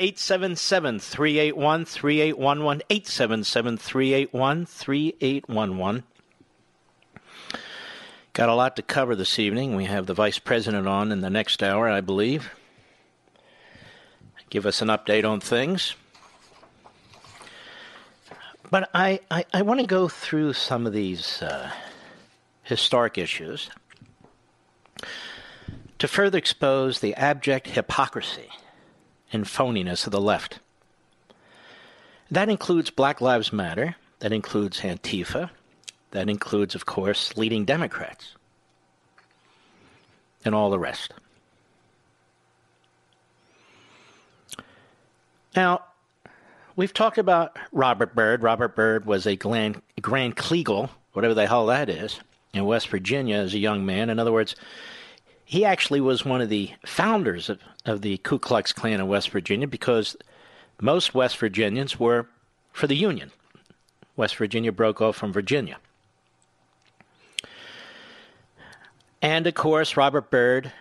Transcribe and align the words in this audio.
877 0.00 1.00
381 1.00 1.84
3811. 1.84 2.82
877 2.88 3.76
381 3.78 4.66
3811. 4.66 6.04
Got 8.32 8.48
a 8.48 8.54
lot 8.54 8.76
to 8.76 8.82
cover 8.82 9.16
this 9.16 9.40
evening. 9.40 9.74
We 9.74 9.86
have 9.86 10.06
the 10.06 10.14
Vice 10.14 10.38
President 10.38 10.86
on 10.86 11.10
in 11.10 11.20
the 11.20 11.30
next 11.30 11.62
hour, 11.62 11.88
I 11.88 12.00
believe. 12.00 12.52
Give 14.50 14.64
us 14.64 14.80
an 14.80 14.88
update 14.88 15.28
on 15.28 15.40
things. 15.40 15.96
But 18.70 18.88
I, 18.94 19.20
I, 19.30 19.44
I 19.52 19.62
want 19.62 19.80
to 19.80 19.86
go 19.86 20.08
through 20.08 20.52
some 20.52 20.86
of 20.86 20.92
these 20.92 21.42
uh, 21.42 21.72
historic 22.62 23.18
issues 23.18 23.70
to 25.98 26.06
further 26.06 26.38
expose 26.38 27.00
the 27.00 27.14
abject 27.14 27.66
hypocrisy 27.66 28.50
and 29.32 29.44
phoniness 29.44 30.06
of 30.06 30.12
the 30.12 30.20
left. 30.20 30.60
That 32.30 32.48
includes 32.48 32.90
Black 32.90 33.20
Lives 33.20 33.52
Matter, 33.52 33.96
that 34.20 34.32
includes 34.32 34.80
Antifa, 34.80 35.50
that 36.10 36.28
includes, 36.28 36.74
of 36.74 36.86
course, 36.86 37.36
leading 37.36 37.64
Democrats, 37.64 38.34
and 40.44 40.54
all 40.54 40.70
the 40.70 40.78
rest. 40.78 41.14
Now, 45.56 45.82
we've 46.76 46.92
talked 46.92 47.18
about 47.18 47.58
Robert 47.72 48.14
Byrd. 48.14 48.42
Robert 48.42 48.76
Byrd 48.76 49.06
was 49.06 49.26
a 49.26 49.36
Grand, 49.36 49.82
Grand 50.00 50.36
Kleagle, 50.36 50.90
whatever 51.12 51.34
the 51.34 51.46
hell 51.46 51.66
that 51.66 51.88
is, 51.88 52.20
in 52.52 52.64
West 52.64 52.88
Virginia 52.88 53.36
as 53.36 53.54
a 53.54 53.58
young 53.58 53.84
man. 53.84 54.10
In 54.10 54.18
other 54.18 54.32
words, 54.32 54.54
he 55.44 55.64
actually 55.64 56.00
was 56.00 56.24
one 56.24 56.40
of 56.40 56.48
the 56.48 56.70
founders 56.84 57.48
of, 57.48 57.58
of 57.88 58.02
the 58.02 58.18
Ku 58.18 58.38
Klux 58.38 58.72
Klan 58.72 59.00
in 59.00 59.08
West 59.08 59.30
Virginia 59.30 59.66
because 59.66 60.16
most 60.80 61.14
West 61.14 61.38
Virginians 61.38 61.98
were 61.98 62.28
for 62.72 62.86
the 62.86 62.94
Union. 62.94 63.32
West 64.16 64.36
Virginia 64.36 64.72
broke 64.72 65.00
off 65.00 65.16
from 65.16 65.32
Virginia. 65.32 65.78
And 69.20 69.46
of 69.46 69.54
course, 69.54 69.96
Robert 69.96 70.30
Byrd 70.30 70.72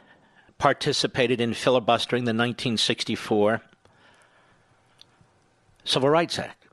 participated 0.58 1.42
in 1.42 1.54
filibustering 1.54 2.26
the 2.26 2.30
1964 2.30 3.62
Civil 5.86 6.10
Rights 6.10 6.38
Act. 6.38 6.66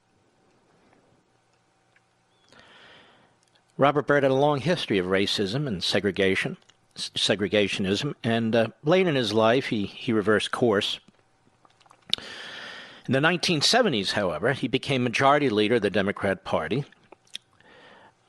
Robert 3.77 4.07
Byrd 4.07 4.23
had 4.23 4.33
a 4.33 4.35
long 4.35 4.61
history 4.61 4.99
of 4.99 5.07
racism 5.07 5.67
and 5.67 5.83
segregation 5.83 6.57
segregationism, 6.97 8.15
and 8.23 8.55
uh, 8.55 8.69
late 8.85 9.07
in 9.07 9.15
his 9.15 9.33
life, 9.33 9.67
he, 9.67 9.87
he 9.87 10.13
reversed 10.13 10.51
course. 10.51 11.01
In 13.07 13.13
the 13.13 13.21
1970s, 13.21 14.13
however, 14.13 14.53
he 14.53 14.69
became 14.69 15.05
majority 15.05 15.51
leader 15.51 15.75
of 15.75 15.83
the 15.83 15.91
Democrat 15.91 16.45
Party, 16.45 16.85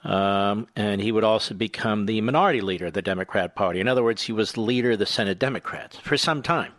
um, 0.04 0.68
and 0.76 1.02
he 1.02 1.12
would 1.12 1.24
also 1.24 1.54
become 1.54 2.06
the 2.06 2.20
minority 2.22 2.62
leader 2.62 2.88
of 2.88 2.94
the 2.94 3.02
Democrat 3.02 3.56
Party. 3.56 3.80
In 3.80 3.88
other 3.88 4.04
words, 4.04 4.24
he 4.24 4.32
was 4.32 4.52
the 4.52 4.62
leader 4.62 4.92
of 4.92 5.00
the 5.00 5.06
Senate 5.06 5.40
Democrats 5.40 5.98
for 5.98 6.18
some 6.18 6.42
time. 6.42 6.74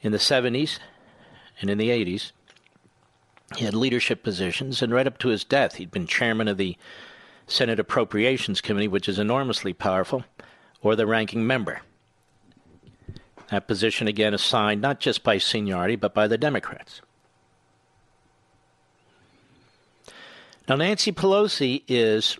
In 0.00 0.12
the 0.12 0.18
70s 0.18 0.78
and 1.60 1.68
in 1.68 1.78
the 1.78 1.88
80s, 1.88 2.30
he 3.56 3.64
had 3.64 3.74
leadership 3.74 4.22
positions, 4.22 4.82
and 4.82 4.92
right 4.92 5.06
up 5.06 5.18
to 5.18 5.28
his 5.28 5.42
death, 5.42 5.76
he'd 5.76 5.90
been 5.90 6.06
chairman 6.06 6.48
of 6.48 6.58
the 6.58 6.76
Senate 7.48 7.80
Appropriations 7.80 8.60
Committee, 8.60 8.88
which 8.88 9.08
is 9.08 9.18
enormously 9.18 9.72
powerful, 9.72 10.24
or 10.82 10.94
the 10.94 11.06
ranking 11.06 11.46
member. 11.46 11.80
That 13.50 13.66
position, 13.66 14.06
again, 14.06 14.34
assigned 14.34 14.82
not 14.82 15.00
just 15.00 15.24
by 15.24 15.38
seniority, 15.38 15.96
but 15.96 16.14
by 16.14 16.28
the 16.28 16.38
Democrats. 16.38 17.00
Now, 20.68 20.76
Nancy 20.76 21.12
Pelosi 21.12 21.82
is 21.88 22.38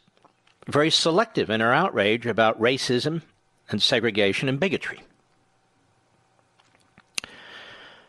very 0.66 0.91
selective 0.91 1.48
in 1.48 1.60
her 1.60 1.72
outrage 1.72 2.26
about 2.26 2.60
racism 2.60 3.22
and 3.70 3.82
segregation 3.82 4.50
and 4.50 4.60
bigotry. 4.60 5.00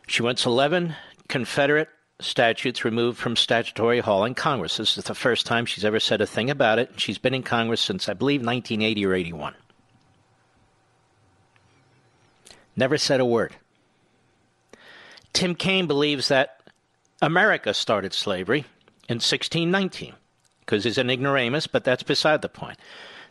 She 0.06 0.22
wants 0.22 0.44
11 0.44 0.94
Confederate 1.28 1.88
statutes 2.20 2.84
removed 2.84 3.18
from 3.18 3.36
Statuary 3.36 4.00
Hall 4.00 4.24
in 4.24 4.34
Congress. 4.34 4.76
This 4.76 4.96
is 4.96 5.04
the 5.04 5.14
first 5.14 5.46
time 5.46 5.66
she's 5.66 5.84
ever 5.84 6.00
said 6.00 6.20
a 6.20 6.26
thing 6.26 6.50
about 6.50 6.78
it. 6.78 6.92
She's 6.96 7.18
been 7.18 7.34
in 7.34 7.42
Congress 7.42 7.80
since, 7.80 8.08
I 8.08 8.14
believe, 8.14 8.40
1980 8.40 9.06
or 9.06 9.14
81. 9.14 9.54
Never 12.76 12.98
said 12.98 13.20
a 13.20 13.24
word. 13.24 13.54
Tim 15.32 15.54
Kaine 15.54 15.86
believes 15.86 16.28
that 16.28 16.60
America 17.22 17.74
started 17.74 18.12
slavery 18.12 18.60
in 19.08 19.16
1619 19.16 20.14
because 20.60 20.84
he's 20.84 20.98
an 20.98 21.10
ignoramus, 21.10 21.66
but 21.66 21.84
that's 21.84 22.02
beside 22.02 22.42
the 22.42 22.48
point. 22.48 22.78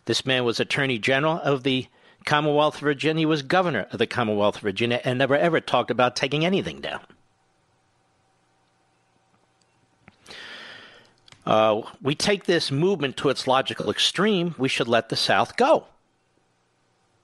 This 0.05 0.25
man 0.25 0.43
was 0.43 0.59
Attorney 0.59 0.99
General 0.99 1.39
of 1.41 1.63
the 1.63 1.87
Commonwealth 2.25 2.75
of 2.75 2.81
Virginia, 2.81 3.21
he 3.21 3.25
was 3.25 3.41
governor 3.41 3.87
of 3.91 3.97
the 3.97 4.07
Commonwealth 4.07 4.57
of 4.57 4.61
Virginia, 4.61 4.99
and 5.03 5.17
never 5.17 5.35
ever 5.35 5.61
talked 5.61 5.89
about 5.89 6.15
taking 6.15 6.45
anything 6.45 6.81
down. 6.81 6.99
Uh, 11.45 11.81
we 12.01 12.15
take 12.15 12.45
this 12.45 12.71
movement 12.71 13.17
to 13.17 13.29
its 13.29 13.47
logical 13.47 13.89
extreme, 13.89 14.55
we 14.57 14.67
should 14.67 14.87
let 14.87 15.09
the 15.09 15.15
South 15.15 15.55
go. 15.57 15.85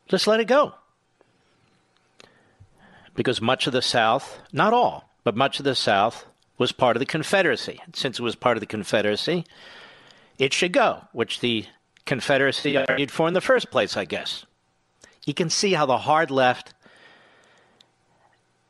Just 0.07 0.27
let 0.27 0.39
it 0.39 0.45
go. 0.45 0.73
Because 3.13 3.41
much 3.41 3.67
of 3.67 3.73
the 3.73 3.81
South, 3.81 4.39
not 4.51 4.73
all, 4.73 5.09
but 5.23 5.35
much 5.35 5.59
of 5.59 5.65
the 5.65 5.75
South 5.75 6.25
was 6.57 6.71
part 6.71 6.95
of 6.95 6.99
the 6.99 7.05
Confederacy. 7.05 7.81
Since 7.93 8.19
it 8.19 8.23
was 8.23 8.35
part 8.35 8.57
of 8.57 8.61
the 8.61 8.67
Confederacy, 8.67 9.45
it 10.37 10.53
should 10.53 10.71
go, 10.71 11.01
which 11.11 11.39
the 11.39 11.65
Confederacy 12.05 12.77
argued 12.77 13.11
for 13.11 13.27
in 13.27 13.33
the 13.33 13.41
first 13.41 13.71
place, 13.71 13.97
I 13.97 14.05
guess. 14.05 14.45
You 15.25 15.33
can 15.33 15.49
see 15.49 15.73
how 15.73 15.85
the 15.85 15.97
hard 15.97 16.29
left 16.29 16.73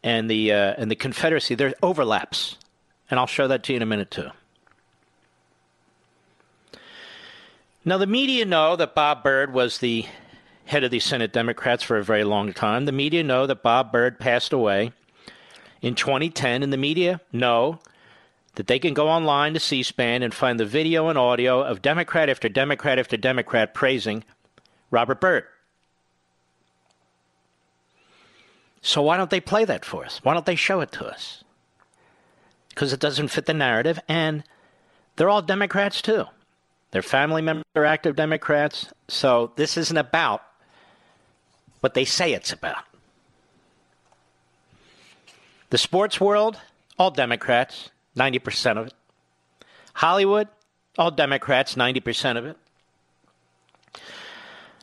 and 0.03 0.30
the 0.30 0.53
uh, 0.53 0.75
and 0.77 0.89
the 0.89 0.95
Confederacy 0.95 1.56
there 1.56 1.74
overlaps, 1.83 2.57
and 3.09 3.19
I'll 3.19 3.27
show 3.27 3.48
that 3.48 3.63
to 3.63 3.74
you 3.74 3.77
in 3.77 3.81
a 3.81 3.88
minute 3.88 4.12
too. 4.12 4.30
Now 7.88 8.00
the 8.00 8.08
media 8.08 8.46
know 8.46 8.76
that 8.78 8.96
Bob 8.96 9.22
Byrd 9.22 9.54
was 9.54 9.78
the 9.78 10.08
head 10.66 10.84
of 10.84 10.90
the 10.90 11.00
Senate 11.00 11.32
Democrats 11.32 11.84
for 11.84 11.98
a 11.98 12.04
very 12.04 12.24
long 12.24 12.52
time. 12.52 12.86
The 12.86 12.92
media 12.92 13.24
know 13.24 13.46
that 13.46 13.62
Bob 13.62 13.92
Byrd 13.92 14.20
passed 14.20 14.52
away 14.52 14.92
in 15.84 15.94
2010, 15.94 16.64
and 16.64 16.74
the 16.74 16.78
media 16.78 17.22
know 17.32 17.78
that 18.56 18.66
they 18.66 18.80
can 18.80 18.96
go 18.96 19.08
online 19.08 19.54
to 19.54 19.60
C 19.60 19.84
SPAN 19.84 20.24
and 20.24 20.34
find 20.34 20.60
the 20.60 20.66
video 20.66 21.10
and 21.10 21.18
audio 21.20 21.62
of 21.62 21.84
Democrat 21.84 22.28
after 22.28 22.50
Democrat 22.50 22.98
after 22.98 23.18
Democrat 23.18 23.76
praising 23.76 24.24
Robert 24.90 25.22
Byrd. 25.22 25.44
So 28.82 29.04
why 29.04 29.16
don't 29.16 29.30
they 29.30 29.40
play 29.40 29.64
that 29.64 29.86
for 29.86 30.04
us? 30.04 30.22
Why 30.24 30.34
don't 30.34 30.48
they 30.48 30.56
show 30.56 30.82
it 30.82 30.92
to 30.94 31.06
us? 31.06 31.44
Because 32.70 32.94
it 32.94 33.00
doesn't 33.00 33.28
fit 33.28 33.46
the 33.46 33.54
narrative, 33.54 34.00
and 34.08 34.44
they're 35.18 35.30
all 35.30 35.44
Democrats 35.44 36.02
too. 36.02 36.26
Their 36.95 37.01
family 37.01 37.42
members 37.42 37.65
are 37.75 37.83
active 37.83 38.15
Democrats, 38.15 38.94
so 39.09 39.51
this 39.57 39.75
isn't 39.75 39.97
about 39.97 40.42
what 41.81 41.94
they 41.94 42.06
say 42.06 42.31
it's 42.31 42.53
about. 42.53 42.86
The 45.71 45.77
sports 45.77 46.21
world, 46.21 46.57
all 46.97 47.12
Democrats, 47.12 47.89
90% 48.15 48.77
of 48.77 48.88
it. 48.88 48.94
Hollywood, 49.95 50.47
all 50.97 51.12
Democrats, 51.12 51.75
90% 51.75 52.38
of 52.38 52.45
it. 52.45 52.57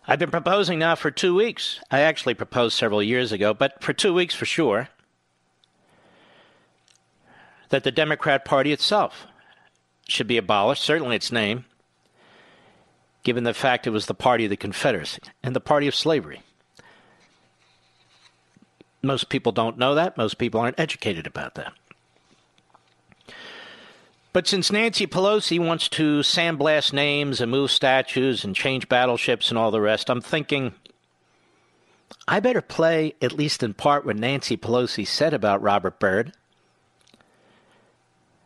I've 0.07 0.19
been 0.19 0.31
proposing 0.31 0.79
now 0.79 0.97
for 0.97 1.11
two 1.11 1.35
weeks. 1.35 1.81
I 1.91 2.01
actually 2.01 2.35
proposed 2.35 2.77
several 2.77 3.03
years 3.03 3.33
ago, 3.33 3.55
but 3.55 3.83
for 3.83 3.95
two 3.95 4.13
weeks 4.13 4.35
for 4.35 4.45
sure, 4.45 4.91
that 7.71 7.85
the 7.85 7.91
Democrat 7.91 8.45
Party 8.45 8.71
itself 8.71 9.27
should 10.07 10.27
be 10.27 10.37
abolished, 10.37 10.83
certainly 10.83 11.17
its 11.17 11.33
name, 11.33 11.65
given 13.23 13.45
the 13.45 13.55
fact 13.55 13.87
it 13.87 13.91
was 13.91 14.07
the 14.07 14.15
party 14.15 14.45
of 14.45 14.51
the 14.51 14.57
Confederacy 14.57 15.21
and 15.43 15.55
the 15.55 15.61
party 15.61 15.87
of 15.87 15.95
slavery. 15.95 16.43
Most 19.03 19.29
people 19.29 19.53
don't 19.53 19.79
know 19.79 19.95
that. 19.95 20.17
Most 20.17 20.39
people 20.39 20.61
aren't 20.61 20.79
educated 20.79 21.27
about 21.27 21.55
that. 21.57 21.73
But 24.33 24.47
since 24.47 24.73
Nancy 24.73 25.07
Pelosi 25.07 25.59
wants 25.59 25.89
to 25.91 26.21
sandblast 26.21 26.93
names 26.93 27.41
and 27.41 27.51
move 27.51 27.71
statues 27.71 28.45
and 28.45 28.57
change 28.57 28.89
battleships 28.89 29.51
and 29.51 29.59
all 29.59 29.71
the 29.71 29.81
rest, 29.81 30.09
I'm 30.09 30.23
thinking 30.23 30.73
I 32.27 32.41
better 32.41 32.63
play, 32.63 33.15
at 33.21 33.33
least 33.33 33.63
in 33.63 33.75
part, 33.75 34.07
what 34.07 34.17
Nancy 34.17 34.57
Pelosi 34.57 35.07
said 35.07 35.35
about 35.35 35.61
Robert 35.61 35.99
Byrd 35.99 36.33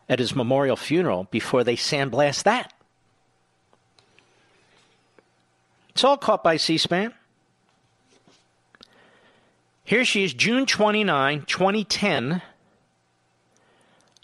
at 0.08 0.18
his 0.18 0.34
memorial 0.34 0.76
funeral 0.76 1.24
before 1.30 1.62
they 1.62 1.76
sandblast 1.76 2.44
that. 2.44 2.72
It's 5.96 6.04
all 6.04 6.18
caught 6.18 6.44
by 6.44 6.58
C 6.58 6.76
SPAN. 6.76 7.14
Here 9.82 10.04
she 10.04 10.24
is, 10.24 10.34
June 10.34 10.66
29, 10.66 11.46
2010 11.46 12.42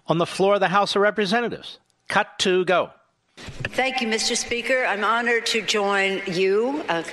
on 0.06 0.18
the 0.18 0.26
floor 0.26 0.52
of 0.52 0.60
the 0.60 0.68
House 0.68 0.94
of 0.94 1.00
Representatives. 1.00 1.78
Cut 2.08 2.38
to 2.40 2.66
go. 2.66 2.90
Thank 3.38 4.02
you, 4.02 4.08
Mr. 4.08 4.36
Speaker. 4.36 4.84
I'm 4.84 5.02
honored 5.02 5.46
to 5.46 5.62
join 5.62 6.20
you, 6.26 6.84
uh, 6.90 7.04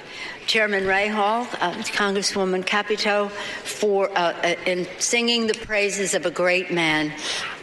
Chairman 0.45 0.83
Rahall, 0.83 1.47
uh, 1.61 1.71
Congresswoman 1.93 2.65
Capito, 2.65 3.29
for 3.29 4.09
uh, 4.09 4.33
uh, 4.43 4.55
in 4.65 4.85
singing 4.97 5.47
the 5.47 5.53
praises 5.53 6.13
of 6.13 6.25
a 6.25 6.31
great 6.31 6.69
man, 6.69 7.13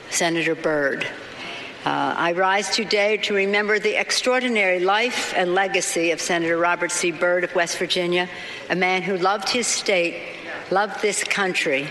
Senator 0.09 0.55
Byrd. 0.55 1.07
Uh, 1.87 2.13
I 2.19 2.33
rise 2.33 2.69
today 2.71 3.17
to 3.19 3.35
remember 3.35 3.79
the 3.79 3.95
extraordinary 3.95 4.81
life 4.81 5.33
and 5.37 5.55
legacy 5.55 6.11
of 6.11 6.21
Senator 6.21 6.59
Robert 6.59 6.91
C. 6.91 7.13
Byrd 7.13 7.45
of 7.45 7.55
West 7.55 7.79
Virginia, 7.79 8.29
a 8.69 8.75
man 8.75 9.03
who 9.03 9.17
loved 9.17 9.49
his 9.49 9.69
state, 9.69 10.21
loved 10.73 11.01
this 11.01 11.23
country, 11.23 11.87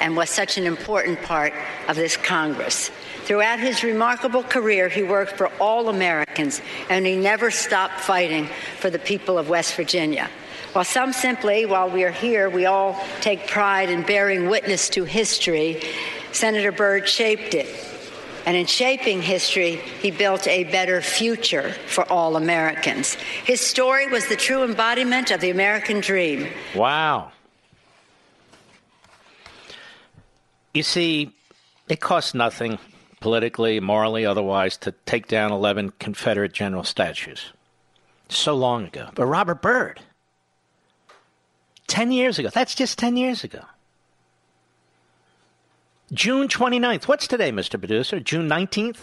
and 0.00 0.14
was 0.14 0.28
such 0.28 0.58
an 0.58 0.64
important 0.64 1.22
part 1.22 1.54
of 1.88 1.96
this 1.96 2.14
Congress. 2.14 2.90
Throughout 3.24 3.58
his 3.58 3.82
remarkable 3.82 4.42
career, 4.42 4.90
he 4.90 5.02
worked 5.02 5.38
for 5.38 5.50
all 5.58 5.88
Americans, 5.88 6.60
and 6.90 7.06
he 7.06 7.16
never 7.16 7.50
stopped 7.50 8.00
fighting 8.00 8.50
for 8.76 8.90
the 8.90 8.98
people 8.98 9.38
of 9.38 9.48
West 9.48 9.76
Virginia. 9.76 10.28
While 10.74 10.84
some 10.84 11.14
simply, 11.14 11.64
while 11.64 11.88
we 11.88 12.04
are 12.04 12.10
here, 12.10 12.50
we 12.50 12.66
all 12.66 13.02
take 13.22 13.46
pride 13.46 13.88
in 13.88 14.02
bearing 14.02 14.50
witness 14.50 14.90
to 14.90 15.04
history, 15.04 15.80
Senator 16.32 16.70
Byrd 16.70 17.08
shaped 17.08 17.54
it. 17.54 17.87
And 18.48 18.56
in 18.56 18.64
shaping 18.64 19.20
history, 19.20 19.76
he 20.00 20.10
built 20.10 20.48
a 20.48 20.64
better 20.64 21.02
future 21.02 21.72
for 21.86 22.10
all 22.10 22.34
Americans. 22.34 23.12
His 23.44 23.60
story 23.60 24.06
was 24.06 24.26
the 24.28 24.36
true 24.36 24.64
embodiment 24.64 25.30
of 25.30 25.42
the 25.42 25.50
American 25.50 26.00
dream. 26.00 26.48
Wow. 26.74 27.30
You 30.72 30.82
see, 30.82 31.34
it 31.90 32.00
costs 32.00 32.32
nothing, 32.32 32.78
politically, 33.20 33.80
morally, 33.80 34.24
otherwise, 34.24 34.78
to 34.78 34.92
take 35.04 35.28
down 35.28 35.52
11 35.52 35.92
Confederate 35.98 36.54
general 36.54 36.84
statues. 36.84 37.52
So 38.30 38.54
long 38.54 38.86
ago. 38.86 39.10
But 39.14 39.26
Robert 39.26 39.60
Byrd, 39.60 40.00
10 41.88 42.12
years 42.12 42.38
ago, 42.38 42.48
that's 42.48 42.74
just 42.74 42.98
10 42.98 43.18
years 43.18 43.44
ago. 43.44 43.60
June 46.12 46.48
29th. 46.48 47.06
What's 47.06 47.26
today, 47.26 47.52
Mr. 47.52 47.78
Producer? 47.78 48.20
June 48.20 48.48
19th? 48.48 48.98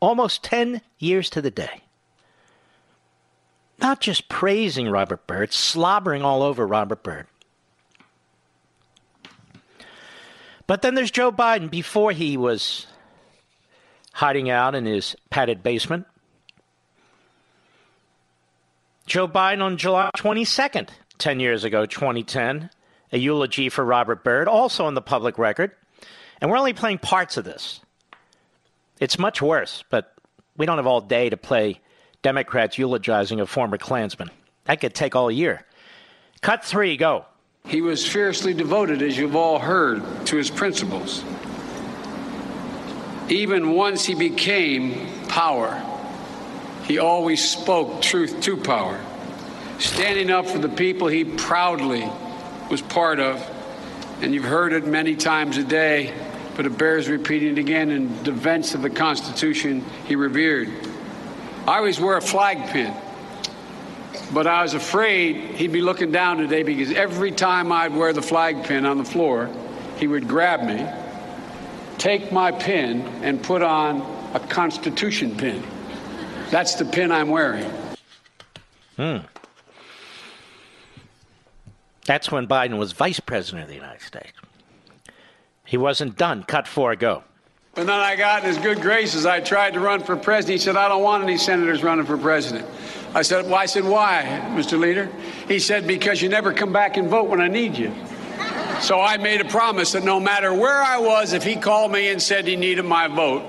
Almost 0.00 0.44
10 0.44 0.82
years 0.98 1.30
to 1.30 1.40
the 1.40 1.50
day. 1.50 1.82
Not 3.78 4.00
just 4.00 4.28
praising 4.28 4.88
Robert 4.88 5.26
Byrd, 5.26 5.52
slobbering 5.52 6.22
all 6.22 6.42
over 6.42 6.66
Robert 6.66 7.02
Byrd. 7.02 7.26
But 10.66 10.82
then 10.82 10.94
there's 10.94 11.10
Joe 11.10 11.32
Biden 11.32 11.70
before 11.70 12.12
he 12.12 12.36
was 12.36 12.86
hiding 14.12 14.50
out 14.50 14.74
in 14.74 14.84
his 14.86 15.16
padded 15.30 15.62
basement. 15.62 16.06
Joe 19.06 19.26
Biden 19.26 19.62
on 19.62 19.76
July 19.76 20.10
22nd, 20.16 20.90
10 21.18 21.40
years 21.40 21.64
ago, 21.64 21.86
2010, 21.86 22.70
a 23.10 23.18
eulogy 23.18 23.68
for 23.68 23.84
Robert 23.84 24.22
Byrd, 24.22 24.46
also 24.46 24.84
on 24.84 24.94
the 24.94 25.02
public 25.02 25.38
record. 25.38 25.72
And 26.42 26.50
we're 26.50 26.58
only 26.58 26.72
playing 26.72 26.98
parts 26.98 27.36
of 27.36 27.44
this. 27.44 27.80
It's 28.98 29.16
much 29.16 29.40
worse, 29.40 29.84
but 29.90 30.12
we 30.56 30.66
don't 30.66 30.76
have 30.76 30.88
all 30.88 31.00
day 31.00 31.30
to 31.30 31.36
play 31.36 31.80
Democrats 32.22 32.76
eulogizing 32.76 33.40
a 33.40 33.46
former 33.46 33.78
Klansman. 33.78 34.28
That 34.64 34.80
could 34.80 34.92
take 34.92 35.14
all 35.14 35.30
year. 35.30 35.64
Cut 36.40 36.64
three, 36.64 36.96
go. 36.96 37.26
He 37.64 37.80
was 37.80 38.04
fiercely 38.04 38.54
devoted, 38.54 39.02
as 39.02 39.16
you've 39.16 39.36
all 39.36 39.60
heard, 39.60 40.02
to 40.26 40.36
his 40.36 40.50
principles. 40.50 41.22
Even 43.28 43.70
once 43.74 44.04
he 44.04 44.16
became 44.16 45.08
power, 45.28 45.80
he 46.86 46.98
always 46.98 47.48
spoke 47.48 48.02
truth 48.02 48.40
to 48.40 48.56
power, 48.56 49.00
standing 49.78 50.32
up 50.32 50.48
for 50.48 50.58
the 50.58 50.68
people 50.68 51.06
he 51.06 51.22
proudly 51.22 52.10
was 52.68 52.82
part 52.82 53.20
of. 53.20 53.40
And 54.20 54.34
you've 54.34 54.44
heard 54.44 54.72
it 54.72 54.86
many 54.86 55.14
times 55.14 55.56
a 55.56 55.64
day, 55.64 56.12
but 56.56 56.66
it 56.66 56.76
bears 56.76 57.08
repeating 57.08 57.58
again 57.58 57.90
in 57.90 58.22
defense 58.22 58.74
of 58.74 58.82
the 58.82 58.90
Constitution 58.90 59.84
he 60.06 60.16
revered. 60.16 60.68
I 61.66 61.78
always 61.78 62.00
wear 62.00 62.16
a 62.16 62.22
flag 62.22 62.70
pin. 62.70 62.94
But 64.32 64.46
I 64.46 64.62
was 64.62 64.74
afraid 64.74 65.36
he'd 65.56 65.72
be 65.72 65.82
looking 65.82 66.10
down 66.10 66.38
today 66.38 66.62
because 66.62 66.90
every 66.92 67.32
time 67.32 67.70
I'd 67.70 67.94
wear 67.94 68.12
the 68.12 68.22
flag 68.22 68.64
pin 68.64 68.86
on 68.86 68.98
the 68.98 69.04
floor, 69.04 69.50
he 69.98 70.06
would 70.06 70.26
grab 70.26 70.62
me, 70.62 70.86
take 71.98 72.32
my 72.32 72.50
pin, 72.50 73.02
and 73.22 73.42
put 73.42 73.62
on 73.62 74.00
a 74.34 74.40
Constitution 74.40 75.36
pin. 75.36 75.62
That's 76.50 76.74
the 76.74 76.84
pin 76.84 77.12
I'm 77.12 77.28
wearing. 77.28 77.70
Hmm. 78.96 79.18
That's 82.04 82.30
when 82.30 82.46
Biden 82.46 82.78
was 82.78 82.92
vice 82.92 83.20
president 83.20 83.64
of 83.64 83.68
the 83.68 83.76
United 83.76 84.02
States. 84.02 84.32
He 85.72 85.78
wasn't 85.78 86.18
done. 86.18 86.42
Cut 86.42 86.68
four, 86.68 86.94
go. 86.96 87.24
And 87.76 87.88
then 87.88 87.98
I 87.98 88.14
got 88.14 88.42
in 88.42 88.48
his 88.50 88.58
good 88.58 88.82
graces. 88.82 89.24
I 89.24 89.40
tried 89.40 89.72
to 89.72 89.80
run 89.80 90.02
for 90.02 90.16
president. 90.16 90.60
He 90.60 90.62
said, 90.62 90.76
I 90.76 90.86
don't 90.86 91.02
want 91.02 91.22
any 91.24 91.38
senators 91.38 91.82
running 91.82 92.04
for 92.04 92.18
president. 92.18 92.68
I 93.14 93.22
said, 93.22 93.46
well, 93.46 93.54
I 93.54 93.64
said, 93.64 93.84
why, 93.84 94.22
Mr. 94.50 94.78
Leader? 94.78 95.08
He 95.48 95.58
said, 95.58 95.86
because 95.86 96.20
you 96.20 96.28
never 96.28 96.52
come 96.52 96.74
back 96.74 96.98
and 96.98 97.08
vote 97.08 97.30
when 97.30 97.40
I 97.40 97.48
need 97.48 97.78
you. 97.78 97.90
So 98.82 99.00
I 99.00 99.16
made 99.16 99.40
a 99.40 99.46
promise 99.46 99.92
that 99.92 100.04
no 100.04 100.20
matter 100.20 100.52
where 100.52 100.82
I 100.82 100.98
was, 100.98 101.32
if 101.32 101.42
he 101.42 101.56
called 101.56 101.90
me 101.90 102.10
and 102.10 102.20
said 102.20 102.46
he 102.46 102.56
needed 102.56 102.84
my 102.84 103.08
vote, 103.08 103.42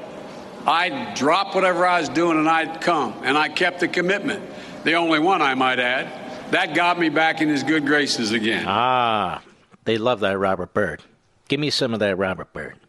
I'd 0.65 1.15
drop 1.15 1.53
whatever 1.53 1.85
I 1.85 1.99
was 1.99 2.07
doing 2.07 2.37
and 2.37 2.47
I'd 2.47 2.79
come. 2.79 3.15
And 3.25 3.37
I 3.37 3.49
kept 3.49 3.81
the 3.81 3.89
commitment. 3.89 4.49
The 4.85 4.93
only 4.93 5.19
one, 5.19 5.41
I 5.41 5.55
might 5.55 5.79
add. 5.79 6.51
That 6.51 6.73
got 6.73 6.97
me 6.97 7.09
back 7.09 7.41
in 7.41 7.49
his 7.49 7.63
good 7.63 7.85
graces 7.85 8.31
again. 8.31 8.63
Ah, 8.65 9.41
they 9.83 9.97
love 9.97 10.21
that 10.21 10.39
Robert 10.39 10.73
Byrd. 10.73 11.03
Give 11.47 11.59
me 11.59 11.69
some 11.69 11.93
of 11.93 11.99
that 11.99 12.17
Robert 12.17 12.53
Byrd. 12.53 12.79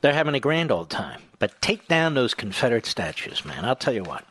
They're 0.00 0.14
having 0.14 0.34
a 0.34 0.40
grand 0.40 0.70
old 0.70 0.90
time. 0.90 1.22
But 1.38 1.60
take 1.60 1.88
down 1.88 2.14
those 2.14 2.34
Confederate 2.34 2.86
statues, 2.86 3.44
man. 3.44 3.64
I'll 3.64 3.76
tell 3.76 3.94
you 3.94 4.02
what. 4.02 4.24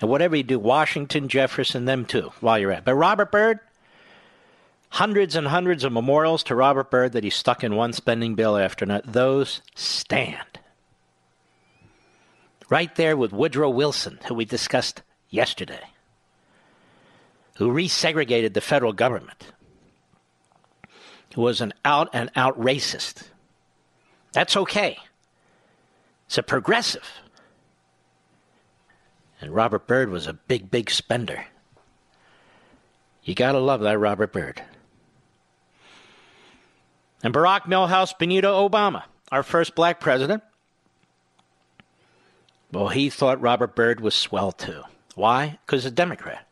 And 0.00 0.10
whatever 0.10 0.36
you 0.36 0.42
do, 0.42 0.58
Washington, 0.58 1.28
Jefferson, 1.28 1.84
them 1.84 2.04
too, 2.04 2.32
while 2.40 2.58
you're 2.58 2.72
at. 2.72 2.78
It. 2.78 2.84
But 2.84 2.94
Robert 2.94 3.30
Byrd, 3.30 3.60
hundreds 4.90 5.36
and 5.36 5.46
hundreds 5.46 5.84
of 5.84 5.92
memorials 5.92 6.42
to 6.44 6.54
Robert 6.54 6.90
Byrd 6.90 7.12
that 7.12 7.24
he 7.24 7.30
stuck 7.30 7.62
in 7.62 7.76
one 7.76 7.92
spending 7.92 8.34
bill 8.34 8.56
after 8.56 8.84
another. 8.84 9.10
Those 9.10 9.62
stand. 9.74 10.58
Right 12.68 12.94
there 12.96 13.16
with 13.16 13.32
Woodrow 13.32 13.70
Wilson, 13.70 14.18
who 14.26 14.34
we 14.34 14.44
discussed 14.44 15.02
yesterday, 15.30 15.90
who 17.58 17.68
resegregated 17.72 18.54
the 18.54 18.60
federal 18.60 18.92
government, 18.92 19.52
was 21.36 21.60
an 21.60 21.72
out 21.84 22.10
and 22.12 22.30
out 22.36 22.58
racist. 22.60 23.24
That's 24.32 24.56
okay. 24.56 24.98
It's 26.26 26.38
a 26.38 26.42
progressive. 26.42 27.08
And 29.40 29.54
Robert 29.54 29.86
Byrd 29.86 30.10
was 30.10 30.26
a 30.26 30.32
big, 30.32 30.70
big 30.70 30.90
spender. 30.90 31.46
You 33.22 33.34
gotta 33.34 33.58
love 33.58 33.80
that 33.80 33.98
Robert 33.98 34.32
Byrd. 34.32 34.62
And 37.22 37.32
Barack 37.32 37.62
Milhouse 37.62 38.16
Benito 38.18 38.68
Obama, 38.68 39.04
our 39.32 39.42
first 39.42 39.74
black 39.74 40.00
president, 40.00 40.42
well, 42.70 42.88
he 42.88 43.08
thought 43.08 43.40
Robert 43.40 43.76
Byrd 43.76 44.00
was 44.00 44.14
swell 44.14 44.50
too. 44.52 44.82
Why? 45.14 45.58
Because 45.64 45.84
he's 45.84 45.92
a 45.92 45.94
Democrat. 45.94 46.46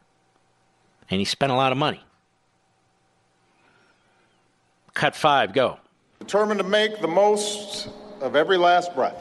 And 1.11 1.19
he 1.19 1.25
spent 1.25 1.53
a 1.53 1.57
lot 1.57 1.73
of 1.73 1.79
money. 1.79 2.03
Cut 4.95 5.17
five, 5.17 5.53
go. 5.53 5.79
Determined 6.19 6.59
to 6.59 6.67
make 6.67 7.01
the 7.01 7.09
most 7.09 7.89
of 8.21 8.37
every 8.37 8.57
last 8.57 8.95
breath. 8.95 9.21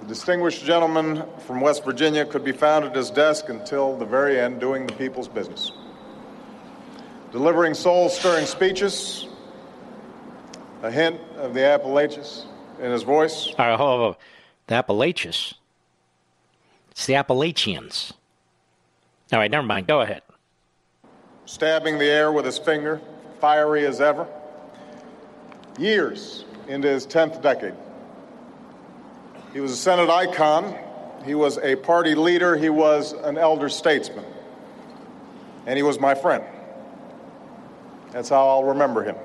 The 0.00 0.06
distinguished 0.06 0.64
gentleman 0.64 1.24
from 1.46 1.60
West 1.60 1.84
Virginia 1.84 2.24
could 2.24 2.44
be 2.44 2.52
found 2.52 2.84
at 2.84 2.94
his 2.94 3.10
desk 3.10 3.48
until 3.48 3.96
the 3.96 4.04
very 4.04 4.38
end 4.38 4.60
doing 4.60 4.86
the 4.86 4.92
people's 4.92 5.28
business. 5.28 5.72
Delivering 7.32 7.74
soul 7.74 8.08
stirring 8.08 8.46
speeches, 8.46 9.26
a 10.82 10.90
hint 10.90 11.18
of 11.36 11.54
the 11.54 11.64
Appalachians 11.64 12.46
in 12.80 12.90
his 12.90 13.02
voice. 13.02 13.48
All 13.58 13.66
right, 13.66 13.76
hold 13.76 14.00
on. 14.00 14.16
The 14.66 14.74
Appalachians. 14.74 15.54
It's 16.90 17.06
the 17.06 17.16
Appalachians. 17.16 18.12
All 19.32 19.38
right, 19.38 19.50
never 19.50 19.66
mind. 19.66 19.86
Go 19.86 20.02
ahead. 20.02 20.22
Stabbing 21.46 21.98
the 21.98 22.04
air 22.04 22.30
with 22.30 22.44
his 22.44 22.58
finger, 22.58 23.00
fiery 23.44 23.84
as 23.84 24.00
ever. 24.00 24.26
Years 25.78 26.46
into 26.66 26.88
his 26.88 27.06
10th 27.06 27.42
decade. 27.42 27.74
He 29.52 29.60
was 29.60 29.70
a 29.70 29.76
Senate 29.76 30.08
icon. 30.08 30.74
He 31.26 31.34
was 31.34 31.58
a 31.58 31.76
party 31.76 32.14
leader. 32.14 32.56
He 32.56 32.70
was 32.70 33.12
an 33.12 33.36
elder 33.36 33.68
statesman. 33.68 34.24
And 35.66 35.76
he 35.76 35.82
was 35.82 36.00
my 36.00 36.14
friend. 36.14 36.42
That's 38.12 38.30
how 38.30 38.48
I'll 38.48 38.64
remember 38.64 39.04
him. 39.04 39.16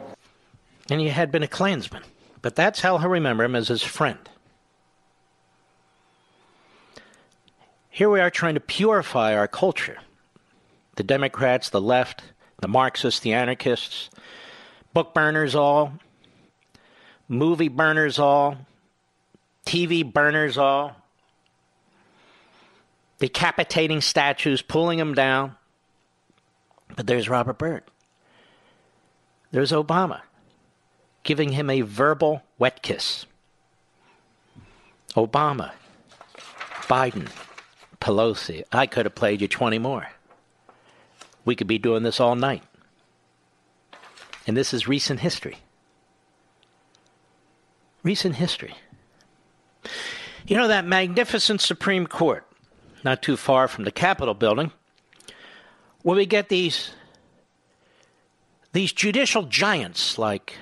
And 0.90 1.00
he 1.00 1.08
had 1.08 1.32
been 1.32 1.44
a 1.44 1.48
Klansman. 1.48 2.04
But 2.42 2.58
that's 2.58 2.82
how 2.82 2.98
he'll 2.98 3.08
remember 3.10 3.46
him 3.46 3.56
as 3.56 3.70
his 3.70 3.84
friend. 3.84 4.20
Here 7.90 8.10
we 8.10 8.20
are 8.20 8.30
trying 8.30 8.56
to 8.56 8.60
purify 8.60 9.34
our 9.34 9.48
culture. 9.48 10.00
The 10.98 11.04
Democrats, 11.04 11.70
the 11.70 11.80
left, 11.80 12.22
the 12.62 12.68
Marxists, 12.68 13.20
the 13.22 13.34
anarchists, 13.34 14.10
book 14.94 15.14
burners 15.14 15.56
all, 15.56 15.94
movie 17.28 17.70
burners 17.70 18.20
all, 18.20 18.58
TV 19.66 20.04
burners 20.04 20.58
all, 20.58 20.96
decapitating 23.20 24.02
statues, 24.02 24.62
pulling 24.62 24.98
them 24.98 25.14
down. 25.14 25.56
But 26.96 27.08
there's 27.08 27.30
Robert 27.30 27.58
Byrd. 27.58 27.84
There's 29.52 29.72
Obama, 29.72 30.22
giving 31.24 31.52
him 31.54 31.70
a 31.70 31.82
verbal 31.82 32.44
wet 32.58 32.82
kiss. 32.82 33.26
Obama, 35.16 35.72
Biden, 36.88 37.30
Pelosi. 38.00 38.64
I 38.72 38.86
could 38.86 39.06
have 39.06 39.16
played 39.16 39.42
you 39.42 39.48
20 39.48 39.80
more. 39.80 40.08
We 41.50 41.56
could 41.56 41.66
be 41.66 41.80
doing 41.80 42.04
this 42.04 42.20
all 42.20 42.36
night. 42.36 42.62
And 44.46 44.56
this 44.56 44.72
is 44.72 44.88
recent 44.88 45.22
history. 45.22 45.58
Recent 48.04 48.36
history. 48.36 48.76
You 50.46 50.58
know, 50.58 50.68
that 50.68 50.86
magnificent 50.86 51.60
Supreme 51.60 52.06
Court, 52.06 52.46
not 53.04 53.24
too 53.24 53.36
far 53.36 53.68
from 53.68 53.84
the 53.84 53.92
Capitol 53.92 54.36
building, 54.36 54.72
where 56.04 56.18
we 56.18 56.28
get 56.28 56.50
these, 56.50 56.92
these 58.74 58.94
judicial 58.94 59.42
giants 59.42 60.20
like 60.20 60.56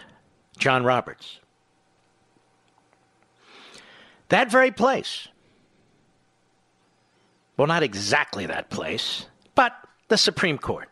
John 0.58 0.86
Roberts. 0.86 1.42
That 4.30 4.50
very 4.50 4.72
place, 4.72 5.28
well, 7.58 7.68
not 7.68 7.84
exactly 7.84 8.46
that 8.46 8.70
place, 8.70 9.26
the 10.08 10.18
Supreme 10.18 10.58
Court. 10.58 10.90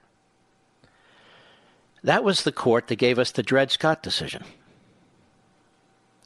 That 2.04 2.24
was 2.24 2.44
the 2.44 2.52
court 2.52 2.88
that 2.88 2.98
gave 2.98 3.18
us 3.18 3.32
the 3.32 3.44
Dred 3.44 3.72
Scott 3.72 4.04
decision. 4.04 4.44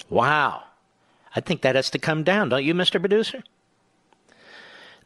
Wow. 0.10 0.64
I 1.36 1.42
think 1.42 1.62
that 1.62 1.76
has 1.76 1.90
to 1.92 2.00
come 2.00 2.24
down, 2.24 2.50
don't 2.50 2.66
you, 2.66 2.74
Mr. 2.74 3.00
Producer? 3.00 3.44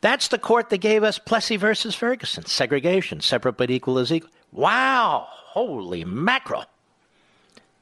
That's 0.01 0.29
the 0.29 0.39
court 0.39 0.69
that 0.69 0.79
gave 0.79 1.03
us 1.03 1.19
Plessy 1.19 1.57
versus 1.57 1.95
Ferguson. 1.95 2.45
Segregation, 2.45 3.21
separate 3.21 3.57
but 3.57 3.69
equal 3.69 3.99
is 3.99 4.11
equal. 4.11 4.31
Wow. 4.51 5.27
Holy 5.29 6.03
mackerel. 6.03 6.65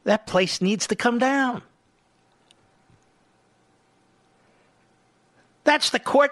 That 0.04 0.28
place 0.28 0.62
needs 0.62 0.88
to 0.88 0.96
come 0.96 1.20
down. 1.20 1.62
That's 5.64 5.92
the 5.92 6.00
court, 6.00 6.32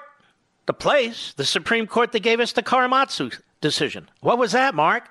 the 0.66 0.74
place, 0.74 1.34
the 1.38 1.46
Supreme 1.46 1.88
Court 1.88 2.12
that 2.12 2.22
gave 2.22 2.40
us 2.40 2.52
the 2.52 2.64
Korematsu 2.64 3.40
decision. 3.62 4.10
What 4.22 4.38
was 4.38 4.52
that, 4.52 4.76
Mark? 4.76 5.10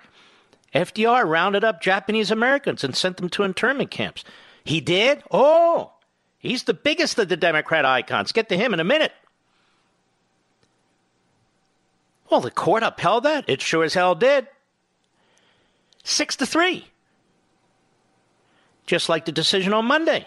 FDR 0.74 1.26
rounded 1.26 1.64
up 1.64 1.80
Japanese 1.80 2.30
Americans 2.30 2.84
and 2.84 2.94
sent 2.94 3.16
them 3.16 3.28
to 3.30 3.42
internment 3.42 3.90
camps. 3.90 4.24
He 4.64 4.80
did? 4.80 5.22
Oh, 5.30 5.92
he's 6.38 6.64
the 6.64 6.74
biggest 6.74 7.18
of 7.18 7.28
the 7.28 7.36
Democrat 7.36 7.84
icons. 7.84 8.32
Get 8.32 8.48
to 8.50 8.56
him 8.56 8.74
in 8.74 8.80
a 8.80 8.84
minute. 8.84 9.12
Well, 12.30 12.40
the 12.40 12.50
court 12.50 12.82
upheld 12.82 13.24
that. 13.24 13.48
It 13.48 13.62
sure 13.62 13.84
as 13.84 13.94
hell 13.94 14.14
did. 14.14 14.46
Six 16.04 16.36
to 16.36 16.46
three. 16.46 16.88
Just 18.86 19.08
like 19.08 19.24
the 19.24 19.32
decision 19.32 19.72
on 19.72 19.86
Monday. 19.86 20.26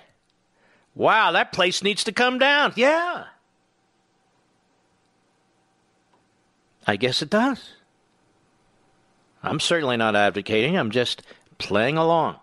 Wow, 0.95 1.31
that 1.31 1.51
place 1.51 1.83
needs 1.83 2.03
to 2.05 2.11
come 2.11 2.39
down. 2.39 2.73
Yeah. 2.75 3.25
I 6.85 6.95
guess 6.95 7.21
it 7.21 7.29
does. 7.29 7.73
I'm 9.43 9.59
certainly 9.59 9.97
not 9.97 10.15
advocating, 10.15 10.77
I'm 10.77 10.91
just 10.91 11.23
playing 11.57 11.97
along. 11.97 12.37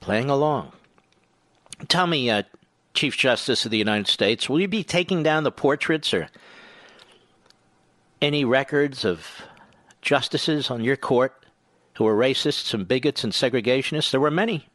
Playing 0.00 0.30
along. 0.30 0.72
Tell 1.88 2.06
me, 2.06 2.30
uh, 2.30 2.42
Chief 2.92 3.16
Justice 3.16 3.64
of 3.64 3.70
the 3.70 3.78
United 3.78 4.06
States, 4.06 4.48
will 4.48 4.60
you 4.60 4.68
be 4.68 4.84
taking 4.84 5.22
down 5.22 5.42
the 5.42 5.50
portraits 5.50 6.14
or 6.14 6.28
any 8.22 8.44
records 8.44 9.04
of 9.04 9.42
justices 10.00 10.70
on 10.70 10.84
your 10.84 10.96
court 10.96 11.44
who 11.94 12.04
were 12.04 12.14
racists 12.14 12.72
and 12.72 12.86
bigots 12.86 13.24
and 13.24 13.32
segregationists? 13.32 14.10
There 14.10 14.20
were 14.20 14.30
many. 14.30 14.68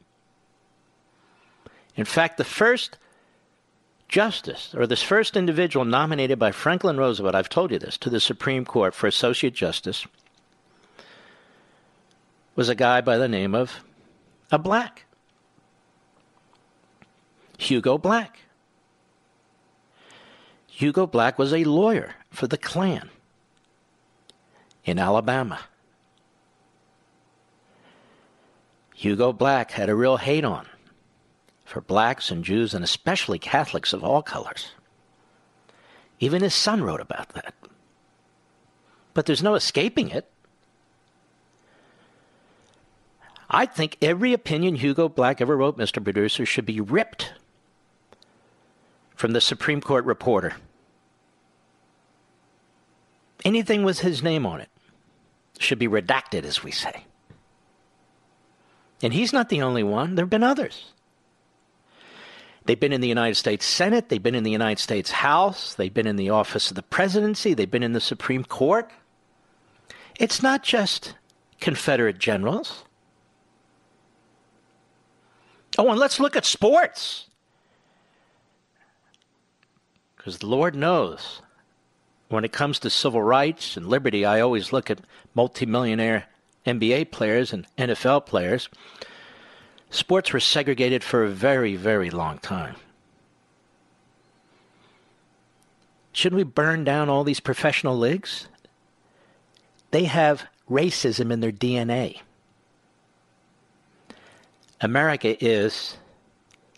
In 1.95 2.05
fact, 2.05 2.37
the 2.37 2.43
first 2.43 2.97
justice, 4.09 4.75
or 4.75 4.85
this 4.85 5.01
first 5.01 5.37
individual 5.37 5.85
nominated 5.85 6.37
by 6.37 6.51
Franklin 6.51 6.97
Roosevelt, 6.97 7.35
I've 7.35 7.47
told 7.47 7.71
you 7.71 7.79
this, 7.79 7.97
to 7.99 8.09
the 8.09 8.19
Supreme 8.19 8.65
Court 8.65 8.93
for 8.93 9.07
Associate 9.07 9.53
Justice, 9.53 10.05
was 12.55 12.67
a 12.67 12.75
guy 12.75 12.99
by 12.99 13.17
the 13.17 13.27
name 13.27 13.55
of 13.55 13.83
a 14.51 14.59
Black. 14.59 15.05
Hugo 17.57 17.97
Black. 17.97 18.39
Hugo 20.67 21.05
Black 21.05 21.37
was 21.37 21.53
a 21.53 21.63
lawyer 21.63 22.15
for 22.31 22.47
the 22.47 22.57
Klan 22.57 23.09
in 24.83 24.97
Alabama. 24.97 25.59
Hugo 28.95 29.31
Black 29.31 29.71
had 29.71 29.89
a 29.89 29.95
real 29.95 30.17
hate 30.17 30.43
on 30.43 30.65
for 31.69 31.81
blacks 31.81 32.31
and 32.31 32.43
Jews 32.43 32.73
and 32.73 32.83
especially 32.83 33.37
Catholics 33.37 33.93
of 33.93 34.03
all 34.03 34.23
colors. 34.23 34.71
Even 36.19 36.41
his 36.41 36.55
son 36.55 36.83
wrote 36.83 36.99
about 36.99 37.29
that. 37.29 37.53
But 39.13 39.25
there's 39.25 39.43
no 39.43 39.53
escaping 39.53 40.09
it. 40.09 40.29
I 43.49 43.65
think 43.65 43.97
every 44.01 44.33
opinion 44.33 44.75
Hugo 44.75 45.09
Black 45.09 45.41
ever 45.41 45.55
wrote, 45.55 45.77
Mr. 45.77 46.03
Producer, 46.03 46.45
should 46.45 46.65
be 46.65 46.81
ripped 46.81 47.33
from 49.15 49.31
the 49.31 49.41
Supreme 49.41 49.81
Court 49.81 50.05
reporter. 50.05 50.55
Anything 53.45 53.83
with 53.83 53.99
his 53.99 54.21
name 54.21 54.45
on 54.45 54.59
it 54.59 54.69
should 55.59 55.79
be 55.79 55.87
redacted, 55.87 56.43
as 56.43 56.63
we 56.63 56.71
say. 56.71 57.05
And 59.01 59.13
he's 59.13 59.33
not 59.33 59.49
the 59.49 59.61
only 59.61 59.83
one, 59.83 60.15
there 60.15 60.23
have 60.23 60.29
been 60.29 60.43
others. 60.43 60.91
They've 62.69 62.79
been 62.79 62.93
in 62.93 63.01
the 63.01 63.07
United 63.07 63.33
States 63.33 63.65
Senate, 63.65 64.09
they've 64.09 64.21
been 64.21 64.35
in 64.35 64.43
the 64.43 64.51
United 64.51 64.79
States 64.79 65.09
House, 65.09 65.73
they've 65.73 65.91
been 65.91 66.05
in 66.05 66.17
the 66.17 66.29
office 66.29 66.69
of 66.69 66.75
the 66.75 66.83
presidency, 66.83 67.55
they've 67.55 67.71
been 67.71 67.81
in 67.81 67.93
the 67.93 67.99
Supreme 67.99 68.43
Court. 68.43 68.91
It's 70.19 70.43
not 70.43 70.61
just 70.61 71.15
Confederate 71.59 72.19
generals. 72.19 72.83
Oh, 75.79 75.89
and 75.89 75.99
let's 75.99 76.19
look 76.19 76.35
at 76.35 76.45
sports. 76.45 77.25
Because 80.15 80.37
the 80.37 80.45
Lord 80.45 80.75
knows 80.75 81.41
when 82.27 82.45
it 82.45 82.51
comes 82.51 82.77
to 82.81 82.91
civil 82.91 83.23
rights 83.23 83.77
and 83.77 83.87
liberty, 83.87 84.25
I 84.25 84.41
always 84.41 84.71
look 84.71 84.91
at 84.91 85.01
multimillionaire 85.33 86.27
NBA 86.67 87.09
players 87.09 87.51
and 87.51 87.65
NFL 87.79 88.27
players. 88.27 88.69
Sports 89.89 90.31
were 90.33 90.39
segregated 90.39 91.03
for 91.03 91.23
a 91.23 91.29
very, 91.29 91.75
very 91.75 92.09
long 92.09 92.37
time. 92.39 92.75
Shouldn't 96.11 96.37
we 96.37 96.43
burn 96.43 96.83
down 96.83 97.09
all 97.09 97.23
these 97.23 97.39
professional 97.39 97.97
leagues? 97.97 98.47
They 99.91 100.03
have 100.05 100.45
racism 100.69 101.31
in 101.31 101.39
their 101.39 101.51
DNA. 101.51 102.21
America 104.81 105.43
is 105.43 105.97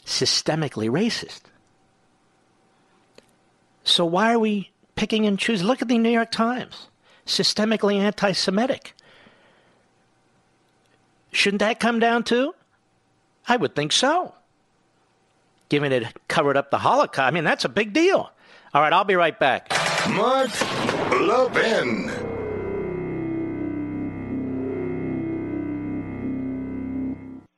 systemically 0.06 0.90
racist. 0.90 1.42
So 3.84 4.06
why 4.06 4.34
are 4.34 4.40
we 4.40 4.72
picking 4.96 5.26
and 5.26 5.38
choosing? 5.38 5.68
Look 5.68 5.82
at 5.82 5.88
the 5.88 5.98
New 5.98 6.10
York 6.10 6.32
Times, 6.32 6.88
systemically 7.26 7.96
anti 7.96 8.32
Semitic. 8.32 8.94
Shouldn't 11.32 11.60
that 11.60 11.80
come 11.80 12.00
down 12.00 12.24
too? 12.24 12.54
I 13.48 13.58
would 13.58 13.76
think 13.76 13.92
so. 13.92 14.34
Given 15.70 15.92
it 15.92 16.06
covered 16.28 16.58
up 16.58 16.70
the 16.72 16.78
Holocaust, 16.78 17.28
I 17.28 17.32
mean, 17.32 17.44
that's 17.44 17.66
a 17.66 17.70
big 17.70 17.94
deal. 17.94 18.32
All 18.74 18.82
right, 18.82 18.94
I'll 18.94 19.04
be 19.04 19.16
right 19.16 19.38
back. 19.38 19.70
Mark 20.10 20.50
Levin. 21.12 22.31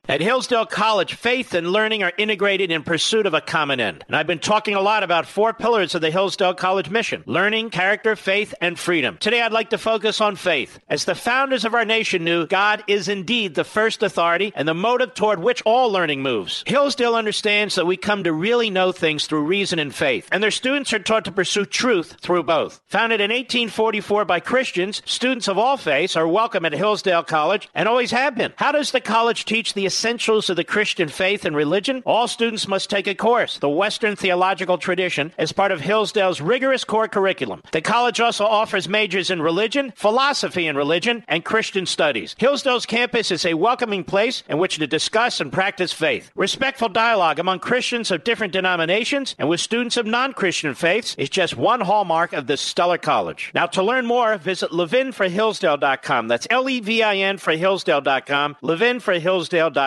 At 0.06 0.20
Hillsdale 0.20 0.66
College, 0.66 1.14
faith 1.14 1.54
and 1.54 1.72
learning 1.72 2.02
are 2.02 2.12
integrated 2.18 2.70
in 2.70 2.82
pursuit 2.82 3.24
of 3.24 3.32
a 3.32 3.40
common 3.40 3.80
end. 3.80 4.04
And 4.06 4.14
I've 4.14 4.26
been 4.26 4.38
talking 4.38 4.74
a 4.74 4.80
lot 4.82 5.02
about 5.02 5.24
four 5.24 5.54
pillars 5.54 5.94
of 5.94 6.02
the 6.02 6.10
Hillsdale 6.10 6.52
College 6.52 6.90
mission 6.90 7.24
learning, 7.24 7.70
character, 7.70 8.14
faith, 8.14 8.52
and 8.60 8.78
freedom. 8.78 9.16
Today, 9.18 9.40
I'd 9.40 9.54
like 9.54 9.70
to 9.70 9.78
focus 9.78 10.20
on 10.20 10.36
faith. 10.36 10.78
As 10.90 11.06
the 11.06 11.14
founders 11.14 11.64
of 11.64 11.72
our 11.72 11.86
nation 11.86 12.22
knew, 12.22 12.46
God 12.46 12.84
is 12.86 13.08
indeed 13.08 13.54
the 13.54 13.64
first 13.64 14.02
authority 14.02 14.52
and 14.54 14.68
the 14.68 14.74
motive 14.74 15.14
toward 15.14 15.38
which 15.38 15.62
all 15.62 15.90
learning 15.90 16.20
moves. 16.20 16.64
Hillsdale 16.66 17.14
understands 17.14 17.74
that 17.76 17.86
we 17.86 17.96
come 17.96 18.24
to 18.24 18.32
really 18.32 18.68
know 18.68 18.92
things 18.92 19.26
through 19.26 19.44
reason 19.44 19.78
and 19.78 19.94
faith, 19.94 20.28
and 20.30 20.42
their 20.42 20.50
students 20.50 20.92
are 20.92 20.98
taught 20.98 21.24
to 21.24 21.32
pursue 21.32 21.64
truth 21.64 22.18
through 22.20 22.42
both. 22.42 22.82
Founded 22.88 23.22
in 23.22 23.30
1844 23.30 24.26
by 24.26 24.38
Christians, 24.38 25.00
students 25.06 25.48
of 25.48 25.56
all 25.56 25.78
faiths 25.78 26.14
are 26.14 26.28
welcome 26.28 26.66
at 26.66 26.74
Hillsdale 26.74 27.22
College 27.22 27.70
and 27.74 27.88
always 27.88 28.10
have 28.10 28.34
been. 28.34 28.52
How 28.56 28.70
does 28.70 28.90
the 28.90 29.00
college 29.00 29.46
teach 29.46 29.72
the 29.72 29.86
essentials 29.94 30.50
of 30.50 30.56
the 30.56 30.64
Christian 30.64 31.08
faith 31.08 31.44
and 31.44 31.54
religion, 31.54 32.02
all 32.04 32.26
students 32.26 32.66
must 32.66 32.90
take 32.90 33.06
a 33.06 33.14
course, 33.14 33.58
the 33.58 33.68
Western 33.68 34.16
Theological 34.16 34.76
Tradition, 34.76 35.32
as 35.38 35.52
part 35.52 35.70
of 35.70 35.80
Hillsdale's 35.80 36.40
rigorous 36.40 36.82
core 36.82 37.06
curriculum. 37.06 37.62
The 37.70 37.80
college 37.80 38.18
also 38.18 38.44
offers 38.44 38.88
majors 38.88 39.30
in 39.30 39.40
religion, 39.40 39.92
philosophy 39.94 40.66
in 40.66 40.76
religion, 40.76 41.22
and 41.28 41.44
Christian 41.44 41.86
studies. 41.86 42.34
Hillsdale's 42.36 42.86
campus 42.86 43.30
is 43.30 43.46
a 43.46 43.54
welcoming 43.54 44.02
place 44.02 44.42
in 44.48 44.58
which 44.58 44.78
to 44.78 44.86
discuss 44.88 45.40
and 45.40 45.52
practice 45.52 45.92
faith. 45.92 46.32
Respectful 46.34 46.88
dialogue 46.88 47.38
among 47.38 47.60
Christians 47.60 48.10
of 48.10 48.24
different 48.24 48.52
denominations 48.52 49.36
and 49.38 49.48
with 49.48 49.60
students 49.60 49.96
of 49.96 50.06
non 50.06 50.32
Christian 50.32 50.74
faiths 50.74 51.14
is 51.18 51.30
just 51.30 51.56
one 51.56 51.82
hallmark 51.82 52.32
of 52.32 52.48
this 52.48 52.60
stellar 52.60 52.98
college. 52.98 53.52
Now, 53.54 53.66
to 53.66 53.82
learn 53.84 54.06
more, 54.06 54.38
visit 54.38 54.72
levinforhillsdale.com. 54.72 56.26
That's 56.26 56.48
L 56.50 56.68
E 56.68 56.80
V 56.80 57.00
I 57.04 57.16
N 57.18 57.38
for 57.38 57.52
Hillsdale.com, 57.52 58.56
levinforhillsdale.com. 58.60 59.83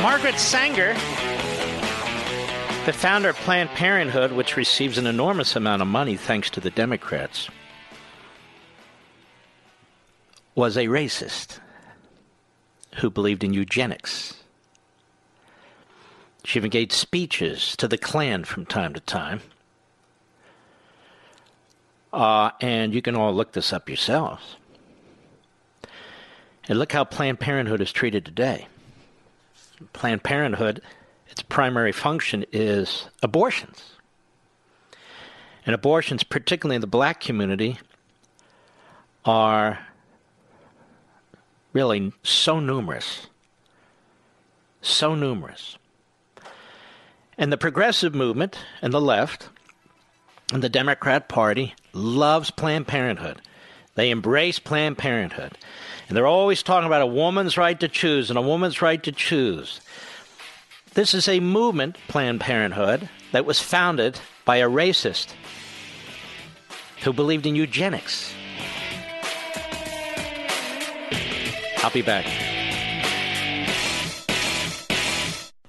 Margaret 0.00 0.38
Sanger, 0.38 0.94
the 2.86 2.94
founder 2.94 3.28
of 3.28 3.36
Planned 3.36 3.68
Parenthood, 3.70 4.32
which 4.32 4.56
receives 4.56 4.96
an 4.96 5.06
enormous 5.06 5.54
amount 5.54 5.82
of 5.82 5.88
money 5.88 6.16
thanks 6.16 6.48
to 6.48 6.60
the 6.60 6.70
Democrats, 6.70 7.50
was 10.54 10.78
a 10.78 10.86
racist 10.86 11.58
who 12.96 13.10
believed 13.10 13.44
in 13.44 13.52
eugenics. 13.52 14.34
She 16.44 16.58
even 16.58 16.70
gave 16.70 16.90
speeches 16.90 17.76
to 17.76 17.86
the 17.86 17.98
Klan 17.98 18.44
from 18.44 18.64
time 18.64 18.94
to 18.94 19.00
time. 19.00 19.42
Uh, 22.12 22.50
and 22.60 22.92
you 22.92 23.00
can 23.00 23.16
all 23.16 23.32
look 23.32 23.52
this 23.52 23.72
up 23.72 23.88
yourselves. 23.88 24.56
And 26.68 26.78
look 26.78 26.92
how 26.92 27.04
Planned 27.04 27.40
Parenthood 27.40 27.80
is 27.80 27.92
treated 27.92 28.24
today. 28.24 28.66
Planned 29.92 30.22
Parenthood, 30.22 30.80
its 31.28 31.42
primary 31.42 31.92
function 31.92 32.44
is 32.52 33.08
abortions. 33.22 33.92
And 35.64 35.74
abortions, 35.74 36.22
particularly 36.22 36.76
in 36.76 36.80
the 36.80 36.86
black 36.86 37.20
community, 37.20 37.78
are 39.24 39.86
really 41.72 42.12
so 42.22 42.60
numerous. 42.60 43.26
So 44.82 45.14
numerous. 45.14 45.78
And 47.38 47.52
the 47.52 47.56
progressive 47.56 48.14
movement 48.14 48.58
and 48.82 48.92
the 48.92 49.00
left 49.00 49.48
and 50.52 50.62
the 50.62 50.68
Democrat 50.68 51.28
Party 51.28 51.74
loves 51.94 52.50
Planned 52.50 52.86
Parenthood. 52.86 53.40
They 53.94 54.10
embrace 54.10 54.58
Planned 54.58 54.98
Parenthood. 54.98 55.56
And 56.08 56.16
they're 56.16 56.26
always 56.26 56.62
talking 56.62 56.86
about 56.86 57.00
a 57.00 57.06
woman's 57.06 57.56
right 57.56 57.78
to 57.80 57.88
choose 57.88 58.28
and 58.28 58.38
a 58.38 58.42
woman's 58.42 58.82
right 58.82 59.02
to 59.02 59.12
choose. 59.12 59.80
This 60.94 61.14
is 61.14 61.26
a 61.26 61.40
movement, 61.40 61.96
Planned 62.06 62.40
Parenthood, 62.40 63.08
that 63.32 63.46
was 63.46 63.60
founded 63.60 64.20
by 64.44 64.56
a 64.56 64.68
racist 64.68 65.32
who 67.02 67.14
believed 67.14 67.46
in 67.46 67.56
eugenics. 67.56 68.34
I'll 71.78 71.90
be 71.90 72.02
back. 72.02 72.51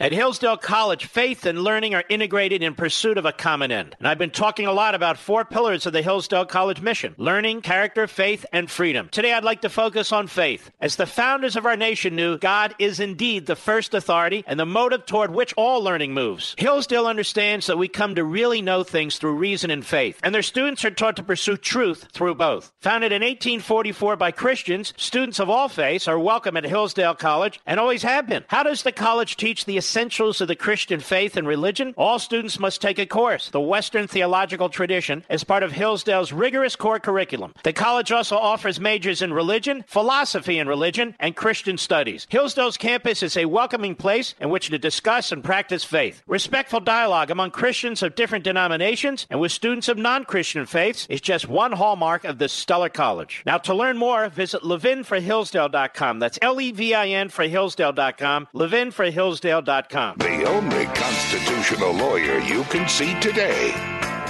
At 0.04 0.12
Hillsdale 0.12 0.58
College, 0.58 1.06
faith 1.06 1.46
and 1.46 1.64
learning 1.64 1.96
are 1.96 2.04
integrated 2.10 2.62
in 2.62 2.76
pursuit 2.76 3.18
of 3.18 3.24
a 3.24 3.32
common 3.32 3.72
end. 3.72 3.96
And 4.00 4.06
I've 4.06 4.18
been 4.18 4.32
talking 4.32 4.66
a 4.66 4.74
lot 4.74 4.96
about 4.96 5.18
four 5.18 5.46
pillars 5.46 5.86
of 5.86 5.94
the 5.94 6.02
Hillsdale 6.02 6.44
College 6.44 6.82
mission 6.82 7.16
learning, 7.18 7.62
character, 7.62 8.06
faith, 8.06 8.46
and 8.52 8.70
freedom. 8.70 9.08
Today, 9.14 9.32
I'd 9.32 9.46
like 9.46 9.62
to 9.62 9.70
focus 9.70 10.12
on 10.12 10.28
faith. 10.28 10.70
As 10.82 10.98
the 10.98 11.06
founders 11.06 11.56
of 11.56 11.66
our 11.66 11.78
nation 11.78 12.18
knew, 12.18 12.38
God 12.38 12.76
is 12.80 13.00
indeed 13.00 13.46
the 13.46 13.56
first 13.56 13.94
authority 13.94 14.44
and 14.46 14.60
the 14.60 14.66
motive 14.66 15.06
toward 15.06 15.34
which 15.34 15.54
all 15.56 15.82
learning 15.82 16.14
moves. 16.14 16.54
Hillsdale 16.58 17.08
understands 17.08 17.68
that 17.68 17.78
we 17.78 17.88
come 17.88 18.16
to 18.16 18.26
really 18.26 18.62
know 18.62 18.84
things 18.84 19.18
through 19.18 19.36
reason 19.36 19.72
and 19.72 19.86
faith, 19.86 20.20
and 20.22 20.36
their 20.36 20.42
students 20.42 20.84
are 20.84 20.92
taught 20.92 21.16
to 21.16 21.24
pursue 21.24 21.56
truth 21.56 22.10
through 22.12 22.36
both. 22.36 22.74
Founded 22.82 23.14
in 23.14 23.22
1844 23.22 24.18
by 24.18 24.32
Christians, 24.32 24.94
students 24.98 25.40
of 25.40 25.50
all 25.50 25.70
faiths 25.70 26.10
are 26.10 26.20
welcome 26.20 26.58
at 26.58 26.66
Hillsdale 26.66 27.16
College 27.16 27.62
and 27.66 27.80
always 27.80 28.04
have 28.04 28.28
been. 28.28 28.44
How 28.50 28.64
does 28.64 28.84
the 28.84 28.92
college 28.92 29.38
teach 29.38 29.64
the 29.64 29.78
Essentials 29.94 30.42
of 30.42 30.48
the 30.48 30.56
Christian 30.56 31.00
Faith 31.00 31.38
and 31.38 31.48
Religion, 31.48 31.94
all 31.96 32.18
students 32.18 32.60
must 32.60 32.82
take 32.82 32.98
a 32.98 33.06
course, 33.06 33.52
The 33.52 33.62
Western 33.62 34.08
Theological 34.08 34.68
Tradition, 34.68 35.24
as 35.30 35.44
part 35.44 35.62
of 35.62 35.72
Hillsdale's 35.72 36.34
rigorous 36.34 36.76
core 36.76 36.98
curriculum. 36.98 37.54
The 37.62 37.74
college 37.74 38.12
also 38.12 38.36
offers 38.36 38.80
majors 38.80 39.22
in 39.22 39.32
religion, 39.32 39.86
philosophy 39.86 40.58
in 40.58 40.68
religion, 40.68 41.14
and 41.20 41.36
Christian 41.36 41.78
studies. 41.78 42.26
Hillsdale's 42.32 42.76
campus 42.76 43.22
is 43.22 43.38
a 43.38 43.46
welcoming 43.46 43.94
place 43.94 44.34
in 44.40 44.50
which 44.50 44.70
to 44.70 44.80
discuss 44.80 45.32
and 45.32 45.44
practice 45.44 45.84
faith. 45.84 46.24
Respectful 46.26 46.80
dialogue 46.80 47.30
among 47.30 47.52
Christians 47.52 48.02
of 48.02 48.16
different 48.16 48.44
denominations 48.44 49.28
and 49.30 49.40
with 49.40 49.52
students 49.52 49.90
of 49.90 50.00
non 50.00 50.26
Christian 50.26 50.66
faiths 50.66 51.06
is 51.08 51.22
just 51.22 51.48
one 51.48 51.74
hallmark 51.74 52.24
of 52.24 52.40
this 52.40 52.52
stellar 52.52 52.90
college. 52.90 53.44
Now, 53.46 53.60
to 53.60 53.76
learn 53.76 54.00
more, 54.00 54.28
visit 54.30 54.64
levinforhillsdale.com. 54.64 56.18
That's 56.18 56.40
L 56.42 56.60
E 56.60 56.72
V 56.72 56.96
I 56.96 57.10
N 57.10 57.30
for 57.30 57.48
Hillsdale.com, 57.48 58.48
levinforhillsdale.com. 58.56 59.83
The 60.18 60.46
only 60.48 60.86
constitutional 60.86 61.94
lawyer 61.94 62.40
you 62.40 62.64
can 62.66 62.88
see 62.88 63.20
today. 63.20 63.72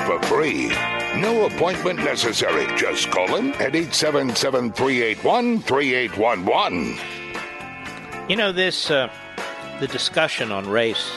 For 0.05 0.21
free. 0.23 0.69
No 1.17 1.45
appointment 1.45 1.99
necessary. 1.99 2.65
Just 2.77 3.11
call 3.11 3.27
him 3.27 3.51
at 3.53 3.75
877 3.75 4.73
381 4.73 5.59
3811. 5.59 6.97
You 8.29 8.35
know, 8.35 8.51
this, 8.51 8.89
uh, 8.89 9.09
the 9.79 9.87
discussion 9.87 10.51
on 10.51 10.69
race 10.69 11.11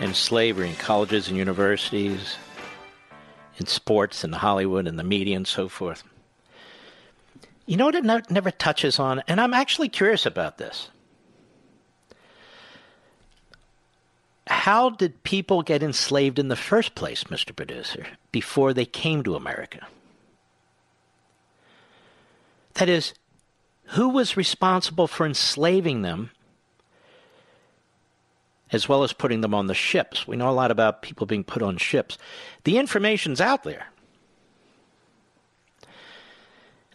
and 0.00 0.16
slavery 0.16 0.70
in 0.70 0.76
colleges 0.76 1.28
and 1.28 1.36
universities, 1.36 2.36
in 3.58 3.66
sports 3.66 4.24
and 4.24 4.34
Hollywood 4.34 4.86
and 4.86 4.98
the 4.98 5.04
media 5.04 5.36
and 5.36 5.46
so 5.46 5.68
forth. 5.68 6.02
You 7.66 7.76
know 7.76 7.86
what 7.86 7.94
it 7.94 8.04
ne- 8.04 8.22
never 8.28 8.50
touches 8.50 8.98
on? 8.98 9.22
And 9.28 9.40
I'm 9.40 9.54
actually 9.54 9.88
curious 9.88 10.26
about 10.26 10.58
this. 10.58 10.88
How 14.46 14.90
did 14.90 15.22
people 15.22 15.62
get 15.62 15.82
enslaved 15.82 16.38
in 16.38 16.48
the 16.48 16.56
first 16.56 16.94
place, 16.94 17.24
Mr. 17.24 17.54
Producer, 17.56 18.06
before 18.30 18.74
they 18.74 18.84
came 18.84 19.22
to 19.22 19.36
America? 19.36 19.86
That 22.74 22.88
is, 22.88 23.14
who 23.88 24.08
was 24.08 24.36
responsible 24.36 25.06
for 25.06 25.24
enslaving 25.26 26.02
them 26.02 26.30
as 28.70 28.88
well 28.88 29.02
as 29.02 29.12
putting 29.12 29.40
them 29.40 29.54
on 29.54 29.66
the 29.66 29.74
ships? 29.74 30.26
We 30.26 30.36
know 30.36 30.50
a 30.50 30.52
lot 30.52 30.70
about 30.70 31.02
people 31.02 31.26
being 31.26 31.44
put 31.44 31.62
on 31.62 31.76
ships. 31.76 32.18
The 32.64 32.78
information's 32.78 33.40
out 33.40 33.62
there. 33.62 33.86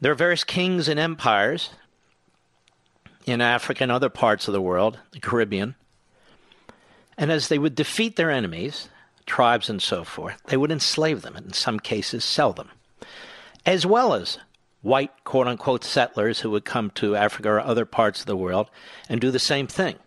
There 0.02 0.12
are 0.12 0.16
various 0.16 0.44
kings 0.44 0.88
and 0.88 1.00
empires 1.00 1.72
in 3.26 3.42
Africa 3.42 3.84
and 3.84 3.92
other 3.92 4.10
parts 4.10 4.48
of 4.48 4.54
the 4.54 4.62
world, 4.62 5.00
the 5.12 5.20
Caribbean. 5.20 5.76
And 7.20 7.34
as 7.34 7.50
they 7.50 7.60
would 7.60 7.76
defeat 7.76 8.16
their 8.16 8.32
enemies, 8.32 8.88
tribes 9.26 9.70
and 9.70 9.82
so 9.82 10.06
forth, 10.06 10.42
they 10.46 10.56
would 10.56 10.72
enslave 10.72 11.22
them 11.22 11.36
and 11.36 11.48
in 11.48 11.54
some 11.54 11.78
cases 11.78 12.24
sell 12.24 12.54
them, 12.54 12.70
as 13.66 13.86
well 13.86 14.14
as 14.14 14.38
white 14.82 15.12
quote 15.26 15.46
unquote 15.46 15.84
settlers 15.84 16.40
who 16.40 16.50
would 16.50 16.64
come 16.64 16.90
to 16.92 17.18
Africa 17.18 17.50
or 17.50 17.60
other 17.60 17.86
parts 17.86 18.22
of 18.22 18.26
the 18.26 18.38
world 18.38 18.70
and 19.10 19.20
do 19.20 19.32
the 19.32 19.38
same 19.38 19.68
thing. 19.68 19.98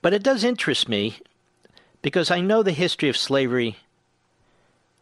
But 0.00 0.14
it 0.14 0.22
does 0.22 0.44
interest 0.44 0.88
me 0.88 1.18
because 2.00 2.30
I 2.30 2.40
know 2.40 2.62
the 2.62 2.70
history 2.70 3.08
of 3.08 3.16
slavery 3.16 3.78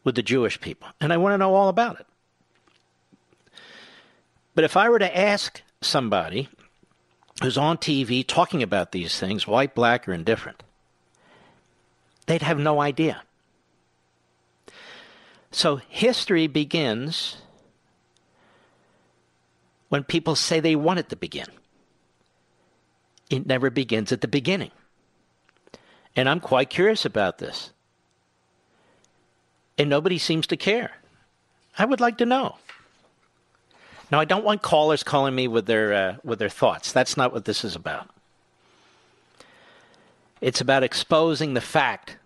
with 0.04 0.14
the 0.14 0.22
Jewish 0.22 0.58
people, 0.58 0.88
and 1.02 1.12
I 1.12 1.18
want 1.18 1.34
to 1.34 1.38
know 1.38 1.54
all 1.54 1.68
about 1.68 2.00
it. 2.00 2.06
But 4.54 4.64
if 4.64 4.74
I 4.74 4.88
were 4.88 4.98
to 4.98 5.18
ask 5.18 5.60
somebody 5.82 6.48
who's 7.42 7.58
on 7.58 7.76
TV 7.78 8.26
talking 8.26 8.62
about 8.62 8.92
these 8.92 9.18
things, 9.18 9.46
white, 9.46 9.74
black, 9.74 10.08
or 10.08 10.12
indifferent, 10.12 10.62
they'd 12.26 12.42
have 12.42 12.58
no 12.58 12.80
idea. 12.80 13.22
So 15.50 15.76
history 15.76 16.46
begins 16.46 17.36
when 19.88 20.04
people 20.04 20.34
say 20.34 20.60
they 20.60 20.76
want 20.76 20.98
it 20.98 21.08
to 21.10 21.16
begin. 21.16 21.46
It 23.30 23.46
never 23.46 23.70
begins 23.70 24.12
at 24.12 24.20
the 24.20 24.28
beginning. 24.28 24.70
And 26.14 26.28
I'm 26.28 26.40
quite 26.40 26.70
curious 26.70 27.04
about 27.04 27.38
this. 27.38 27.70
And 29.78 29.90
nobody 29.90 30.18
seems 30.18 30.46
to 30.48 30.56
care. 30.56 30.92
I 31.78 31.84
would 31.84 32.00
like 32.00 32.18
to 32.18 32.26
know. 32.26 32.56
Now, 34.10 34.20
I 34.20 34.24
don't 34.24 34.44
want 34.44 34.62
callers 34.62 35.02
calling 35.02 35.34
me 35.34 35.48
with 35.48 35.66
their, 35.66 35.92
uh, 35.92 36.16
with 36.22 36.38
their 36.38 36.48
thoughts. 36.48 36.92
That's 36.92 37.16
not 37.16 37.32
what 37.32 37.44
this 37.44 37.64
is 37.64 37.74
about. 37.74 38.08
It's 40.40 40.60
about 40.60 40.84
exposing 40.84 41.54
the 41.54 41.60
fact 41.60 42.18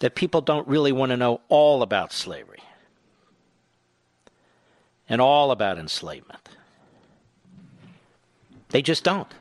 that 0.00 0.14
people 0.14 0.40
don't 0.40 0.66
really 0.68 0.92
want 0.92 1.10
to 1.10 1.16
know 1.16 1.40
all 1.48 1.82
about 1.82 2.12
slavery 2.12 2.62
and 5.08 5.20
all 5.20 5.50
about 5.50 5.78
enslavement. 5.78 6.48
They 8.70 8.82
just 8.82 9.04
don't. 9.04 9.32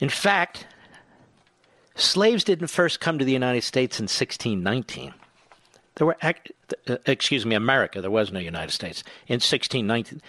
In 0.00 0.08
fact, 0.08 0.66
slaves 1.94 2.42
didn't 2.42 2.68
first 2.68 3.00
come 3.00 3.18
to 3.18 3.24
the 3.24 3.32
United 3.32 3.62
States 3.62 4.00
in 4.00 4.04
1619. 4.04 5.14
There 6.00 6.06
were, 6.06 6.16
uh, 6.22 6.96
excuse 7.04 7.44
me, 7.44 7.54
America. 7.54 8.00
There 8.00 8.10
was 8.10 8.32
no 8.32 8.40
United 8.40 8.72
States 8.72 9.04
in 9.26 9.34
1619. 9.34 10.22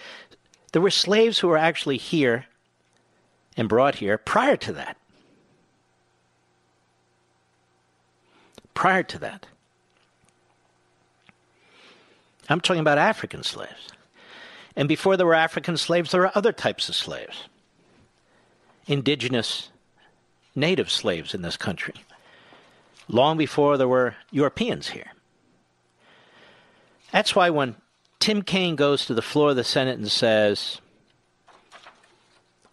There 0.74 0.82
were 0.82 0.90
slaves 0.92 1.40
who 1.40 1.48
were 1.48 1.58
actually 1.58 1.96
here 1.96 2.46
and 3.56 3.70
brought 3.70 3.96
here 3.96 4.18
prior 4.18 4.58
to 4.58 4.74
that. 4.74 4.98
Prior 8.74 9.02
to 9.02 9.20
that. 9.20 9.48
I'm 12.50 12.60
talking 12.60 12.82
about 12.82 12.98
African 12.98 13.42
slaves. 13.42 13.88
And 14.76 14.90
before 14.90 15.16
there 15.16 15.26
were 15.26 15.34
African 15.34 15.78
slaves, 15.78 16.12
there 16.12 16.20
were 16.20 16.32
other 16.36 16.52
types 16.52 16.90
of 16.90 16.96
slaves 16.96 17.46
indigenous 18.88 19.70
native 20.54 20.92
slaves 20.92 21.34
in 21.34 21.44
this 21.44 21.56
country, 21.56 21.94
long 23.08 23.38
before 23.38 23.78
there 23.78 23.88
were 23.88 24.16
Europeans 24.32 24.90
here. 24.90 25.14
That's 27.12 27.36
why 27.36 27.50
when 27.50 27.76
Tim 28.20 28.42
Kaine 28.42 28.76
goes 28.76 29.06
to 29.06 29.14
the 29.14 29.22
floor 29.22 29.50
of 29.50 29.56
the 29.56 29.64
Senate 29.64 29.98
and 29.98 30.10
says, 30.10 30.80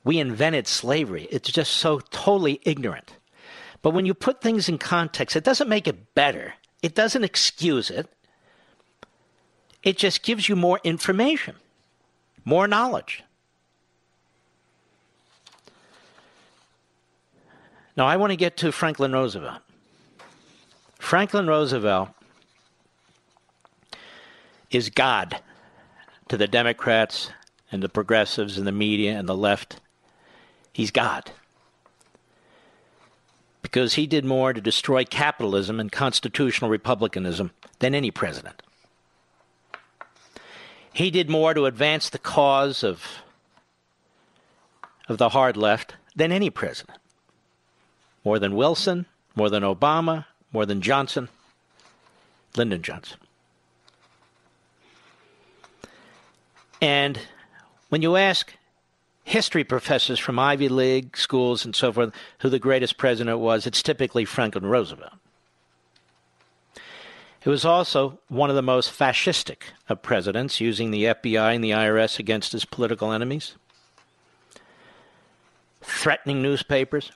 We 0.05 0.19
invented 0.19 0.67
slavery, 0.67 1.27
it's 1.31 1.51
just 1.51 1.73
so 1.73 2.01
totally 2.11 2.61
ignorant. 2.65 3.13
But 3.83 3.91
when 3.91 4.07
you 4.07 4.15
put 4.15 4.41
things 4.41 4.69
in 4.69 4.79
context, 4.79 5.37
it 5.37 5.45
doesn't 5.45 5.69
make 5.69 5.89
it 5.89 6.15
better, 6.15 6.55
it 6.83 6.95
doesn't 6.95 7.25
excuse 7.25 7.91
it, 7.91 8.09
it 9.83 9.97
just 9.97 10.23
gives 10.23 10.49
you 10.49 10.57
more 10.57 10.81
information, 10.85 11.57
more 12.45 12.69
knowledge. 12.69 13.23
Now, 17.97 18.07
I 18.07 18.17
want 18.17 18.31
to 18.31 18.37
get 18.37 18.57
to 18.59 18.71
Franklin 18.71 19.13
Roosevelt. 19.13 19.61
Franklin 21.01 21.49
Roosevelt 21.49 22.11
is 24.71 24.91
God 24.91 25.41
to 26.29 26.37
the 26.37 26.47
Democrats 26.47 27.31
and 27.71 27.83
the 27.83 27.89
progressives 27.89 28.59
and 28.59 28.67
the 28.67 28.73
media 28.73 29.19
and 29.19 29.29
the 29.29 29.37
left. 29.37 29.81
He's 30.73 30.91
God. 30.91 31.31
Because 33.63 33.95
he 33.95 34.07
did 34.07 34.25
more 34.25 34.53
to 34.53 34.61
destroy 34.61 35.05
capitalism 35.05 35.81
and 35.81 35.93
constitutional 35.93 36.71
republicanism 36.71 37.51
than 37.81 37.95
any 37.95 38.11
president. 38.11 38.63
He 40.93 41.11
did 41.11 41.29
more 41.29 41.55
to 41.55 41.67
advance 41.67 42.09
the 42.09 42.19
cause 42.19 42.83
of, 42.83 43.05
of 45.09 45.19
the 45.19 45.31
hard 45.31 45.57
left 45.57 45.95
than 46.17 46.33
any 46.33 46.51
president 46.51 46.99
more 48.29 48.39
than 48.39 48.55
Wilson, 48.55 49.07
more 49.35 49.49
than 49.49 49.63
Obama, 49.63 50.27
more 50.53 50.67
than 50.67 50.83
Johnson, 50.83 51.31
Lyndon 52.57 52.83
Johnson. 52.83 53.19
And 56.81 57.19
when 57.89 58.03
you 58.03 58.17
ask 58.17 58.55
history 59.25 59.65
professors 59.65 60.19
from 60.19 60.39
Ivy 60.39 60.69
League 60.69 61.17
schools 61.17 61.65
and 61.65 61.75
so 61.75 61.93
forth 61.93 62.13
who 62.39 62.49
the 62.49 62.59
greatest 62.59 62.97
president 62.97 63.39
was, 63.41 63.67
it's 63.67 63.83
typically 63.83 64.25
Franklin 64.25 64.67
Roosevelt. 64.67 65.13
He 67.41 67.51
was 67.51 67.65
also 67.65 68.19
one 68.29 68.51
of 68.51 68.57
the 68.57 68.63
most 68.63 68.97
fascistic 68.97 69.59
of 69.89 70.03
presidents, 70.03 70.61
using 70.61 70.91
the 70.91 71.05
FBI 71.05 71.55
and 71.55 71.63
the 71.63 71.71
IRS 71.71 72.19
against 72.19 72.53
his 72.53 72.65
political 72.65 73.13
enemies, 73.13 73.55
threatening 75.81 76.43
newspapers, 76.43 77.13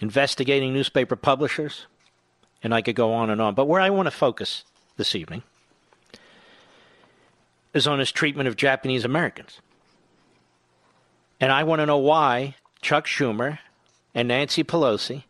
investigating 0.00 0.72
newspaper 0.72 1.16
publishers, 1.16 1.86
and 2.62 2.74
I 2.74 2.82
could 2.82 2.96
go 2.96 3.12
on 3.12 3.30
and 3.30 3.40
on. 3.40 3.54
But 3.54 3.66
where 3.66 3.80
I 3.80 3.90
want 3.90 4.06
to 4.06 4.10
focus 4.10 4.64
this 4.96 5.14
evening 5.14 5.42
is 7.76 7.86
on 7.86 7.98
his 7.98 8.10
treatment 8.10 8.48
of 8.48 8.56
Japanese 8.56 9.04
Americans. 9.04 9.60
And 11.38 11.52
I 11.52 11.64
want 11.64 11.80
to 11.80 11.86
know 11.86 11.98
why 11.98 12.56
Chuck 12.80 13.06
Schumer 13.06 13.58
and 14.14 14.28
Nancy 14.28 14.64
Pelosi, 14.64 15.24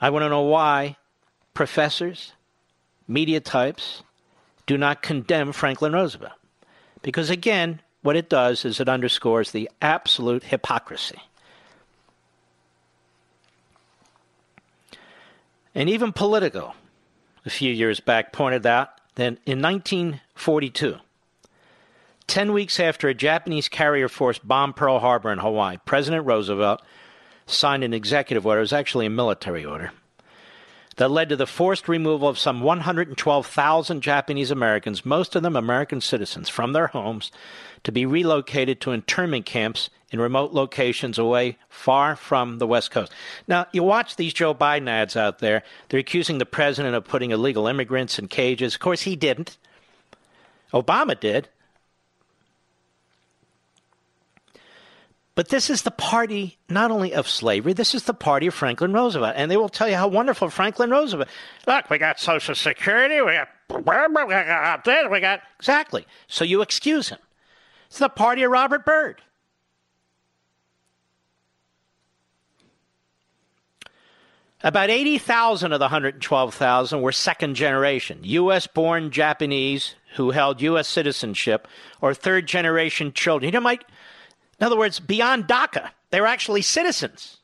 I 0.00 0.10
want 0.10 0.22
to 0.24 0.28
know 0.28 0.42
why 0.42 0.96
professors, 1.54 2.32
media 3.08 3.40
types 3.40 4.02
do 4.66 4.76
not 4.76 5.02
condemn 5.02 5.52
Franklin 5.52 5.92
Roosevelt. 5.92 6.32
Because 7.02 7.30
again, 7.30 7.80
what 8.02 8.16
it 8.16 8.28
does 8.28 8.64
is 8.64 8.80
it 8.80 8.88
underscores 8.88 9.50
the 9.50 9.70
absolute 9.80 10.44
hypocrisy. 10.44 11.20
And 15.74 15.88
even 15.88 16.12
Politico, 16.12 16.74
a 17.46 17.50
few 17.50 17.72
years 17.72 18.00
back, 18.00 18.32
pointed 18.32 18.66
out 18.66 18.90
that 19.16 19.38
in 19.46 19.62
1942, 19.62 20.96
10 22.26 22.52
weeks 22.52 22.80
after 22.80 23.08
a 23.08 23.14
Japanese 23.14 23.68
carrier 23.68 24.08
force 24.08 24.38
bombed 24.38 24.76
Pearl 24.76 24.98
Harbor 24.98 25.32
in 25.32 25.38
Hawaii, 25.38 25.76
President 25.84 26.26
Roosevelt 26.26 26.82
signed 27.46 27.84
an 27.84 27.92
executive 27.94 28.46
order, 28.46 28.60
it 28.60 28.62
was 28.62 28.72
actually 28.72 29.06
a 29.06 29.10
military 29.10 29.64
order, 29.64 29.92
that 30.96 31.10
led 31.10 31.28
to 31.28 31.36
the 31.36 31.46
forced 31.46 31.88
removal 31.88 32.28
of 32.28 32.38
some 32.38 32.60
112,000 32.60 34.00
Japanese 34.00 34.50
Americans, 34.50 35.04
most 35.04 35.34
of 35.34 35.42
them 35.42 35.56
American 35.56 36.00
citizens, 36.00 36.48
from 36.48 36.72
their 36.72 36.88
homes 36.88 37.32
to 37.82 37.92
be 37.92 38.06
relocated 38.06 38.80
to 38.80 38.92
internment 38.92 39.44
camps 39.46 39.90
in 40.10 40.20
remote 40.20 40.52
locations 40.52 41.18
away 41.18 41.58
far 41.68 42.14
from 42.14 42.58
the 42.58 42.66
West 42.66 42.90
Coast. 42.90 43.12
Now, 43.48 43.66
you 43.72 43.82
watch 43.82 44.16
these 44.16 44.32
Joe 44.32 44.54
Biden 44.54 44.88
ads 44.88 45.16
out 45.16 45.40
there, 45.40 45.64
they're 45.88 46.00
accusing 46.00 46.38
the 46.38 46.46
president 46.46 46.94
of 46.94 47.04
putting 47.04 47.32
illegal 47.32 47.66
immigrants 47.66 48.18
in 48.18 48.28
cages. 48.28 48.74
Of 48.74 48.80
course, 48.80 49.02
he 49.02 49.16
didn't. 49.16 49.56
Obama 50.72 51.18
did. 51.18 51.48
But 55.36 55.48
this 55.48 55.68
is 55.68 55.82
the 55.82 55.90
party 55.90 56.58
not 56.68 56.92
only 56.92 57.12
of 57.12 57.28
slavery, 57.28 57.72
this 57.72 57.92
is 57.94 58.04
the 58.04 58.14
party 58.14 58.46
of 58.46 58.54
Franklin 58.54 58.92
Roosevelt. 58.92 59.34
And 59.36 59.50
they 59.50 59.56
will 59.56 59.68
tell 59.68 59.88
you 59.88 59.96
how 59.96 60.06
wonderful 60.06 60.48
Franklin 60.48 60.90
Roosevelt. 60.90 61.28
Look, 61.66 61.90
we 61.90 61.98
got 61.98 62.20
Social 62.20 62.54
Security, 62.54 63.20
we 63.20 63.32
got 63.32 64.84
this, 64.84 65.06
we 65.10 65.20
got 65.20 65.40
exactly. 65.58 66.06
So 66.28 66.44
you 66.44 66.62
excuse 66.62 67.08
him. 67.08 67.18
It's 67.88 67.98
the 67.98 68.08
party 68.08 68.44
of 68.44 68.52
Robert 68.52 68.84
Byrd. 68.84 69.22
About 74.62 74.88
80,000 74.88 75.72
of 75.72 75.78
the 75.78 75.84
112,000 75.84 77.02
were 77.02 77.12
second 77.12 77.54
generation, 77.54 78.20
U.S. 78.22 78.66
born 78.66 79.10
Japanese 79.10 79.94
who 80.14 80.30
held 80.30 80.62
U.S. 80.62 80.88
citizenship 80.88 81.68
or 82.00 82.14
third 82.14 82.46
generation 82.46 83.12
children. 83.12 83.48
You 83.48 83.58
know, 83.58 83.60
Mike, 83.60 83.84
in 84.60 84.66
other 84.66 84.76
words, 84.76 85.00
beyond 85.00 85.46
DACA, 85.46 85.90
they're 86.10 86.26
actually 86.26 86.62
citizens. 86.62 87.38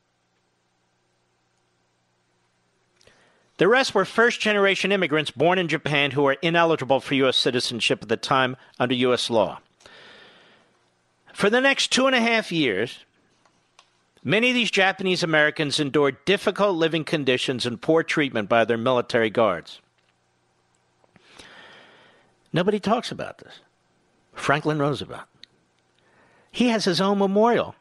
The 3.56 3.68
rest 3.68 3.94
were 3.94 4.06
first 4.06 4.40
generation 4.40 4.90
immigrants 4.90 5.30
born 5.30 5.58
in 5.58 5.68
Japan 5.68 6.12
who 6.12 6.22
were 6.22 6.38
ineligible 6.40 7.00
for 7.00 7.14
U.S. 7.16 7.36
citizenship 7.36 8.02
at 8.02 8.08
the 8.08 8.16
time 8.16 8.56
under 8.78 8.94
U.S. 8.94 9.28
law. 9.28 9.58
For 11.34 11.50
the 11.50 11.60
next 11.60 11.92
two 11.92 12.06
and 12.06 12.16
a 12.16 12.20
half 12.20 12.50
years, 12.50 13.04
many 14.24 14.48
of 14.48 14.54
these 14.54 14.70
Japanese 14.70 15.22
Americans 15.22 15.78
endured 15.78 16.24
difficult 16.24 16.76
living 16.76 17.04
conditions 17.04 17.66
and 17.66 17.80
poor 17.80 18.02
treatment 18.02 18.48
by 18.48 18.64
their 18.64 18.78
military 18.78 19.28
guards. 19.28 19.80
Nobody 22.52 22.80
talks 22.80 23.12
about 23.12 23.38
this. 23.38 23.60
Franklin 24.32 24.78
Roosevelt. 24.78 25.24
He 26.50 26.68
has 26.68 26.84
his 26.84 27.00
own 27.00 27.18
memorial 27.18 27.74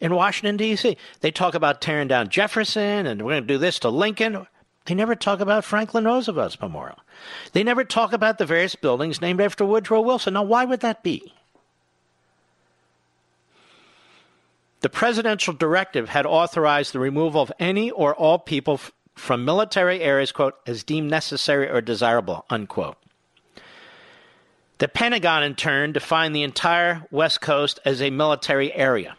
in 0.00 0.14
Washington, 0.14 0.56
D.C. 0.56 0.96
They 1.20 1.30
talk 1.30 1.54
about 1.54 1.80
tearing 1.80 2.08
down 2.08 2.28
Jefferson 2.28 3.06
and 3.06 3.22
we're 3.22 3.32
going 3.32 3.42
to 3.44 3.54
do 3.54 3.58
this 3.58 3.78
to 3.80 3.88
Lincoln. 3.88 4.46
They 4.86 4.94
never 4.94 5.14
talk 5.14 5.40
about 5.40 5.64
Franklin 5.64 6.04
Roosevelt's 6.04 6.60
memorial. 6.60 6.98
They 7.52 7.62
never 7.62 7.84
talk 7.84 8.12
about 8.12 8.38
the 8.38 8.46
various 8.46 8.74
buildings 8.74 9.20
named 9.20 9.40
after 9.40 9.64
Woodrow 9.64 10.00
Wilson. 10.00 10.34
Now, 10.34 10.42
why 10.42 10.64
would 10.64 10.80
that 10.80 11.02
be? 11.02 11.32
The 14.80 14.88
presidential 14.88 15.54
directive 15.54 16.08
had 16.08 16.26
authorized 16.26 16.92
the 16.92 16.98
removal 16.98 17.40
of 17.40 17.52
any 17.60 17.92
or 17.92 18.14
all 18.16 18.40
people 18.40 18.80
from 19.14 19.44
military 19.44 20.00
areas, 20.00 20.32
quote, 20.32 20.56
as 20.66 20.82
deemed 20.82 21.08
necessary 21.08 21.70
or 21.70 21.80
desirable, 21.80 22.44
unquote. 22.50 22.96
The 24.78 24.88
Pentagon, 24.88 25.42
in 25.42 25.54
turn, 25.54 25.92
defined 25.92 26.34
the 26.34 26.42
entire 26.42 27.06
West 27.10 27.40
Coast 27.40 27.78
as 27.84 28.02
a 28.02 28.10
military 28.10 28.72
area. 28.72 29.16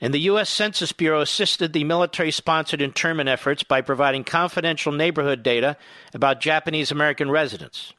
And 0.00 0.14
the 0.14 0.20
U.S. 0.20 0.48
Census 0.48 0.92
Bureau 0.92 1.20
assisted 1.20 1.72
the 1.72 1.84
military 1.84 2.30
sponsored 2.30 2.80
internment 2.80 3.28
efforts 3.28 3.62
by 3.62 3.82
providing 3.82 4.24
confidential 4.24 4.92
neighborhood 4.92 5.42
data 5.42 5.76
about 6.14 6.40
Japanese 6.40 6.90
American 6.90 7.30
residents. 7.30 7.92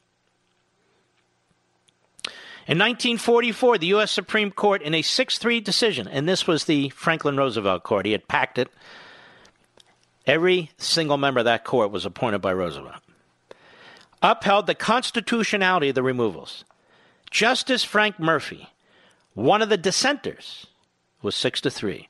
In 2.66 2.78
1944, 2.78 3.78
the 3.78 3.86
U.S. 3.88 4.10
Supreme 4.10 4.50
Court, 4.50 4.82
in 4.82 4.94
a 4.94 5.02
6 5.02 5.38
3 5.38 5.60
decision, 5.60 6.08
and 6.08 6.28
this 6.28 6.46
was 6.46 6.64
the 6.64 6.90
Franklin 6.90 7.36
Roosevelt 7.36 7.82
court, 7.84 8.06
he 8.06 8.12
had 8.12 8.28
packed 8.28 8.58
it. 8.58 8.68
Every 10.26 10.70
single 10.76 11.16
member 11.16 11.40
of 11.40 11.46
that 11.46 11.64
court 11.64 11.90
was 11.90 12.04
appointed 12.04 12.40
by 12.40 12.52
Roosevelt 12.52 13.02
upheld 14.22 14.66
the 14.66 14.74
constitutionality 14.74 15.88
of 15.88 15.94
the 15.94 16.02
removals. 16.02 16.64
Justice 17.30 17.82
Frank 17.82 18.20
Murphy, 18.20 18.68
one 19.34 19.62
of 19.62 19.68
the 19.68 19.76
dissenters, 19.76 20.66
was 21.22 21.34
6 21.34 21.62
to 21.62 21.70
3, 21.70 22.08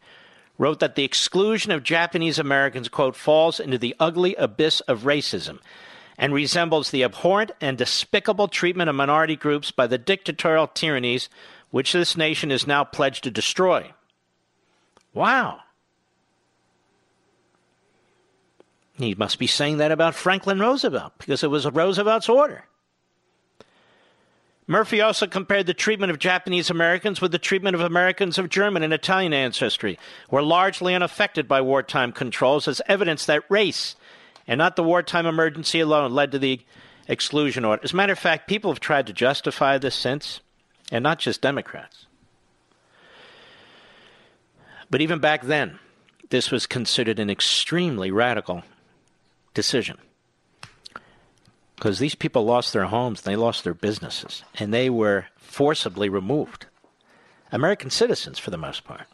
wrote 0.58 0.80
that 0.80 0.94
the 0.94 1.04
exclusion 1.04 1.72
of 1.72 1.82
Japanese 1.82 2.38
Americans, 2.38 2.88
quote, 2.88 3.16
falls 3.16 3.58
into 3.60 3.78
the 3.78 3.94
ugly 3.98 4.34
abyss 4.36 4.80
of 4.80 5.00
racism 5.00 5.58
and 6.18 6.34
resembles 6.34 6.90
the 6.90 7.02
abhorrent 7.02 7.52
and 7.60 7.78
despicable 7.78 8.48
treatment 8.48 8.90
of 8.90 8.96
minority 8.96 9.36
groups 9.36 9.70
by 9.70 9.86
the 9.86 9.98
dictatorial 9.98 10.66
tyrannies 10.66 11.28
which 11.70 11.92
this 11.92 12.16
nation 12.16 12.50
is 12.50 12.66
now 12.66 12.84
pledged 12.84 13.24
to 13.24 13.30
destroy. 13.30 13.90
Wow. 15.14 15.60
He 19.02 19.14
must 19.14 19.38
be 19.38 19.46
saying 19.46 19.78
that 19.78 19.92
about 19.92 20.14
Franklin 20.14 20.60
Roosevelt 20.60 21.12
because 21.18 21.42
it 21.42 21.50
was 21.50 21.66
Roosevelt's 21.66 22.28
order. 22.28 22.64
Murphy 24.68 25.00
also 25.00 25.26
compared 25.26 25.66
the 25.66 25.74
treatment 25.74 26.12
of 26.12 26.20
Japanese 26.20 26.70
Americans 26.70 27.20
with 27.20 27.32
the 27.32 27.38
treatment 27.38 27.74
of 27.74 27.80
Americans 27.80 28.38
of 28.38 28.48
German 28.48 28.84
and 28.84 28.92
Italian 28.92 29.34
ancestry, 29.34 29.98
who 30.30 30.36
were 30.36 30.42
largely 30.42 30.94
unaffected 30.94 31.48
by 31.48 31.60
wartime 31.60 32.12
controls 32.12 32.68
as 32.68 32.80
evidence 32.86 33.26
that 33.26 33.42
race 33.48 33.96
and 34.46 34.58
not 34.58 34.76
the 34.76 34.84
wartime 34.84 35.26
emergency 35.26 35.80
alone 35.80 36.12
led 36.12 36.30
to 36.32 36.38
the 36.38 36.60
exclusion 37.08 37.64
order. 37.64 37.82
As 37.82 37.92
a 37.92 37.96
matter 37.96 38.12
of 38.12 38.18
fact, 38.18 38.48
people 38.48 38.70
have 38.70 38.80
tried 38.80 39.08
to 39.08 39.12
justify 39.12 39.78
this 39.78 39.96
since, 39.96 40.40
and 40.92 41.02
not 41.02 41.18
just 41.18 41.40
Democrats. 41.40 42.06
But 44.90 45.00
even 45.00 45.18
back 45.18 45.42
then, 45.42 45.80
this 46.30 46.50
was 46.50 46.66
considered 46.66 47.18
an 47.18 47.30
extremely 47.30 48.10
radical 48.10 48.62
decision. 49.54 49.98
Because 51.76 51.98
these 51.98 52.14
people 52.14 52.44
lost 52.44 52.72
their 52.72 52.84
homes, 52.84 53.22
they 53.22 53.34
lost 53.34 53.64
their 53.64 53.74
businesses, 53.74 54.44
and 54.58 54.72
they 54.72 54.88
were 54.88 55.26
forcibly 55.36 56.08
removed. 56.08 56.66
American 57.50 57.90
citizens, 57.90 58.38
for 58.38 58.50
the 58.50 58.56
most 58.56 58.84
part. 58.84 59.06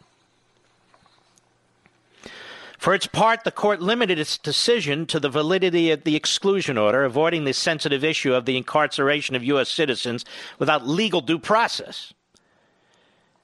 For 2.78 2.94
its 2.94 3.06
part, 3.08 3.42
the 3.42 3.50
court 3.50 3.82
limited 3.82 4.20
its 4.20 4.38
decision 4.38 5.06
to 5.06 5.18
the 5.18 5.28
validity 5.28 5.90
of 5.90 6.04
the 6.04 6.14
exclusion 6.14 6.78
order, 6.78 7.04
avoiding 7.04 7.44
the 7.44 7.52
sensitive 7.52 8.04
issue 8.04 8.34
of 8.34 8.44
the 8.44 8.56
incarceration 8.56 9.34
of 9.34 9.42
U.S. 9.42 9.68
citizens 9.68 10.24
without 10.60 10.86
legal 10.86 11.20
due 11.20 11.40
process. 11.40 12.12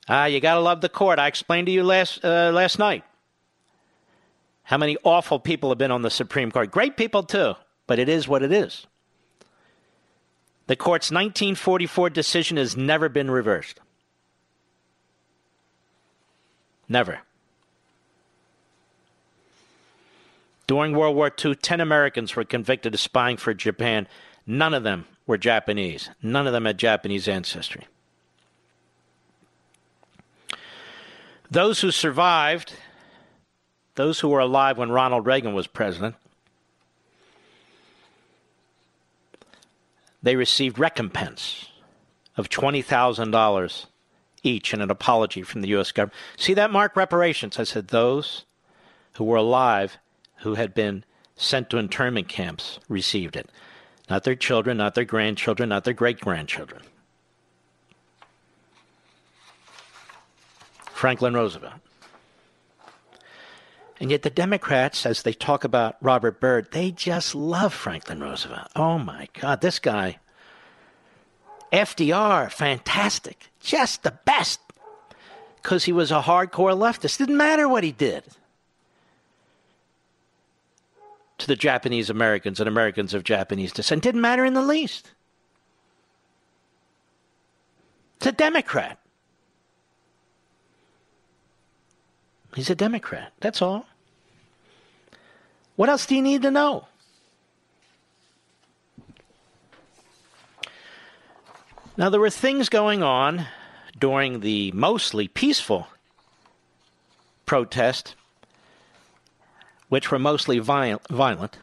Ah, 0.08 0.26
you 0.26 0.38
gotta 0.38 0.60
love 0.60 0.82
the 0.82 0.88
court. 0.88 1.18
I 1.18 1.26
explained 1.26 1.66
to 1.66 1.72
you 1.72 1.82
last 1.82 2.24
uh, 2.24 2.50
last 2.52 2.78
night 2.78 3.04
how 4.64 4.78
many 4.78 4.96
awful 5.04 5.38
people 5.38 5.68
have 5.70 5.78
been 5.78 5.90
on 5.90 6.02
the 6.02 6.10
Supreme 6.10 6.50
Court. 6.50 6.70
Great 6.70 6.96
people, 6.96 7.22
too, 7.22 7.54
but 7.86 7.98
it 7.98 8.08
is 8.08 8.26
what 8.26 8.42
it 8.42 8.50
is. 8.50 8.86
The 10.66 10.76
court's 10.76 11.10
1944 11.10 12.10
decision 12.10 12.56
has 12.56 12.76
never 12.76 13.08
been 13.08 13.30
reversed. 13.30 13.80
Never. 16.88 17.20
During 20.66 20.96
World 20.96 21.16
War 21.16 21.30
II, 21.44 21.54
10 21.54 21.80
Americans 21.80 22.34
were 22.34 22.44
convicted 22.44 22.94
of 22.94 23.00
spying 23.00 23.36
for 23.36 23.52
Japan. 23.52 24.08
None 24.46 24.72
of 24.72 24.82
them 24.82 25.06
were 25.26 25.36
Japanese. 25.36 26.08
None 26.22 26.46
of 26.46 26.54
them 26.54 26.64
had 26.64 26.78
Japanese 26.78 27.28
ancestry. 27.28 27.86
Those 31.50 31.82
who 31.82 31.90
survived 31.90 32.72
those 33.94 34.20
who 34.20 34.28
were 34.28 34.40
alive 34.40 34.78
when 34.78 34.90
Ronald 34.90 35.26
Reagan 35.26 35.54
was 35.54 35.66
president, 35.66 36.16
they 40.22 40.36
received 40.36 40.78
recompense 40.78 41.70
of 42.36 42.48
$20,000 42.48 43.86
each 44.42 44.72
and 44.72 44.82
an 44.82 44.90
apology 44.90 45.42
from 45.42 45.62
the 45.62 45.68
U.S. 45.68 45.92
government. 45.92 46.16
See 46.36 46.54
that, 46.54 46.70
Mark? 46.70 46.96
Reparations. 46.96 47.58
I 47.58 47.64
said 47.64 47.88
those 47.88 48.44
who 49.14 49.24
were 49.24 49.36
alive, 49.36 49.98
who 50.38 50.54
had 50.54 50.74
been 50.74 51.04
sent 51.36 51.70
to 51.70 51.78
internment 51.78 52.28
camps, 52.28 52.78
received 52.88 53.36
it. 53.36 53.48
Not 54.10 54.24
their 54.24 54.34
children, 54.34 54.76
not 54.76 54.94
their 54.94 55.04
grandchildren, 55.04 55.70
not 55.70 55.84
their 55.84 55.94
great 55.94 56.20
grandchildren. 56.20 56.82
Franklin 60.92 61.34
Roosevelt. 61.34 61.83
And 64.04 64.10
yet, 64.10 64.20
the 64.20 64.28
Democrats, 64.28 65.06
as 65.06 65.22
they 65.22 65.32
talk 65.32 65.64
about 65.64 65.96
Robert 66.02 66.38
Byrd, 66.38 66.72
they 66.72 66.90
just 66.90 67.34
love 67.34 67.72
Franklin 67.72 68.20
Roosevelt. 68.20 68.68
Oh 68.76 68.98
my 68.98 69.30
God, 69.40 69.62
this 69.62 69.78
guy. 69.78 70.18
FDR, 71.72 72.52
fantastic. 72.52 73.50
Just 73.60 74.02
the 74.02 74.10
best. 74.26 74.60
Because 75.56 75.84
he 75.84 75.92
was 75.92 76.10
a 76.10 76.20
hardcore 76.20 76.76
leftist. 76.76 77.16
Didn't 77.16 77.38
matter 77.38 77.66
what 77.66 77.82
he 77.82 77.92
did 77.92 78.24
to 81.38 81.46
the 81.46 81.56
Japanese 81.56 82.10
Americans 82.10 82.60
and 82.60 82.68
Americans 82.68 83.14
of 83.14 83.24
Japanese 83.24 83.72
descent. 83.72 84.02
Didn't 84.02 84.20
matter 84.20 84.44
in 84.44 84.52
the 84.52 84.60
least. 84.60 85.12
It's 88.16 88.26
a 88.26 88.32
Democrat. 88.32 88.98
He's 92.54 92.68
a 92.68 92.74
Democrat. 92.74 93.32
That's 93.40 93.62
all. 93.62 93.86
What 95.76 95.88
else 95.88 96.06
do 96.06 96.14
you 96.14 96.22
need 96.22 96.42
to 96.42 96.50
know? 96.50 96.86
Now, 101.96 102.10
there 102.10 102.20
were 102.20 102.30
things 102.30 102.68
going 102.68 103.02
on 103.02 103.46
during 103.98 104.40
the 104.40 104.72
mostly 104.72 105.28
peaceful 105.28 105.86
protest, 107.46 108.14
which 109.88 110.10
were 110.10 110.18
mostly 110.18 110.58
violent 110.58 111.58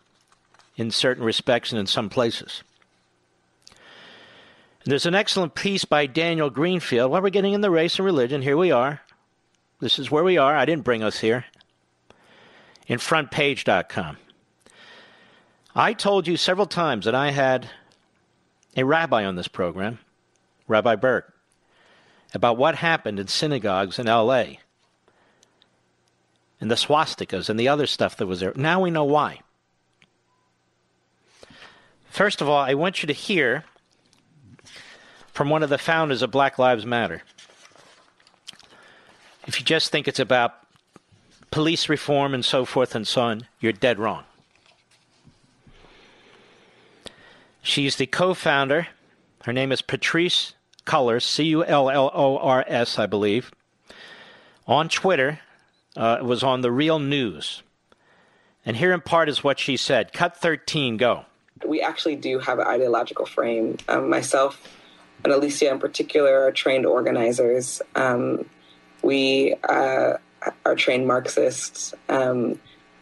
in 0.78 0.92
certain 0.92 1.24
respects 1.24 1.72
and 1.72 1.80
in 1.80 1.88
some 1.88 2.10
places. 2.10 2.64
There's 4.86 5.06
an 5.06 5.16
excellent 5.16 5.54
piece 5.54 5.86
by 5.86 6.06
Daniel 6.06 6.50
Greenfield. 6.50 7.12
While 7.12 7.22
we're 7.22 7.30
getting 7.30 7.54
in 7.54 7.62
the 7.62 7.70
race 7.70 8.00
and 8.00 8.06
religion, 8.06 8.42
here 8.42 8.58
we 8.58 8.72
are. 8.72 9.02
This 9.80 10.00
is 10.00 10.10
where 10.10 10.24
we 10.24 10.38
are. 10.38 10.56
I 10.56 10.66
didn't 10.66 10.86
bring 10.86 11.04
us 11.04 11.20
here. 11.20 11.46
In 12.88 13.00
frontpage.com. 13.00 14.18
I 15.74 15.94
told 15.94 16.28
you 16.28 16.36
several 16.36 16.68
times 16.68 17.06
that 17.06 17.16
I 17.16 17.32
had 17.32 17.70
a 18.76 18.84
rabbi 18.84 19.26
on 19.26 19.36
this 19.36 19.48
program, 19.48 20.00
Rabbi 20.68 20.96
Burg, 20.96 21.24
about 22.34 22.58
what 22.58 22.76
happened 22.76 23.20
in 23.20 23.28
synagogues 23.28 24.00
in 24.00 24.08
LA 24.08 24.46
and 26.60 26.70
the 26.70 26.76
swastikas 26.76 27.50
and 27.50 27.60
the 27.60 27.68
other 27.68 27.88
stuff 27.88 28.18
that 28.18 28.28
was 28.28 28.40
there. 28.40 28.54
Now 28.56 28.82
we 28.82 28.92
know 28.92 29.04
why. 29.04 29.40
First 32.10 32.42
of 32.42 32.50
all, 32.50 32.60
I 32.60 32.74
want 32.74 33.02
you 33.02 33.08
to 33.08 33.14
hear 33.14 33.64
from 35.32 35.50
one 35.50 35.64
of 35.64 35.70
the 35.70 35.78
founders 35.78 36.22
of 36.22 36.30
Black 36.30 36.60
Lives 36.60 36.86
Matter. 36.86 37.24
If 39.48 39.60
you 39.60 39.66
just 39.66 39.92
think 39.92 40.08
it's 40.08 40.20
about 40.20 40.56
police 41.52 41.90
reform 41.90 42.34
and 42.34 42.44
so 42.44 42.66
forth 42.66 42.96
and 42.96 43.08
so 43.08 43.22
on, 43.22 43.48
you're 43.60 43.74
dead 43.74 44.00
wrong. 44.00 44.24
She's 47.62 47.98
the 47.98 48.08
co 48.08 48.34
founder. 48.34 48.88
Her 49.44 49.54
name 49.54 49.72
is 49.72 49.82
Patrisse 49.82 50.54
Cullors, 50.86 51.24
C 51.24 51.44
U 51.46 51.64
L 51.64 51.90
L 51.90 52.10
O 52.14 52.38
R 52.38 52.66
S, 52.68 52.98
I 52.98 53.06
believe. 53.06 53.52
On 54.68 54.90
Twitter, 54.90 55.40
uh, 55.96 56.18
it 56.20 56.26
was 56.26 56.44
on 56.44 56.62
the 56.62 56.72
Real 56.72 56.98
News. 56.98 57.62
And 58.66 58.78
here 58.78 58.94
in 58.94 59.02
part 59.02 59.30
is 59.30 59.44
what 59.44 59.60
she 59.60 59.78
said 59.78 60.14
Cut 60.14 60.38
13, 60.38 60.98
go. 60.98 61.26
We 61.66 61.82
actually 61.82 62.16
do 62.16 62.40
have 62.40 62.58
an 62.58 62.68
ideological 62.68 63.26
frame. 63.28 63.78
Um, 63.88 64.10
myself 64.10 64.60
and 65.24 65.32
Alicia, 65.32 65.70
in 65.70 65.80
particular, 65.80 66.46
are 66.46 66.52
trained 66.52 66.88
organizers. 66.88 67.82
Um, 67.94 68.46
we 69.04 69.56
uh, 69.70 70.14
are 70.66 70.76
trained 70.76 71.08
Marxists. 71.08 71.94
Um, 72.10 72.60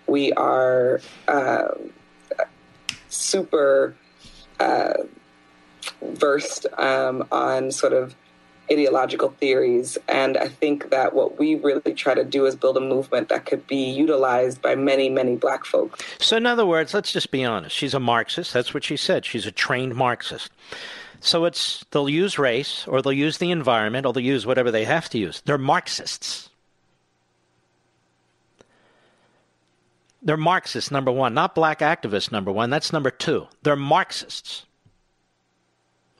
we 0.07 0.31
are 0.33 1.01
uh, 1.27 1.69
super 3.09 3.95
uh, 4.59 4.93
versed 6.01 6.65
um, 6.77 7.27
on 7.31 7.71
sort 7.71 7.93
of 7.93 8.15
ideological 8.71 9.29
theories. 9.39 9.97
And 10.07 10.37
I 10.37 10.47
think 10.47 10.91
that 10.91 11.13
what 11.13 11.39
we 11.39 11.55
really 11.55 11.93
try 11.93 12.13
to 12.13 12.23
do 12.23 12.45
is 12.45 12.55
build 12.55 12.77
a 12.77 12.81
movement 12.81 13.29
that 13.29 13.45
could 13.45 13.65
be 13.67 13.89
utilized 13.89 14.61
by 14.61 14.75
many, 14.75 15.09
many 15.09 15.35
black 15.35 15.65
folks. 15.65 16.03
So, 16.19 16.37
in 16.37 16.45
other 16.45 16.65
words, 16.65 16.93
let's 16.93 17.11
just 17.11 17.31
be 17.31 17.43
honest. 17.43 17.75
She's 17.75 17.93
a 17.93 17.99
Marxist. 17.99 18.53
That's 18.53 18.73
what 18.73 18.83
she 18.83 18.97
said. 18.97 19.25
She's 19.25 19.45
a 19.45 19.51
trained 19.51 19.95
Marxist. 19.95 20.51
So 21.21 21.45
it's 21.45 21.83
they'll 21.91 22.09
use 22.09 22.39
race 22.39 22.87
or 22.87 23.01
they'll 23.01 23.11
use 23.11 23.39
the 23.39 23.51
environment 23.51 24.05
or 24.05 24.13
they'll 24.13 24.23
use 24.23 24.45
whatever 24.45 24.71
they 24.71 24.85
have 24.85 25.09
to 25.09 25.17
use. 25.17 25.41
They're 25.41 25.57
Marxists. 25.57 26.49
They're 30.21 30.37
Marxists, 30.37 30.91
number 30.91 31.11
one. 31.11 31.33
Not 31.33 31.55
black 31.55 31.79
activists, 31.79 32.31
number 32.31 32.51
one. 32.51 32.69
That's 32.69 32.91
number 32.91 33.11
two. 33.11 33.47
They're 33.63 33.75
Marxists. 33.75 34.65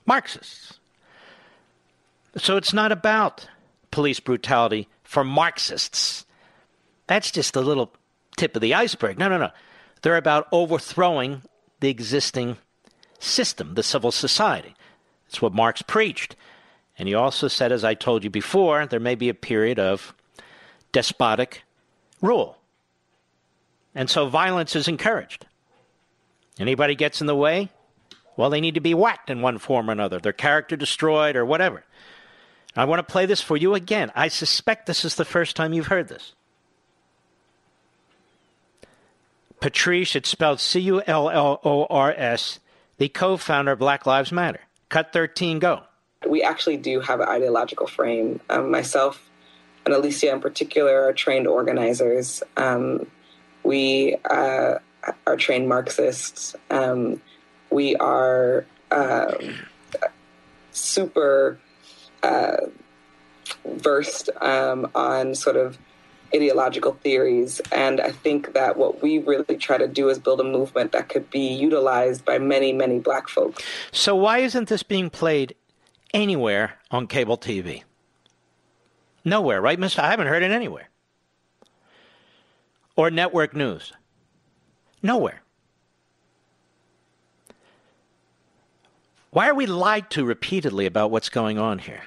Marxists. 0.06 0.78
So 2.36 2.56
it's 2.56 2.72
not 2.72 2.92
about 2.92 3.46
police 3.90 4.20
brutality 4.20 4.88
for 5.02 5.24
Marxists. 5.24 6.24
That's 7.06 7.30
just 7.30 7.56
a 7.56 7.60
little 7.60 7.92
tip 8.36 8.54
of 8.54 8.62
the 8.62 8.74
iceberg. 8.74 9.18
No, 9.18 9.28
no, 9.28 9.36
no. 9.36 9.50
They're 10.02 10.16
about 10.16 10.48
overthrowing 10.52 11.42
the 11.80 11.88
existing 11.88 12.56
system, 13.18 13.74
the 13.74 13.82
civil 13.82 14.12
society. 14.12 14.74
That's 15.26 15.42
what 15.42 15.52
Marx 15.52 15.82
preached. 15.82 16.36
And 16.98 17.08
he 17.08 17.14
also 17.14 17.48
said, 17.48 17.72
as 17.72 17.84
I 17.84 17.94
told 17.94 18.24
you 18.24 18.30
before, 18.30 18.86
there 18.86 19.00
may 19.00 19.14
be 19.14 19.28
a 19.28 19.34
period 19.34 19.78
of 19.78 20.14
despotic 20.92 21.62
rule. 22.22 22.56
And 23.94 24.08
so 24.08 24.28
violence 24.28 24.76
is 24.76 24.88
encouraged. 24.88 25.46
Anybody 26.58 26.94
gets 26.94 27.20
in 27.20 27.26
the 27.26 27.36
way, 27.36 27.70
well, 28.36 28.50
they 28.50 28.60
need 28.60 28.74
to 28.74 28.80
be 28.80 28.94
whacked 28.94 29.30
in 29.30 29.42
one 29.42 29.58
form 29.58 29.88
or 29.88 29.92
another, 29.92 30.18
their 30.18 30.32
character 30.32 30.76
destroyed 30.76 31.36
or 31.36 31.44
whatever. 31.44 31.84
I 32.76 32.84
want 32.84 33.06
to 33.06 33.12
play 33.12 33.26
this 33.26 33.40
for 33.40 33.56
you 33.56 33.74
again. 33.74 34.12
I 34.14 34.28
suspect 34.28 34.86
this 34.86 35.04
is 35.04 35.16
the 35.16 35.24
first 35.24 35.56
time 35.56 35.72
you've 35.72 35.88
heard 35.88 36.08
this. 36.08 36.34
Patrisse, 39.60 40.16
it's 40.16 40.28
spelled 40.28 40.60
C 40.60 40.80
U 40.80 41.02
L 41.06 41.28
L 41.28 41.60
O 41.64 41.84
R 41.90 42.14
S, 42.16 42.60
the 42.96 43.08
co 43.08 43.36
founder 43.36 43.72
of 43.72 43.78
Black 43.78 44.06
Lives 44.06 44.32
Matter. 44.32 44.60
Cut 44.88 45.12
13, 45.12 45.58
go. 45.58 45.82
We 46.26 46.42
actually 46.42 46.76
do 46.76 47.00
have 47.00 47.20
an 47.20 47.28
ideological 47.28 47.86
frame. 47.86 48.40
Um, 48.48 48.70
myself 48.70 49.28
and 49.84 49.94
Alicia, 49.94 50.32
in 50.32 50.40
particular, 50.40 51.04
are 51.04 51.12
trained 51.12 51.46
organizers. 51.46 52.42
Um, 52.56 53.06
we 53.62 54.16
uh, 54.28 54.74
are 55.26 55.36
trained 55.36 55.68
Marxists. 55.68 56.54
Um, 56.70 57.20
we 57.70 57.96
are 57.96 58.66
uh, 58.90 59.34
super 60.72 61.58
uh, 62.22 62.56
versed 63.64 64.30
um, 64.40 64.90
on 64.94 65.34
sort 65.34 65.56
of 65.56 65.78
ideological 66.34 66.92
theories. 67.02 67.60
And 67.72 68.00
I 68.00 68.12
think 68.12 68.54
that 68.54 68.76
what 68.76 69.02
we 69.02 69.18
really 69.18 69.56
try 69.56 69.78
to 69.78 69.88
do 69.88 70.08
is 70.08 70.18
build 70.18 70.40
a 70.40 70.44
movement 70.44 70.92
that 70.92 71.08
could 71.08 71.30
be 71.30 71.48
utilized 71.48 72.24
by 72.24 72.38
many, 72.38 72.72
many 72.72 72.98
black 72.98 73.28
folks. 73.28 73.62
So, 73.92 74.14
why 74.14 74.38
isn't 74.38 74.68
this 74.68 74.82
being 74.82 75.10
played 75.10 75.54
anywhere 76.14 76.74
on 76.90 77.06
cable 77.06 77.36
TV? 77.38 77.82
Nowhere, 79.24 79.60
right, 79.60 79.78
Mister? 79.78 80.00
I 80.02 80.10
haven't 80.10 80.28
heard 80.28 80.42
it 80.42 80.50
anywhere. 80.50 80.89
Or 83.00 83.10
network 83.10 83.56
news. 83.56 83.94
Nowhere. 85.02 85.40
Why 89.30 89.48
are 89.48 89.54
we 89.54 89.64
lied 89.64 90.10
to 90.10 90.22
repeatedly 90.26 90.84
about 90.84 91.10
what's 91.10 91.30
going 91.30 91.58
on 91.58 91.78
here? 91.78 92.02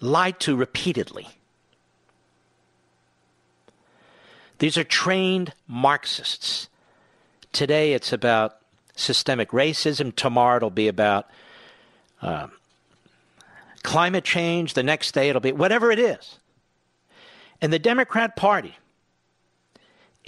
Lied 0.00 0.40
to 0.40 0.56
repeatedly. 0.56 1.28
These 4.60 4.78
are 4.78 4.84
trained 4.84 5.52
Marxists. 5.66 6.70
Today 7.52 7.92
it's 7.92 8.14
about 8.14 8.56
systemic 8.96 9.50
racism. 9.50 10.16
Tomorrow 10.16 10.56
it'll 10.56 10.70
be 10.70 10.88
about 10.88 11.28
uh, 12.22 12.46
climate 13.82 14.24
change. 14.24 14.72
The 14.72 14.82
next 14.82 15.12
day 15.12 15.28
it'll 15.28 15.42
be 15.42 15.52
whatever 15.52 15.90
it 15.92 15.98
is. 15.98 16.38
And 17.60 17.70
the 17.70 17.78
Democrat 17.78 18.34
Party 18.34 18.78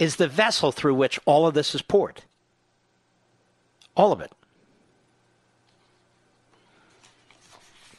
is 0.01 0.15
the 0.15 0.27
vessel 0.27 0.71
through 0.71 0.95
which 0.95 1.19
all 1.25 1.45
of 1.45 1.53
this 1.53 1.75
is 1.75 1.83
poured. 1.83 2.23
All 3.95 4.11
of 4.11 4.19
it. 4.19 4.31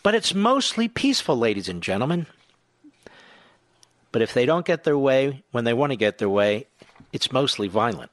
But 0.03 0.16
it's 0.16 0.34
mostly 0.34 0.88
peaceful, 0.88 1.38
ladies 1.38 1.68
and 1.68 1.80
gentlemen. 1.80 2.26
But 4.11 4.20
if 4.20 4.34
they 4.34 4.46
don't 4.46 4.66
get 4.66 4.82
their 4.82 4.98
way 4.98 5.44
when 5.53 5.62
they 5.62 5.72
want 5.72 5.92
to 5.92 5.96
get 5.96 6.18
their 6.18 6.28
way, 6.28 6.66
it's 7.12 7.30
mostly 7.30 7.68
violent. 7.68 8.11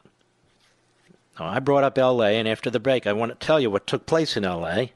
Now, 1.39 1.47
I 1.47 1.57
brought 1.57 1.83
up 1.83 1.97
LA, 1.97 2.37
and 2.37 2.47
after 2.47 2.69
the 2.69 2.79
break, 2.79 3.07
I 3.07 3.13
want 3.13 3.31
to 3.31 3.43
tell 3.43 3.59
you 3.59 3.71
what 3.71 3.87
took 3.87 4.05
place 4.05 4.37
in 4.37 4.43
LA. 4.43 4.89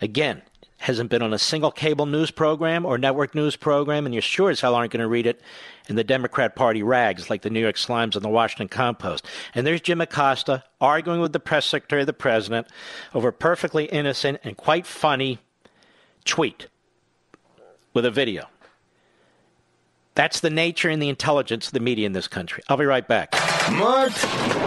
Again, 0.00 0.42
hasn't 0.86 1.10
been 1.10 1.20
on 1.20 1.34
a 1.34 1.38
single 1.38 1.72
cable 1.72 2.06
news 2.06 2.30
program 2.30 2.86
or 2.86 2.96
network 2.96 3.34
news 3.34 3.56
program, 3.56 4.06
and 4.06 4.14
you 4.14 4.20
sure 4.20 4.50
as 4.50 4.60
hell 4.60 4.76
aren't 4.76 4.92
going 4.92 5.00
to 5.00 5.08
read 5.08 5.26
it 5.26 5.40
in 5.88 5.96
the 5.96 6.04
Democrat 6.04 6.54
Party 6.54 6.80
rags 6.80 7.28
like 7.28 7.42
the 7.42 7.50
New 7.50 7.58
York 7.58 7.74
Slimes 7.74 8.14
and 8.14 8.24
the 8.24 8.28
Washington 8.28 8.68
Compost. 8.68 9.26
And 9.56 9.66
there's 9.66 9.80
Jim 9.80 10.00
Acosta 10.00 10.62
arguing 10.80 11.20
with 11.20 11.32
the 11.32 11.40
press 11.40 11.66
secretary 11.66 12.02
of 12.02 12.06
the 12.06 12.12
president 12.12 12.68
over 13.14 13.28
a 13.28 13.32
perfectly 13.32 13.86
innocent 13.86 14.38
and 14.44 14.56
quite 14.56 14.86
funny 14.86 15.40
tweet 16.24 16.68
with 17.92 18.04
a 18.04 18.10
video. 18.12 18.44
That's 20.14 20.38
the 20.38 20.50
nature 20.50 20.88
and 20.88 21.02
the 21.02 21.08
intelligence 21.08 21.66
of 21.66 21.72
the 21.72 21.80
media 21.80 22.06
in 22.06 22.12
this 22.12 22.28
country. 22.28 22.62
I'll 22.68 22.76
be 22.76 22.84
right 22.84 23.06
back. 23.06 23.32
Mark 23.72 24.12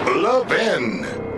Levin. 0.06 1.29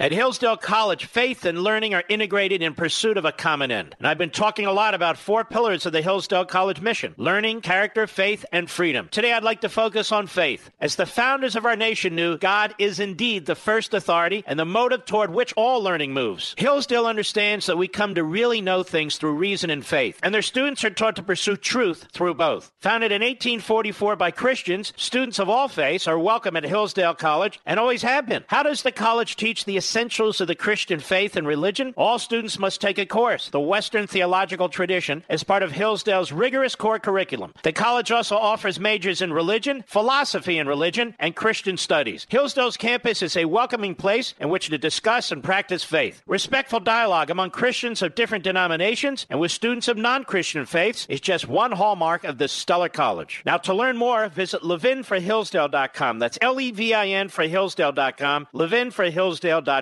At 0.00 0.12
Hillsdale 0.12 0.56
College, 0.56 1.06
faith 1.06 1.44
and 1.44 1.60
learning 1.60 1.92
are 1.92 2.04
integrated 2.08 2.62
in 2.62 2.74
pursuit 2.74 3.16
of 3.16 3.24
a 3.24 3.32
common 3.32 3.72
end. 3.72 3.96
And 3.98 4.06
I've 4.06 4.16
been 4.16 4.30
talking 4.30 4.64
a 4.64 4.72
lot 4.72 4.94
about 4.94 5.18
four 5.18 5.42
pillars 5.42 5.86
of 5.86 5.92
the 5.92 6.02
Hillsdale 6.02 6.44
College 6.44 6.80
mission 6.80 7.16
learning, 7.16 7.62
character, 7.62 8.06
faith, 8.06 8.46
and 8.52 8.70
freedom. 8.70 9.08
Today, 9.10 9.32
I'd 9.32 9.42
like 9.42 9.62
to 9.62 9.68
focus 9.68 10.12
on 10.12 10.28
faith. 10.28 10.70
As 10.80 10.94
the 10.94 11.04
founders 11.04 11.56
of 11.56 11.66
our 11.66 11.74
nation 11.74 12.14
knew, 12.14 12.38
God 12.38 12.76
is 12.78 13.00
indeed 13.00 13.46
the 13.46 13.56
first 13.56 13.92
authority 13.92 14.44
and 14.46 14.56
the 14.56 14.64
motive 14.64 15.04
toward 15.04 15.34
which 15.34 15.52
all 15.54 15.82
learning 15.82 16.12
moves. 16.12 16.54
Hillsdale 16.56 17.06
understands 17.06 17.66
that 17.66 17.76
we 17.76 17.88
come 17.88 18.14
to 18.14 18.22
really 18.22 18.60
know 18.60 18.84
things 18.84 19.16
through 19.16 19.32
reason 19.32 19.68
and 19.68 19.84
faith, 19.84 20.20
and 20.22 20.32
their 20.32 20.42
students 20.42 20.84
are 20.84 20.90
taught 20.90 21.16
to 21.16 21.24
pursue 21.24 21.56
truth 21.56 22.06
through 22.12 22.34
both. 22.34 22.70
Founded 22.82 23.10
in 23.10 23.22
1844 23.22 24.14
by 24.14 24.30
Christians, 24.30 24.92
students 24.96 25.40
of 25.40 25.48
all 25.48 25.66
faiths 25.66 26.06
are 26.06 26.20
welcome 26.20 26.54
at 26.54 26.62
Hillsdale 26.62 27.14
College 27.14 27.58
and 27.66 27.80
always 27.80 28.02
have 28.02 28.28
been. 28.28 28.44
How 28.46 28.62
does 28.62 28.82
the 28.82 28.92
college 28.92 29.34
teach 29.34 29.64
the 29.64 29.76
essentials 29.88 30.38
of 30.42 30.48
the 30.48 30.54
Christian 30.54 31.00
faith 31.00 31.34
and 31.34 31.46
religion, 31.46 31.94
all 31.96 32.18
students 32.18 32.58
must 32.58 32.78
take 32.78 32.98
a 32.98 33.06
course, 33.06 33.48
the 33.48 33.58
Western 33.58 34.06
Theological 34.06 34.68
Tradition, 34.68 35.24
as 35.30 35.42
part 35.42 35.62
of 35.62 35.72
Hillsdale's 35.72 36.30
rigorous 36.30 36.74
core 36.74 36.98
curriculum. 36.98 37.54
The 37.62 37.72
college 37.72 38.12
also 38.12 38.36
offers 38.36 38.78
majors 38.78 39.22
in 39.22 39.32
religion, 39.32 39.82
philosophy 39.86 40.58
and 40.58 40.68
religion, 40.68 41.14
and 41.18 41.34
Christian 41.34 41.78
studies. 41.78 42.26
Hillsdale's 42.28 42.76
campus 42.76 43.22
is 43.22 43.34
a 43.34 43.46
welcoming 43.46 43.94
place 43.94 44.34
in 44.38 44.50
which 44.50 44.68
to 44.68 44.76
discuss 44.76 45.32
and 45.32 45.42
practice 45.42 45.84
faith. 45.84 46.22
Respectful 46.26 46.80
dialogue 46.80 47.30
among 47.30 47.48
Christians 47.48 48.02
of 48.02 48.14
different 48.14 48.44
denominations 48.44 49.24
and 49.30 49.40
with 49.40 49.52
students 49.52 49.88
of 49.88 49.96
non 49.96 50.22
Christian 50.24 50.66
faiths 50.66 51.06
is 51.08 51.22
just 51.22 51.48
one 51.48 51.72
hallmark 51.72 52.24
of 52.24 52.36
this 52.36 52.52
stellar 52.52 52.90
college. 52.90 53.40
Now, 53.46 53.56
to 53.56 53.72
learn 53.72 53.96
more, 53.96 54.28
visit 54.28 54.60
levinforhillsdale.com. 54.60 56.18
That's 56.18 56.38
L 56.42 56.60
E 56.60 56.72
V 56.72 56.92
I 56.92 57.06
N 57.08 57.30
for 57.30 57.44
Hillsdale.com, 57.48 58.48
levinforhillsdale.com. 58.52 59.77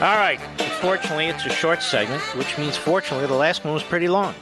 All 0.00 0.16
right. 0.16 0.40
Fortunately, 0.80 1.26
it's 1.26 1.44
a 1.44 1.50
short 1.50 1.82
segment, 1.82 2.22
which 2.36 2.56
means 2.56 2.76
fortunately 2.76 3.26
the 3.26 3.34
last 3.34 3.64
one 3.64 3.74
was 3.74 3.82
pretty 3.82 4.06
long. 4.06 4.32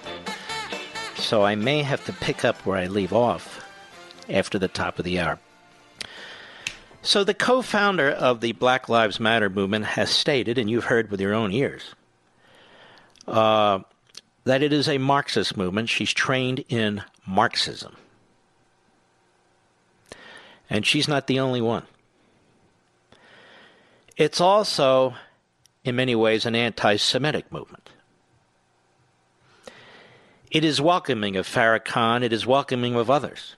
So 1.17 1.45
I 1.45 1.55
may 1.55 1.83
have 1.83 2.05
to 2.05 2.13
pick 2.13 2.45
up 2.45 2.57
where 2.67 2.77
I 2.77 2.89
leave 2.89 3.15
off 3.15 3.65
after 4.29 4.59
the 4.59 4.69
top 4.69 4.99
of 4.99 5.07
the 5.07 5.19
hour. 5.19 5.39
So 7.01 7.25
the 7.25 7.33
co-founder 7.33 8.11
of 8.11 8.43
the 8.43 8.53
Black 8.53 8.91
Lives 8.91 9.19
Matter 9.19 9.49
movement 9.49 9.87
has 9.87 10.11
stated, 10.11 10.59
and 10.59 10.69
you've 10.69 10.85
heard 10.85 11.11
with 11.11 11.23
your 11.23 11.33
own 11.33 11.53
ears, 11.53 11.95
uh, 13.27 13.79
that 14.47 14.63
it 14.63 14.73
is 14.73 14.89
a 14.89 14.97
Marxist 14.97 15.57
movement. 15.57 15.89
She's 15.89 16.13
trained 16.13 16.65
in 16.69 17.03
Marxism. 17.27 17.97
And 20.71 20.87
she's 20.87 21.09
not 21.09 21.27
the 21.27 21.41
only 21.41 21.61
one. 21.61 21.83
It's 24.17 24.41
also, 24.41 25.15
in 25.85 25.97
many 25.97 26.15
ways, 26.15 26.47
an 26.47 26.55
anti 26.55 26.97
Semitic 26.97 27.51
movement. 27.53 27.91
It 30.53 30.65
is 30.65 30.81
welcoming 30.81 31.37
of 31.37 31.47
Farrakhan, 31.47 32.23
it 32.23 32.33
is 32.33 32.47
welcoming 32.47 32.95
of 32.95 33.11
others. 33.11 33.57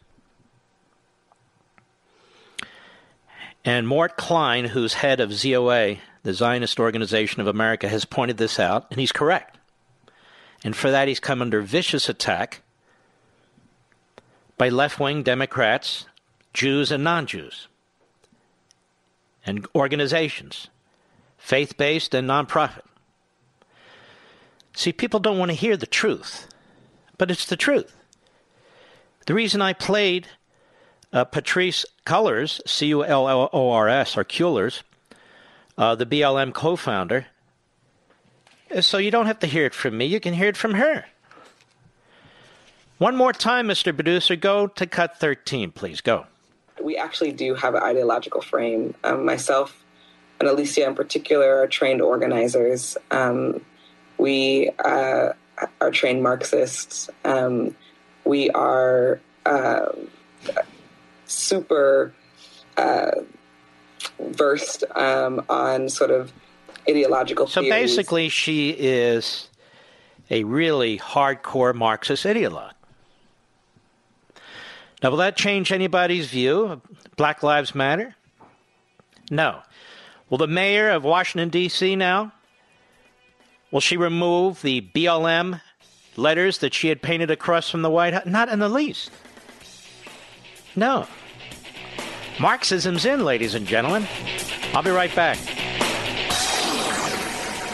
And 3.62 3.86
Mort 3.86 4.16
Klein, 4.16 4.64
who's 4.64 4.95
head 4.95 5.20
of 5.20 5.30
ZOA, 5.30 5.99
the 6.22 6.32
Zionist 6.32 6.80
Organization 6.80 7.43
of 7.43 7.47
America, 7.47 7.91
has 7.91 8.07
pointed 8.07 8.39
this 8.39 8.59
out, 8.59 8.86
and 8.91 8.99
he's 8.99 9.12
correct. 9.12 9.58
And 10.65 10.75
for 10.75 10.91
that, 10.91 11.09
he's 11.09 11.21
come 11.21 11.41
under 11.41 11.61
vicious 11.63 12.09
attack 12.09 12.63
by 14.57 14.69
left 14.69 14.99
wing 14.99 15.23
Democrats, 15.23 16.07
Jews 16.53 16.91
and 16.91 17.05
non 17.05 17.27
Jews, 17.27 17.69
and 19.47 19.67
organizations, 19.75 20.69
faith 21.37 21.77
based 21.77 22.15
and 22.15 22.29
nonprofit. 22.29 22.83
See, 24.75 24.93
people 24.93 25.21
don't 25.21 25.39
want 25.39 25.51
to 25.51 25.57
hear 25.57 25.77
the 25.77 25.87
truth, 25.87 26.49
but 27.17 27.31
it's 27.31 27.47
the 27.47 27.57
truth. 27.57 27.95
The 29.27 29.35
reason 29.35 29.61
I 29.61 29.73
played 29.73 30.29
uh, 31.13 31.25
Patrisse 31.25 31.85
Cullors, 32.05 32.61
C 32.67 32.87
U 32.87 33.05
L 33.05 33.29
L 33.29 33.51
O 33.53 33.71
R 33.71 33.89
S, 33.89 34.17
or 34.17 34.25
Cullors, 34.25 34.83
uh, 35.77 35.95
the 35.95 36.07
BLM 36.07 36.53
co 36.53 36.77
founder, 36.77 37.27
so 38.81 38.99
you 38.99 39.11
don't 39.11 39.27
have 39.27 39.39
to 39.41 39.47
hear 39.47 39.66
it 39.66 39.75
from 39.75 39.97
me, 39.97 40.07
you 40.07 40.21
can 40.21 40.35
hear 40.35 40.49
it 40.49 40.57
from 40.57 40.75
her. 40.75 41.07
One 42.99 43.14
more 43.14 43.33
time, 43.33 43.69
Mr. 43.69 43.95
Producer, 43.95 44.35
go 44.35 44.66
to 44.66 44.87
cut 44.87 45.19
13, 45.19 45.71
please. 45.71 46.01
Go. 46.01 46.27
We 46.83 46.97
actually 46.97 47.33
do 47.33 47.55
have 47.55 47.75
an 47.75 47.83
ideological 47.83 48.41
frame. 48.41 48.95
Um, 49.05 49.25
myself 49.25 49.85
and 50.41 50.49
Alicia, 50.49 50.87
in 50.87 50.95
particular, 50.95 51.61
are 51.61 51.66
trained 51.69 52.03
organizers. 52.03 52.97
Um, 53.11 53.64
we 54.19 54.71
uh, 54.85 55.33
are 55.81 55.91
trained 55.91 56.23
Marxists. 56.23 57.09
Um, 57.25 57.77
we 58.25 58.51
are 58.51 59.21
uh, 59.47 59.87
super 61.27 62.12
uh, 62.77 63.12
versed 64.21 64.85
um, 64.95 65.45
on 65.49 65.89
sort 65.89 66.11
of 66.11 66.33
ideological. 66.89 67.47
So 67.47 67.61
theories. 67.61 67.97
basically, 67.97 68.28
she 68.28 68.70
is 68.70 69.49
a 70.30 70.45
really 70.45 70.99
hardcore 70.99 71.74
Marxist 71.74 72.24
ideologue. 72.24 72.72
Now, 75.03 75.11
will 75.11 75.18
that 75.18 75.36
change 75.36 75.70
anybody's 75.70 76.28
view 76.28 76.64
of 76.64 76.80
Black 77.16 77.43
Lives 77.43 77.74
Matter? 77.74 78.16
No. 79.30 79.61
Will 80.28 80.39
the 80.39 80.47
mayor 80.47 80.91
of 80.91 81.05
Washington, 81.05 81.49
D.C. 81.49 81.97
now? 81.97 82.32
Will 83.70 83.80
she 83.80 83.97
remove 83.97 84.62
the 84.62 84.80
BLM 84.95 85.61
letters 86.16 86.59
that 86.59 86.74
she 86.74 86.89
had 86.89 87.01
painted 87.01 87.30
across 87.30 87.70
from 87.70 87.82
the 87.82 87.91
White 87.91 88.14
House? 88.14 88.26
Not 88.26 88.49
in 88.49 88.59
the 88.59 88.68
least. 88.68 89.11
No. 90.74 91.07
Marxism's 92.41 93.05
in, 93.05 93.24
ladies 93.24 93.55
and 93.55 93.66
gentlemen. 93.66 94.07
I'll 94.74 94.82
be 94.82 94.91
right 94.91 95.14
back. 95.14 95.39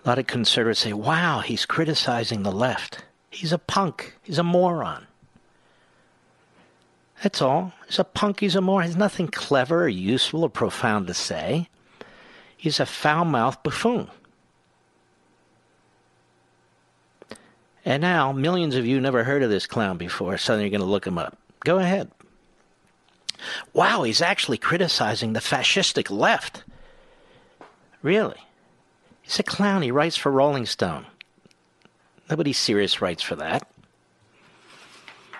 A 0.07 0.11
lot 0.11 0.19
of 0.19 0.27
conservatives 0.27 0.79
say, 0.79 0.93
wow, 0.93 1.41
he's 1.41 1.65
criticizing 1.65 2.43
the 2.43 2.51
left. 2.51 3.03
He's 3.29 3.51
a 3.51 3.57
punk. 3.57 4.15
He's 4.23 4.37
a 4.37 4.43
moron. 4.43 5.05
That's 7.21 7.41
all. 7.41 7.73
He's 7.87 7.99
a 7.99 8.05
punk. 8.05 8.39
He's 8.39 8.55
a 8.55 8.61
moron. 8.61 8.85
He's 8.85 8.95
nothing 8.95 9.27
clever 9.27 9.83
or 9.83 9.89
useful 9.89 10.43
or 10.43 10.49
profound 10.49 11.07
to 11.07 11.13
say. 11.13 11.67
He's 12.55 12.79
a 12.79 12.85
foul 12.85 13.25
mouthed 13.25 13.63
buffoon. 13.63 14.07
And 17.83 17.99
now, 17.99 18.31
millions 18.31 18.75
of 18.75 18.85
you 18.85 19.01
never 19.01 19.25
heard 19.25 19.43
of 19.43 19.49
this 19.49 19.67
clown 19.67 19.97
before, 19.97 20.37
Suddenly 20.37 20.69
you're 20.69 20.71
going 20.71 20.87
to 20.87 20.89
look 20.89 21.05
him 21.05 21.17
up. 21.17 21.37
Go 21.65 21.79
ahead. 21.79 22.09
Wow, 23.73 24.03
he's 24.03 24.21
actually 24.21 24.57
criticizing 24.57 25.33
the 25.33 25.41
fascistic 25.41 26.09
left. 26.09 26.63
Really? 28.01 28.37
He's 29.27 29.39
a 29.39 29.43
clown. 29.43 29.81
He 29.81 29.91
writes 29.91 30.15
for 30.15 30.31
Rolling 30.31 30.65
Stone. 30.65 31.05
Nobody 32.29 32.53
serious 32.53 33.01
writes 33.01 33.21
for 33.21 33.35
that. 33.35 33.67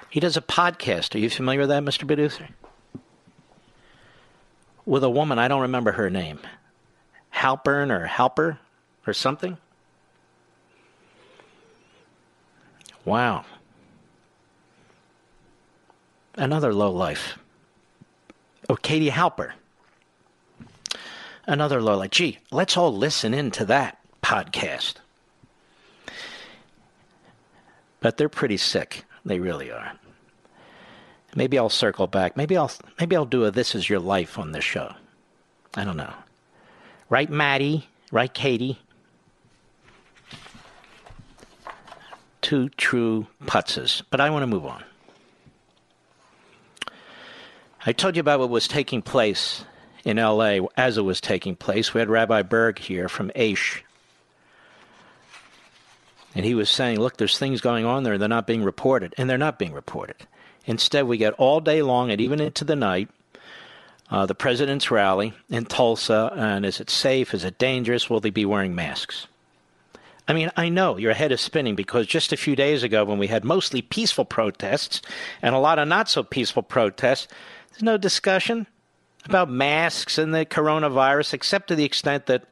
He 0.10 0.20
does 0.20 0.36
a 0.36 0.42
podcast. 0.42 1.16
Are 1.16 1.20
you 1.20 1.30
familiar 1.30 1.62
with 1.62 1.70
that, 1.70 1.84
Mr. 1.84 2.06
Producer? 2.06 2.50
With 4.86 5.06
a 5.06 5.10
woman, 5.10 5.40
I 5.40 5.48
don't 5.48 5.62
remember 5.62 5.94
her 5.94 6.10
name. 6.10 6.40
Halpern 7.34 7.90
or 7.90 8.06
Halper 8.08 8.58
or 9.06 9.14
something? 9.14 9.58
Wow. 13.06 13.46
Another 16.36 16.74
low 16.74 16.92
life. 16.92 17.40
Oh, 18.68 18.76
Katie 18.76 19.12
Halper. 19.12 19.54
Another 21.48 21.82
life. 21.82 22.12
Gee, 22.12 22.40
let's 22.52 22.76
all 22.76 22.96
listen 22.96 23.34
into 23.34 23.64
that 23.66 23.98
podcast. 24.22 24.96
But 28.02 28.18
they're 28.18 28.30
pretty 28.30 28.58
sick. 28.58 29.06
They 29.26 29.40
really 29.40 29.72
are. 29.72 29.94
Maybe 31.36 31.58
I'll 31.58 31.70
circle 31.70 32.08
back. 32.08 32.36
Maybe 32.36 32.58
I'll 32.58 32.72
maybe 33.00 33.16
I'll 33.16 33.26
do 33.26 33.46
a 33.46 33.52
"This 33.52 33.76
Is 33.76 33.90
Your 33.90 34.00
Life" 34.00 34.38
on 34.38 34.52
this 34.52 34.64
show. 34.64 34.94
I 35.76 35.84
don't 35.84 35.98
know. 35.98 36.14
Right, 37.10 37.30
Maddie? 37.30 37.88
Right, 38.12 38.34
Katie? 38.34 38.80
Two 42.42 42.70
true 42.70 43.28
putzes. 43.46 44.02
But 44.10 44.20
I 44.20 44.30
want 44.30 44.44
to 44.44 44.48
move 44.48 44.66
on. 44.66 44.84
I 47.86 47.94
told 47.94 48.16
you 48.16 48.20
about 48.20 48.40
what 48.40 48.50
was 48.50 48.68
taking 48.68 49.02
place 49.02 49.64
in 50.08 50.16
LA 50.18 50.60
as 50.78 50.98
it 50.98 51.02
was 51.02 51.20
taking 51.20 51.56
place. 51.56 51.94
We 51.94 52.00
had 52.00 52.10
Rabbi 52.10 52.42
Burg 52.44 52.80
here 52.80 53.10
from 53.10 53.30
Aish. 53.32 53.82
And 56.34 56.46
he 56.46 56.56
was 56.56 56.70
saying, 56.70 57.00
look, 57.00 57.18
there's 57.18 57.38
things 57.38 57.60
going 57.60 57.86
on 57.86 58.04
there, 58.04 58.14
and 58.14 58.22
they're 58.22 58.30
not 58.30 58.48
being 58.48 58.64
reported. 58.64 59.14
And 59.18 59.30
they're 59.30 59.38
not 59.38 59.60
being 59.60 59.74
reported. 59.74 60.16
Instead, 60.66 61.08
we 61.08 61.18
get 61.18 61.34
all 61.34 61.60
day 61.60 61.82
long 61.82 62.10
and 62.10 62.22
even 62.22 62.40
into 62.40 62.64
the 62.64 62.76
night 62.76 63.10
uh, 64.10 64.26
the 64.26 64.36
president's 64.36 64.90
rally 64.90 65.34
in 65.50 65.66
Tulsa. 65.66 66.32
And 66.34 66.66
is 66.66 66.80
it 66.80 66.90
safe? 66.90 67.34
Is 67.34 67.44
it 67.44 67.58
dangerous? 67.58 68.10
Will 68.10 68.22
they 68.22 68.30
be 68.30 68.46
wearing 68.46 68.74
masks? 68.74 69.28
I 70.26 70.34
mean, 70.34 70.52
I 70.56 70.70
know 70.70 70.96
your 70.96 71.14
head 71.14 71.34
is 71.34 71.42
spinning 71.42 71.76
because 71.76 72.08
just 72.08 72.32
a 72.32 72.38
few 72.38 72.56
days 72.56 72.84
ago, 72.84 73.04
when 73.04 73.18
we 73.18 73.28
had 73.28 73.44
mostly 73.44 73.82
peaceful 73.82 74.24
protests 74.24 75.02
and 75.42 75.54
a 75.54 75.60
lot 75.60 75.80
of 75.80 75.88
not 75.90 76.10
so 76.10 76.24
peaceful 76.24 76.64
protests, 76.64 77.28
there's 77.72 77.84
no 77.84 77.98
discussion 77.98 78.68
about 79.28 79.50
masks 79.50 80.18
and 80.18 80.34
the 80.34 80.46
coronavirus, 80.46 81.34
except 81.34 81.68
to 81.68 81.76
the 81.76 81.84
extent 81.84 82.26
that 82.28 82.46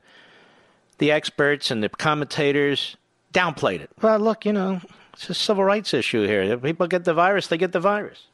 the 0.97 1.11
experts 1.11 1.71
and 1.71 1.83
the 1.83 1.89
commentators 1.89 2.97
downplayed 3.33 3.81
it. 3.81 3.89
Well, 4.01 4.19
look, 4.19 4.45
you 4.45 4.53
know, 4.53 4.81
it's 5.13 5.29
a 5.29 5.33
civil 5.33 5.63
rights 5.63 5.93
issue 5.93 6.25
here. 6.25 6.41
If 6.41 6.61
people 6.61 6.87
get 6.87 7.05
the 7.05 7.13
virus, 7.13 7.47
they 7.47 7.57
get 7.57 7.71
the 7.71 7.79
virus. 7.79 8.27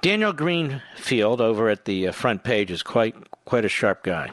Daniel 0.00 0.32
Greenfield 0.32 1.40
over 1.40 1.68
at 1.68 1.84
the 1.84 2.08
uh, 2.08 2.12
front 2.12 2.44
page 2.44 2.70
is 2.70 2.84
quite 2.84 3.16
quite 3.44 3.64
a 3.64 3.68
sharp 3.68 4.04
guy. 4.04 4.30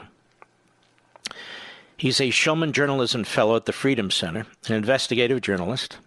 He's 1.97 2.19
a 2.19 2.29
Shillman 2.29 2.71
Journalism 2.71 3.23
Fellow 3.23 3.55
at 3.55 3.65
the 3.65 3.73
Freedom 3.73 4.11
Center, 4.11 4.45
an 4.67 4.75
investigative 4.75 5.41
journalist, 5.41 5.97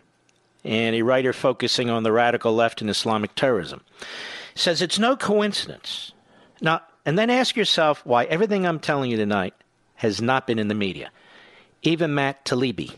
and 0.68 0.94
a 0.94 1.00
writer 1.00 1.32
focusing 1.32 1.88
on 1.88 2.02
the 2.02 2.12
radical 2.12 2.54
left 2.54 2.82
and 2.82 2.90
Islamic 2.90 3.34
terrorism. 3.34 3.80
Says 4.54 4.82
it's 4.82 4.98
no 4.98 5.16
coincidence. 5.16 6.12
Now, 6.60 6.82
and 7.06 7.18
then 7.18 7.30
ask 7.30 7.56
yourself 7.56 8.04
why 8.04 8.24
everything 8.24 8.66
I'm 8.66 8.78
telling 8.78 9.10
you 9.10 9.16
tonight 9.16 9.54
has 9.94 10.20
not 10.20 10.46
been 10.46 10.58
in 10.58 10.68
the 10.68 10.74
media. 10.74 11.10
Even 11.82 12.14
Matt 12.14 12.44
Taibbi. 12.44 12.94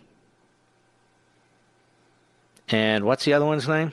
And 2.68 3.04
what's 3.04 3.24
the 3.24 3.34
other 3.34 3.46
one's 3.46 3.68
name? 3.68 3.92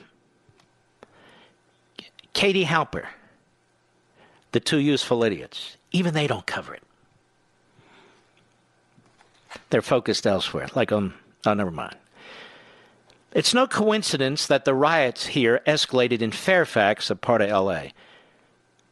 Katie 2.32 2.64
Halper. 2.64 3.06
The 4.50 4.60
two 4.60 4.78
useful 4.78 5.22
idiots. 5.22 5.76
Even 5.92 6.14
they 6.14 6.26
don't 6.26 6.46
cover 6.46 6.74
it. 6.74 6.82
They're 9.70 9.82
focused 9.82 10.26
elsewhere, 10.26 10.66
like 10.74 10.90
on, 10.90 11.14
oh, 11.46 11.54
never 11.54 11.70
mind. 11.70 11.94
It's 13.38 13.54
no 13.54 13.68
coincidence 13.68 14.48
that 14.48 14.64
the 14.64 14.74
riots 14.74 15.26
here 15.26 15.60
escalated 15.64 16.22
in 16.22 16.32
Fairfax, 16.32 17.08
a 17.08 17.14
part 17.14 17.40
of 17.40 17.50
LA, 17.50 17.90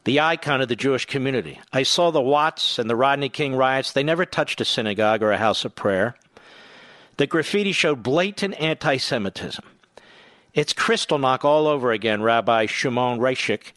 the 0.04 0.20
icon 0.20 0.60
of 0.60 0.68
the 0.68 0.76
Jewish 0.76 1.04
community. 1.04 1.58
I 1.72 1.82
saw 1.82 2.12
the 2.12 2.22
Watts 2.22 2.78
and 2.78 2.88
the 2.88 2.94
Rodney 2.94 3.28
King 3.28 3.56
riots. 3.56 3.90
They 3.90 4.04
never 4.04 4.24
touched 4.24 4.60
a 4.60 4.64
synagogue 4.64 5.20
or 5.20 5.32
a 5.32 5.36
house 5.36 5.64
of 5.64 5.74
prayer. 5.74 6.14
The 7.16 7.26
graffiti 7.26 7.72
showed 7.72 8.04
blatant 8.04 8.54
anti 8.60 8.98
Semitism. 8.98 9.64
It's 10.54 10.72
Kristallnacht 10.72 11.44
all 11.44 11.66
over 11.66 11.90
again, 11.90 12.22
Rabbi 12.22 12.66
Shimon 12.66 13.18
Raichik, 13.18 13.72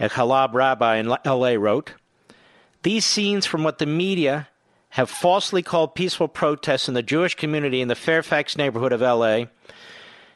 a 0.00 0.08
Chabad 0.08 0.54
rabbi 0.54 0.96
in 0.96 1.14
LA, 1.26 1.50
wrote. 1.50 1.92
These 2.82 3.04
scenes 3.04 3.44
from 3.44 3.62
what 3.62 3.76
the 3.76 3.84
media 3.84 4.48
have 4.88 5.10
falsely 5.10 5.62
called 5.62 5.94
peaceful 5.94 6.28
protests 6.28 6.88
in 6.88 6.94
the 6.94 7.02
Jewish 7.02 7.34
community 7.34 7.82
in 7.82 7.88
the 7.88 7.94
Fairfax 7.94 8.56
neighborhood 8.56 8.94
of 8.94 9.02
LA 9.02 9.44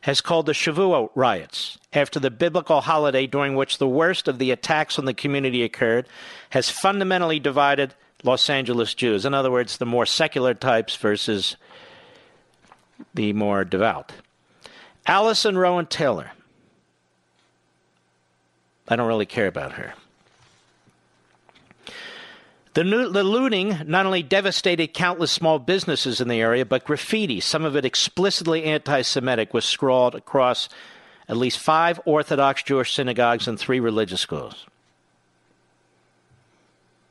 has 0.03 0.21
called 0.21 0.47
the 0.47 0.53
Shavuot 0.53 1.11
riots 1.15 1.79
after 1.93 2.21
the 2.21 2.31
biblical 2.31 2.81
holiday 2.81 3.27
during 3.27 3.55
which 3.55 3.79
the 3.79 3.89
worst 3.89 4.29
of 4.29 4.39
the 4.39 4.51
attacks 4.51 4.99
on 4.99 5.05
the 5.05 5.15
community 5.15 5.63
occurred 5.63 6.09
has 6.51 6.69
fundamentally 6.69 7.39
divided 7.41 7.95
Los 8.25 8.51
Angeles 8.51 8.95
Jews. 8.95 9.25
In 9.25 9.33
other 9.33 9.51
words, 9.51 9.79
the 9.79 9.87
more 9.87 10.07
secular 10.07 10.55
types 10.55 10.97
versus 10.97 11.57
the 13.15 13.33
more 13.33 13.65
devout. 13.65 14.13
Allison 15.07 15.57
Rowan 15.57 15.87
Taylor. 15.87 16.33
I 18.89 18.97
don't 18.97 19.09
really 19.09 19.27
care 19.27 19.47
about 19.47 19.73
her. 19.73 19.95
The, 22.75 22.85
new, 22.85 23.11
the, 23.11 23.23
looting 23.23 23.83
not 23.87 24.07
only 24.07 24.23
devastated 24.23 24.95
countless 24.95 25.31
small 25.31 25.59
businesses 25.59 26.21
in 26.21 26.29
the 26.29 26.41
area, 26.41 26.65
but 26.65 26.85
graffiti, 26.85 27.39
some 27.41 27.65
of 27.65 27.77
it 27.77 27.85
explicitly 27.85 28.65
anti 28.65 29.03
Semitic, 29.03 29.53
was 29.53 29.65
scrawled 29.67 30.15
across 30.15 30.71
at 31.29 31.37
least 31.37 31.59
five 31.59 32.01
Orthodox 32.07 32.63
Jewish 32.63 32.95
synagogues 32.95 33.47
and 33.47 33.59
three 33.59 33.79
religious 33.79 34.21
schools. 34.21 34.67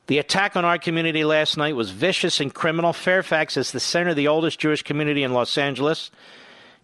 The 0.08 0.18
attack 0.18 0.58
on 0.58 0.66
our 0.66 0.80
community 0.80 1.24
last 1.24 1.58
night 1.58 1.76
was 1.76 1.92
vicious 1.92 2.40
and 2.40 2.54
criminal. 2.54 2.92
Fairfax 2.92 3.56
is 3.56 3.72
the 3.72 3.80
center 3.80 4.10
of 4.10 4.16
the 4.16 4.28
oldest 4.28 4.60
Jewish 4.60 4.82
community 4.82 5.24
in 5.24 5.32
Los 5.32 5.58
Angeles. 5.58 6.12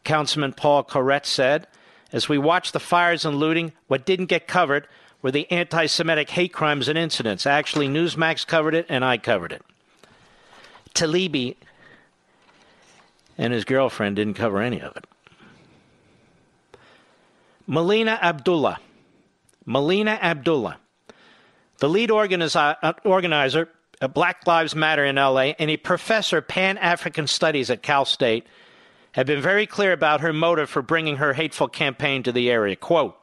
Councilman 0.03 0.53
Paul 0.53 0.83
Koretz 0.83 1.25
said, 1.25 1.67
as 2.13 2.29
we 2.29 2.37
watched 2.37 2.73
the 2.73 2.79
fires 2.79 3.25
and 3.25 3.37
looting, 3.37 3.73
what 3.87 4.05
didn't 4.05 4.27
get 4.27 4.47
covered 4.47 4.87
were 5.21 5.31
the 5.31 5.49
anti 5.51 5.85
Semitic 5.85 6.29
hate 6.29 6.53
crimes 6.53 6.87
and 6.87 6.97
incidents. 6.97 7.45
Actually, 7.45 7.87
Newsmax 7.87 8.45
covered 8.45 8.75
it, 8.75 8.85
and 8.89 9.03
I 9.03 9.17
covered 9.17 9.51
it. 9.51 9.61
Taibbi 10.93 11.55
and 13.37 13.53
his 13.53 13.65
girlfriend 13.65 14.15
didn't 14.15 14.33
cover 14.33 14.61
any 14.61 14.81
of 14.81 14.95
it. 14.95 15.05
Melina 17.67 18.17
Abdullah. 18.21 18.79
Melina 19.67 20.17
Abdullah, 20.21 20.77
the 21.79 21.89
lead 21.89 22.09
organizer, 22.09 22.77
uh, 22.81 22.93
organizer 23.03 23.67
of 23.99 24.13
Black 24.13 24.47
Lives 24.47 24.73
Matter 24.73 25.03
in 25.03 25.17
LA 25.17 25.51
and 25.59 25.69
a 25.69 25.75
professor 25.75 26.37
of 26.37 26.47
Pan 26.47 26.77
African 26.77 27.27
Studies 27.27 27.69
at 27.69 27.83
Cal 27.83 28.05
State, 28.05 28.47
had 29.11 29.27
been 29.27 29.41
very 29.41 29.67
clear 29.67 29.91
about 29.91 30.21
her 30.21 30.31
motive 30.31 30.69
for 30.69 30.81
bringing 30.81 31.17
her 31.17 31.33
hateful 31.33 31.67
campaign 31.67 32.23
to 32.23 32.31
the 32.31 32.49
area. 32.49 32.77
Quote, 32.77 33.17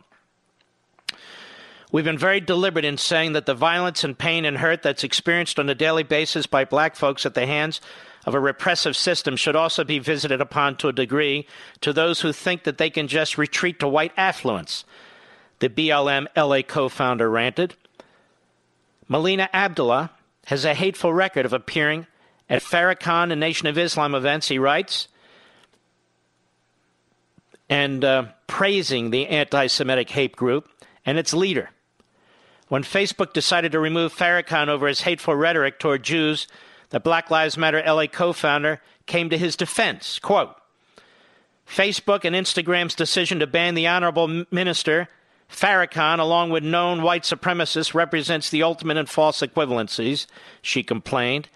We've 1.95 2.05
been 2.05 2.19
very 2.19 2.41
deliberate 2.41 2.85
in 2.85 2.99
saying 2.99 3.35
that 3.35 3.47
the 3.47 3.55
violence 3.55 4.03
and 4.03 4.19
pain 4.19 4.45
and 4.45 4.59
hurt 4.59 4.83
that's 4.83 5.05
experienced 5.05 5.61
on 5.61 5.71
a 5.71 5.77
daily 5.77 6.03
basis 6.03 6.45
by 6.45 6.65
black 6.65 6.97
folks 6.97 7.25
at 7.25 7.35
the 7.35 7.47
hands 7.47 7.81
of 8.27 8.35
a 8.35 8.41
repressive 8.41 8.97
system 8.97 9.37
should 9.37 9.55
also 9.55 9.85
be 9.85 10.01
visited 10.01 10.41
upon 10.41 10.75
to 10.79 10.89
a 10.89 10.93
degree 10.93 11.47
to 11.83 11.93
those 11.93 12.21
who 12.21 12.33
think 12.33 12.65
that 12.65 12.79
they 12.79 12.91
can 12.91 13.07
just 13.07 13.39
retreat 13.39 13.79
to 13.79 13.87
white 13.87 14.11
affluence. 14.17 14.85
The 15.61 15.69
BLM 15.69 16.27
LA 16.37 16.63
co 16.63 16.89
founder 16.89 17.31
ranted. 17.31 17.77
Melina 19.07 19.49
Abdullah 19.53 20.11
has 20.47 20.65
a 20.65 20.75
hateful 20.75 21.15
record 21.15 21.47
of 21.47 21.53
appearing 21.53 22.09
at 22.51 22.63
Farrakhan 22.63 23.31
and 23.31 23.39
Nation 23.39 23.69
of 23.69 23.79
Islam 23.79 24.17
events, 24.17 24.49
he 24.49 24.59
writes, 24.59 25.07
and 27.71 28.05
uh, 28.05 28.25
praising 28.49 29.11
the 29.11 29.29
anti 29.29 29.69
Semitic 29.69 30.11
hate 30.11 30.35
group 30.35 30.69
and 31.07 31.19
its 31.19 31.33
leader. 31.33 31.71
When 32.69 32.83
Facebook 32.83 33.33
decided 33.33 33.73
to 33.73 33.81
remove 33.81 34.15
Farrakhan 34.15 34.69
over 34.69 34.87
his 34.87 35.03
hateful 35.03 35.35
rhetoric 35.35 35.79
toward 35.79 36.03
Jews, 36.03 36.47
the 36.91 37.01
Black 37.01 37.31
Lives 37.31 37.59
Matter 37.59 37.83
LA 37.87 38.07
co 38.07 38.33
founder 38.33 38.81
came 39.07 39.29
to 39.31 39.39
his 39.39 39.57
defense. 39.57 40.19
Quote 40.19 40.55
Facebook 41.67 42.25
and 42.25 42.35
Instagram's 42.35 42.95
decision 42.95 43.39
to 43.39 43.47
ban 43.47 43.75
the 43.75 43.87
Honorable 43.87 44.45
Minister 44.51 45.09
Farrakhan, 45.51 46.19
along 46.19 46.51
with 46.51 46.65
known 46.65 47.03
white 47.03 47.23
supremacists, 47.23 47.95
represents 47.95 48.51
the 48.51 48.63
ultimate 48.63 48.97
in 48.97 49.07
false 49.07 49.41
equivalencies, 49.41 50.27
she 50.63 50.83
complained. 50.83 51.49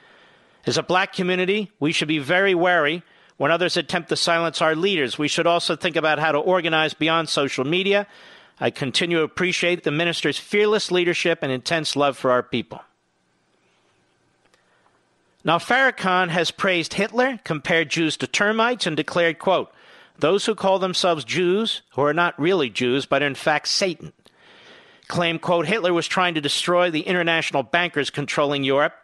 As 0.67 0.77
a 0.77 0.83
black 0.83 1.13
community, 1.13 1.71
we 1.81 1.93
should 1.93 2.09
be 2.09 2.19
very 2.19 2.55
wary 2.55 3.03
when 3.39 3.51
others 3.51 3.77
attempt 3.77 4.09
to 4.11 4.17
silence 4.17 4.61
our 4.61 4.77
leaders. 4.77 5.19
We 5.19 5.29
should 5.29 5.47
also 5.47 5.77
think 5.77 5.97
about 5.97 6.19
how 6.19 6.33
to 6.33 6.39
organize 6.39 6.95
beyond 6.95 7.29
social 7.29 7.65
media. 7.65 8.07
I 8.61 8.71
continue 8.71 9.19
to 9.19 9.25
appreciate 9.25 9.85
the 9.85 9.91
minister's 9.91 10.39
fearless 10.39 10.91
leadership 10.91 11.41
and 11.43 11.53
intense 11.53 11.95
love 11.95 12.17
for 12.17 12.31
our 12.31 12.43
people. 12.43 12.81
Now, 15.45 15.59
Farrakhan 15.59 16.29
has 16.29 16.51
praised 16.51 16.95
Hitler, 16.95 17.39
compared 17.45 17.91
Jews 17.91 18.17
to 18.19 18.27
termites, 18.27 18.87
and 18.87 18.97
declared, 18.97 19.39
quote, 19.39 19.71
those 20.19 20.47
who 20.47 20.57
call 20.57 20.81
themselves 20.81 21.25
Jews, 21.25 21.83
who 21.93 22.03
are 22.03 22.13
not 22.13 22.39
really 22.41 22.69
Jews, 22.69 23.07
but 23.07 23.23
in 23.23 23.37
fact 23.37 23.69
Satan, 23.69 24.13
claim, 25.07 25.39
quote, 25.39 25.67
Hitler 25.67 25.93
was 25.93 26.09
trying 26.09 26.35
to 26.35 26.41
destroy 26.41 26.91
the 26.91 27.03
international 27.03 27.63
bankers 27.63 28.11
controlling 28.11 28.65
Europe, 28.65 28.95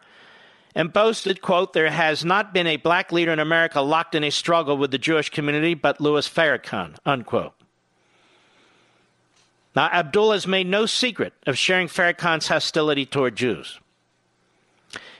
and 0.74 0.92
boasted, 0.92 1.40
quote, 1.40 1.72
there 1.72 1.90
has 1.90 2.24
not 2.24 2.52
been 2.52 2.66
a 2.66 2.76
black 2.76 3.12
leader 3.12 3.32
in 3.32 3.38
America 3.38 3.80
locked 3.80 4.16
in 4.16 4.24
a 4.24 4.30
struggle 4.30 4.76
with 4.76 4.90
the 4.90 4.98
Jewish 4.98 5.30
community 5.30 5.74
but 5.74 6.00
Louis 6.00 6.28
Farrakhan, 6.28 6.96
unquote. 7.06 7.54
Now, 9.74 9.86
Abdullah 9.92 10.34
has 10.34 10.46
made 10.46 10.68
no 10.68 10.86
secret 10.86 11.32
of 11.46 11.58
sharing 11.58 11.88
Farrakhan's 11.88 12.48
hostility 12.48 13.04
toward 13.04 13.36
Jews. 13.36 13.80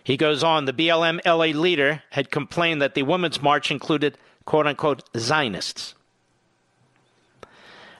He 0.04 0.16
goes 0.16 0.44
on, 0.44 0.66
the 0.66 0.72
BLM 0.72 1.20
LA 1.24 1.58
leader 1.58 2.02
had 2.10 2.30
complained 2.30 2.80
that 2.82 2.94
the 2.94 3.02
Women's 3.02 3.42
March 3.42 3.70
included 3.70 4.18
quote 4.44 4.66
unquote 4.66 5.02
Zionists. 5.16 5.94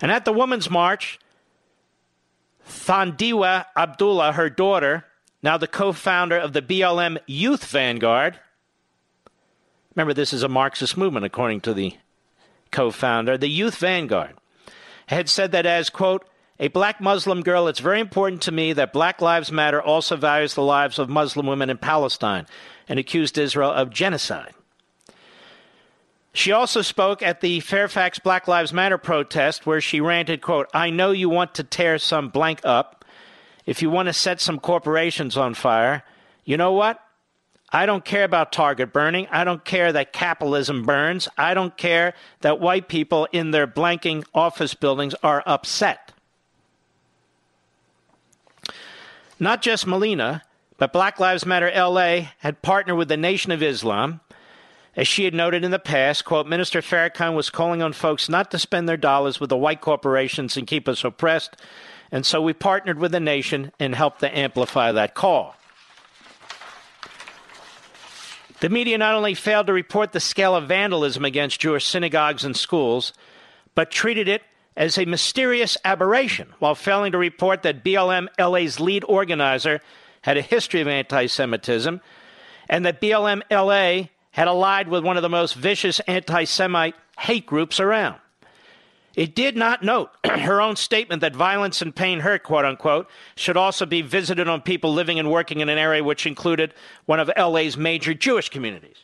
And 0.01 0.13
at 0.13 0.27
the 0.27 0.33
Women's 0.33 0.69
March, 0.69 1.19
Thandiwe 2.69 3.65
Abdullah, 3.77 4.33
her 4.33 4.51
daughter, 4.51 5.07
now 5.43 5.57
the 5.57 5.67
co 5.67 5.93
founder 5.93 6.37
of 6.37 6.53
the 6.53 6.63
BLM 6.63 7.19
Youth 7.27 7.65
Vanguard, 7.67 8.39
remember 9.95 10.13
this 10.13 10.33
is 10.33 10.43
a 10.43 10.49
Marxist 10.49 10.97
movement 10.97 11.25
according 11.25 11.63
to 11.63 11.75
the 11.75 11.97
co 12.71 12.91
founder, 12.91 13.39
the 13.39 13.49
Youth 13.49 13.77
Vanguard, 13.77 14.35
had 15.07 15.29
said 15.29 15.53
that 15.53 15.67
as, 15.67 15.91
quote, 15.91 16.29
a 16.59 16.69
black 16.69 17.01
Muslim 17.01 17.43
girl, 17.43 17.67
it's 17.67 17.81
very 17.81 18.01
important 18.01 18.43
to 18.43 18.53
me 18.53 18.73
that 18.73 18.93
Black 18.93 19.21
Lives 19.21 19.51
Matter 19.51 19.83
also 19.83 20.17
values 20.17 20.55
the 20.55 20.63
lives 20.63 20.99
of 20.99 21.09
Muslim 21.09 21.47
women 21.47 21.69
in 21.69 21.79
Palestine 21.79 22.47
and 22.89 22.99
accused 22.99 23.39
Israel 23.39 23.73
of 23.73 23.91
genocide. 23.91 24.55
She 26.33 26.53
also 26.53 26.83
spoke 26.83 27.23
at 27.23 27.41
the 27.41 27.61
Fairfax 27.61 28.19
Black 28.19 28.49
Lives 28.49 28.73
Matter 28.73 28.99
protest 28.99 29.67
where 29.67 29.81
she 29.81 30.01
ranted, 30.01 30.43
quote, 30.43 30.69
I 30.75 30.91
know 30.91 31.13
you 31.13 31.29
want 31.29 31.55
to 31.57 31.65
tear 31.65 31.99
some 31.99 32.29
blank 32.29 32.61
up. 32.65 33.05
If 33.67 33.83
you 33.83 33.91
want 33.91 34.07
to 34.09 34.13
set 34.13 34.41
some 34.41 34.59
corporations 34.59 35.37
on 35.37 35.55
fire, 35.55 36.03
you 36.45 36.57
know 36.57 36.73
what? 36.73 37.01
I 37.73 37.87
don't 37.87 38.05
care 38.05 38.25
about 38.25 38.53
Target 38.53 38.93
burning. 38.93 39.27
I 39.31 39.43
don't 39.43 39.65
care 39.65 39.93
that 39.93 40.13
capitalism 40.13 40.85
burns. 40.85 41.29
I 41.37 41.55
don't 41.55 41.77
care 41.77 42.15
that 42.41 42.61
white 42.61 42.89
people 42.89 43.27
in 43.33 43.51
their 43.51 43.67
blanking 43.67 44.25
office 44.33 44.75
buildings 44.75 45.15
are 45.23 45.43
upset. 45.47 46.13
Not 49.45 49.61
just 49.61 49.87
Molina, 49.87 50.43
but 50.79 50.91
Black 50.91 51.21
Lives 51.21 51.45
Matter 51.45 51.71
LA 51.71 52.29
had 52.39 52.63
partnered 52.63 52.97
with 52.97 53.09
the 53.09 53.19
Nation 53.19 53.53
of 53.53 53.63
Islam 53.63 54.23
as 54.97 55.07
she 55.07 55.27
had 55.27 55.35
noted 55.35 55.63
in 55.63 55.71
the 55.71 55.79
past, 55.79 56.25
quote, 56.25 56.47
Minister 56.47 56.81
Farrakhan 56.81 57.35
was 57.35 57.51
calling 57.51 57.83
on 57.83 57.93
folks 57.93 58.31
not 58.31 58.51
to 58.53 58.59
spend 58.59 58.89
their 58.89 58.97
dollars 58.97 59.41
with 59.41 59.51
the 59.51 59.57
white 59.59 59.83
corporations 59.83 60.57
and 60.57 60.67
keep 60.67 60.89
us 60.89 61.05
oppressed. 61.05 61.59
And 62.11 62.25
so 62.25 62.41
we 62.41 62.55
partnered 62.55 62.99
with 62.99 63.13
the 63.13 63.21
nation 63.21 63.71
and 63.79 63.95
helped 63.95 64.21
to 64.21 64.35
amplify 64.35 64.93
that 64.93 65.15
call. 65.15 65.55
The 68.61 68.71
media 68.71 68.97
not 68.97 69.15
only 69.15 69.35
failed 69.35 69.67
to 69.67 69.75
report 69.75 70.13
the 70.13 70.21
scale 70.21 70.57
of 70.57 70.69
vandalism 70.69 71.23
against 71.27 71.61
Jewish 71.61 71.85
synagogues 71.85 72.47
and 72.47 72.57
schools, 72.57 73.13
but 73.75 73.91
treated 73.91 74.27
it 74.27 74.41
as 74.77 74.99
a 74.99 75.05
mysterious 75.05 75.77
aberration 75.85 76.49
while 76.59 76.75
failing 76.75 77.13
to 77.13 77.19
report 77.19 77.63
that 77.63 77.85
BLM 77.85 78.29
LA's 78.39 78.81
lead 78.81 79.05
organizer 79.05 79.81
had 80.23 80.37
a 80.37 80.43
history 80.43 80.81
of 80.81 80.89
anti 80.89 81.27
Semitism 81.27 82.01
and 82.69 82.87
that 82.87 83.01
BLM 83.01 83.43
LA 83.51 84.09
had 84.31 84.49
allied 84.49 84.89
with 84.89 85.05
one 85.05 85.17
of 85.17 85.23
the 85.23 85.29
most 85.29 85.55
vicious 85.55 86.01
anti 86.01 86.45
Semite 86.45 86.97
hate 87.19 87.47
groups 87.47 87.79
around. 87.79 88.19
It 89.15 89.37
did 89.37 89.57
not 89.57 89.85
note 89.85 90.11
her 90.25 90.61
own 90.61 90.77
statement 90.77 91.21
that 91.21 91.37
violence 91.37 91.81
and 91.81 91.95
pain 91.95 92.21
hurt, 92.21 92.43
quote 92.43 92.65
unquote, 92.65 93.09
should 93.37 93.57
also 93.57 93.87
be 93.87 94.03
visited 94.03 94.49
on 94.49 94.61
people 94.61 94.93
living 94.93 95.19
and 95.19 95.31
working 95.31 95.61
in 95.61 95.69
an 95.69 95.79
area 95.79 96.03
which 96.03 96.27
included 96.27 96.75
one 97.07 97.21
of 97.21 97.31
LA's 97.37 97.77
major 97.77 98.13
Jewish 98.13 98.49
communities. 98.49 99.04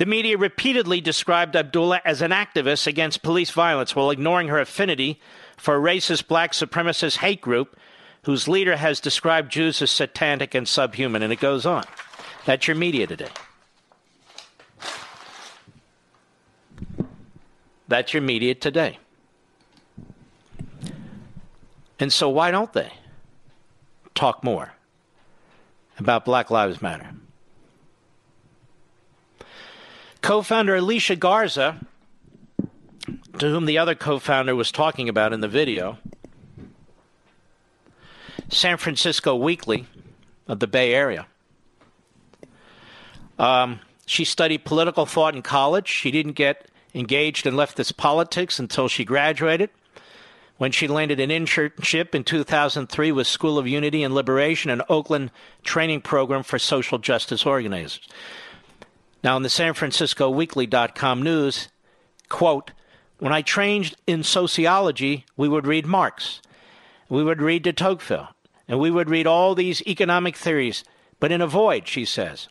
The 0.00 0.06
media 0.06 0.38
repeatedly 0.38 1.02
described 1.02 1.54
Abdullah 1.54 2.00
as 2.06 2.22
an 2.22 2.30
activist 2.30 2.86
against 2.86 3.22
police 3.22 3.50
violence 3.50 3.94
while 3.94 4.10
ignoring 4.10 4.48
her 4.48 4.58
affinity 4.58 5.20
for 5.58 5.76
a 5.76 5.78
racist 5.78 6.26
black 6.26 6.52
supremacist 6.52 7.18
hate 7.18 7.42
group 7.42 7.78
whose 8.22 8.48
leader 8.48 8.76
has 8.76 8.98
described 8.98 9.52
Jews 9.52 9.82
as 9.82 9.90
satanic 9.90 10.54
and 10.54 10.66
subhuman, 10.66 11.22
and 11.22 11.30
it 11.30 11.38
goes 11.38 11.66
on. 11.66 11.84
That's 12.46 12.66
your 12.66 12.76
media 12.76 13.06
today. 13.06 13.28
That's 17.86 18.14
your 18.14 18.22
media 18.22 18.54
today. 18.54 18.98
And 21.98 22.10
so, 22.10 22.30
why 22.30 22.50
don't 22.50 22.72
they 22.72 22.90
talk 24.14 24.42
more 24.42 24.72
about 25.98 26.24
Black 26.24 26.50
Lives 26.50 26.80
Matter? 26.80 27.10
Co 30.22 30.42
founder 30.42 30.76
Alicia 30.76 31.16
Garza, 31.16 31.80
to 33.38 33.50
whom 33.50 33.66
the 33.66 33.78
other 33.78 33.94
co 33.94 34.18
founder 34.18 34.54
was 34.54 34.70
talking 34.70 35.08
about 35.08 35.32
in 35.32 35.40
the 35.40 35.48
video, 35.48 35.98
San 38.48 38.76
Francisco 38.76 39.34
Weekly 39.34 39.86
of 40.46 40.60
the 40.60 40.66
Bay 40.66 40.92
Area. 40.92 41.26
Um, 43.38 43.80
she 44.04 44.24
studied 44.24 44.64
political 44.64 45.06
thought 45.06 45.34
in 45.34 45.42
college. 45.42 45.88
She 45.88 46.10
didn't 46.10 46.32
get 46.32 46.68
engaged 46.94 47.46
in 47.46 47.54
leftist 47.54 47.96
politics 47.96 48.58
until 48.58 48.88
she 48.88 49.04
graduated. 49.04 49.70
When 50.58 50.72
she 50.72 50.88
landed 50.88 51.20
an 51.20 51.30
internship 51.30 52.14
in 52.14 52.24
2003 52.24 53.12
with 53.12 53.26
School 53.26 53.56
of 53.56 53.66
Unity 53.66 54.02
and 54.02 54.14
Liberation, 54.14 54.70
an 54.70 54.82
Oakland 54.90 55.30
training 55.62 56.02
program 56.02 56.42
for 56.42 56.58
social 56.58 56.98
justice 56.98 57.46
organizers. 57.46 58.06
Now, 59.22 59.36
in 59.36 59.42
the 59.42 59.50
San 59.50 59.74
Francisco 59.74 60.30
Weekly.com 60.30 61.22
news, 61.22 61.68
quote, 62.28 62.70
when 63.18 63.32
I 63.32 63.42
trained 63.42 63.94
in 64.06 64.22
sociology, 64.22 65.26
we 65.36 65.48
would 65.48 65.66
read 65.66 65.84
Marx, 65.84 66.40
we 67.10 67.22
would 67.22 67.42
read 67.42 67.62
de 67.64 67.72
Tocqueville, 67.72 68.28
and 68.66 68.78
we 68.78 68.90
would 68.90 69.10
read 69.10 69.26
all 69.26 69.54
these 69.54 69.82
economic 69.86 70.36
theories, 70.36 70.84
but 71.18 71.30
in 71.30 71.42
a 71.42 71.46
void, 71.46 71.86
she 71.86 72.06
says. 72.06 72.48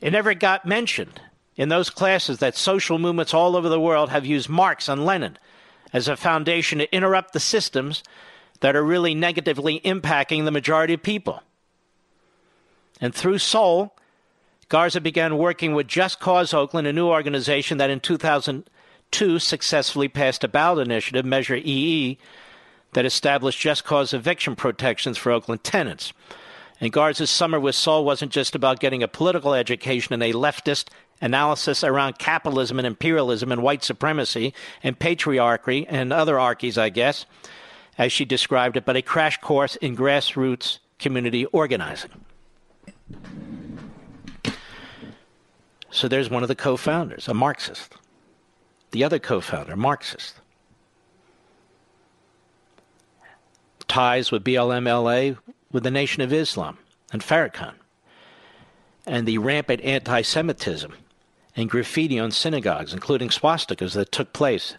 It 0.00 0.10
never 0.10 0.34
got 0.34 0.66
mentioned 0.66 1.20
in 1.54 1.68
those 1.68 1.88
classes 1.88 2.38
that 2.38 2.56
social 2.56 2.98
movements 2.98 3.32
all 3.32 3.54
over 3.54 3.68
the 3.68 3.80
world 3.80 4.10
have 4.10 4.26
used 4.26 4.48
Marx 4.48 4.88
and 4.88 5.06
Lenin 5.06 5.38
as 5.92 6.08
a 6.08 6.16
foundation 6.16 6.78
to 6.78 6.92
interrupt 6.92 7.32
the 7.32 7.38
systems 7.40 8.02
that 8.60 8.74
are 8.74 8.82
really 8.82 9.14
negatively 9.14 9.78
impacting 9.80 10.44
the 10.44 10.50
majority 10.50 10.94
of 10.94 11.02
people. 11.02 11.42
And 13.00 13.14
through 13.14 13.38
SOUL, 13.38 13.94
Garza 14.72 15.02
began 15.02 15.36
working 15.36 15.74
with 15.74 15.86
Just 15.86 16.18
Cause 16.18 16.54
Oakland, 16.54 16.86
a 16.86 16.94
new 16.94 17.06
organization 17.06 17.76
that 17.76 17.90
in 17.90 18.00
2002 18.00 19.38
successfully 19.38 20.08
passed 20.08 20.44
a 20.44 20.48
ballot 20.48 20.88
initiative, 20.88 21.26
Measure 21.26 21.56
EE, 21.56 22.16
that 22.94 23.04
established 23.04 23.60
just 23.60 23.84
cause 23.84 24.14
eviction 24.14 24.56
protections 24.56 25.18
for 25.18 25.30
Oakland 25.30 25.62
tenants. 25.62 26.14
And 26.80 26.90
Garza's 26.90 27.28
summer 27.28 27.60
with 27.60 27.74
SOUL 27.74 28.06
wasn't 28.06 28.32
just 28.32 28.54
about 28.54 28.80
getting 28.80 29.02
a 29.02 29.08
political 29.08 29.52
education 29.52 30.14
and 30.14 30.22
a 30.22 30.32
leftist 30.32 30.88
analysis 31.20 31.84
around 31.84 32.16
capitalism 32.16 32.78
and 32.78 32.86
imperialism 32.86 33.52
and 33.52 33.62
white 33.62 33.84
supremacy 33.84 34.54
and 34.82 34.98
patriarchy 34.98 35.84
and 35.86 36.14
other 36.14 36.40
archies, 36.40 36.78
I 36.78 36.88
guess, 36.88 37.26
as 37.98 38.10
she 38.10 38.24
described 38.24 38.78
it, 38.78 38.86
but 38.86 38.96
a 38.96 39.02
crash 39.02 39.38
course 39.42 39.76
in 39.76 39.94
grassroots 39.94 40.78
community 40.98 41.44
organizing. 41.44 42.24
So 45.92 46.08
there's 46.08 46.30
one 46.30 46.42
of 46.42 46.48
the 46.48 46.56
co 46.56 46.76
founders, 46.76 47.28
a 47.28 47.34
Marxist. 47.34 47.94
The 48.90 49.04
other 49.04 49.18
co 49.18 49.40
founder, 49.40 49.76
Marxist. 49.76 50.40
Ties 53.88 54.32
with 54.32 54.42
BLM 54.42 54.86
LA 54.86 55.38
with 55.70 55.82
the 55.82 55.90
Nation 55.90 56.22
of 56.22 56.32
Islam 56.32 56.78
and 57.12 57.22
Farrakhan. 57.22 57.74
And 59.06 59.28
the 59.28 59.38
rampant 59.38 59.82
anti 59.82 60.22
Semitism 60.22 60.94
and 61.54 61.68
graffiti 61.68 62.18
on 62.18 62.30
synagogues, 62.30 62.94
including 62.94 63.28
swastikas, 63.28 63.92
that 63.92 64.10
took 64.10 64.32
place 64.32 64.74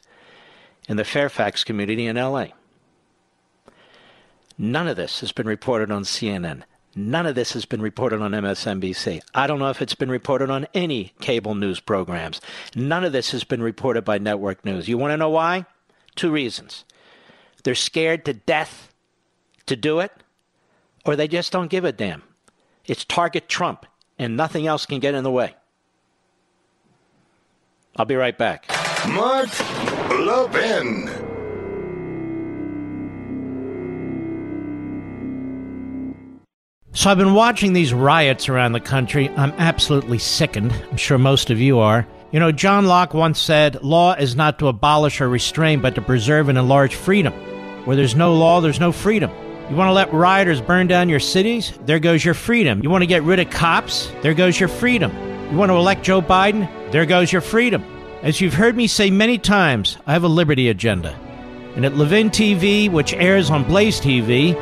in 0.89 0.97
the 0.97 1.05
Fairfax 1.05 1.63
community 1.63 2.07
in 2.07 2.15
LA. 2.15 2.47
None 4.57 4.87
of 4.87 4.97
this 4.97 5.19
has 5.19 5.31
been 5.31 5.47
reported 5.47 5.91
on 5.91 6.03
CNN. 6.03 6.63
None 6.95 7.25
of 7.25 7.35
this 7.35 7.53
has 7.53 7.65
been 7.65 7.81
reported 7.81 8.21
on 8.21 8.31
MSNBC. 8.31 9.21
I 9.33 9.47
don't 9.47 9.59
know 9.59 9.69
if 9.69 9.81
it's 9.81 9.95
been 9.95 10.11
reported 10.11 10.49
on 10.49 10.67
any 10.73 11.13
cable 11.19 11.55
news 11.55 11.79
programs. 11.79 12.39
None 12.75 13.03
of 13.03 13.11
this 13.11 13.31
has 13.31 13.43
been 13.43 13.63
reported 13.63 14.03
by 14.03 14.19
network 14.19 14.63
news. 14.63 14.87
You 14.87 14.97
want 14.97 15.11
to 15.11 15.17
know 15.17 15.29
why? 15.29 15.65
Two 16.15 16.31
reasons. 16.31 16.85
They're 17.63 17.75
scared 17.75 18.25
to 18.25 18.33
death 18.33 18.93
to 19.65 19.75
do 19.75 19.99
it, 19.99 20.11
or 21.05 21.15
they 21.15 21.27
just 21.27 21.51
don't 21.51 21.69
give 21.71 21.85
a 21.85 21.91
damn. 21.91 22.23
It's 22.85 23.05
target 23.05 23.49
Trump, 23.49 23.85
and 24.19 24.37
nothing 24.37 24.67
else 24.67 24.85
can 24.85 24.99
get 24.99 25.15
in 25.15 25.23
the 25.23 25.31
way. 25.31 25.55
I'll 27.95 28.05
be 28.05 28.15
right 28.15 28.37
back. 28.37 28.67
Mark 29.07 29.49
Levin. 30.09 31.22
So 36.95 37.09
I've 37.09 37.17
been 37.17 37.33
watching 37.33 37.73
these 37.73 37.91
riots 37.91 38.47
around 38.49 38.73
the 38.73 38.79
country. 38.79 39.27
I'm 39.29 39.51
absolutely 39.53 40.19
sickened. 40.19 40.71
I'm 40.91 40.97
sure 40.97 41.17
most 41.17 41.49
of 41.49 41.59
you 41.59 41.79
are. 41.79 42.07
You 42.31 42.39
know, 42.39 42.51
John 42.51 42.85
Locke 42.85 43.15
once 43.15 43.39
said, 43.39 43.81
Law 43.81 44.13
is 44.13 44.35
not 44.35 44.59
to 44.59 44.67
abolish 44.67 45.19
or 45.19 45.27
restrain, 45.27 45.81
but 45.81 45.95
to 45.95 46.03
preserve 46.03 46.49
and 46.49 46.57
enlarge 46.57 46.93
freedom. 46.93 47.33
Where 47.85 47.95
there's 47.95 48.15
no 48.15 48.35
law, 48.35 48.61
there's 48.61 48.79
no 48.79 48.91
freedom. 48.91 49.31
You 49.71 49.75
want 49.75 49.89
to 49.89 49.93
let 49.93 50.13
rioters 50.13 50.61
burn 50.61 50.85
down 50.85 51.09
your 51.09 51.19
cities? 51.19 51.73
There 51.83 51.97
goes 51.97 52.23
your 52.23 52.35
freedom. 52.35 52.83
You 52.83 52.91
want 52.91 53.01
to 53.01 53.07
get 53.07 53.23
rid 53.23 53.39
of 53.39 53.49
cops? 53.49 54.11
There 54.21 54.35
goes 54.35 54.59
your 54.59 54.69
freedom. 54.69 55.11
You 55.51 55.57
want 55.57 55.71
to 55.71 55.75
elect 55.75 56.03
Joe 56.03 56.21
Biden? 56.21 56.69
There 56.91 57.07
goes 57.07 57.31
your 57.31 57.41
freedom. 57.41 57.83
As 58.21 58.39
you've 58.39 58.53
heard 58.53 58.77
me 58.77 58.85
say 58.85 59.09
many 59.09 59.39
times, 59.39 59.97
I 60.05 60.13
have 60.13 60.23
a 60.23 60.27
liberty 60.27 60.69
agenda. 60.69 61.17
And 61.75 61.85
at 61.85 61.97
Levin 61.97 62.29
TV, 62.29 62.87
which 62.87 63.13
airs 63.13 63.49
on 63.49 63.63
Blaze 63.63 63.99
TV, 63.99 64.53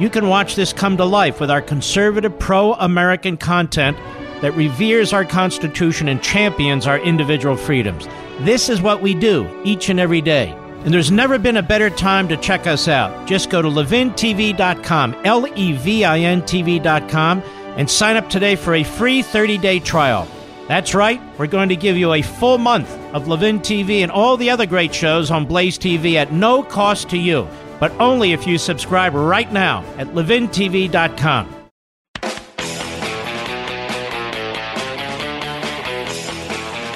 you 0.00 0.08
can 0.08 0.28
watch 0.28 0.56
this 0.56 0.72
come 0.72 0.96
to 0.96 1.04
life 1.04 1.40
with 1.40 1.50
our 1.50 1.60
conservative, 1.60 2.38
pro 2.38 2.72
American 2.72 3.36
content 3.36 3.98
that 4.40 4.54
reveres 4.54 5.12
our 5.12 5.26
Constitution 5.26 6.08
and 6.08 6.22
champions 6.22 6.86
our 6.86 6.98
individual 6.98 7.54
freedoms. 7.54 8.08
This 8.40 8.70
is 8.70 8.80
what 8.80 9.02
we 9.02 9.12
do 9.12 9.46
each 9.62 9.90
and 9.90 10.00
every 10.00 10.22
day. 10.22 10.56
And 10.84 10.94
there's 10.94 11.10
never 11.10 11.38
been 11.38 11.58
a 11.58 11.62
better 11.62 11.90
time 11.90 12.26
to 12.28 12.38
check 12.38 12.66
us 12.66 12.88
out. 12.88 13.28
Just 13.28 13.50
go 13.50 13.60
to 13.60 13.68
levintv.com, 13.68 15.16
L 15.26 15.46
E 15.54 15.72
V 15.72 16.04
I 16.06 16.20
N 16.20 16.40
TV.com, 16.40 17.42
and 17.76 17.90
sign 17.90 18.16
up 18.16 18.30
today 18.30 18.56
for 18.56 18.76
a 18.76 18.82
free 18.82 19.20
30 19.20 19.58
day 19.58 19.80
trial. 19.80 20.26
That's 20.66 20.94
right, 20.94 21.20
we're 21.36 21.46
going 21.46 21.68
to 21.68 21.76
give 21.76 21.98
you 21.98 22.14
a 22.14 22.22
full 22.22 22.56
month 22.56 22.90
of 23.12 23.28
Levin 23.28 23.58
TV 23.58 24.00
and 24.00 24.10
all 24.10 24.38
the 24.38 24.48
other 24.48 24.64
great 24.64 24.94
shows 24.94 25.30
on 25.30 25.44
Blaze 25.44 25.78
TV 25.78 26.14
at 26.14 26.32
no 26.32 26.62
cost 26.62 27.10
to 27.10 27.18
you 27.18 27.46
but 27.80 27.90
only 27.98 28.32
if 28.32 28.46
you 28.46 28.58
subscribe 28.58 29.14
right 29.14 29.50
now 29.52 29.82
at 29.96 30.06
levintv.com. 30.08 31.56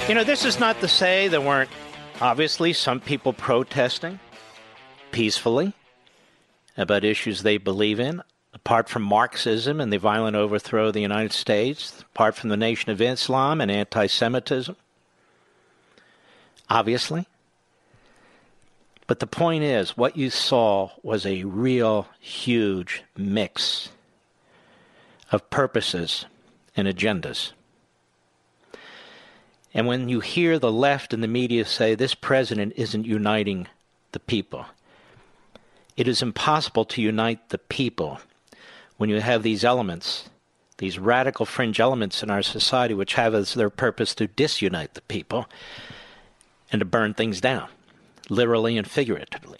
You 0.07 0.15
know, 0.15 0.23
this 0.23 0.45
is 0.45 0.61
not 0.61 0.79
to 0.81 0.87
say 0.87 1.29
there 1.29 1.41
weren't 1.41 1.71
obviously 2.21 2.75
some 2.75 3.01
people 3.01 3.33
protesting 3.33 4.21
peacefully 5.11 5.73
about 6.77 7.05
issues 7.05 7.43
they 7.43 7.57
believe 7.57 7.99
in, 7.99 8.23
apart 8.53 8.91
from 8.91 9.03
Marxism 9.03 9.81
and 9.81 9.91
the 9.91 9.99
violent 9.99 10.37
overthrow 10.37 10.89
of 10.89 10.93
the 10.93 11.01
United 11.01 11.33
States, 11.33 12.05
apart 12.13 12.35
from 12.35 12.51
the 12.51 12.57
Nation 12.57 12.91
of 12.91 13.01
Islam 13.01 13.63
and 13.63 13.71
anti 13.71 14.07
Semitism. 14.07 14.77
Obviously. 16.69 17.27
But 19.07 19.21
the 19.21 19.27
point 19.27 19.65
is, 19.65 19.97
what 19.97 20.17
you 20.17 20.31
saw 20.31 20.91
was 21.03 21.27
a 21.27 21.45
real 21.45 22.09
huge 22.19 23.03
mix 23.17 23.91
of 25.31 25.51
purposes 25.51 26.25
and 26.77 26.89
agendas. 26.89 27.53
And 29.75 29.87
when 29.87 30.09
you 30.09 30.21
hear 30.21 30.59
the 30.59 30.73
left 30.73 31.13
and 31.13 31.23
the 31.23 31.29
media 31.29 31.65
say 31.65 31.95
this 31.95 32.15
president 32.15 32.73
isn't 32.77 33.05
uniting 33.05 33.67
the 34.13 34.21
people, 34.21 34.67
it 35.97 36.09
is 36.09 36.23
impossible 36.23 36.85
to 36.87 37.03
unite 37.03 37.51
the 37.51 37.59
people 37.59 38.21
when 38.97 39.11
you 39.11 39.21
have 39.21 39.43
these 39.43 39.65
elements, 39.65 40.31
these 40.79 40.99
radical 40.99 41.45
fringe 41.45 41.79
elements 41.79 42.23
in 42.23 42.31
our 42.31 42.43
society, 42.43 42.95
which 42.95 43.15
have 43.15 43.35
as 43.35 43.55
their 43.55 43.71
purpose 43.71 44.15
to 44.15 44.29
disunite 44.29 44.95
the 44.95 45.03
people 45.03 45.47
and 46.73 46.79
to 46.79 46.85
burn 46.85 47.13
things 47.13 47.41
down 47.41 47.69
literally 48.31 48.77
and 48.77 48.89
figuratively. 48.89 49.59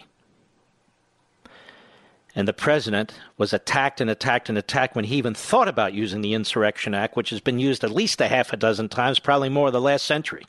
And 2.37 2.49
the 2.49 2.53
president 2.53 3.15
was 3.39 3.53
attacked 3.53 4.01
and 4.01 4.11
attacked 4.11 4.49
and 4.49 4.59
attacked 4.59 4.97
when 4.97 5.05
he 5.05 5.17
even 5.17 5.35
thought 5.35 5.69
about 5.69 5.95
using 5.95 6.21
the 6.21 6.35
Insurrection 6.35 6.93
Act, 6.93 7.17
which 7.17 7.31
has 7.31 7.41
been 7.41 7.61
used 7.61 7.85
at 7.85 7.93
least 7.93 8.21
a 8.21 8.27
half 8.27 8.53
a 8.53 8.57
dozen 8.57 8.89
times, 8.89 9.21
probably 9.21 9.49
more 9.49 9.71
the 9.71 9.81
last 9.81 10.05
century. 10.05 10.45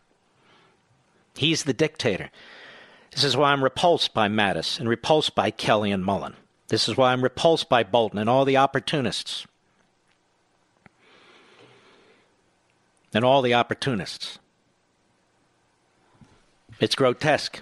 He's 1.36 1.63
the 1.63 1.74
dictator. 1.74 2.32
This 3.11 3.24
is 3.24 3.38
why 3.38 3.51
I'm 3.51 3.63
repulsed 3.63 4.13
by 4.13 4.28
Mattis 4.28 4.80
and 4.80 4.89
repulsed 4.89 5.36
by 5.36 5.51
Kelly 5.51 5.91
and 5.91 6.03
Mullen. 6.03 6.36
This 6.70 6.89
is 6.89 6.97
why 6.97 7.13
I'm 7.13 7.24
repulsed 7.24 7.70
by 7.70 7.84
Bolton 7.84 8.18
and 8.18 8.30
all 8.30 8.45
the 8.45 8.57
opportunists. 8.57 9.45
And 13.13 13.24
all 13.24 13.41
the 13.41 13.53
opportunists. 13.53 14.39
It's 16.80 16.95
grotesque. 16.95 17.61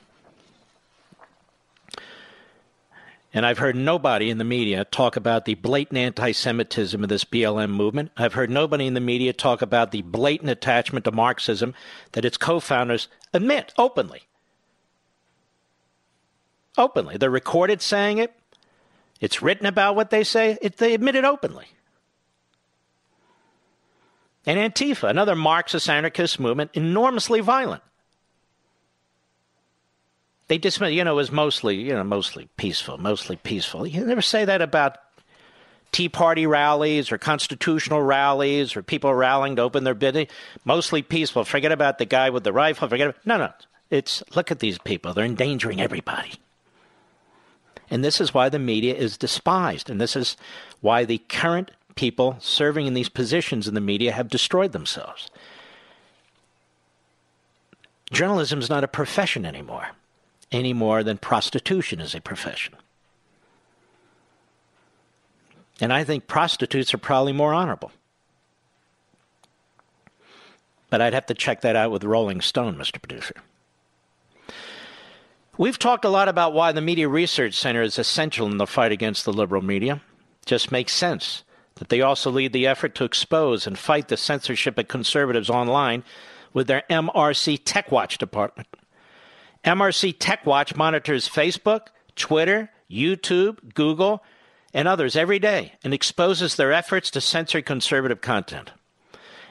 And 3.33 3.47
I've 3.47 3.57
heard 3.57 3.75
nobody 3.75 4.29
in 4.29 4.37
the 4.37 4.43
media 4.43 4.85
talk 4.85 5.15
about 5.15 5.45
the 5.45 5.55
blatant 5.55 5.97
anti 5.97 6.31
Semitism 6.31 7.01
of 7.01 7.09
this 7.09 7.25
BLM 7.25 7.71
movement. 7.71 8.11
I've 8.15 8.35
heard 8.35 8.51
nobody 8.51 8.85
in 8.85 8.93
the 8.93 8.99
media 8.99 9.33
talk 9.33 9.63
about 9.63 9.91
the 9.91 10.03
blatant 10.03 10.51
attachment 10.51 11.05
to 11.05 11.11
Marxism 11.11 11.73
that 12.11 12.25
its 12.25 12.37
co 12.37 12.59
founders 12.59 13.07
admit 13.33 13.73
openly. 13.75 14.21
Openly. 16.77 17.17
They're 17.17 17.29
recorded 17.31 17.81
saying 17.81 18.19
it, 18.19 18.33
it's 19.19 19.41
written 19.41 19.65
about 19.65 19.95
what 19.95 20.11
they 20.11 20.23
say, 20.23 20.57
it, 20.61 20.77
they 20.77 20.93
admit 20.93 21.15
it 21.15 21.25
openly. 21.25 21.65
And 24.45 24.59
Antifa, 24.59 25.09
another 25.09 25.35
Marxist 25.35 25.89
anarchist 25.89 26.39
movement, 26.39 26.71
enormously 26.73 27.39
violent 27.39 27.81
they 30.47 30.57
dismiss, 30.57 30.93
you 30.93 31.03
know, 31.03 31.13
it 31.13 31.15
was 31.15 31.31
mostly, 31.31 31.75
you 31.75 31.93
know, 31.93 32.03
mostly 32.03 32.49
peaceful, 32.57 32.97
mostly 32.97 33.35
peaceful. 33.37 33.87
You 33.87 34.05
never 34.05 34.21
say 34.21 34.45
that 34.45 34.61
about 34.61 34.97
Tea 35.91 36.09
Party 36.09 36.45
rallies 36.45 37.11
or 37.11 37.17
constitutional 37.17 38.01
rallies 38.01 38.75
or 38.75 38.83
people 38.83 39.13
rallying 39.13 39.55
to 39.55 39.61
open 39.61 39.83
their 39.83 39.93
bid. 39.93 40.29
Mostly 40.65 41.01
peaceful. 41.01 41.45
Forget 41.45 41.71
about 41.71 41.97
the 41.97 42.05
guy 42.05 42.29
with 42.29 42.43
the 42.43 42.51
rifle. 42.51 42.89
Forget 42.89 43.09
about, 43.09 43.25
no, 43.25 43.37
no. 43.37 43.53
It's 43.89 44.23
look 44.35 44.51
at 44.51 44.59
these 44.59 44.79
people. 44.79 45.13
They're 45.13 45.23
endangering 45.23 45.79
everybody. 45.79 46.33
And 47.89 48.03
this 48.03 48.19
is 48.19 48.33
why 48.33 48.49
the 48.49 48.59
media 48.59 48.95
is 48.95 49.17
despised. 49.17 49.89
And 49.89 50.01
this 50.01 50.15
is 50.15 50.35
why 50.81 51.05
the 51.05 51.19
current 51.29 51.71
people 51.95 52.37
serving 52.39 52.87
in 52.87 52.95
these 52.95 53.09
positions 53.09 53.67
in 53.67 53.75
the 53.75 53.81
media 53.81 54.11
have 54.11 54.29
destroyed 54.29 54.71
themselves. 54.71 55.29
Journalism 58.11 58.59
is 58.59 58.69
not 58.69 58.83
a 58.83 58.87
profession 58.87 59.45
anymore 59.45 59.89
any 60.53 60.73
more 60.73 61.03
than 61.03 61.17
prostitution 61.17 61.99
is 61.99 62.15
a 62.15 62.21
profession. 62.21 62.75
And 65.81 65.91
I 65.91 66.03
think 66.03 66.27
prostitutes 66.27 66.93
are 66.93 66.99
probably 66.99 67.33
more 67.33 67.53
honorable. 67.53 67.91
But 70.89 71.01
I'd 71.01 71.13
have 71.13 71.25
to 71.25 71.33
check 71.33 71.61
that 71.61 71.75
out 71.75 71.91
with 71.91 72.03
Rolling 72.03 72.39
Stone, 72.39 72.75
Mr. 72.75 73.01
Producer. 73.01 73.35
We've 75.57 75.79
talked 75.79 76.05
a 76.05 76.09
lot 76.09 76.29
about 76.29 76.53
why 76.53 76.71
the 76.71 76.81
Media 76.81 77.07
Research 77.07 77.55
Center 77.55 77.81
is 77.81 77.99
essential 77.99 78.47
in 78.47 78.57
the 78.57 78.67
fight 78.67 78.91
against 78.91 79.25
the 79.25 79.33
liberal 79.33 79.63
media. 79.63 80.01
Just 80.45 80.71
makes 80.71 80.93
sense. 80.93 81.43
that 81.75 81.89
they 81.89 82.01
also 82.01 82.29
lead 82.29 82.53
the 82.53 82.67
effort 82.67 82.93
to 82.95 83.03
expose 83.03 83.65
and 83.65 83.79
fight 83.79 84.07
the 84.07 84.15
censorship 84.15 84.77
of 84.77 84.87
conservatives 84.87 85.49
online 85.49 86.03
with 86.53 86.67
their 86.67 86.83
MRC 86.89 87.59
Tech 87.65 87.91
Watch 87.91 88.19
department. 88.19 88.67
MRC 89.65 90.15
Tech 90.19 90.45
Watch 90.45 90.75
monitors 90.75 91.27
Facebook, 91.27 91.87
Twitter, 92.15 92.69
YouTube, 92.89 93.73
Google, 93.73 94.23
and 94.73 94.87
others 94.87 95.15
every 95.15 95.39
day 95.39 95.73
and 95.83 95.93
exposes 95.93 96.55
their 96.55 96.73
efforts 96.73 97.11
to 97.11 97.21
censor 97.21 97.61
conservative 97.61 98.21
content. 98.21 98.71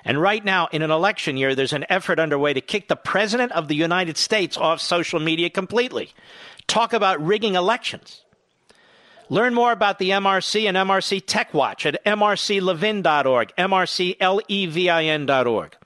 And 0.04 0.20
right 0.20 0.44
now, 0.44 0.66
in 0.72 0.82
an 0.82 0.90
election 0.90 1.36
year, 1.36 1.54
there's 1.54 1.72
an 1.72 1.86
effort 1.88 2.18
underway 2.18 2.54
to 2.54 2.60
kick 2.60 2.88
the 2.88 2.96
President 2.96 3.52
of 3.52 3.68
the 3.68 3.76
United 3.76 4.16
States 4.16 4.56
off 4.56 4.80
social 4.80 5.20
media 5.20 5.48
completely. 5.48 6.10
Talk 6.66 6.92
about 6.92 7.24
rigging 7.24 7.54
elections. 7.54 8.24
Learn 9.28 9.54
more 9.54 9.70
about 9.72 10.00
the 10.00 10.10
MRC 10.10 10.68
and 10.68 10.76
MRC 10.76 11.22
Tech 11.24 11.54
Watch 11.54 11.86
at 11.86 12.04
mrclevin.org, 12.04 13.52
mrclevin.org. 13.56 15.76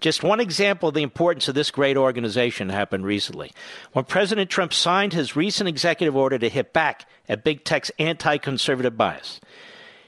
Just 0.00 0.22
one 0.22 0.40
example 0.40 0.88
of 0.88 0.94
the 0.94 1.02
importance 1.02 1.46
of 1.48 1.54
this 1.54 1.70
great 1.70 1.96
organization 1.98 2.70
happened 2.70 3.04
recently. 3.04 3.52
When 3.92 4.06
President 4.06 4.50
Trump 4.50 4.72
signed 4.72 5.12
his 5.12 5.36
recent 5.36 5.68
executive 5.68 6.16
order 6.16 6.38
to 6.38 6.48
hit 6.48 6.72
back 6.72 7.06
at 7.28 7.44
big 7.44 7.64
tech's 7.64 7.90
anti 7.98 8.38
conservative 8.38 8.96
bias, 8.96 9.40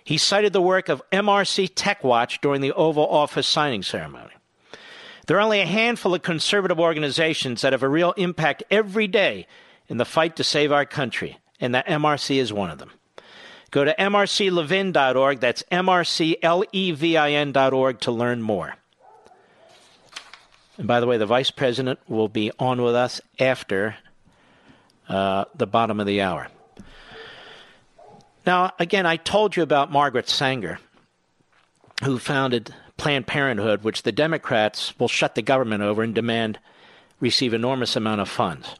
he 0.02 0.16
cited 0.16 0.52
the 0.52 0.62
work 0.62 0.88
of 0.88 1.02
MRC 1.10 1.70
Tech 1.74 2.02
Watch 2.02 2.40
during 2.40 2.62
the 2.62 2.72
Oval 2.72 3.06
Office 3.06 3.46
signing 3.46 3.82
ceremony. 3.82 4.32
There 5.26 5.36
are 5.36 5.40
only 5.40 5.60
a 5.60 5.66
handful 5.66 6.14
of 6.14 6.22
conservative 6.22 6.80
organizations 6.80 7.60
that 7.60 7.72
have 7.72 7.82
a 7.82 7.88
real 7.88 8.12
impact 8.12 8.64
every 8.70 9.06
day 9.06 9.46
in 9.88 9.98
the 9.98 10.04
fight 10.04 10.36
to 10.36 10.44
save 10.44 10.72
our 10.72 10.86
country, 10.86 11.38
and 11.60 11.74
that 11.74 11.86
MRC 11.86 12.36
is 12.36 12.52
one 12.52 12.70
of 12.70 12.78
them. 12.78 12.90
Go 13.70 13.84
to 13.84 13.94
mrclevin.org, 13.94 15.40
that's 15.40 15.62
mrclevin.org 15.70 16.40
to 18.00 18.10
learn 18.10 18.42
more. 18.42 18.74
And 20.82 20.88
by 20.88 20.98
the 20.98 21.06
way, 21.06 21.16
the 21.16 21.26
vice 21.26 21.52
president 21.52 22.00
will 22.08 22.26
be 22.26 22.50
on 22.58 22.82
with 22.82 22.96
us 22.96 23.20
after 23.38 23.94
uh, 25.08 25.44
the 25.54 25.68
bottom 25.68 26.00
of 26.00 26.06
the 26.08 26.20
hour. 26.20 26.48
Now, 28.44 28.72
again, 28.80 29.06
I 29.06 29.14
told 29.14 29.54
you 29.54 29.62
about 29.62 29.92
Margaret 29.92 30.28
Sanger, 30.28 30.80
who 32.02 32.18
founded 32.18 32.74
Planned 32.96 33.28
Parenthood, 33.28 33.84
which 33.84 34.02
the 34.02 34.10
Democrats 34.10 34.98
will 34.98 35.06
shut 35.06 35.36
the 35.36 35.40
government 35.42 35.84
over 35.84 36.02
and 36.02 36.16
demand 36.16 36.58
receive 37.20 37.54
enormous 37.54 37.94
amount 37.94 38.20
of 38.20 38.28
funds. 38.28 38.74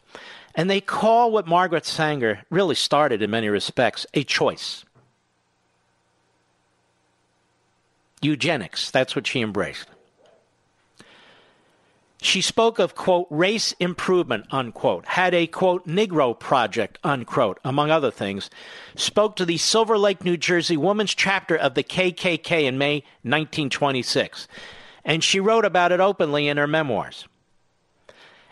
And 0.57 0.69
they 0.69 0.81
call 0.81 1.31
what 1.31 1.47
Margaret 1.47 1.87
Sanger 1.87 2.43
really 2.51 2.75
started 2.75 3.23
in 3.23 3.31
many 3.31 3.49
respects 3.49 4.07
a 4.13 4.25
choice. 4.25 4.85
Eugenics, 8.21 8.91
that's 8.91 9.15
what 9.15 9.29
she 9.29 9.41
embraced. 9.41 9.87
She 12.23 12.41
spoke 12.41 12.79
of, 12.79 12.95
quote, 12.95 13.27
race 13.31 13.73
improvement, 13.81 14.47
unquote, 14.53 15.07
had 15.07 15.35
a, 15.35 15.49
quote, 15.49 15.89
Negro 15.89 16.39
project, 16.39 17.01
unquote, 17.03 17.59
among 17.65 17.91
other 17.91 18.13
things, 18.13 18.49
spoke 18.95 19.35
to 19.37 19.45
the 19.45 19.57
Silver 19.59 19.99
Lake, 19.99 20.25
New 20.25 20.37
Jersey 20.37 20.77
Women's 20.77 21.17
Chapter 21.17 21.57
of 21.57 21.75
the 21.75 21.83
KKK 21.83 22.63
in 22.63 22.79
May 22.79 23.03
1926. 23.23 24.47
And 25.05 25.25
she 25.25 25.41
wrote 25.41 25.65
about 25.65 25.91
it 25.91 25.99
openly 25.99 26.47
in 26.47 26.59
her 26.59 26.69
memoirs. 26.69 27.27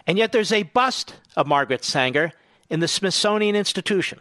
And 0.04 0.18
yet 0.18 0.32
there's 0.32 0.50
a 0.50 0.64
bust 0.64 1.14
of 1.36 1.46
Margaret 1.46 1.84
Sanger 1.84 2.32
in 2.68 2.80
the 2.80 2.88
Smithsonian 2.88 3.54
Institution. 3.54 4.18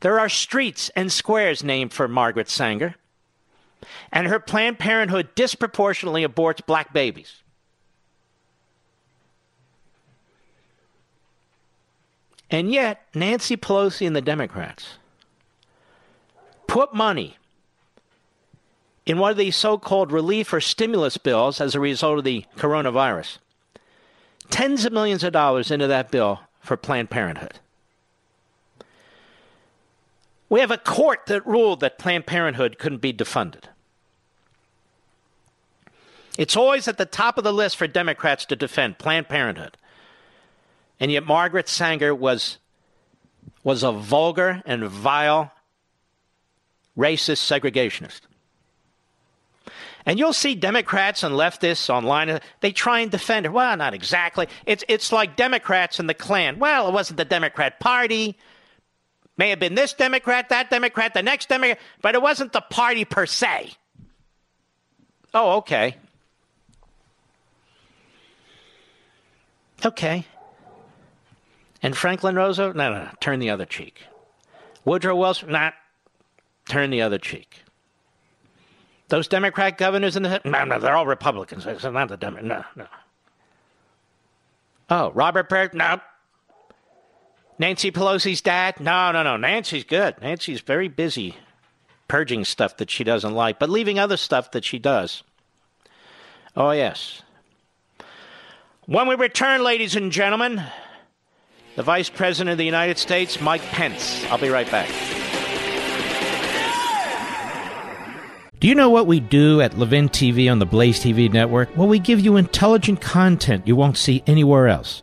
There 0.00 0.18
are 0.18 0.30
streets 0.30 0.90
and 0.96 1.12
squares 1.12 1.62
named 1.62 1.92
for 1.92 2.08
Margaret 2.08 2.48
Sanger. 2.48 2.94
And 4.10 4.28
her 4.28 4.40
Planned 4.40 4.78
Parenthood 4.78 5.34
disproportionately 5.34 6.26
aborts 6.26 6.64
black 6.64 6.94
babies. 6.94 7.42
And 12.50 12.70
yet, 12.70 13.02
Nancy 13.14 13.56
Pelosi 13.56 14.06
and 14.06 14.14
the 14.14 14.20
Democrats 14.20 14.98
put 16.66 16.94
money 16.94 17.36
in 19.04 19.18
one 19.18 19.30
of 19.30 19.36
these 19.36 19.56
so 19.56 19.78
called 19.78 20.12
relief 20.12 20.52
or 20.52 20.60
stimulus 20.60 21.16
bills 21.16 21.60
as 21.60 21.74
a 21.74 21.80
result 21.80 22.18
of 22.18 22.24
the 22.24 22.44
coronavirus. 22.56 23.38
Tens 24.50 24.84
of 24.84 24.92
millions 24.92 25.24
of 25.24 25.32
dollars 25.32 25.70
into 25.70 25.86
that 25.86 26.10
bill 26.10 26.40
for 26.60 26.76
Planned 26.76 27.10
Parenthood. 27.10 27.58
We 30.48 30.60
have 30.60 30.70
a 30.70 30.78
court 30.78 31.26
that 31.26 31.46
ruled 31.46 31.80
that 31.80 31.98
Planned 31.98 32.26
Parenthood 32.26 32.78
couldn't 32.78 33.00
be 33.00 33.12
defunded. 33.12 33.64
It's 36.38 36.56
always 36.56 36.86
at 36.86 36.98
the 36.98 37.06
top 37.06 37.38
of 37.38 37.44
the 37.44 37.52
list 37.52 37.76
for 37.76 37.86
Democrats 37.86 38.44
to 38.46 38.56
defend 38.56 38.98
Planned 38.98 39.28
Parenthood. 39.28 39.76
And 40.98 41.12
yet 41.12 41.26
Margaret 41.26 41.68
Sanger 41.68 42.14
was, 42.14 42.58
was 43.62 43.82
a 43.82 43.92
vulgar 43.92 44.62
and 44.64 44.84
vile 44.84 45.52
racist 46.96 47.42
segregationist. 47.44 48.20
And 50.06 50.20
you'll 50.20 50.32
see 50.32 50.54
Democrats 50.54 51.24
and 51.24 51.34
leftists 51.34 51.90
online, 51.90 52.40
they 52.60 52.70
try 52.70 53.00
and 53.00 53.10
defend 53.10 53.44
her. 53.44 53.52
Well, 53.52 53.76
not 53.76 53.92
exactly. 53.92 54.46
It's, 54.64 54.84
it's 54.88 55.10
like 55.10 55.36
Democrats 55.36 55.98
and 55.98 56.08
the 56.08 56.14
Klan. 56.14 56.60
Well, 56.60 56.88
it 56.88 56.92
wasn't 56.92 57.16
the 57.16 57.24
Democrat 57.24 57.80
Party. 57.80 58.38
May 59.36 59.50
have 59.50 59.58
been 59.58 59.74
this 59.74 59.92
Democrat, 59.92 60.48
that 60.48 60.70
Democrat, 60.70 61.12
the 61.12 61.22
next 61.22 61.48
Democrat, 61.48 61.78
but 62.00 62.14
it 62.14 62.22
wasn't 62.22 62.52
the 62.52 62.60
party 62.60 63.04
per 63.04 63.26
se. 63.26 63.72
Oh, 65.34 65.56
okay. 65.56 65.96
Okay. 69.84 70.24
And 71.82 71.96
Franklin 71.96 72.34
Roosevelt, 72.36 72.76
no, 72.76 72.92
no, 72.92 73.04
no, 73.04 73.10
turn 73.20 73.38
the 73.38 73.50
other 73.50 73.66
cheek. 73.66 74.04
Woodrow 74.84 75.16
Wilson, 75.16 75.50
not 75.52 75.74
turn 76.68 76.90
the 76.90 77.02
other 77.02 77.18
cheek. 77.18 77.62
Those 79.08 79.28
Democrat 79.28 79.78
governors 79.78 80.16
in 80.16 80.22
the 80.24 80.40
no, 80.44 80.64
no, 80.64 80.78
they're 80.78 80.96
all 80.96 81.06
Republicans. 81.06 81.66
It's 81.66 81.84
not 81.84 82.08
the 82.08 82.16
Democrat. 82.16 82.44
No, 82.44 82.64
no. 82.76 82.86
Oh, 84.88 85.10
Robert 85.12 85.48
Byrd, 85.48 85.74
no. 85.74 86.00
Nancy 87.58 87.90
Pelosi's 87.90 88.40
dad, 88.40 88.80
no, 88.80 89.12
no, 89.12 89.22
no. 89.22 89.36
Nancy's 89.36 89.84
good. 89.84 90.16
Nancy's 90.20 90.60
very 90.60 90.88
busy 90.88 91.36
purging 92.08 92.44
stuff 92.44 92.76
that 92.76 92.90
she 92.90 93.04
doesn't 93.04 93.34
like, 93.34 93.58
but 93.58 93.70
leaving 93.70 93.98
other 93.98 94.16
stuff 94.16 94.50
that 94.52 94.64
she 94.64 94.78
does. 94.78 95.22
Oh 96.56 96.70
yes. 96.70 97.22
When 98.86 99.08
we 99.08 99.14
return, 99.16 99.64
ladies 99.64 99.96
and 99.96 100.12
gentlemen 100.12 100.62
the 101.76 101.82
Vice 101.82 102.08
President 102.08 102.50
of 102.50 102.58
the 102.58 102.64
United 102.64 102.98
States, 102.98 103.40
Mike 103.40 103.62
Pence. 103.62 104.24
I'll 104.30 104.38
be 104.38 104.48
right 104.48 104.68
back. 104.70 104.88
Do 108.58 108.68
you 108.68 108.74
know 108.74 108.88
what 108.88 109.06
we 109.06 109.20
do 109.20 109.60
at 109.60 109.78
Levin 109.78 110.08
TV 110.08 110.50
on 110.50 110.58
the 110.58 110.66
Blaze 110.66 110.98
TV 110.98 111.30
network? 111.30 111.76
Well, 111.76 111.86
we 111.86 111.98
give 111.98 112.20
you 112.20 112.36
intelligent 112.36 113.02
content 113.02 113.68
you 113.68 113.76
won't 113.76 113.98
see 113.98 114.22
anywhere 114.26 114.66
else. 114.66 115.02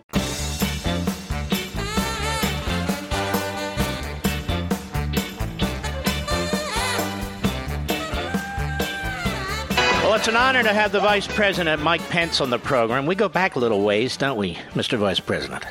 an 10.31 10.37
honor 10.37 10.63
to 10.63 10.71
have 10.71 10.93
the 10.93 10.99
Vice 11.01 11.27
President 11.27 11.81
Mike 11.81 11.99
Pence 12.07 12.39
on 12.39 12.49
the 12.49 12.57
program. 12.57 13.05
We 13.05 13.15
go 13.15 13.27
back 13.27 13.57
a 13.57 13.59
little 13.59 13.81
ways, 13.81 14.15
don't 14.15 14.37
we, 14.37 14.53
Mr. 14.75 14.97
Vice 14.97 15.19
President? 15.19 15.65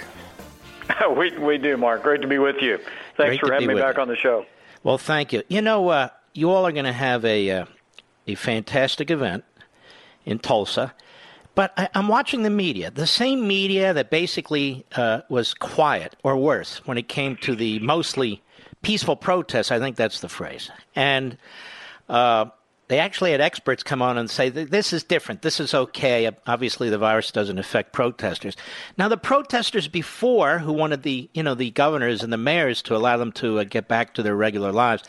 we, 1.16 1.38
we 1.38 1.56
do, 1.56 1.78
Mark. 1.78 2.02
Great 2.02 2.20
to 2.20 2.28
be 2.28 2.36
with 2.36 2.56
you. 2.60 2.76
Thanks 3.16 3.38
Great 3.38 3.40
for 3.40 3.52
having 3.54 3.68
me 3.68 3.74
back 3.76 3.96
you. 3.96 4.02
on 4.02 4.08
the 4.08 4.16
show. 4.16 4.44
Well, 4.82 4.98
thank 4.98 5.32
you. 5.32 5.44
You 5.48 5.62
know, 5.62 5.88
uh, 5.88 6.08
you 6.34 6.50
all 6.50 6.66
are 6.66 6.72
going 6.72 6.84
to 6.84 6.92
have 6.92 7.24
a, 7.24 7.50
uh, 7.50 7.64
a 8.26 8.34
fantastic 8.34 9.10
event 9.10 9.44
in 10.26 10.38
Tulsa. 10.38 10.92
But 11.54 11.72
I, 11.78 11.88
am 11.94 12.08
watching 12.08 12.42
the 12.42 12.50
media, 12.50 12.90
the 12.90 13.06
same 13.06 13.48
media 13.48 13.94
that 13.94 14.10
basically 14.10 14.84
uh, 14.94 15.22
was 15.30 15.54
quiet 15.54 16.16
or 16.22 16.36
worse 16.36 16.86
when 16.86 16.98
it 16.98 17.08
came 17.08 17.36
to 17.38 17.56
the 17.56 17.78
mostly 17.78 18.42
peaceful 18.82 19.16
protests. 19.16 19.72
I 19.72 19.78
think 19.78 19.96
that's 19.96 20.20
the 20.20 20.28
phrase. 20.28 20.70
And 20.94 21.38
uh, 22.10 22.50
they 22.90 22.98
actually 22.98 23.30
had 23.30 23.40
experts 23.40 23.84
come 23.84 24.02
on 24.02 24.18
and 24.18 24.28
say 24.28 24.48
this 24.48 24.92
is 24.92 25.04
different. 25.04 25.42
This 25.42 25.60
is 25.60 25.74
okay. 25.74 26.28
Obviously, 26.48 26.90
the 26.90 26.98
virus 26.98 27.30
doesn't 27.30 27.56
affect 27.56 27.92
protesters. 27.92 28.56
Now, 28.98 29.06
the 29.06 29.16
protesters 29.16 29.86
before, 29.86 30.58
who 30.58 30.72
wanted 30.72 31.04
the 31.04 31.30
you 31.32 31.44
know 31.44 31.54
the 31.54 31.70
governors 31.70 32.24
and 32.24 32.32
the 32.32 32.36
mayors 32.36 32.82
to 32.82 32.96
allow 32.96 33.16
them 33.16 33.30
to 33.34 33.60
uh, 33.60 33.64
get 33.64 33.86
back 33.86 34.14
to 34.14 34.24
their 34.24 34.34
regular 34.34 34.72
lives, 34.72 35.04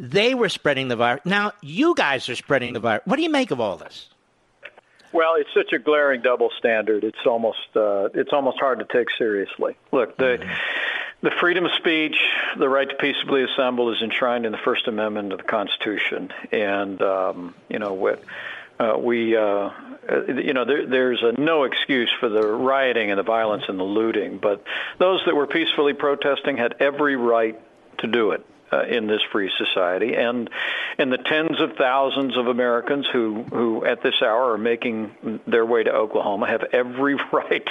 they 0.00 0.34
were 0.34 0.48
spreading 0.48 0.88
the 0.88 0.96
virus. 0.96 1.20
Now, 1.24 1.52
you 1.62 1.94
guys 1.94 2.28
are 2.28 2.34
spreading 2.34 2.72
the 2.72 2.80
virus. 2.80 3.02
What 3.04 3.16
do 3.16 3.22
you 3.22 3.30
make 3.30 3.52
of 3.52 3.60
all 3.60 3.76
this? 3.76 4.08
Well, 5.12 5.36
it's 5.36 5.50
such 5.54 5.72
a 5.72 5.78
glaring 5.78 6.22
double 6.22 6.50
standard. 6.58 7.04
It's 7.04 7.24
almost 7.24 7.76
uh, 7.76 8.08
it's 8.14 8.32
almost 8.32 8.58
hard 8.58 8.80
to 8.80 8.84
take 8.84 9.10
seriously. 9.16 9.76
Look, 9.92 10.16
the. 10.16 10.38
Mm-hmm 10.40 10.92
the 11.22 11.30
freedom 11.40 11.64
of 11.64 11.72
speech, 11.78 12.16
the 12.58 12.68
right 12.68 12.88
to 12.88 12.96
peaceably 12.96 13.44
assemble, 13.44 13.92
is 13.92 14.02
enshrined 14.02 14.44
in 14.44 14.52
the 14.52 14.58
First 14.58 14.88
Amendment 14.88 15.32
of 15.32 15.38
the 15.38 15.44
Constitution, 15.44 16.32
and 16.50 17.00
um, 17.02 17.54
you 17.68 17.78
know 17.78 17.94
what. 17.94 18.22
Uh, 18.80 18.98
we, 18.98 19.36
uh, 19.36 19.70
you 20.26 20.54
know, 20.54 20.64
there, 20.64 20.84
there's 20.86 21.22
no 21.38 21.62
excuse 21.64 22.10
for 22.18 22.28
the 22.28 22.44
rioting 22.44 23.10
and 23.10 23.18
the 23.18 23.22
violence 23.22 23.62
and 23.68 23.78
the 23.78 23.84
looting, 23.84 24.38
but 24.38 24.64
those 24.98 25.20
that 25.26 25.36
were 25.36 25.46
peacefully 25.46 25.92
protesting 25.92 26.56
had 26.56 26.74
every 26.80 27.14
right 27.14 27.60
to 27.98 28.08
do 28.08 28.32
it 28.32 28.44
uh, 28.72 28.84
in 28.84 29.06
this 29.06 29.20
free 29.30 29.50
society, 29.58 30.14
and 30.14 30.48
and 30.98 31.12
the 31.12 31.18
tens 31.18 31.60
of 31.60 31.76
thousands 31.76 32.36
of 32.36 32.46
Americans 32.46 33.06
who 33.12 33.42
who 33.42 33.84
at 33.84 34.02
this 34.02 34.14
hour 34.22 34.52
are 34.52 34.58
making 34.58 35.40
their 35.46 35.66
way 35.66 35.82
to 35.82 35.92
Oklahoma 35.92 36.46
have 36.46 36.64
every 36.72 37.14
right 37.32 37.68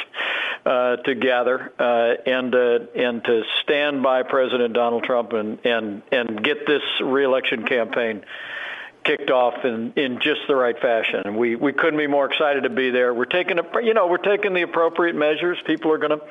uh, 0.66 0.98
to 0.98 1.16
gather 1.16 1.74
uh, 1.80 2.30
and 2.30 2.54
uh, 2.54 2.80
and 2.96 3.24
to 3.24 3.44
stand 3.64 4.04
by 4.04 4.24
President 4.24 4.74
Donald 4.74 5.04
Trump 5.04 5.34
and 5.34 5.66
and 5.66 6.02
and 6.12 6.44
get 6.44 6.66
this 6.68 6.84
reelection 7.02 7.66
campaign 7.66 8.24
kicked 9.04 9.32
off 9.32 9.66
in, 9.66 9.94
in 9.96 10.20
just 10.20 10.42
the 10.48 10.56
right 10.56 10.80
fashion. 10.80 11.22
And 11.26 11.38
we, 11.38 11.56
we 11.56 11.74
couldn't 11.74 11.98
be 11.98 12.08
more 12.08 12.26
excited 12.26 12.64
to 12.64 12.70
be 12.70 12.92
there. 12.92 13.14
We're 13.14 13.26
taking 13.26 13.60
a, 13.60 13.64
you 13.82 13.94
know, 13.94 14.08
we're 14.08 14.18
taking 14.18 14.54
the 14.54 14.62
appropriate 14.62 15.16
measures. 15.16 15.58
People 15.66 15.92
are 15.92 15.98
going 15.98 16.20
to 16.20 16.26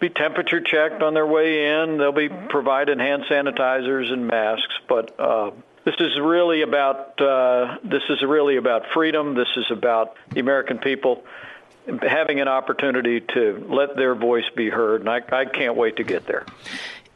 be 0.00 0.08
temperature 0.08 0.60
checked 0.60 1.02
on 1.02 1.14
their 1.14 1.26
way 1.26 1.66
in. 1.66 1.98
They'll 1.98 2.12
be 2.12 2.28
provided 2.28 2.98
hand 2.98 3.24
sanitizers 3.30 4.12
and 4.12 4.26
masks. 4.26 4.74
But 4.88 5.18
uh, 5.18 5.50
this 5.84 5.94
is 6.00 6.18
really 6.20 6.62
about 6.62 7.20
uh, 7.20 7.78
this 7.84 8.02
is 8.08 8.22
really 8.22 8.56
about 8.56 8.86
freedom. 8.92 9.34
This 9.34 9.48
is 9.56 9.66
about 9.70 10.16
the 10.30 10.40
American 10.40 10.78
people 10.78 11.24
having 12.02 12.40
an 12.40 12.48
opportunity 12.48 13.20
to 13.20 13.64
let 13.68 13.96
their 13.96 14.14
voice 14.14 14.48
be 14.56 14.68
heard. 14.68 15.02
And 15.02 15.08
I, 15.08 15.20
I 15.30 15.44
can't 15.44 15.76
wait 15.76 15.96
to 15.96 16.04
get 16.04 16.26
there. 16.26 16.44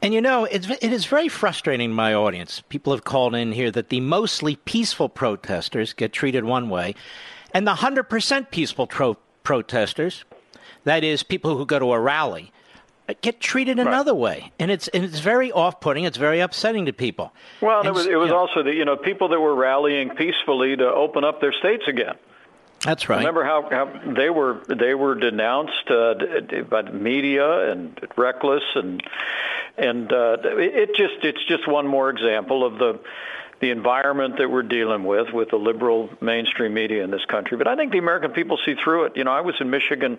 And 0.03 0.14
you 0.14 0.20
know, 0.20 0.44
it's, 0.44 0.68
it 0.68 0.92
is 0.92 1.05
very 1.05 1.28
frustrating, 1.28 1.92
my 1.92 2.14
audience. 2.14 2.62
People 2.68 2.92
have 2.94 3.05
called 3.05 3.34
in 3.34 3.53
here 3.53 3.70
that 3.70 3.90
the 3.90 4.01
mostly 4.01 4.57
peaceful 4.57 5.09
protesters 5.09 5.92
get 5.92 6.12
treated 6.12 6.44
one 6.44 6.70
way, 6.70 6.94
and 7.53 7.66
the 7.66 7.74
100% 7.74 8.51
peaceful 8.51 8.86
tro- 8.86 9.18
protesters, 9.42 10.24
that 10.84 11.05
is, 11.05 11.22
people 11.22 11.57
who 11.57 11.66
go 11.66 11.78
to 11.78 11.92
a 11.92 12.01
rally, 12.01 12.51
uh, 13.11 13.14
get 13.20 13.40
treated 13.40 13.76
right. 13.76 13.86
another 13.86 14.14
way, 14.14 14.53
and 14.59 14.70
it's 14.70 14.88
and 14.88 15.05
it's 15.05 15.18
very 15.18 15.53
off-putting. 15.53 16.05
It's 16.05 16.16
very 16.16 16.40
upsetting 16.40 16.86
to 16.86 16.92
people. 16.92 17.34
Well, 17.61 17.80
and 17.80 17.88
it 17.88 17.92
was 17.92 18.07
it 18.07 18.16
was 18.16 18.30
also 18.30 18.62
the 18.62 18.72
you 18.72 18.84
know 18.84 18.96
people 18.96 19.28
that 19.28 19.40
were 19.40 19.55
rallying 19.55 20.11
peacefully 20.11 20.76
to 20.76 20.86
open 20.86 21.24
up 21.24 21.40
their 21.40 21.53
states 21.53 21.84
again. 21.88 22.14
That's 22.84 23.08
right. 23.08 23.18
Remember 23.18 23.44
how, 23.44 23.68
how 23.70 24.14
they 24.14 24.30
were 24.30 24.62
they 24.66 24.94
were 24.94 25.14
denounced 25.14 25.90
uh, 25.90 26.14
by 26.68 26.82
the 26.82 26.92
media 26.92 27.70
and 27.70 27.98
reckless 28.16 28.62
and 28.74 29.02
and 29.76 30.10
uh, 30.10 30.38
it 30.42 30.90
just 30.96 31.22
it's 31.22 31.44
just 31.46 31.68
one 31.68 31.86
more 31.86 32.08
example 32.08 32.64
of 32.64 32.78
the 32.78 33.00
the 33.61 33.70
environment 33.70 34.38
that 34.38 34.50
we're 34.50 34.62
dealing 34.62 35.04
with 35.04 35.32
with 35.32 35.50
the 35.50 35.56
liberal 35.56 36.08
mainstream 36.20 36.72
media 36.72 37.04
in 37.04 37.11
this 37.11 37.24
country. 37.26 37.58
But 37.58 37.68
I 37.68 37.76
think 37.76 37.92
the 37.92 37.98
American 37.98 38.32
people 38.32 38.58
see 38.64 38.74
through 38.74 39.04
it. 39.04 39.16
You 39.16 39.24
know, 39.24 39.32
I 39.32 39.42
was 39.42 39.54
in 39.61 39.70
Michigan 39.70 40.18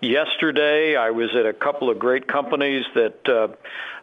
yesterday. 0.00 0.94
I 0.96 1.10
was 1.10 1.30
at 1.34 1.46
a 1.46 1.52
couple 1.52 1.88
of 1.90 1.98
great 1.98 2.28
companies 2.28 2.84
that 2.94 3.28
uh, 3.28 3.48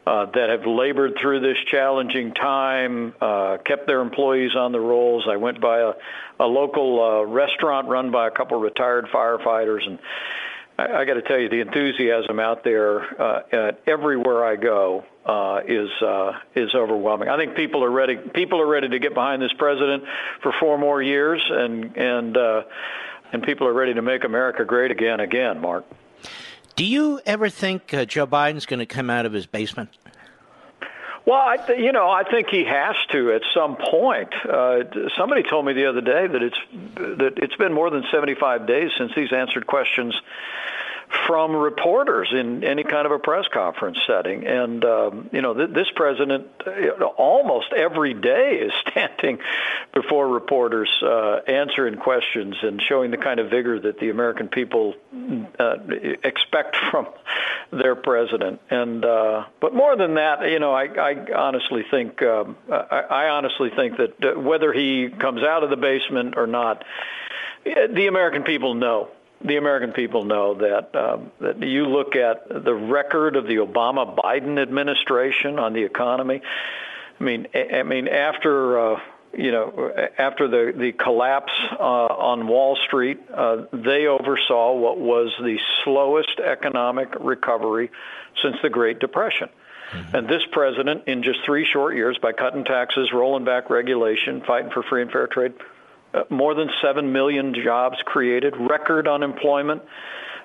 uh, 0.10 0.26
that 0.32 0.50
have 0.50 0.66
labored 0.66 1.16
through 1.22 1.42
this 1.42 1.58
challenging 1.70 2.34
time, 2.34 3.14
uh, 3.22 3.58
kept 3.64 3.86
their 3.86 4.02
employees 4.02 4.56
on 4.56 4.72
the 4.72 4.80
rolls. 4.80 5.28
I 5.30 5.38
went 5.38 5.62
by 5.62 5.80
a, 5.80 5.94
a 6.40 6.48
local 6.48 7.04
uh, 7.04 7.24
restaurant 7.26 7.88
run 7.88 8.10
by 8.10 8.28
a 8.28 8.32
couple 8.32 8.58
of 8.58 8.64
retired 8.64 9.06
firefighters 9.14 9.86
and 9.86 10.00
I, 10.82 11.02
I 11.02 11.06
got 11.06 11.14
to 11.16 11.22
tell 11.22 11.38
you, 11.38 11.50
the 11.50 11.62
enthusiasm 11.62 12.40
out 12.40 12.64
there 12.64 13.22
uh, 13.22 13.72
everywhere 13.86 14.46
I 14.46 14.56
go 14.56 15.06
uh, 15.26 15.62
is 15.68 15.90
uh, 16.02 16.34
is 16.56 16.74
overwhelming. 16.74 17.30
I 17.30 17.38
think 17.38 17.56
people 17.56 17.84
are 17.84 17.92
ready. 17.92 18.16
People 18.18 18.60
are 18.62 18.68
ready 18.68 18.90
to 18.90 19.00
get 19.00 19.14
behind 19.14 19.42
this 19.42 19.54
president 19.58 20.04
for 20.42 20.54
four 20.60 20.78
more 20.78 21.02
years, 21.02 21.42
and 21.50 21.96
and 21.96 22.38
uh, 22.38 22.64
and 23.32 23.44
people 23.44 23.68
are 23.68 23.74
ready 23.74 23.94
to 23.94 24.02
make 24.02 24.24
America 24.24 24.66
great 24.66 24.92
again, 24.92 25.20
again. 25.20 25.62
Mark, 25.62 25.86
do 26.76 26.86
you 26.86 27.20
ever 27.26 27.50
think 27.50 27.94
uh, 27.94 28.06
Joe 28.06 28.26
Biden's 28.26 28.66
going 28.66 28.80
to 28.80 28.86
come 28.86 29.10
out 29.10 29.26
of 29.26 29.34
his 29.34 29.46
basement? 29.46 29.90
Well, 31.24 31.40
I 31.40 31.58
th- 31.58 31.80
you 31.80 31.92
know, 31.92 32.10
I 32.10 32.24
think 32.24 32.48
he 32.50 32.66
has 32.66 32.96
to 33.12 33.34
at 33.34 33.44
some 33.54 33.76
point. 33.76 34.34
Uh, 34.44 34.80
somebody 35.16 35.44
told 35.44 35.66
me 35.66 35.74
the 35.74 35.86
other 35.86 36.02
day 36.02 36.26
that 36.26 36.42
it's 36.42 36.58
that 36.96 37.34
it's 37.38 37.56
been 37.58 37.74
more 37.74 37.92
than 37.92 38.04
75 38.12 38.66
days 38.66 38.90
since 38.98 39.12
he's 39.14 39.32
answered 39.32 39.68
questions 39.68 40.20
from 41.28 41.56
reporters 41.56 42.30
in 42.32 42.64
any 42.64 42.84
kind 42.84 43.06
of 43.06 43.12
a 43.12 43.20
press 43.20 43.46
conference 43.54 43.98
setting. 44.08 44.46
And, 44.48 44.84
um, 44.86 45.30
you 45.32 45.42
know, 45.42 45.54
th- 45.54 45.72
this 45.72 45.88
president 45.96 46.48
uh, 46.66 47.04
almost 47.04 47.74
every 47.74 48.14
day 48.14 48.62
is 48.66 48.72
standing 48.90 49.40
before 49.94 50.28
reporters 50.28 50.90
uh, 51.04 51.40
answering 51.48 51.98
questions 51.98 52.56
and 52.62 52.82
showing 52.82 53.12
the 53.12 53.18
kind 53.18 53.40
of 53.40 53.50
vigor 53.50 53.80
that 53.80 54.00
the 54.00 54.10
American 54.10 54.48
people 54.48 54.94
uh, 55.60 55.76
expect 56.24 56.78
from 56.92 57.08
their 57.72 57.96
president. 57.96 58.62
And, 58.70 59.04
uh, 59.04 59.46
but 59.60 59.74
more 59.74 59.96
than 59.98 60.16
that, 60.16 60.50
you 60.50 60.60
know, 60.60 60.74
I, 60.74 60.86
I 60.86 61.34
honestly 61.36 61.84
think, 61.90 62.22
um, 62.22 62.56
I, 62.72 63.02
I 63.10 63.30
honestly 63.30 63.70
think 63.76 63.98
that 63.98 64.24
uh, 64.24 64.40
whether 64.40 64.72
he 64.72 65.10
comes 65.10 65.44
out 65.44 65.64
of 65.64 65.70
the 65.70 65.78
basement 65.78 66.36
or 66.38 66.48
not, 66.48 66.84
the 67.64 68.08
American 68.08 68.44
people 68.44 68.74
know 68.74 69.10
the 69.46 69.58
American 69.58 69.92
people 69.92 70.24
know 70.26 70.56
that 70.56 70.96
um, 70.96 71.32
that 71.40 71.62
you 71.62 71.86
look 71.86 72.16
at 72.16 72.48
the 72.50 72.74
record 72.74 73.36
of 73.36 73.46
the 73.48 73.56
Obama 73.56 74.16
Biden 74.16 74.62
administration 74.62 75.60
on 75.60 75.74
the 75.74 75.84
economy. 75.84 76.42
I 77.20 77.24
mean, 77.24 77.48
I 77.56 77.84
mean 77.84 78.08
after. 78.08 78.80
Uh, 78.80 79.00
you 79.34 79.50
know, 79.50 79.94
after 80.18 80.50
the 80.50 80.74
the 80.78 80.92
collapse 80.92 81.54
uh, 81.80 81.84
on 81.84 82.48
Wall 82.48 82.78
Street, 82.86 83.18
uh, 83.34 83.64
they 83.72 84.08
oversaw 84.08 84.74
what 84.76 85.00
was 85.00 85.32
the 85.40 85.58
slowest 85.86 86.40
economic 86.40 87.16
recovery 87.18 87.92
since 88.42 88.58
the 88.62 88.70
Great 88.70 89.00
Depression. 89.00 89.48
Mm-hmm. 89.92 90.16
And 90.16 90.28
this 90.28 90.42
president, 90.52 91.08
in 91.08 91.24
just 91.24 91.40
three 91.46 91.66
short 91.66 91.96
years, 91.96 92.18
by 92.22 92.32
cutting 92.34 92.64
taxes, 92.64 93.12
rolling 93.14 93.46
back 93.46 93.70
regulation, 93.70 94.42
fighting 94.42 94.72
for 94.72 94.84
free 94.84 95.02
and 95.02 95.12
fair 95.12 95.28
trade, 95.28 95.54
uh, 96.14 96.24
more 96.30 96.54
than 96.54 96.70
7 96.82 97.12
million 97.12 97.54
jobs 97.54 97.98
created, 98.06 98.56
record 98.58 99.08
unemployment, 99.08 99.82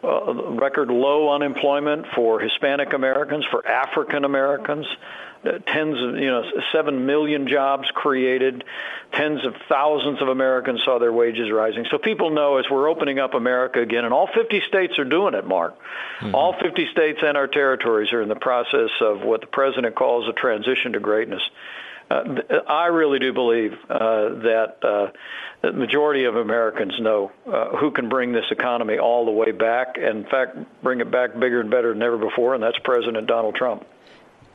uh, 0.05 0.33
record 0.53 0.89
low 0.89 1.35
unemployment 1.35 2.07
for 2.15 2.41
Hispanic 2.41 2.93
Americans, 2.93 3.45
for 3.51 3.67
African 3.67 4.25
Americans. 4.25 4.87
Uh, 5.45 5.59
tens 5.67 5.97
of, 6.03 6.17
you 6.17 6.27
know, 6.27 6.43
7 6.73 7.07
million 7.07 7.47
jobs 7.47 7.89
created. 7.95 8.65
Tens 9.13 9.45
of 9.45 9.55
thousands 9.69 10.21
of 10.21 10.29
Americans 10.29 10.81
saw 10.85 10.99
their 10.99 11.13
wages 11.13 11.51
rising. 11.53 11.85
So 11.91 11.99
people 11.99 12.31
know 12.31 12.57
as 12.57 12.65
we're 12.71 12.89
opening 12.89 13.19
up 13.19 13.35
America 13.35 13.81
again, 13.81 14.05
and 14.05 14.13
all 14.13 14.27
50 14.27 14.63
states 14.67 14.99
are 14.99 15.05
doing 15.05 15.35
it, 15.35 15.47
Mark. 15.47 15.79
Mm-hmm. 16.21 16.35
All 16.35 16.55
50 16.61 16.89
states 16.91 17.21
and 17.23 17.37
our 17.37 17.47
territories 17.47 18.13
are 18.13 18.23
in 18.23 18.29
the 18.29 18.37
process 18.37 18.91
of 19.01 19.23
what 19.23 19.41
the 19.41 19.47
president 19.47 19.95
calls 19.95 20.29
a 20.29 20.33
transition 20.33 20.93
to 20.95 21.01
greatness. 21.01 21.43
Uh, 22.11 22.23
I 22.69 22.87
really 22.87 23.19
do 23.19 23.33
believe 23.33 23.73
uh, 23.89 24.29
that 24.41 24.77
uh, 24.83 25.11
the 25.63 25.73
majority 25.73 26.25
of 26.25 26.37
Americans 26.37 26.95
know 27.01 27.33
uh, 27.47 27.77
who 27.77 27.91
can 27.91 28.09
bring 28.09 28.33
this 28.33 28.45
economy 28.51 28.99
all 28.99 29.25
the 29.25 29.33
way 29.33 29.51
back. 29.51 29.97
And 29.97 30.25
in 30.25 30.25
fact, 30.25 30.57
bring 30.83 31.01
it 31.01 31.11
back 31.11 31.35
bigger 31.35 31.61
and 31.61 31.71
better 31.71 31.93
than 31.93 32.03
ever 32.03 32.19
before, 32.19 32.55
and 32.55 32.63
that's 32.63 32.79
President 32.85 33.27
Donald 33.27 33.57
Trump. 33.57 33.85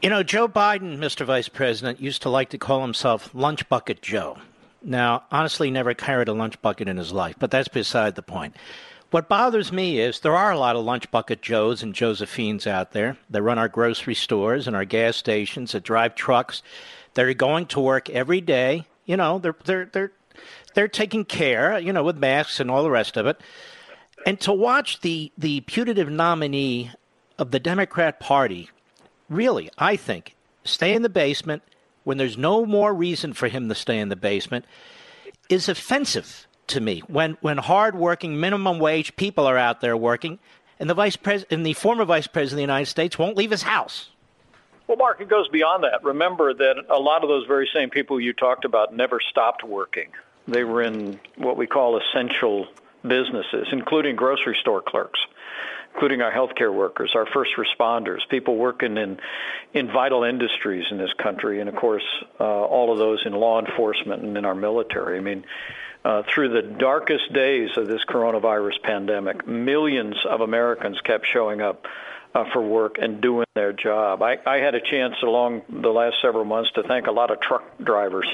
You 0.02 0.10
know, 0.10 0.24
Joe 0.24 0.48
Biden, 0.48 0.98
Mr. 0.98 1.26
Vice 1.26 1.50
President, 1.50 2.00
used 2.00 2.24
to 2.24 2.30
like 2.30 2.50
to 2.50 2.58
call 2.58 2.82
himself 2.82 3.30
Lunch 3.34 3.68
Bucket 3.70 4.02
Joe. 4.02 4.38
Now, 4.82 5.24
honestly, 5.32 5.70
never 5.70 5.94
carried 5.94 6.28
a 6.28 6.34
lunch 6.34 6.60
bucket 6.62 6.88
in 6.88 6.98
his 6.98 7.12
life, 7.12 7.36
but 7.38 7.52
that's 7.52 7.68
beside 7.68 8.16
the 8.16 8.24
point. 8.24 8.56
What 9.12 9.30
bothers 9.30 9.72
me 9.72 10.00
is 10.00 10.22
there 10.22 10.36
are 10.36 10.52
a 10.52 10.58
lot 10.58 10.76
of 10.76 10.86
lunch 10.86 11.12
bucket 11.12 11.42
Joes 11.42 11.84
and 11.84 11.94
Josephines 11.94 12.66
out 12.66 12.94
there 12.94 13.18
that 13.30 13.44
run 13.44 13.60
our 13.60 13.68
grocery 13.68 14.16
stores 14.16 14.68
and 14.68 14.76
our 14.76 14.86
gas 14.86 15.18
stations, 15.18 15.74
that 15.74 15.84
drive 15.84 16.16
trucks, 16.16 16.64
that 17.14 17.26
are 17.26 17.34
going 17.34 17.66
to 17.68 17.80
work 17.80 18.10
every 18.10 18.42
day. 18.42 18.86
You 19.06 19.18
know, 19.18 19.40
they're 19.40 19.56
they're 19.66 19.86
they're 19.86 20.12
they're 20.74 20.88
taking 20.88 21.26
care, 21.26 21.78
you 21.80 21.94
know, 21.94 22.04
with 22.04 22.18
masks 22.18 22.60
and 22.60 22.72
all 22.72 22.84
the 22.84 22.92
rest 22.92 23.18
of 23.18 23.26
it. 23.26 23.40
And 24.26 24.40
to 24.42 24.54
watch 24.54 25.02
the 25.02 25.32
the 25.38 25.62
putative 25.62 26.10
nominee 26.10 26.92
of 27.38 27.52
the 27.52 27.60
Democrat 27.60 28.20
Party, 28.20 28.70
really, 29.30 29.70
I 29.78 29.96
think, 29.96 30.36
stay 30.64 30.94
in 30.94 31.02
the 31.02 31.10
basement 31.10 31.64
when 32.04 32.18
there's 32.18 32.38
no 32.38 32.66
more 32.66 32.94
reason 32.94 33.34
for 33.34 33.48
him 33.48 33.70
to 33.70 33.76
stay 33.76 34.00
in 34.00 34.10
the 34.10 34.16
basement 34.16 34.66
is 35.50 35.68
offensive 35.70 36.48
to 36.68 36.80
me. 36.80 37.00
When 37.08 37.38
when 37.42 37.58
hardworking 37.58 38.40
minimum 38.40 38.80
wage 38.80 39.16
people 39.16 39.46
are 39.46 39.58
out 39.58 39.82
there 39.82 39.98
working, 39.98 40.40
and 40.80 40.90
the 40.90 40.94
vice 40.94 41.16
president, 41.16 41.52
and 41.52 41.66
the 41.66 41.74
former 41.74 42.06
vice 42.06 42.28
president 42.28 42.54
of 42.54 42.58
the 42.58 42.74
United 42.74 42.88
States 42.88 43.20
won't 43.20 43.38
leave 43.38 43.52
his 43.52 43.64
house. 43.64 44.10
Well, 44.92 44.98
Mark, 44.98 45.22
it 45.22 45.30
goes 45.30 45.48
beyond 45.48 45.86
that. 45.86 46.04
Remember 46.04 46.54
that 46.54 46.76
a 46.90 47.00
lot 47.00 47.24
of 47.24 47.30
those 47.30 47.48
very 47.48 47.70
same 47.74 47.90
people 47.90 48.20
you 48.20 48.34
talked 48.34 48.66
about 48.66 48.94
never 48.94 49.22
stopped 49.22 49.64
working. 49.64 50.10
They 50.50 50.66
were 50.66 50.82
in 50.82 51.18
what 51.38 51.56
we 51.56 51.66
call 51.66 51.98
essential 51.98 52.68
businesses, 53.02 53.68
including 53.72 54.18
grocery 54.18 54.58
store 54.60 54.82
clerks 54.82 55.22
including 55.94 56.22
our 56.22 56.32
healthcare 56.32 56.74
workers, 56.74 57.12
our 57.16 57.26
first 57.26 57.52
responders, 57.58 58.20
people 58.30 58.56
working 58.56 58.98
in 58.98 59.20
in 59.74 59.88
vital 59.88 60.24
industries 60.24 60.86
in 60.92 60.98
this 60.98 61.12
country, 61.14 61.60
and 61.60 61.70
of 61.70 61.76
course, 61.76 62.06
uh, 62.40 62.44
all 62.44 62.94
of 62.94 62.98
those 62.98 63.26
in 63.26 63.34
law 63.34 63.60
enforcement 63.62 64.24
and 64.24 64.38
in 64.38 64.44
our 64.44 64.56
military. 64.56 65.18
I 65.18 65.22
mean. 65.22 65.46
Uh, 66.04 66.24
through 66.34 66.50
the 66.50 66.64
darkest 66.64 67.32
days 67.32 67.70
of 67.78 67.88
this 67.88 68.04
coronavirus 68.06 68.82
pandemic, 68.82 69.48
millions 69.48 70.16
of 70.26 70.42
Americans 70.42 71.00
kept 71.02 71.28
showing 71.28 71.62
up 71.62 71.86
uh, 72.34 72.46
for 72.54 72.62
work 72.62 72.98
and 73.00 73.22
doing 73.22 73.46
their 73.56 73.74
job. 73.74 74.22
I, 74.22 74.38
I 74.46 74.58
had 74.58 74.76
a 74.76 74.82
chance 74.82 75.16
along 75.24 75.64
the 75.70 75.90
last 75.90 76.16
several 76.22 76.46
months 76.46 76.72
to 76.76 76.84
thank 76.84 77.08
a 77.08 77.12
lot 77.12 77.32
of 77.32 77.42
truck 77.42 77.64
drivers, 77.84 78.28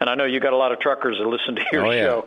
and 0.00 0.08
I 0.08 0.14
know 0.14 0.24
you 0.24 0.40
got 0.40 0.52
a 0.52 0.56
lot 0.56 0.72
of 0.72 0.80
truckers 0.80 1.18
that 1.18 1.26
listen 1.26 1.56
to 1.56 1.64
your 1.72 1.86
oh, 1.86 1.90
yeah. 1.90 2.04
show. 2.04 2.26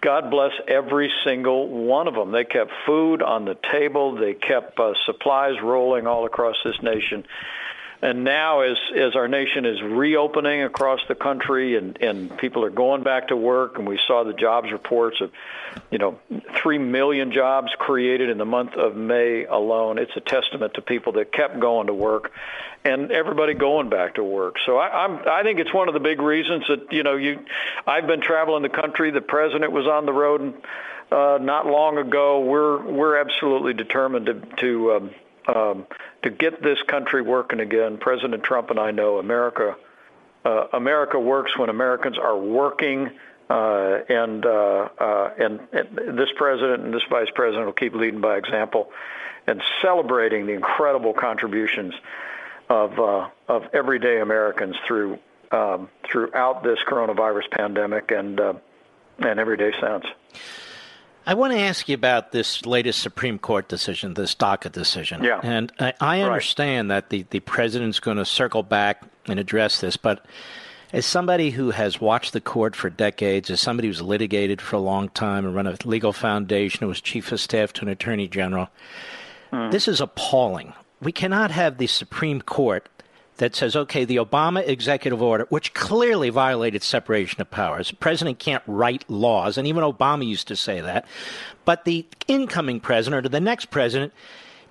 God 0.00 0.30
bless 0.30 0.52
every 0.66 1.12
single 1.24 1.68
one 1.68 2.08
of 2.08 2.14
them. 2.14 2.32
They 2.32 2.44
kept 2.44 2.72
food 2.86 3.22
on 3.22 3.44
the 3.44 3.56
table. 3.70 4.16
They 4.16 4.34
kept 4.34 4.78
uh, 4.78 4.94
supplies 5.06 5.60
rolling 5.62 6.06
all 6.06 6.26
across 6.26 6.56
this 6.64 6.76
nation. 6.82 7.24
And 8.00 8.22
now, 8.22 8.60
as 8.60 8.76
as 8.96 9.16
our 9.16 9.26
nation 9.26 9.66
is 9.66 9.82
reopening 9.82 10.62
across 10.62 11.00
the 11.08 11.16
country, 11.16 11.76
and 11.76 12.00
and 12.00 12.36
people 12.38 12.64
are 12.64 12.70
going 12.70 13.02
back 13.02 13.28
to 13.28 13.36
work, 13.36 13.76
and 13.76 13.88
we 13.88 13.98
saw 14.06 14.22
the 14.22 14.32
jobs 14.32 14.70
reports 14.70 15.20
of, 15.20 15.32
you 15.90 15.98
know, 15.98 16.16
three 16.62 16.78
million 16.78 17.32
jobs 17.32 17.72
created 17.76 18.30
in 18.30 18.38
the 18.38 18.44
month 18.44 18.74
of 18.74 18.94
May 18.94 19.46
alone. 19.46 19.98
It's 19.98 20.16
a 20.16 20.20
testament 20.20 20.74
to 20.74 20.82
people 20.82 21.14
that 21.14 21.32
kept 21.32 21.58
going 21.58 21.88
to 21.88 21.94
work, 21.94 22.30
and 22.84 23.10
everybody 23.10 23.54
going 23.54 23.88
back 23.88 24.14
to 24.14 24.22
work. 24.22 24.56
So 24.64 24.76
I, 24.76 25.04
I'm 25.04 25.28
I 25.28 25.42
think 25.42 25.58
it's 25.58 25.74
one 25.74 25.88
of 25.88 25.94
the 25.94 26.00
big 26.00 26.22
reasons 26.22 26.68
that 26.68 26.92
you 26.92 27.02
know 27.02 27.16
you, 27.16 27.44
I've 27.84 28.06
been 28.06 28.20
traveling 28.20 28.62
the 28.62 28.68
country. 28.68 29.10
The 29.10 29.20
president 29.20 29.72
was 29.72 29.88
on 29.88 30.06
the 30.06 30.12
road. 30.12 30.40
And, 30.40 30.54
uh, 31.10 31.38
not 31.40 31.66
long 31.66 31.96
ago, 31.96 32.40
we're 32.40 32.80
we're 32.82 33.16
absolutely 33.16 33.72
determined 33.72 34.26
to 34.26 34.34
to 34.58 34.92
um, 34.92 35.10
um, 35.48 35.86
to 36.22 36.30
get 36.30 36.62
this 36.62 36.80
country 36.82 37.22
working 37.22 37.60
again. 37.60 37.98
President 37.98 38.42
Trump 38.42 38.70
and 38.70 38.78
I 38.78 38.90
know 38.90 39.18
America. 39.18 39.76
Uh, 40.44 40.66
America 40.72 41.18
works 41.18 41.56
when 41.58 41.68
Americans 41.68 42.18
are 42.18 42.36
working, 42.36 43.10
uh, 43.50 43.98
and, 44.08 44.44
uh, 44.46 44.88
uh 44.98 45.30
and, 45.38 45.60
and 45.72 46.18
this 46.18 46.28
president 46.36 46.84
and 46.84 46.94
this 46.94 47.02
vice 47.10 47.28
president 47.34 47.66
will 47.66 47.72
keep 47.72 47.94
leading 47.94 48.20
by 48.20 48.36
example, 48.36 48.92
and 49.46 49.62
celebrating 49.82 50.46
the 50.46 50.52
incredible 50.52 51.14
contributions 51.14 51.94
of 52.68 52.98
uh, 52.98 53.28
of 53.48 53.64
everyday 53.72 54.20
Americans 54.20 54.76
through 54.86 55.18
um, 55.50 55.88
throughout 56.04 56.62
this 56.62 56.78
coronavirus 56.86 57.50
pandemic 57.50 58.10
and 58.10 58.38
uh, 58.38 58.54
and 59.18 59.40
every 59.40 59.56
day 59.56 59.72
since. 59.80 60.04
I 61.28 61.34
want 61.34 61.52
to 61.52 61.60
ask 61.60 61.90
you 61.90 61.94
about 61.94 62.32
this 62.32 62.64
latest 62.64 63.02
Supreme 63.02 63.38
Court 63.38 63.68
decision, 63.68 64.14
this 64.14 64.34
DACA 64.34 64.72
decision. 64.72 65.22
Yeah. 65.22 65.40
And 65.42 65.70
I, 65.78 65.92
I 66.00 66.20
understand 66.22 66.88
right. 66.88 66.96
that 67.02 67.10
the, 67.10 67.26
the 67.28 67.40
president's 67.40 68.00
going 68.00 68.16
to 68.16 68.24
circle 68.24 68.62
back 68.62 69.02
and 69.26 69.38
address 69.38 69.82
this, 69.82 69.98
but 69.98 70.24
as 70.90 71.04
somebody 71.04 71.50
who 71.50 71.70
has 71.70 72.00
watched 72.00 72.32
the 72.32 72.40
court 72.40 72.74
for 72.74 72.88
decades, 72.88 73.50
as 73.50 73.60
somebody 73.60 73.88
who's 73.88 74.00
litigated 74.00 74.62
for 74.62 74.76
a 74.76 74.80
long 74.80 75.10
time 75.10 75.44
and 75.44 75.54
run 75.54 75.66
a 75.66 75.76
legal 75.84 76.14
foundation, 76.14 76.80
who 76.80 76.88
was 76.88 77.02
chief 77.02 77.30
of 77.30 77.38
staff 77.38 77.74
to 77.74 77.82
an 77.82 77.88
attorney 77.88 78.26
general, 78.26 78.70
mm. 79.52 79.70
this 79.70 79.86
is 79.86 80.00
appalling. 80.00 80.72
We 81.02 81.12
cannot 81.12 81.50
have 81.50 81.76
the 81.76 81.88
Supreme 81.88 82.40
Court 82.40 82.88
that 83.38 83.56
says, 83.56 83.74
okay, 83.74 84.04
the 84.04 84.16
Obama 84.16 84.66
executive 84.66 85.22
order, 85.22 85.46
which 85.48 85.74
clearly 85.74 86.28
violated 86.28 86.82
separation 86.82 87.40
of 87.40 87.50
powers, 87.50 87.90
the 87.90 87.96
president 87.96 88.38
can't 88.38 88.62
write 88.66 89.08
laws, 89.08 89.58
and 89.58 89.66
even 89.66 89.82
Obama 89.82 90.26
used 90.26 90.48
to 90.48 90.56
say 90.56 90.80
that, 90.80 91.06
but 91.64 91.84
the 91.84 92.06
incoming 92.26 92.80
president 92.80 93.26
or 93.26 93.28
the 93.28 93.40
next 93.40 93.70
president 93.70 94.12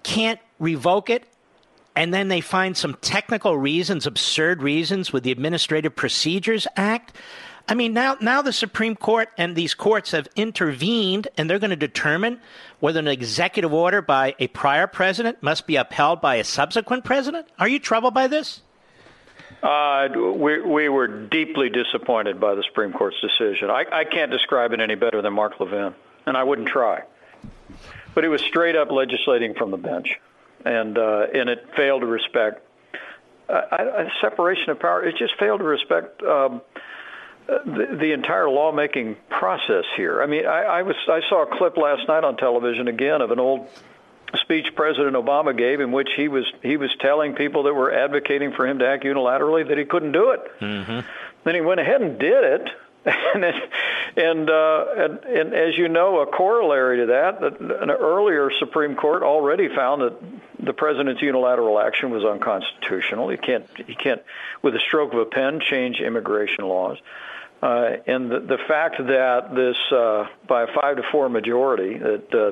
can't 0.03 0.39
revoke 0.59 1.09
it. 1.09 1.23
And 1.95 2.13
then 2.13 2.27
they 2.27 2.41
find 2.41 2.77
some 2.77 2.95
technical 3.01 3.57
reasons, 3.57 4.05
absurd 4.05 4.61
reasons 4.61 5.11
with 5.11 5.23
the 5.23 5.31
Administrative 5.31 5.95
Procedures 5.95 6.67
Act. 6.75 7.15
I 7.69 7.73
mean, 7.73 7.93
now, 7.93 8.15
now 8.21 8.41
the 8.41 8.53
Supreme 8.53 8.95
Court 8.95 9.29
and 9.37 9.55
these 9.55 9.73
courts 9.73 10.11
have 10.11 10.27
intervened 10.35 11.27
and 11.37 11.49
they're 11.49 11.59
going 11.59 11.71
to 11.71 11.75
determine 11.75 12.39
whether 12.79 12.99
an 12.99 13.07
executive 13.07 13.73
order 13.73 14.01
by 14.01 14.35
a 14.39 14.47
prior 14.47 14.87
president 14.87 15.43
must 15.43 15.67
be 15.67 15.75
upheld 15.75 16.21
by 16.21 16.35
a 16.35 16.45
subsequent 16.45 17.03
president. 17.03 17.47
Are 17.59 17.67
you 17.67 17.79
troubled 17.79 18.13
by 18.13 18.27
this? 18.27 18.61
Uh, 19.61 20.07
we, 20.15 20.61
we 20.61 20.87
were 20.87 21.07
deeply 21.07 21.69
disappointed 21.69 22.39
by 22.39 22.55
the 22.55 22.63
Supreme 22.63 22.93
Court's 22.93 23.19
decision. 23.19 23.69
I, 23.69 23.85
I 23.91 24.03
can't 24.05 24.31
describe 24.31 24.71
it 24.71 24.79
any 24.79 24.95
better 24.95 25.21
than 25.21 25.33
Mark 25.33 25.59
Levin, 25.59 25.93
and 26.25 26.37
I 26.37 26.43
wouldn't 26.43 26.67
try. 26.67 27.03
But 28.13 28.23
it 28.23 28.29
was 28.29 28.41
straight 28.41 28.75
up 28.75 28.91
legislating 28.91 29.55
from 29.55 29.71
the 29.71 29.77
bench, 29.77 30.19
and 30.63 30.97
uh, 30.97 31.27
and 31.33 31.49
it 31.49 31.67
failed 31.75 32.01
to 32.01 32.07
respect 32.07 32.65
uh, 33.49 33.61
I, 33.71 34.11
separation 34.21 34.69
of 34.69 34.79
power. 34.79 35.03
It 35.03 35.15
just 35.17 35.37
failed 35.37 35.59
to 35.59 35.65
respect 35.65 36.21
um, 36.23 36.61
the, 37.47 37.97
the 37.99 38.11
entire 38.11 38.49
lawmaking 38.49 39.15
process 39.29 39.85
here. 39.95 40.21
I 40.21 40.25
mean, 40.25 40.45
I, 40.45 40.63
I 40.63 40.81
was 40.81 40.95
I 41.07 41.21
saw 41.29 41.43
a 41.43 41.57
clip 41.57 41.77
last 41.77 42.07
night 42.07 42.23
on 42.23 42.37
television 42.37 42.87
again 42.87 43.21
of 43.21 43.31
an 43.31 43.39
old 43.39 43.69
speech 44.35 44.67
President 44.75 45.15
Obama 45.15 45.57
gave 45.57 45.79
in 45.79 45.91
which 45.91 46.09
he 46.15 46.27
was 46.27 46.45
he 46.61 46.77
was 46.77 46.93
telling 46.99 47.35
people 47.35 47.63
that 47.63 47.73
were 47.73 47.91
advocating 47.91 48.51
for 48.51 48.67
him 48.67 48.79
to 48.79 48.87
act 48.87 49.03
unilaterally 49.03 49.67
that 49.67 49.77
he 49.77 49.85
couldn't 49.85 50.11
do 50.11 50.31
it. 50.31 50.59
Mm-hmm. 50.59 50.99
Then 51.45 51.55
he 51.55 51.61
went 51.61 51.79
ahead 51.79 52.01
and 52.01 52.19
did 52.19 52.43
it. 52.43 52.69
and 53.07 53.45
and, 54.17 54.49
uh, 54.49 54.85
and 54.97 55.19
and 55.23 55.53
as 55.53 55.77
you 55.77 55.87
know, 55.87 56.19
a 56.19 56.25
corollary 56.25 56.97
to 56.97 57.05
that, 57.05 57.39
that 57.39 57.61
an 57.61 57.89
earlier 57.89 58.51
Supreme 58.59 58.95
Court 58.95 59.23
already 59.23 59.73
found 59.73 60.01
that 60.01 60.19
the 60.59 60.73
president's 60.73 61.21
unilateral 61.21 61.79
action 61.79 62.09
was 62.09 62.25
unconstitutional. 62.25 63.29
He 63.29 63.37
can't 63.37 63.65
he 63.77 63.95
can't, 63.95 64.21
with 64.61 64.75
a 64.75 64.79
stroke 64.79 65.13
of 65.13 65.19
a 65.19 65.25
pen, 65.25 65.61
change 65.61 66.01
immigration 66.01 66.65
laws. 66.65 66.97
Uh, 66.97 67.36
and 67.61 68.31
the, 68.31 68.39
the 68.39 68.57
fact 68.67 68.97
that 68.97 69.55
this, 69.55 69.77
uh, 69.91 70.27
by 70.47 70.63
a 70.63 70.67
five 70.67 70.97
to 70.97 71.03
four 71.11 71.29
majority, 71.29 71.97
that 71.97 72.33
uh, 72.33 72.51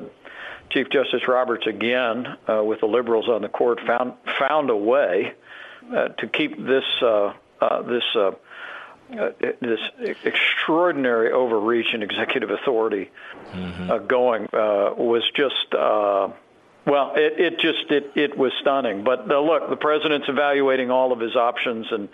Chief 0.70 0.88
Justice 0.90 1.28
Roberts, 1.28 1.66
again, 1.66 2.26
uh, 2.48 2.62
with 2.64 2.80
the 2.80 2.86
liberals 2.86 3.28
on 3.28 3.42
the 3.42 3.48
court, 3.48 3.80
found 3.86 4.14
found 4.38 4.70
a 4.70 4.76
way 4.76 5.34
uh, 5.94 6.08
to 6.08 6.26
keep 6.26 6.56
this 6.56 6.84
uh, 7.02 7.32
this 7.82 8.02
this 9.60 9.80
extraordinary 10.24 11.30
overreach 11.30 11.86
and 11.92 12.02
executive 12.02 12.50
authority 12.50 13.10
mm-hmm. 13.52 14.06
going 14.08 14.48
was 14.52 15.22
just 15.36 15.72
well, 16.86 17.14
it, 17.16 17.40
it 17.40 17.58
just 17.58 17.90
it, 17.90 18.12
it 18.14 18.38
was 18.38 18.52
stunning. 18.60 19.02
But 19.02 19.30
uh, 19.30 19.40
look, 19.40 19.68
the 19.68 19.76
president's 19.76 20.28
evaluating 20.28 20.90
all 20.90 21.12
of 21.12 21.18
his 21.18 21.34
options, 21.34 21.86
and 21.90 22.08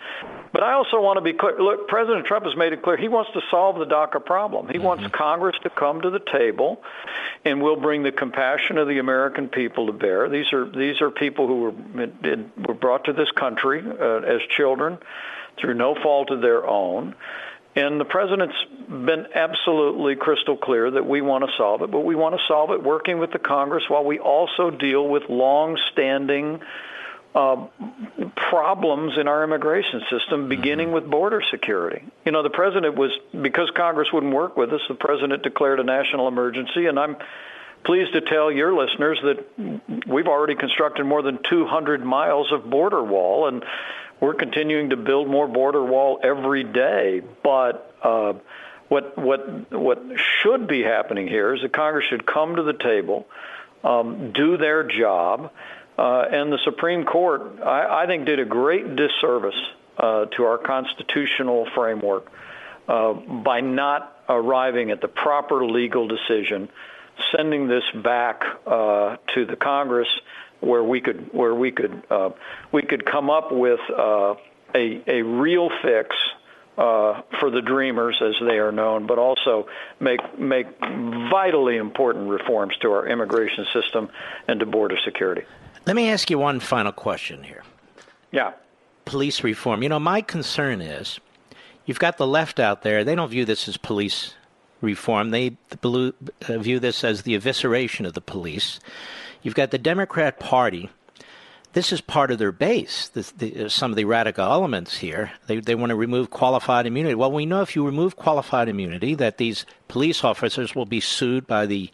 but 0.51 0.63
I 0.63 0.73
also 0.73 0.99
want 0.99 1.17
to 1.17 1.21
be 1.21 1.33
clear. 1.33 1.59
Look, 1.61 1.87
President 1.87 2.25
Trump 2.25 2.45
has 2.45 2.55
made 2.57 2.73
it 2.73 2.81
clear 2.81 2.97
he 2.97 3.07
wants 3.07 3.31
to 3.33 3.41
solve 3.51 3.77
the 3.77 3.85
DACA 3.85 4.25
problem. 4.25 4.67
He 4.67 4.73
mm-hmm. 4.73 4.83
wants 4.83 5.07
Congress 5.15 5.55
to 5.61 5.69
come 5.69 6.01
to 6.01 6.09
the 6.09 6.19
table, 6.19 6.81
and 7.45 7.61
we'll 7.61 7.79
bring 7.79 8.01
the 8.01 8.11
compassion 8.11 8.79
of 8.79 8.87
the 8.87 8.97
American 8.97 9.47
people 9.47 9.85
to 9.87 9.93
bear. 9.93 10.27
These 10.27 10.51
are 10.53 10.67
these 10.67 11.01
are 11.01 11.11
people 11.11 11.47
who 11.47 11.61
were 11.61 12.67
were 12.67 12.73
brought 12.73 13.05
to 13.05 13.13
this 13.13 13.29
country 13.31 13.83
uh, 13.87 14.21
as 14.21 14.41
children 14.49 14.97
through 15.59 15.75
no 15.75 15.93
fault 16.01 16.31
of 16.31 16.41
their 16.41 16.65
own. 16.65 17.13
And 17.75 17.99
the 17.99 18.05
president's 18.05 18.55
been 18.87 19.27
absolutely 19.33 20.15
crystal 20.15 20.55
clear 20.55 20.91
that 20.91 21.05
we 21.05 21.21
want 21.21 21.43
to 21.43 21.51
solve 21.57 21.81
it, 21.81 21.89
but 21.89 22.01
we 22.01 22.15
want 22.15 22.35
to 22.35 22.41
solve 22.47 22.71
it 22.71 22.83
working 22.83 23.17
with 23.17 23.31
the 23.31 23.39
Congress 23.39 23.83
while 23.87 24.03
we 24.03 24.19
also 24.19 24.69
deal 24.69 25.07
with 25.07 25.23
long-standing 25.27 26.61
uh, 27.33 27.65
problems 28.35 29.13
in 29.19 29.27
our 29.27 29.43
immigration 29.43 30.03
system, 30.11 30.49
beginning 30.49 30.91
with 30.91 31.09
border 31.09 31.41
security. 31.49 32.03
You 32.25 32.31
know, 32.31 32.43
the 32.43 32.51
president 32.51 32.95
was, 32.95 33.11
because 33.31 33.71
Congress 33.75 34.09
wouldn't 34.13 34.33
work 34.33 34.55
with 34.55 34.71
us, 34.71 34.81
the 34.87 34.93
president 34.93 35.41
declared 35.41 35.79
a 35.79 35.83
national 35.83 36.27
emergency, 36.27 36.85
and 36.85 36.99
I'm 36.99 37.17
pleased 37.85 38.13
to 38.13 38.21
tell 38.21 38.51
your 38.51 38.73
listeners 38.73 39.19
that 39.23 40.07
we've 40.07 40.27
already 40.27 40.55
constructed 40.55 41.05
more 41.05 41.23
than 41.23 41.39
200 41.49 42.05
miles 42.05 42.51
of 42.51 42.69
border 42.69 43.03
wall, 43.03 43.47
and 43.47 43.65
we're 44.23 44.33
continuing 44.33 44.91
to 44.91 44.95
build 44.95 45.27
more 45.27 45.49
border 45.49 45.83
wall 45.83 46.17
every 46.23 46.63
day. 46.63 47.21
But 47.43 47.93
uh, 48.01 48.33
what 48.87 49.17
what 49.17 49.69
what 49.69 50.01
should 50.41 50.65
be 50.65 50.81
happening 50.81 51.27
here 51.27 51.53
is 51.53 51.61
that 51.61 51.73
Congress 51.73 52.05
should 52.09 52.25
come 52.25 52.55
to 52.55 52.63
the 52.63 52.71
table, 52.71 53.27
um, 53.83 54.31
do 54.31 54.55
their 54.55 54.83
job, 54.83 55.51
uh, 55.97 56.25
and 56.31 56.53
the 56.53 56.59
Supreme 56.63 57.03
Court, 57.03 57.59
I, 57.65 58.03
I, 58.03 58.07
think, 58.07 58.25
did 58.25 58.39
a 58.39 58.45
great 58.45 58.95
disservice 58.95 59.61
uh, 59.97 60.25
to 60.37 60.43
our 60.43 60.57
constitutional 60.57 61.67
framework 61.75 62.31
uh, 62.87 63.11
by 63.11 63.59
not 63.59 64.23
arriving 64.29 64.91
at 64.91 65.01
the 65.01 65.09
proper 65.09 65.65
legal 65.65 66.07
decision 66.07 66.69
sending 67.35 67.67
this 67.67 67.83
back 67.93 68.43
uh, 68.65 69.17
to 69.35 69.45
the 69.45 69.57
Congress 69.57 70.07
where 70.63 70.83
we 70.83 71.01
could 71.01 71.29
where 71.33 71.53
we 71.53 71.71
could 71.71 72.03
uh, 72.09 72.29
we 72.71 72.81
could 72.81 73.05
come 73.05 73.29
up 73.29 73.51
with 73.51 73.79
uh, 73.89 74.35
a 74.75 75.03
a 75.07 75.21
real 75.21 75.69
fix 75.81 76.15
uh, 76.77 77.21
for 77.39 77.51
the 77.51 77.61
dreamers 77.61 78.21
as 78.21 78.33
they 78.47 78.57
are 78.57 78.71
known, 78.71 79.05
but 79.05 79.19
also 79.19 79.67
make 79.99 80.39
make 80.39 80.67
vitally 80.79 81.77
important 81.77 82.29
reforms 82.29 82.75
to 82.81 82.91
our 82.91 83.07
immigration 83.07 83.65
system 83.73 84.09
and 84.47 84.59
to 84.59 84.65
border 84.65 84.97
security. 85.03 85.43
Let 85.85 85.95
me 85.95 86.09
ask 86.09 86.29
you 86.29 86.39
one 86.39 86.59
final 86.59 86.91
question 86.91 87.43
here. 87.43 87.63
Yeah. 88.31 88.53
Police 89.05 89.43
reform. 89.43 89.83
You 89.83 89.89
know, 89.89 89.99
my 89.99 90.21
concern 90.21 90.81
is 90.81 91.19
you've 91.85 91.99
got 91.99 92.17
the 92.17 92.25
left 92.25 92.59
out 92.59 92.83
there. 92.83 93.03
They 93.03 93.15
don't 93.15 93.29
view 93.29 93.45
this 93.45 93.67
as 93.67 93.77
police 93.77 94.33
reform. 94.81 95.31
They 95.31 95.57
uh, 95.83 96.11
view 96.57 96.79
this 96.79 97.03
as 97.03 97.23
the 97.23 97.37
evisceration 97.37 98.05
of 98.05 98.13
the 98.13 98.21
police. 98.21 98.79
You've 99.43 99.55
got 99.55 99.71
the 99.71 99.77
Democrat 99.77 100.39
Party. 100.39 100.89
This 101.73 101.91
is 101.91 102.01
part 102.01 102.31
of 102.31 102.37
their 102.37 102.51
base. 102.51 103.09
The, 103.09 103.65
uh, 103.65 103.69
some 103.69 103.91
of 103.91 103.97
the 103.97 104.05
radical 104.05 104.45
elements 104.45 104.97
here. 104.97 105.31
They 105.47 105.59
they 105.59 105.75
want 105.75 105.89
to 105.89 105.95
remove 105.95 106.29
qualified 106.29 106.85
immunity. 106.85 107.15
Well, 107.15 107.31
we 107.31 107.47
know 107.47 107.61
if 107.61 107.75
you 107.75 107.83
remove 107.83 108.15
qualified 108.15 108.69
immunity, 108.69 109.15
that 109.15 109.39
these 109.39 109.65
police 109.87 110.23
officers 110.23 110.75
will 110.75 110.85
be 110.85 110.99
sued 110.99 111.47
by 111.47 111.65
the 111.65 111.89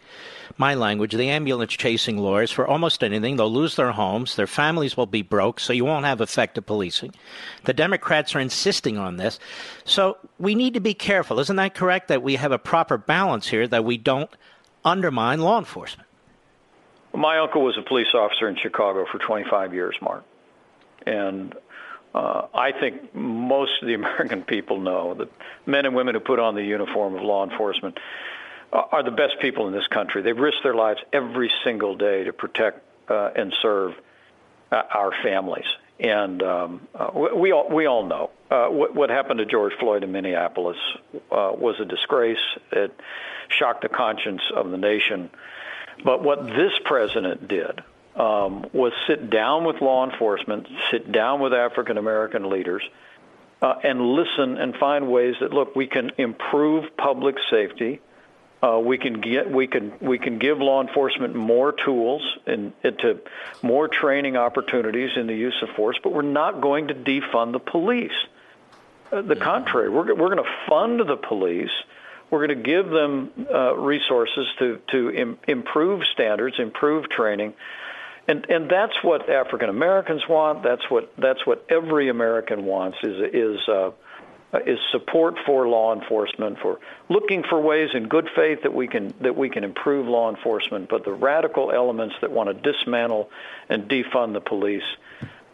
my 0.58 0.74
language, 0.76 1.14
the 1.14 1.30
ambulance 1.30 1.72
chasing 1.72 2.18
lawyers 2.18 2.52
for 2.52 2.68
almost 2.68 3.04
anything. 3.04 3.38
They'll 3.38 3.52
lose 3.52 3.78
their 3.78 3.94
homes, 3.94 4.36
their 4.36 4.48
families 4.48 4.98
will 4.98 5.06
be 5.06 5.22
broke, 5.22 5.62
so 5.62 5.72
you 5.72 5.86
won't 5.86 6.06
have 6.06 6.20
effective 6.20 6.66
policing. 6.66 7.16
The 7.64 7.74
Democrats 7.74 8.36
are 8.36 8.42
insisting 8.42 8.98
on 8.98 9.16
this. 9.16 9.40
So 9.86 10.18
we 10.38 10.56
need 10.56 10.74
to 10.74 10.82
be 10.82 10.94
careful. 10.94 11.40
Isn't 11.40 11.56
that 11.56 11.74
correct? 11.74 12.10
That 12.10 12.22
we 12.22 12.36
have 12.36 12.52
a 12.52 12.60
proper 12.60 12.98
balance 12.98 13.48
here, 13.48 13.66
that 13.70 13.86
we 13.86 13.98
don't 13.98 14.30
undermine 14.84 15.40
law 15.40 15.58
enforcement. 15.58 16.09
My 17.14 17.40
uncle 17.40 17.64
was 17.64 17.78
a 17.78 17.82
police 17.82 18.14
officer 18.14 18.48
in 18.48 18.56
Chicago 18.56 19.06
for 19.12 19.18
25 19.18 19.74
years, 19.74 19.96
Mark. 20.02 20.24
And 21.06 21.56
uh, 22.14 22.48
I 22.54 22.72
think 22.72 23.14
most 23.16 23.72
of 23.82 23.88
the 23.88 23.94
American 23.96 24.44
people 24.44 24.80
know 24.80 25.14
that 25.16 25.30
men 25.66 25.86
and 25.86 25.96
women 25.96 26.16
who 26.16 26.22
put 26.22 26.40
on 26.40 26.56
the 26.56 26.64
uniform 26.64 27.16
of 27.16 27.22
law 27.22 27.44
enforcement 27.50 27.98
are 28.72 29.02
the 29.04 29.12
best 29.12 29.40
people 29.42 29.68
in 29.68 29.74
this 29.74 29.88
country. 29.88 30.22
They 30.22 30.34
risk 30.34 30.58
their 30.64 30.76
lives 30.76 31.00
every 31.12 31.52
single 31.64 31.96
day 31.96 32.26
to 32.26 32.34
protect 32.34 32.86
uh, 33.10 33.32
and 33.36 33.54
serve 33.62 33.96
uh, 34.72 34.84
our 34.94 35.12
families. 35.24 35.66
And 36.00 36.42
um, 36.44 36.88
uh, 36.96 37.10
we 37.36 37.52
all 37.52 37.68
we 37.70 37.86
all 37.86 38.06
know 38.06 38.30
uh, 38.50 38.68
what, 38.68 38.96
what 38.96 39.10
happened 39.10 39.40
to 39.40 39.46
George 39.46 39.74
Floyd 39.80 40.04
in 40.04 40.12
Minneapolis 40.12 40.78
uh, 41.32 41.52
was 41.54 41.76
a 41.80 41.86
disgrace. 41.86 42.38
It 42.72 42.98
shocked 43.50 43.82
the 43.82 43.90
conscience 43.90 44.42
of 44.56 44.72
the 44.72 44.78
nation. 44.78 45.30
But 46.04 46.24
what 46.24 46.46
this 46.46 46.72
president 46.86 47.48
did 47.48 47.84
um, 48.16 48.66
was 48.74 48.94
sit 49.08 49.30
down 49.30 49.66
with 49.66 49.82
law 49.82 50.10
enforcement, 50.10 50.68
sit 50.92 51.12
down 51.12 51.40
with 51.42 51.54
African 51.54 51.98
American 51.98 52.50
leaders, 52.50 52.84
uh, 53.62 53.76
and 53.84 54.02
listen 54.02 54.58
and 54.58 54.76
find 54.76 55.12
ways 55.12 55.36
that 55.42 55.52
look 55.54 55.76
we 55.76 55.88
can 55.88 56.12
improve 56.18 56.96
public 56.98 57.36
safety 57.50 58.00
uh, 58.62 58.78
we 58.84 58.98
can 58.98 59.22
get 59.22 59.50
we 59.50 59.68
can 59.68 59.94
we 60.02 60.20
can 60.20 60.38
give 60.38 60.60
law 60.60 60.82
enforcement 60.82 61.34
more 61.34 61.72
tools 61.72 62.22
and 62.46 62.74
into 62.84 63.20
more 63.62 63.88
training 63.88 64.36
opportunities 64.36 65.12
in 65.16 65.28
the 65.28 65.34
use 65.34 65.56
of 65.62 65.70
force, 65.76 65.98
but 66.04 66.12
we're 66.12 66.22
not 66.24 66.60
going 66.60 66.90
to 66.90 66.94
defund 66.94 67.54
the 67.54 67.60
police. 67.60 68.12
Uh, 69.12 69.22
the 69.22 69.36
contrary, 69.38 69.90
we're 69.90 70.14
we're 70.14 70.36
going 70.36 70.44
to 70.44 70.56
fund 70.68 71.00
the 71.00 71.16
police. 71.16 71.72
We're 72.32 72.48
going 72.48 72.64
to 72.64 72.64
give 72.64 72.90
them 72.90 73.32
uh, 73.52 73.76
resources 73.76 74.48
to 74.60 74.80
to 74.92 75.10
Im- 75.12 75.40
improve 75.48 76.04
standards, 76.14 76.58
improve 76.60 77.10
training, 77.10 77.54
and 78.28 78.46
and 78.50 78.70
that's 78.70 79.04
what 79.04 79.30
African 79.30 79.70
Americans 79.70 80.28
want. 80.28 80.64
That's 80.64 80.90
what 80.90 81.12
that's 81.18 81.46
what 81.46 81.66
every 81.70 82.10
American 82.10 82.66
wants. 82.66 82.98
Is 83.04 83.34
is 83.34 83.68
uh, 83.68 83.92
is 84.66 84.80
support 84.92 85.36
for 85.46 85.68
law 85.68 85.94
enforcement, 85.94 86.58
for 86.60 86.80
looking 87.08 87.44
for 87.44 87.60
ways 87.62 87.90
in 87.94 88.08
good 88.08 88.30
faith 88.36 88.64
that 88.64 88.74
we 88.74 88.88
can 88.88 89.14
that 89.22 89.36
we 89.36 89.50
can 89.50 89.64
improve 89.64 90.08
law 90.08 90.30
enforcement. 90.30 90.90
But 90.90 91.06
the 91.06 91.14
radical 91.14 91.72
elements 91.72 92.16
that 92.22 92.32
want 92.32 92.50
to 92.50 92.74
dismantle 92.74 93.30
and 93.70 93.88
defund 93.88 94.34
the 94.34 94.42
police, 94.42 94.84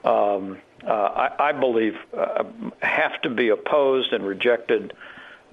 um, 0.04 0.60
uh, 0.86 0.92
I, 0.92 1.50
I, 1.50 1.52
believe, 1.52 1.96
uh, 2.18 2.44
have 2.82 3.22
to 3.24 3.30
be 3.30 3.50
opposed 3.50 4.14
and 4.14 4.26
rejected. 4.26 4.94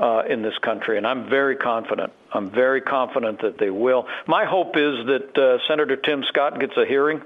Uh, 0.03 0.25
in 0.29 0.43
this 0.43 0.59
country, 0.59 0.99
and 0.99 1.07
I'm 1.07 1.31
very 1.31 1.55
confident. 1.55 2.13
I'm 2.33 2.51
very 2.51 2.81
confident 2.81 3.43
that 3.43 3.57
they 3.57 3.71
will. 3.71 4.09
My 4.27 4.45
hope 4.45 4.77
is 4.77 5.07
that 5.07 5.39
uh, 5.39 5.59
Senator 5.69 5.95
Tim 5.95 6.25
Scott 6.27 6.59
gets 6.59 6.77
a 6.77 6.85
hearing 6.85 7.23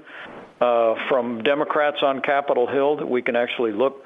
uh, 0.61 0.93
from 1.09 1.41
Democrats 1.41 2.03
on 2.03 2.21
Capitol 2.21 2.67
Hill 2.67 2.97
that 2.97 3.09
we 3.09 3.23
can 3.23 3.35
actually 3.35 3.71
look 3.71 4.05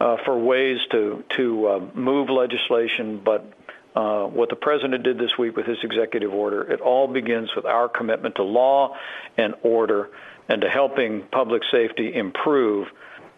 uh, 0.00 0.16
for 0.24 0.36
ways 0.36 0.78
to 0.90 1.22
to 1.36 1.68
uh, 1.68 1.80
move 1.94 2.28
legislation, 2.28 3.20
but 3.24 3.52
uh, 3.94 4.24
what 4.26 4.48
the 4.48 4.56
president 4.56 5.04
did 5.04 5.16
this 5.18 5.38
week 5.38 5.56
with 5.56 5.66
his 5.66 5.78
executive 5.82 6.32
order, 6.32 6.62
it 6.72 6.80
all 6.80 7.06
begins 7.06 7.50
with 7.54 7.66
our 7.66 7.88
commitment 7.88 8.34
to 8.34 8.42
law 8.42 8.96
and 9.36 9.54
order 9.62 10.10
and 10.48 10.62
to 10.62 10.68
helping 10.68 11.22
public 11.30 11.62
safety 11.70 12.14
improve 12.14 12.88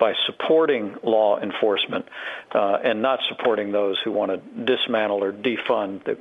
by 0.01 0.15
supporting 0.27 0.97
law 1.05 1.39
enforcement 1.39 2.07
uh, 2.53 2.79
and 2.83 3.03
not 3.03 3.21
supporting 3.29 3.71
those 3.71 3.99
who 4.03 4.11
want 4.11 4.33
to 4.33 4.65
dismantle 4.65 5.23
or 5.23 5.33
defund 5.33 6.03
the, 6.05 6.19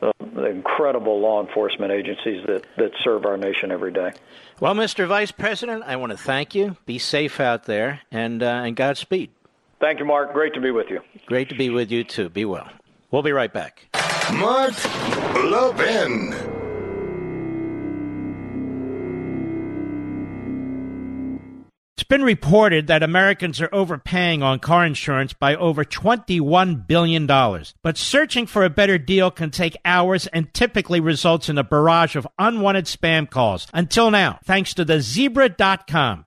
the, 0.00 0.12
the, 0.34 0.46
incredible 0.46 1.20
law 1.20 1.46
enforcement 1.46 1.92
agencies 1.92 2.44
that, 2.46 2.64
that 2.78 2.90
serve 3.04 3.24
our 3.26 3.36
nation 3.36 3.70
every 3.70 3.92
day. 3.92 4.12
Well, 4.58 4.74
Mr. 4.74 5.06
Vice 5.06 5.30
President, 5.30 5.84
I 5.86 5.96
want 5.96 6.10
to 6.10 6.18
thank 6.18 6.54
you. 6.54 6.76
Be 6.86 6.98
safe 6.98 7.38
out 7.38 7.64
there 7.64 8.00
and, 8.10 8.42
uh, 8.42 8.62
and 8.64 8.74
Godspeed. 8.74 9.30
Thank 9.78 9.98
you, 9.98 10.04
Mark. 10.04 10.32
Great 10.32 10.54
to 10.54 10.60
be 10.60 10.70
with 10.70 10.88
you. 10.88 11.00
Great 11.26 11.50
to 11.50 11.54
be 11.54 11.68
with 11.68 11.90
you, 11.90 12.02
too. 12.02 12.28
Be 12.28 12.44
well. 12.44 12.68
We'll 13.10 13.22
be 13.22 13.32
right 13.32 13.52
back. 13.52 13.88
Mark 14.32 14.72
Levin. 15.34 16.51
It's 22.02 22.08
been 22.08 22.24
reported 22.24 22.88
that 22.88 23.04
Americans 23.04 23.60
are 23.60 23.72
overpaying 23.72 24.42
on 24.42 24.58
car 24.58 24.84
insurance 24.84 25.34
by 25.34 25.54
over 25.54 25.84
$21 25.84 26.84
billion. 26.84 27.26
But 27.28 27.96
searching 27.96 28.46
for 28.46 28.64
a 28.64 28.70
better 28.70 28.98
deal 28.98 29.30
can 29.30 29.52
take 29.52 29.76
hours 29.84 30.26
and 30.26 30.52
typically 30.52 30.98
results 30.98 31.48
in 31.48 31.58
a 31.58 31.62
barrage 31.62 32.16
of 32.16 32.26
unwanted 32.40 32.86
spam 32.86 33.30
calls. 33.30 33.68
Until 33.72 34.10
now, 34.10 34.40
thanks 34.44 34.74
to 34.74 34.84
the 34.84 35.00
zebra.com. 35.00 36.26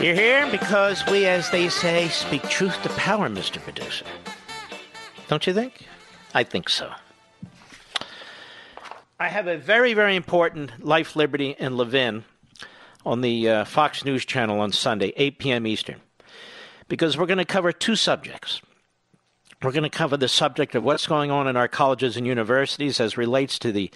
You're 0.00 0.14
here 0.14 0.48
because 0.52 1.04
we, 1.06 1.26
as 1.26 1.50
they 1.50 1.68
say, 1.68 2.06
speak 2.06 2.42
truth 2.42 2.80
to 2.84 2.88
power, 2.90 3.28
Mr. 3.28 3.60
Producer. 3.60 4.04
Don't 5.26 5.44
you 5.44 5.52
think? 5.52 5.88
I 6.32 6.44
think 6.44 6.68
so. 6.68 6.92
I 9.18 9.26
have 9.26 9.48
a 9.48 9.58
very, 9.58 9.94
very 9.94 10.14
important 10.14 10.84
Life, 10.84 11.16
Liberty, 11.16 11.56
and 11.58 11.76
Levin 11.76 12.22
on 13.04 13.22
the 13.22 13.48
uh, 13.48 13.64
Fox 13.64 14.04
News 14.04 14.24
channel 14.24 14.60
on 14.60 14.70
Sunday, 14.70 15.12
8 15.16 15.40
p.m. 15.40 15.66
Eastern, 15.66 16.00
because 16.86 17.18
we're 17.18 17.26
going 17.26 17.38
to 17.38 17.44
cover 17.44 17.72
two 17.72 17.96
subjects. 17.96 18.62
We're 19.64 19.72
going 19.72 19.82
to 19.82 19.90
cover 19.90 20.16
the 20.16 20.28
subject 20.28 20.76
of 20.76 20.84
what's 20.84 21.08
going 21.08 21.32
on 21.32 21.48
in 21.48 21.56
our 21.56 21.66
colleges 21.66 22.16
and 22.16 22.24
universities 22.24 23.00
as 23.00 23.16
relates 23.16 23.58
to 23.58 23.72
the 23.72 23.90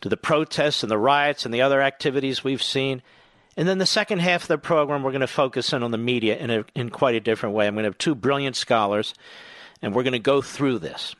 to 0.00 0.08
the 0.08 0.16
protests 0.16 0.82
and 0.82 0.90
the 0.90 0.96
riots 0.96 1.44
and 1.44 1.52
the 1.52 1.60
other 1.60 1.82
activities 1.82 2.42
we've 2.42 2.62
seen. 2.62 3.02
And 3.56 3.66
then 3.66 3.78
the 3.78 3.86
second 3.86 4.18
half 4.18 4.42
of 4.42 4.48
the 4.48 4.58
program, 4.58 5.02
we're 5.02 5.12
going 5.12 5.20
to 5.22 5.26
focus 5.26 5.72
in 5.72 5.82
on 5.82 5.90
the 5.90 5.98
media 5.98 6.36
in, 6.36 6.50
a, 6.50 6.64
in 6.74 6.90
quite 6.90 7.14
a 7.14 7.20
different 7.20 7.54
way. 7.54 7.66
I'm 7.66 7.74
going 7.74 7.84
to 7.84 7.88
have 7.88 7.98
two 7.98 8.14
brilliant 8.14 8.54
scholars, 8.54 9.14
and 9.80 9.94
we're 9.94 10.02
going 10.02 10.12
to 10.12 10.18
go 10.18 10.42
through 10.42 10.80
this. 10.80 11.14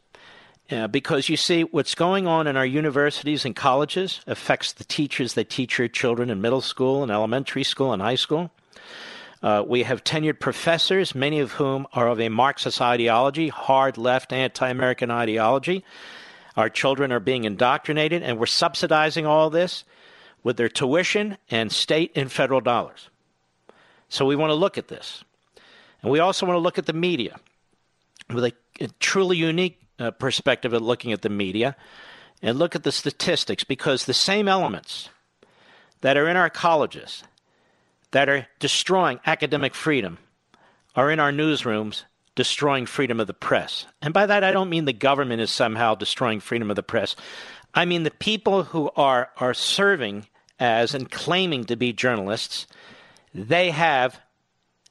Uh, 0.70 0.88
because 0.88 1.28
you 1.28 1.36
see, 1.36 1.62
what's 1.62 1.94
going 1.94 2.26
on 2.26 2.46
in 2.46 2.56
our 2.56 2.66
universities 2.66 3.44
and 3.44 3.54
colleges 3.54 4.20
affects 4.26 4.72
the 4.72 4.84
teachers 4.84 5.34
that 5.34 5.48
teach 5.48 5.78
your 5.78 5.88
children 5.88 6.28
in 6.28 6.40
middle 6.40 6.60
school 6.60 7.02
and 7.02 7.12
elementary 7.12 7.62
school 7.62 7.92
and 7.92 8.02
high 8.02 8.16
school. 8.16 8.50
Uh, 9.42 9.62
we 9.66 9.84
have 9.84 10.02
tenured 10.02 10.40
professors, 10.40 11.14
many 11.14 11.38
of 11.38 11.52
whom 11.52 11.86
are 11.92 12.08
of 12.08 12.20
a 12.20 12.28
Marxist 12.28 12.80
ideology, 12.80 13.48
hard 13.48 13.96
left 13.96 14.32
anti 14.32 14.68
American 14.68 15.10
ideology. 15.10 15.84
Our 16.56 16.68
children 16.68 17.12
are 17.12 17.20
being 17.20 17.44
indoctrinated, 17.44 18.22
and 18.22 18.38
we're 18.38 18.46
subsidizing 18.46 19.24
all 19.24 19.50
this 19.50 19.84
with 20.42 20.56
their 20.56 20.68
tuition 20.68 21.36
and 21.50 21.72
state 21.72 22.12
and 22.14 22.30
federal 22.30 22.60
dollars. 22.60 23.10
So 24.08 24.24
we 24.24 24.36
want 24.36 24.50
to 24.50 24.54
look 24.54 24.78
at 24.78 24.88
this. 24.88 25.24
And 26.02 26.12
we 26.12 26.20
also 26.20 26.46
want 26.46 26.56
to 26.56 26.60
look 26.60 26.78
at 26.78 26.86
the 26.86 26.92
media 26.92 27.38
with 28.32 28.44
a, 28.44 28.52
a 28.80 28.88
truly 29.00 29.36
unique 29.36 29.80
uh, 29.98 30.10
perspective 30.12 30.72
of 30.72 30.82
looking 30.82 31.12
at 31.12 31.22
the 31.22 31.28
media 31.28 31.76
and 32.42 32.58
look 32.58 32.76
at 32.76 32.84
the 32.84 32.92
statistics 32.92 33.64
because 33.64 34.04
the 34.04 34.14
same 34.14 34.46
elements 34.46 35.08
that 36.02 36.16
are 36.16 36.28
in 36.28 36.36
our 36.36 36.50
colleges 36.50 37.24
that 38.10 38.28
are 38.28 38.46
destroying 38.58 39.18
academic 39.26 39.74
freedom 39.74 40.18
are 40.94 41.10
in 41.10 41.20
our 41.20 41.32
newsrooms 41.32 42.04
destroying 42.34 42.86
freedom 42.86 43.18
of 43.18 43.26
the 43.26 43.34
press. 43.34 43.86
And 44.02 44.12
by 44.12 44.26
that, 44.26 44.44
I 44.44 44.52
don't 44.52 44.68
mean 44.68 44.84
the 44.84 44.92
government 44.92 45.40
is 45.40 45.50
somehow 45.50 45.94
destroying 45.94 46.38
freedom 46.38 46.70
of 46.70 46.76
the 46.76 46.82
press. 46.82 47.16
I 47.76 47.84
mean 47.84 48.02
the 48.02 48.10
people 48.10 48.64
who 48.64 48.90
are, 48.96 49.30
are 49.36 49.52
serving 49.52 50.26
as 50.58 50.94
and 50.94 51.10
claiming 51.10 51.64
to 51.64 51.76
be 51.76 51.92
journalists, 51.92 52.66
they 53.34 53.70
have 53.70 54.18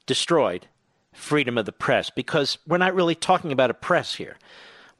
destroyed 0.06 0.68
freedom 1.12 1.58
of 1.58 1.66
the 1.66 1.72
press 1.72 2.10
because 2.10 2.58
we're 2.66 2.78
not 2.78 2.94
really 2.94 3.16
talking 3.16 3.50
about 3.50 3.70
a 3.70 3.74
press 3.74 4.14
here. 4.14 4.36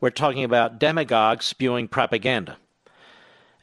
We're 0.01 0.11
talking 0.11 0.43
about 0.43 0.81
demagogues 0.81 1.47
spewing 1.47 1.87
propaganda. 1.87 2.57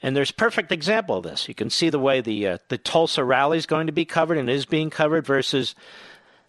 And 0.02 0.16
there's 0.16 0.32
perfect 0.32 0.72
example 0.72 1.18
of 1.18 1.24
this. 1.24 1.48
You 1.48 1.54
can 1.54 1.70
see 1.70 1.90
the 1.90 2.00
way 2.00 2.22
the 2.22 2.48
uh, 2.48 2.58
the 2.68 2.78
Tulsa 2.78 3.24
rally 3.24 3.58
is 3.58 3.66
going 3.66 3.88
to 3.88 3.94
be 3.94 4.04
covered 4.04 4.38
and 4.38 4.50
is 4.50 4.66
being 4.66 4.90
covered 4.90 5.26
versus 5.26 5.76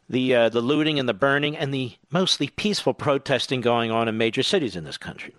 the 0.08 0.34
uh, 0.34 0.48
the 0.48 0.60
looting 0.60 0.98
and 0.98 1.08
the 1.08 1.14
burning 1.14 1.56
and 1.56 1.72
the 1.72 1.92
mostly 2.10 2.48
peaceful 2.48 2.94
protesting 2.94 3.60
going 3.60 3.90
on 3.90 4.08
in 4.08 4.16
major 4.16 4.42
cities 4.42 4.74
in 4.74 4.84
this 4.84 4.98
country. 4.98 5.34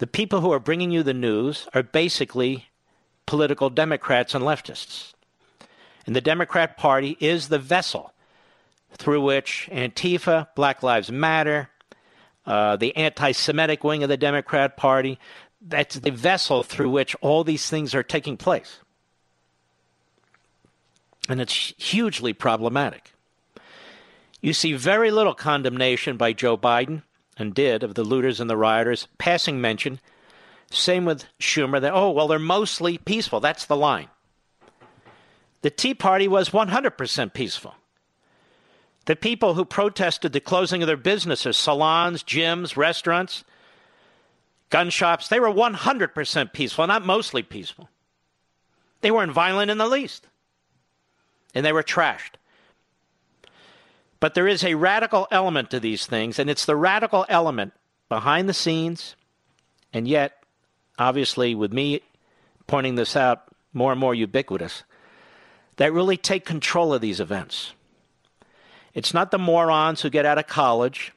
The 0.00 0.06
people 0.06 0.40
who 0.40 0.50
are 0.50 0.58
bringing 0.58 0.90
you 0.90 1.02
the 1.02 1.12
news 1.12 1.68
are 1.74 1.82
basically 1.82 2.68
political 3.26 3.68
Democrats 3.68 4.34
and 4.34 4.42
leftists. 4.42 5.12
And 6.06 6.16
the 6.16 6.22
Democrat 6.22 6.78
Party 6.78 7.18
is 7.20 7.48
the 7.48 7.58
vessel 7.58 8.14
through 8.94 9.20
which 9.20 9.68
Antifa, 9.70 10.48
Black 10.54 10.82
Lives 10.82 11.12
Matter, 11.12 11.68
uh, 12.46 12.76
the 12.76 12.96
anti 12.96 13.32
Semitic 13.32 13.84
wing 13.84 14.02
of 14.02 14.08
the 14.08 14.16
Democrat 14.16 14.78
Party, 14.78 15.18
that's 15.60 15.96
the 15.96 16.10
vessel 16.10 16.62
through 16.62 16.88
which 16.88 17.14
all 17.20 17.44
these 17.44 17.68
things 17.68 17.94
are 17.94 18.02
taking 18.02 18.38
place. 18.38 18.78
And 21.28 21.42
it's 21.42 21.74
hugely 21.76 22.32
problematic. 22.32 23.12
You 24.40 24.54
see 24.54 24.72
very 24.72 25.10
little 25.10 25.34
condemnation 25.34 26.16
by 26.16 26.32
Joe 26.32 26.56
Biden, 26.56 27.02
and 27.40 27.54
did, 27.54 27.82
of 27.82 27.94
the 27.94 28.04
looters 28.04 28.40
and 28.40 28.48
the 28.48 28.56
rioters, 28.56 29.08
passing 29.18 29.60
mention 29.60 30.00
same 30.70 31.04
with 31.04 31.24
Schumer. 31.40 31.80
That 31.80 31.94
oh 31.94 32.10
well, 32.10 32.28
they're 32.28 32.38
mostly 32.38 32.98
peaceful. 32.98 33.40
That's 33.40 33.66
the 33.66 33.76
line. 33.76 34.08
The 35.62 35.70
Tea 35.70 35.94
Party 35.94 36.26
was 36.26 36.50
100% 36.50 37.34
peaceful. 37.34 37.74
The 39.04 39.16
people 39.16 39.54
who 39.54 39.64
protested 39.64 40.32
the 40.32 40.40
closing 40.40 40.82
of 40.82 40.86
their 40.86 40.96
businesses, 40.96 41.58
salons, 41.58 42.22
gyms, 42.22 42.76
restaurants, 42.76 43.44
gun 44.70 44.88
shops, 44.88 45.28
they 45.28 45.40
were 45.40 45.50
100% 45.50 46.52
peaceful, 46.52 46.86
not 46.86 47.04
mostly 47.04 47.42
peaceful. 47.42 47.90
They 49.02 49.10
weren't 49.10 49.32
violent 49.32 49.70
in 49.70 49.78
the 49.78 49.88
least. 49.88 50.28
And 51.54 51.66
they 51.66 51.72
were 51.72 51.82
trashed. 51.82 52.36
But 54.20 54.34
there 54.34 54.46
is 54.46 54.62
a 54.62 54.74
radical 54.74 55.26
element 55.30 55.70
to 55.70 55.80
these 55.80 56.06
things, 56.06 56.38
and 56.38 56.50
it's 56.50 56.66
the 56.66 56.76
radical 56.76 57.24
element 57.28 57.72
behind 58.08 58.48
the 58.48 58.54
scenes, 58.54 59.16
and 59.92 60.06
yet 60.06 60.44
obviously, 60.98 61.54
with 61.54 61.72
me 61.72 62.02
pointing 62.66 62.94
this 62.94 63.16
out 63.16 63.42
more 63.72 63.92
and 63.92 64.00
more 64.00 64.14
ubiquitous, 64.14 64.84
that 65.76 65.92
really 65.92 66.18
take 66.18 66.44
control 66.44 66.92
of 66.92 67.00
these 67.00 67.20
events. 67.20 67.72
It's 68.92 69.14
not 69.14 69.30
the 69.30 69.38
morons 69.38 70.02
who 70.02 70.10
get 70.10 70.26
out 70.26 70.38
of 70.38 70.46
college, 70.46 71.12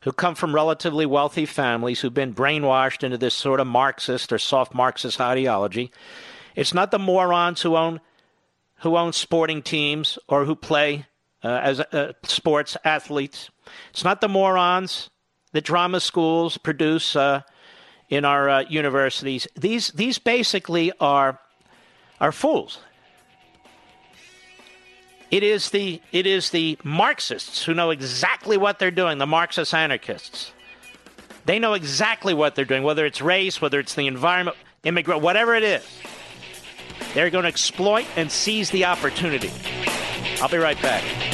who 0.00 0.12
come 0.12 0.34
from 0.34 0.54
relatively 0.54 1.04
wealthy 1.04 1.44
families, 1.44 2.00
who've 2.00 2.14
been 2.14 2.34
brainwashed 2.34 3.02
into 3.02 3.18
this 3.18 3.34
sort 3.34 3.60
of 3.60 3.66
Marxist 3.66 4.32
or 4.32 4.38
soft 4.38 4.74
Marxist 4.74 5.20
ideology. 5.20 5.90
It's 6.54 6.72
not 6.72 6.90
the 6.90 6.98
morons 6.98 7.62
who 7.62 7.76
own 7.76 8.00
who 8.78 8.96
own 8.96 9.12
sporting 9.12 9.62
teams 9.62 10.18
or 10.28 10.44
who 10.44 10.54
play 10.54 11.06
uh, 11.44 11.60
as 11.62 11.80
uh, 11.80 12.12
sports 12.22 12.76
athletes. 12.84 13.50
It's 13.90 14.02
not 14.02 14.20
the 14.20 14.28
morons 14.28 15.10
that 15.52 15.64
drama 15.64 16.00
schools 16.00 16.56
produce 16.58 17.14
uh, 17.14 17.42
in 18.08 18.24
our 18.24 18.48
uh, 18.48 18.60
universities. 18.68 19.46
These 19.54 19.88
these 19.92 20.18
basically 20.18 20.92
are 21.00 21.38
are 22.20 22.32
fools. 22.32 22.80
It 25.30 25.42
is 25.42 25.70
the 25.70 26.00
it 26.12 26.26
is 26.26 26.50
the 26.50 26.78
Marxists 26.82 27.64
who 27.64 27.74
know 27.74 27.90
exactly 27.90 28.56
what 28.56 28.78
they're 28.78 28.90
doing, 28.90 29.18
the 29.18 29.26
Marxist 29.26 29.74
anarchists. 29.74 30.52
They 31.46 31.58
know 31.58 31.74
exactly 31.74 32.32
what 32.32 32.54
they're 32.54 32.64
doing, 32.64 32.84
whether 32.84 33.04
it's 33.04 33.20
race, 33.20 33.60
whether 33.60 33.78
it's 33.78 33.94
the 33.94 34.06
environment, 34.06 34.56
immigrant, 34.82 35.20
whatever 35.20 35.54
it 35.54 35.62
is. 35.62 35.84
They're 37.12 37.30
going 37.30 37.42
to 37.42 37.48
exploit 37.48 38.06
and 38.16 38.30
seize 38.30 38.70
the 38.70 38.86
opportunity. 38.86 39.50
I'll 40.40 40.48
be 40.48 40.58
right 40.58 40.80
back. 40.80 41.33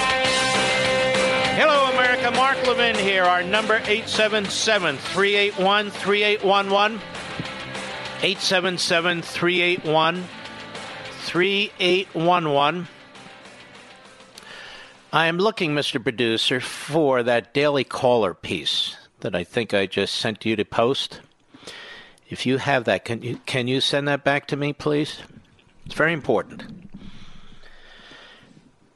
Hello, 1.53 1.91
America. 1.91 2.31
Mark 2.31 2.65
Levin 2.65 2.95
here. 2.95 3.23
Our 3.23 3.43
number 3.43 3.75
877 3.75 4.95
381 4.97 5.91
3811. 5.91 7.01
877 8.23 9.21
381 9.21 10.23
3811. 11.25 12.87
I 15.11 15.27
am 15.27 15.37
looking, 15.37 15.75
Mr. 15.75 16.01
Producer, 16.01 16.61
for 16.61 17.21
that 17.21 17.53
Daily 17.53 17.83
Caller 17.83 18.33
piece 18.33 18.95
that 19.19 19.35
I 19.35 19.43
think 19.43 19.73
I 19.73 19.87
just 19.87 20.15
sent 20.15 20.45
you 20.45 20.55
to 20.55 20.63
post. 20.63 21.19
If 22.29 22.45
you 22.45 22.59
have 22.59 22.85
that, 22.85 23.03
can 23.03 23.21
you 23.23 23.41
can 23.45 23.67
you 23.67 23.81
send 23.81 24.07
that 24.07 24.23
back 24.23 24.47
to 24.47 24.55
me, 24.55 24.71
please? 24.71 25.17
It's 25.85 25.95
very 25.95 26.13
important. 26.13 26.80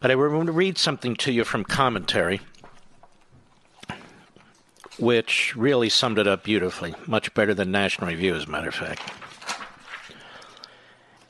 But 0.06 0.11
I 0.11 0.15
want 0.18 0.45
to 0.45 0.52
read 0.52 0.77
something 0.77 1.15
to 1.15 1.32
you 1.32 1.44
from 1.44 1.64
commentary, 1.64 2.40
which 4.99 5.56
really 5.56 5.90
summed 5.90 6.19
it 6.19 6.27
up 6.27 6.44
beautifully, 6.44 6.94
much 7.07 7.34
better 7.34 7.56
than 7.56 7.72
National 7.72 8.10
Review, 8.10 8.36
as 8.36 8.44
a 8.44 8.48
matter 8.48 8.68
of 8.68 8.76
fact. 8.76 9.02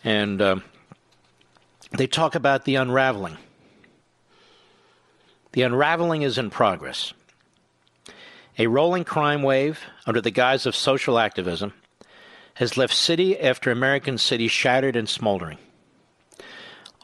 And 0.04 0.42
uh, 0.42 0.58
they 1.92 2.06
talk 2.06 2.36
about 2.36 2.66
the 2.66 2.76
unraveling. 2.76 3.38
The 5.54 5.62
unraveling 5.62 6.24
is 6.24 6.38
in 6.38 6.50
progress. 6.50 7.14
A 8.60 8.68
rolling 8.68 9.06
crime 9.06 9.42
wave 9.42 9.80
under 10.06 10.20
the 10.20 10.32
guise 10.32 10.66
of 10.66 10.76
social 10.76 11.18
activism 11.18 11.72
has 12.56 12.76
left 12.76 12.94
city 12.94 13.40
after 13.40 13.72
American 13.72 14.18
city 14.18 14.50
shattered 14.50 14.98
and 14.98 15.08
smoldering. 15.08 15.60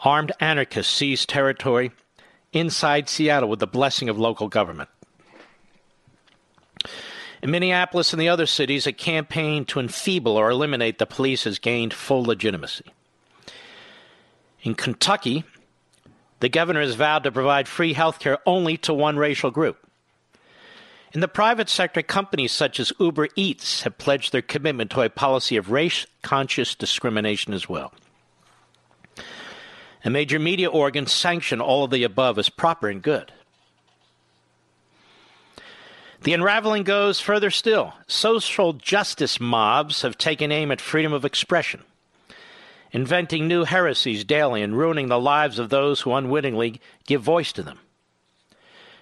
Armed 0.03 0.32
anarchists 0.40 0.94
seized 0.94 1.30
territory 1.30 1.91
inside 2.53 3.07
Seattle 3.07 3.49
with 3.49 3.60
the 3.60 3.68
blessing 3.68 4.10
of 4.10 4.18
local 4.18 4.48
government. 4.48 4.90
In 7.41 7.52
Minneapolis 7.52 8.14
and 8.14 8.22
the 8.22 8.30
other 8.30 8.45
cities, 8.45 8.86
a 8.86 8.94
campaign 8.94 9.65
to 9.65 9.80
enfeeble 9.80 10.38
or 10.38 10.49
eliminate 10.49 10.99
the 10.99 11.06
police 11.06 11.45
has 11.45 11.60
gained 11.60 11.94
full 11.94 12.23
legitimacy. 12.23 12.86
In 14.61 14.76
Kentucky, 14.76 15.44
the 16.40 16.49
governor 16.49 16.82
has 16.82 16.95
vowed 16.95 17.23
to 17.23 17.32
provide 17.32 17.68
free 17.68 17.94
health 17.94 18.19
care 18.19 18.38
only 18.45 18.78
to 18.78 18.94
one 18.94 19.18
racial 19.18 19.49
group. 19.49 19.88
In 21.14 21.19
the 21.19 21.28
private 21.28 21.68
sector, 21.68 22.02
companies 22.02 22.52
such 22.52 22.80
as 22.80 22.94
Uber 22.99 23.30
Eats 23.36 23.84
have 23.84 23.98
pledged 23.98 24.32
their 24.32 24.41
commitment 24.41 24.91
to 24.91 25.02
a 25.02 25.10
policy 25.10 25.57
of 25.57 25.72
race 25.72 26.06
conscious 26.22 26.73
discrimination 26.73 27.53
as 27.53 27.68
well. 27.68 27.94
And 30.03 30.14
major 30.14 30.40
media 30.40 30.69
organs 30.69 31.11
sanction 31.11 31.61
all 31.61 31.84
of 31.84 31.91
the 31.91 32.03
above 32.03 32.40
as 32.40 32.49
proper 32.49 32.90
and 32.90 33.02
good. 33.02 33.32
The 36.23 36.34
unraveling 36.34 36.84
goes 36.84 37.19
further 37.19 37.49
still. 37.49 37.94
Social 38.07 38.73
justice 38.73 39.40
mobs 39.40 40.03
have 40.03 40.18
taken 40.18 40.52
aim 40.52 40.72
at 40.72 40.80
freedom 40.80 41.14
of 41.14 41.26
expression, 41.26 41.82
inventing 42.91 43.48
new 43.48 43.64
heresies 43.64 44.23
daily 44.23 44.61
and 44.61 44.78
ruining 44.78 45.07
the 45.07 45.19
lives 45.19 45.57
of 45.57 45.69
those 45.69 46.02
who 46.02 46.14
unwittingly 46.14 46.80
give 47.07 47.22
voice 47.23 47.52
to 47.53 47.64
them. 47.64 47.80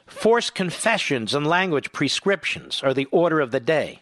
Forced 0.07 0.55
confessions 0.55 1.35
and 1.35 1.45
language 1.45 1.91
prescriptions 1.91 2.81
are 2.83 2.93
the 2.93 3.05
order 3.11 3.41
of 3.41 3.51
the 3.51 3.59
day. 3.59 4.01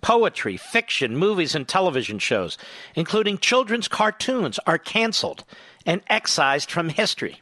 Poetry, 0.00 0.56
fiction, 0.56 1.16
movies, 1.16 1.54
and 1.54 1.68
television 1.68 2.18
shows, 2.18 2.58
including 2.94 3.38
children's 3.38 3.86
cartoons, 3.86 4.58
are 4.66 4.78
canceled 4.78 5.44
and 5.86 6.02
excised 6.08 6.70
from 6.70 6.88
history. 6.88 7.40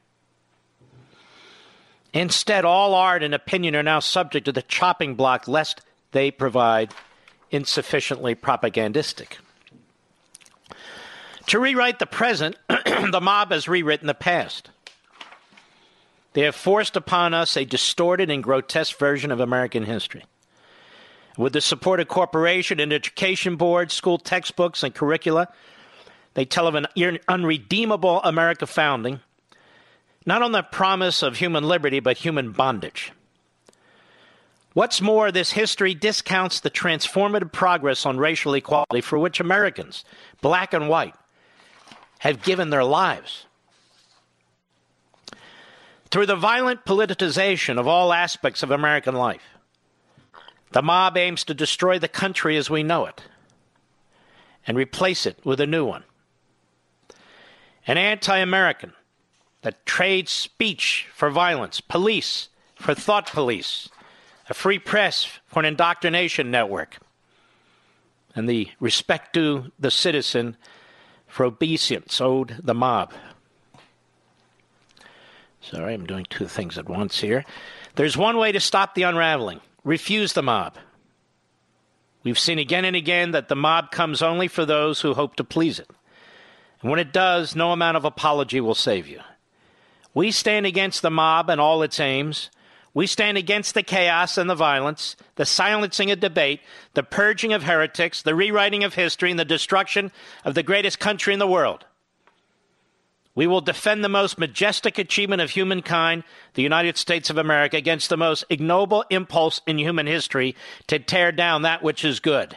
Instead, 2.13 2.65
all 2.65 2.95
art 2.95 3.23
and 3.23 3.35
opinion 3.35 3.77
are 3.77 3.83
now 3.83 4.01
subject 4.01 4.47
to 4.47 4.53
the 4.53 4.63
chopping 4.63 5.15
block 5.15 5.47
lest 5.47 5.81
they 6.13 6.31
provide 6.31 6.93
insufficiently 7.51 8.35
propagandistic. 8.35 9.39
To 11.47 11.59
rewrite 11.59 11.99
the 11.99 12.07
present, 12.07 12.57
the 12.69 13.21
mob 13.21 13.51
has 13.51 13.69
rewritten 13.69 14.07
the 14.07 14.15
past. 14.15 14.71
They 16.33 16.43
have 16.43 16.55
forced 16.55 16.97
upon 16.97 17.35
us 17.35 17.57
a 17.57 17.65
distorted 17.65 18.31
and 18.31 18.43
grotesque 18.43 18.97
version 18.99 19.33
of 19.33 19.41
American 19.41 19.85
history. 19.85 20.25
With 21.37 21.53
the 21.53 21.61
support 21.61 22.01
of 22.01 22.09
corporation 22.09 22.79
and 22.79 22.93
education 22.93 23.57
boards, 23.57 23.95
school 23.95 24.19
textbooks, 24.19 24.83
and 24.83 24.95
curricula, 24.95 25.49
they 26.35 26.45
tell 26.45 26.67
of 26.67 26.75
an 26.75 26.87
unredeemable 27.29 28.23
America 28.23 28.67
founding, 28.67 29.21
not 30.25 30.43
on 30.43 30.53
the 30.53 30.63
promise 30.63 31.23
of 31.23 31.37
human 31.37 31.65
liberty, 31.65 32.01
but 32.01 32.19
human 32.19 32.53
bondage. 32.53 33.13
What's 34.73 35.01
more, 35.01 35.33
this 35.33 35.51
history 35.53 35.95
discounts 35.95 36.61
the 36.61 36.71
transformative 36.71 37.51
progress 37.51 38.07
on 38.07 38.19
racial 38.19 38.55
equality 38.55 39.01
for 39.01 39.19
which 39.19 39.41
Americans, 39.41 40.05
black 40.41 40.73
and 40.73 40.89
white, 40.89 41.15
have 42.21 42.43
given 42.43 42.71
their 42.71 42.85
lives. 42.85 43.47
Through 46.11 46.27
the 46.27 46.37
violent 46.37 46.85
politicization 46.85 47.79
of 47.79 47.89
all 47.89 48.13
aspects 48.13 48.63
of 48.63 48.71
American 48.71 49.15
life, 49.15 49.43
the 50.73 50.83
mob 50.83 51.17
aims 51.17 51.43
to 51.45 51.55
destroy 51.55 51.99
the 51.99 52.09
country 52.09 52.57
as 52.57 52.71
we 52.71 52.85
know 52.85 53.07
it 53.07 53.23
and 54.67 54.77
replace 54.77 55.27
it 55.27 55.39
with 55.45 55.61
a 55.61 55.67
new 55.67 55.85
one. 55.85 56.05
An 57.87 57.99
anti 57.99 58.39
American 58.39 58.93
that 59.63 59.85
trades 59.87 60.31
speech 60.31 61.09
for 61.15 61.31
violence, 61.31 61.81
police 61.81 62.49
for 62.75 62.95
thought 62.95 63.31
police, 63.31 63.89
a 64.49 64.55
free 64.55 64.79
press 64.79 65.39
for 65.47 65.61
an 65.61 65.67
indoctrination 65.67 66.51
network, 66.51 66.99
and 68.35 68.49
the 68.49 68.69
respect 68.81 69.35
to 69.35 69.71
the 69.79 69.91
citizen 69.91 70.57
for 71.27 71.45
obeisance 71.45 72.21
owed 72.21 72.57
the 72.63 72.75
mob. 72.75 73.13
Sorry, 75.61 75.95
I'm 75.95 76.07
doing 76.07 76.27
two 76.31 76.47
things 76.47 76.79
at 76.79 76.89
once 76.89 77.21
here. 77.21 77.45
There's 77.97 78.17
one 78.17 78.39
way 78.39 78.51
to 78.53 78.61
stop 78.61 78.95
the 78.95 79.03
unraveling 79.03 79.61
refuse 79.85 80.33
the 80.33 80.43
mob. 80.43 80.77
We've 82.23 82.39
seen 82.39 82.59
again 82.59 82.85
and 82.85 82.97
again 82.97 83.31
that 83.31 83.49
the 83.49 83.57
mob 83.57 83.91
comes 83.91 84.21
only 84.21 84.49
for 84.49 84.67
those 84.67 85.01
who 85.01 85.15
hope 85.15 85.37
to 85.37 85.45
please 85.45 85.79
it. 85.79 85.89
And 86.83 86.91
when 86.91 87.01
it 87.01 87.13
does, 87.13 87.55
no 87.55 87.73
amount 87.73 87.97
of 87.97 88.05
apology 88.05 88.61
will 88.61 88.75
save 88.75 89.07
you. 89.07 89.21
We 90.15 90.31
stand 90.31 90.67
against 90.67 91.03
the 91.03 91.11
mob 91.11 91.51
and 91.51 91.61
all 91.61 91.83
its 91.83 92.01
aims. 92.01 92.51
We 92.93 93.07
stand 93.07 93.39
against 93.39 93.75
the 93.75 93.83
chaos 93.83 94.37
and 94.37 94.51
the 94.51 94.57
violence, 94.57 95.15
the 95.37 95.47
silencing 95.47 96.11
of 96.11 96.19
debate, 96.19 96.61
the 96.95 97.05
purging 97.05 97.53
of 97.53 97.63
heretics, 97.63 98.23
the 98.23 98.35
rewriting 98.35 98.83
of 98.83 98.95
history, 98.95 99.31
and 99.31 99.39
the 99.39 99.45
destruction 99.45 100.11
of 100.45 100.55
the 100.55 100.65
greatest 100.65 100.99
country 100.99 101.33
in 101.33 101.39
the 101.39 101.47
world. 101.47 101.85
We 103.37 103.47
will 103.47 103.61
defend 103.61 104.03
the 104.03 104.09
most 104.09 104.39
majestic 104.39 104.99
achievement 104.99 105.41
of 105.41 105.51
humankind, 105.51 106.25
the 106.55 106.63
United 106.63 106.97
States 106.97 107.31
of 107.31 107.39
America, 107.39 107.77
against 107.77 108.09
the 108.09 108.17
most 108.17 108.45
ignoble 108.51 109.05
impulse 109.09 109.61
in 109.69 109.79
human 109.79 110.09
history 110.09 110.57
to 110.89 110.99
tear 110.99 111.31
down 111.31 111.63
that 111.63 111.83
which 111.83 112.05
is 112.05 112.19
good. 112.19 112.57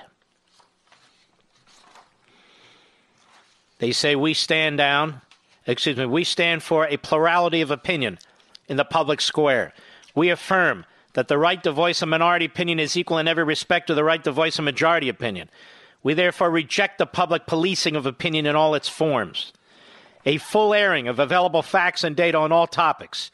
They 3.84 3.91
say 3.91 4.15
we 4.15 4.34
stand 4.34 4.77
down, 4.77 5.19
excuse 5.68 5.97
me, 5.97 6.05
we 6.05 6.23
stand 6.23 6.64
for 6.64 6.88
a 6.88 6.95
plurality 6.95 7.60
of 7.60 7.69
opinion 7.69 8.18
in 8.69 8.77
the 8.77 8.85
public 8.85 9.19
square. 9.19 9.73
We 10.15 10.30
affirm 10.30 10.85
that 11.15 11.27
the 11.27 11.38
right 11.38 11.61
to 11.64 11.73
voice 11.73 12.01
a 12.01 12.05
minority 12.05 12.45
opinion 12.45 12.80
is 12.80 12.95
equal 12.95 13.18
in 13.18 13.27
every 13.27 13.43
respect 13.43 13.88
to 13.88 13.93
the 13.93 14.05
right 14.05 14.23
to 14.23 14.31
voice 14.31 14.57
a 14.57 14.61
majority 14.61 15.10
opinion. 15.10 15.49
We 16.01 16.14
therefore 16.14 16.49
reject 16.49 16.97
the 16.97 17.05
public 17.05 17.45
policing 17.45 17.97
of 17.97 18.05
opinion 18.05 18.45
in 18.45 18.55
all 18.55 18.73
its 18.73 18.88
forms 18.88 19.51
a 20.26 20.38
full 20.38 20.73
airing 20.73 21.10
of 21.10 21.19
available 21.19 21.61
facts 21.61 22.05
and 22.05 22.15
data 22.15 22.38
on 22.38 22.53
all 22.53 22.68
topics. 22.68 23.31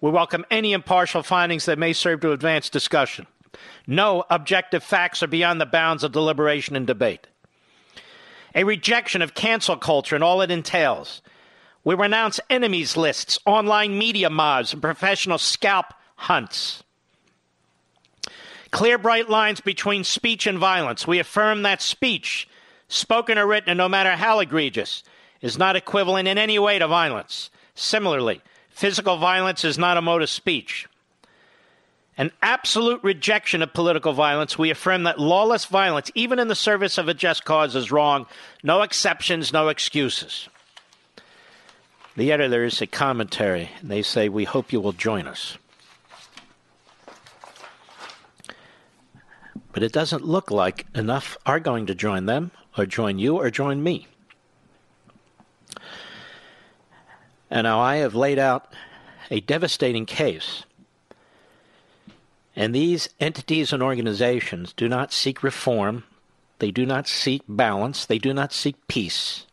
We 0.00 0.10
welcome 0.10 0.46
any 0.50 0.72
impartial 0.72 1.22
findings 1.22 1.66
that 1.66 1.78
may 1.78 1.92
serve 1.92 2.20
to 2.20 2.32
advance 2.32 2.70
discussion. 2.70 3.26
No 3.86 4.24
objective 4.30 4.82
facts 4.82 5.22
are 5.22 5.26
beyond 5.26 5.60
the 5.60 5.66
bounds 5.66 6.02
of 6.02 6.12
deliberation 6.12 6.76
and 6.76 6.86
debate. 6.86 7.26
A 8.54 8.64
rejection 8.64 9.22
of 9.22 9.34
cancel 9.34 9.76
culture 9.76 10.14
and 10.14 10.24
all 10.24 10.42
it 10.42 10.50
entails. 10.50 11.22
We 11.84 11.94
renounce 11.94 12.38
enemies 12.48 12.96
lists, 12.96 13.38
online 13.44 13.98
media 13.98 14.30
mobs, 14.30 14.72
and 14.72 14.80
professional 14.80 15.38
scalp 15.38 15.86
hunts. 16.16 16.82
Clear 18.70 18.98
bright 18.98 19.28
lines 19.28 19.60
between 19.60 20.04
speech 20.04 20.46
and 20.46 20.58
violence. 20.58 21.06
We 21.06 21.18
affirm 21.18 21.62
that 21.62 21.82
speech, 21.82 22.48
spoken 22.88 23.36
or 23.36 23.46
written, 23.46 23.76
no 23.76 23.88
matter 23.88 24.12
how 24.12 24.40
egregious, 24.40 25.02
is 25.40 25.58
not 25.58 25.76
equivalent 25.76 26.28
in 26.28 26.38
any 26.38 26.58
way 26.58 26.78
to 26.78 26.86
violence. 26.86 27.50
Similarly, 27.74 28.40
physical 28.70 29.16
violence 29.18 29.64
is 29.64 29.76
not 29.76 29.96
a 29.96 30.02
mode 30.02 30.22
of 30.22 30.30
speech. 30.30 30.86
An 32.22 32.30
absolute 32.40 33.02
rejection 33.02 33.62
of 33.62 33.72
political 33.72 34.12
violence, 34.12 34.56
we 34.56 34.70
affirm 34.70 35.02
that 35.02 35.18
lawless 35.18 35.64
violence, 35.64 36.08
even 36.14 36.38
in 36.38 36.46
the 36.46 36.54
service 36.54 36.96
of 36.96 37.08
a 37.08 37.14
just 37.14 37.44
cause, 37.44 37.74
is 37.74 37.90
wrong. 37.90 38.26
No 38.62 38.82
exceptions, 38.82 39.52
no 39.52 39.66
excuses. 39.66 40.48
The 42.16 42.30
editor 42.30 42.62
is 42.62 42.80
a 42.80 42.86
commentary, 42.86 43.72
and 43.80 43.90
they 43.90 44.02
say, 44.02 44.28
We 44.28 44.44
hope 44.44 44.72
you 44.72 44.80
will 44.80 44.92
join 44.92 45.26
us. 45.26 45.58
But 49.72 49.82
it 49.82 49.90
doesn't 49.90 50.24
look 50.24 50.52
like 50.52 50.86
enough 50.94 51.36
are 51.44 51.58
going 51.58 51.86
to 51.86 51.94
join 51.96 52.26
them, 52.26 52.52
or 52.78 52.86
join 52.86 53.18
you, 53.18 53.36
or 53.36 53.50
join 53.50 53.82
me. 53.82 54.06
And 57.50 57.64
now 57.64 57.80
I 57.80 57.96
have 57.96 58.14
laid 58.14 58.38
out 58.38 58.72
a 59.28 59.40
devastating 59.40 60.06
case. 60.06 60.62
And 62.54 62.74
these 62.74 63.08
entities 63.18 63.72
and 63.72 63.82
organizations 63.82 64.72
do 64.74 64.88
not 64.88 65.12
seek 65.12 65.42
reform, 65.42 66.04
they 66.58 66.70
do 66.70 66.84
not 66.84 67.08
seek 67.08 67.42
balance, 67.48 68.04
they 68.04 68.18
do 68.18 68.34
not 68.34 68.52
seek 68.52 68.86
peace. 68.88 69.46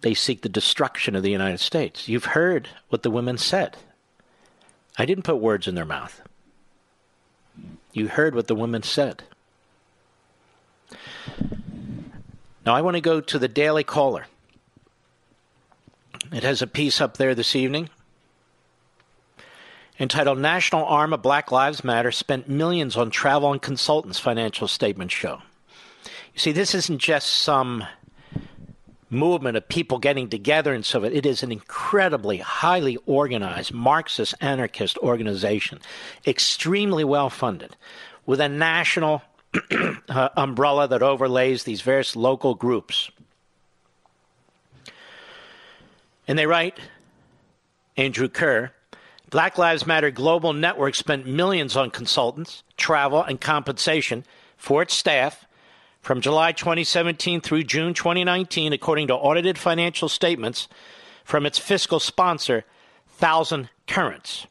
They 0.00 0.14
seek 0.14 0.42
the 0.42 0.48
destruction 0.48 1.16
of 1.16 1.22
the 1.22 1.30
United 1.30 1.58
States. 1.58 2.08
You've 2.08 2.26
heard 2.26 2.68
what 2.88 3.02
the 3.02 3.10
women 3.10 3.36
said. 3.36 3.76
I 4.96 5.06
didn't 5.06 5.24
put 5.24 5.36
words 5.36 5.66
in 5.66 5.74
their 5.74 5.84
mouth. 5.84 6.20
You 7.92 8.08
heard 8.08 8.34
what 8.34 8.46
the 8.46 8.54
women 8.54 8.82
said. 8.82 9.24
Now 12.64 12.74
I 12.74 12.82
want 12.82 12.96
to 12.96 13.00
go 13.00 13.20
to 13.20 13.38
the 13.38 13.48
Daily 13.48 13.82
Caller. 13.82 14.26
It 16.30 16.42
has 16.42 16.62
a 16.62 16.66
piece 16.66 17.00
up 17.00 17.16
there 17.16 17.34
this 17.34 17.56
evening 17.56 17.88
entitled 20.00 20.38
National 20.38 20.84
Arm 20.84 21.12
of 21.12 21.22
Black 21.22 21.50
Lives 21.50 21.82
Matter 21.82 22.12
Spent 22.12 22.48
Millions 22.48 22.96
on 22.96 23.10
Travel 23.10 23.52
and 23.52 23.60
Consultants, 23.60 24.18
Financial 24.18 24.68
Statements 24.68 25.14
Show. 25.14 25.40
You 26.34 26.40
see, 26.40 26.52
this 26.52 26.74
isn't 26.74 26.98
just 26.98 27.28
some 27.28 27.84
movement 29.10 29.56
of 29.56 29.68
people 29.68 29.98
getting 29.98 30.28
together 30.28 30.74
and 30.74 30.84
so 30.84 31.02
It 31.02 31.24
is 31.24 31.42
an 31.42 31.50
incredibly 31.50 32.38
highly 32.38 32.98
organized 33.06 33.72
Marxist 33.72 34.34
anarchist 34.40 34.98
organization, 34.98 35.80
extremely 36.26 37.04
well 37.04 37.30
funded, 37.30 37.76
with 38.26 38.40
a 38.40 38.48
national 38.48 39.22
uh, 40.08 40.28
umbrella 40.36 40.86
that 40.88 41.02
overlays 41.02 41.64
these 41.64 41.80
various 41.80 42.14
local 42.14 42.54
groups. 42.54 43.10
And 46.26 46.38
they 46.38 46.46
write 46.46 46.78
Andrew 47.96 48.28
Kerr 48.28 48.72
Black 49.30 49.58
Lives 49.58 49.86
Matter 49.86 50.10
Global 50.10 50.54
Network 50.54 50.94
spent 50.94 51.26
millions 51.26 51.76
on 51.76 51.90
consultants, 51.90 52.62
travel, 52.78 53.22
and 53.22 53.38
compensation 53.38 54.24
for 54.56 54.80
its 54.80 54.94
staff 54.94 55.44
from 56.00 56.22
July 56.22 56.52
2017 56.52 57.42
through 57.42 57.64
June 57.64 57.92
2019, 57.92 58.72
according 58.72 59.08
to 59.08 59.14
audited 59.14 59.58
financial 59.58 60.08
statements 60.08 60.66
from 61.24 61.44
its 61.44 61.58
fiscal 61.58 62.00
sponsor, 62.00 62.64
Thousand 63.06 63.68
Currents. 63.86 64.46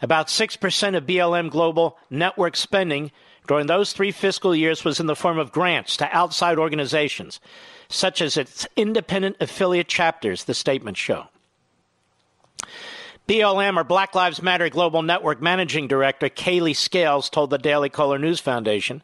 About 0.00 0.28
6% 0.28 0.96
of 0.96 1.04
BLM 1.04 1.50
Global 1.50 1.98
Network 2.08 2.56
spending 2.56 3.10
during 3.46 3.66
those 3.66 3.92
three 3.92 4.12
fiscal 4.12 4.56
years 4.56 4.84
was 4.84 5.00
in 5.00 5.06
the 5.06 5.16
form 5.16 5.38
of 5.38 5.52
grants 5.52 5.98
to 5.98 6.16
outside 6.16 6.58
organizations, 6.58 7.40
such 7.90 8.22
as 8.22 8.38
its 8.38 8.66
independent 8.74 9.36
affiliate 9.38 9.88
chapters, 9.88 10.44
the 10.44 10.54
statements 10.54 11.00
show. 11.00 11.26
BLM 13.28 13.76
or 13.76 13.84
Black 13.84 14.14
Lives 14.14 14.40
Matter 14.40 14.70
Global 14.70 15.02
Network 15.02 15.42
Managing 15.42 15.86
Director 15.86 16.30
Kailee 16.30 16.74
Scales 16.74 17.28
told 17.28 17.50
the 17.50 17.58
Daily 17.58 17.90
Caller 17.90 18.18
News 18.18 18.40
Foundation 18.40 19.02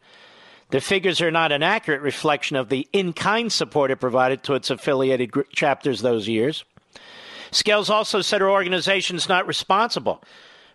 the 0.71 0.81
figures 0.81 1.21
are 1.21 1.29
not 1.29 1.51
an 1.51 1.61
accurate 1.61 2.01
reflection 2.01 2.57
of 2.57 2.69
the 2.69 2.87
in 2.91 3.13
kind 3.13 3.51
support 3.51 3.91
it 3.91 3.97
provided 3.97 4.41
to 4.41 4.55
its 4.55 4.71
affiliated 4.71 5.31
chapters 5.51 6.01
those 6.01 6.27
years. 6.27 6.65
Scales 7.51 7.91
also 7.91 8.19
said 8.19 8.41
her 8.41 8.49
organization 8.49 9.15
is 9.15 9.29
not 9.29 9.45
responsible 9.45 10.23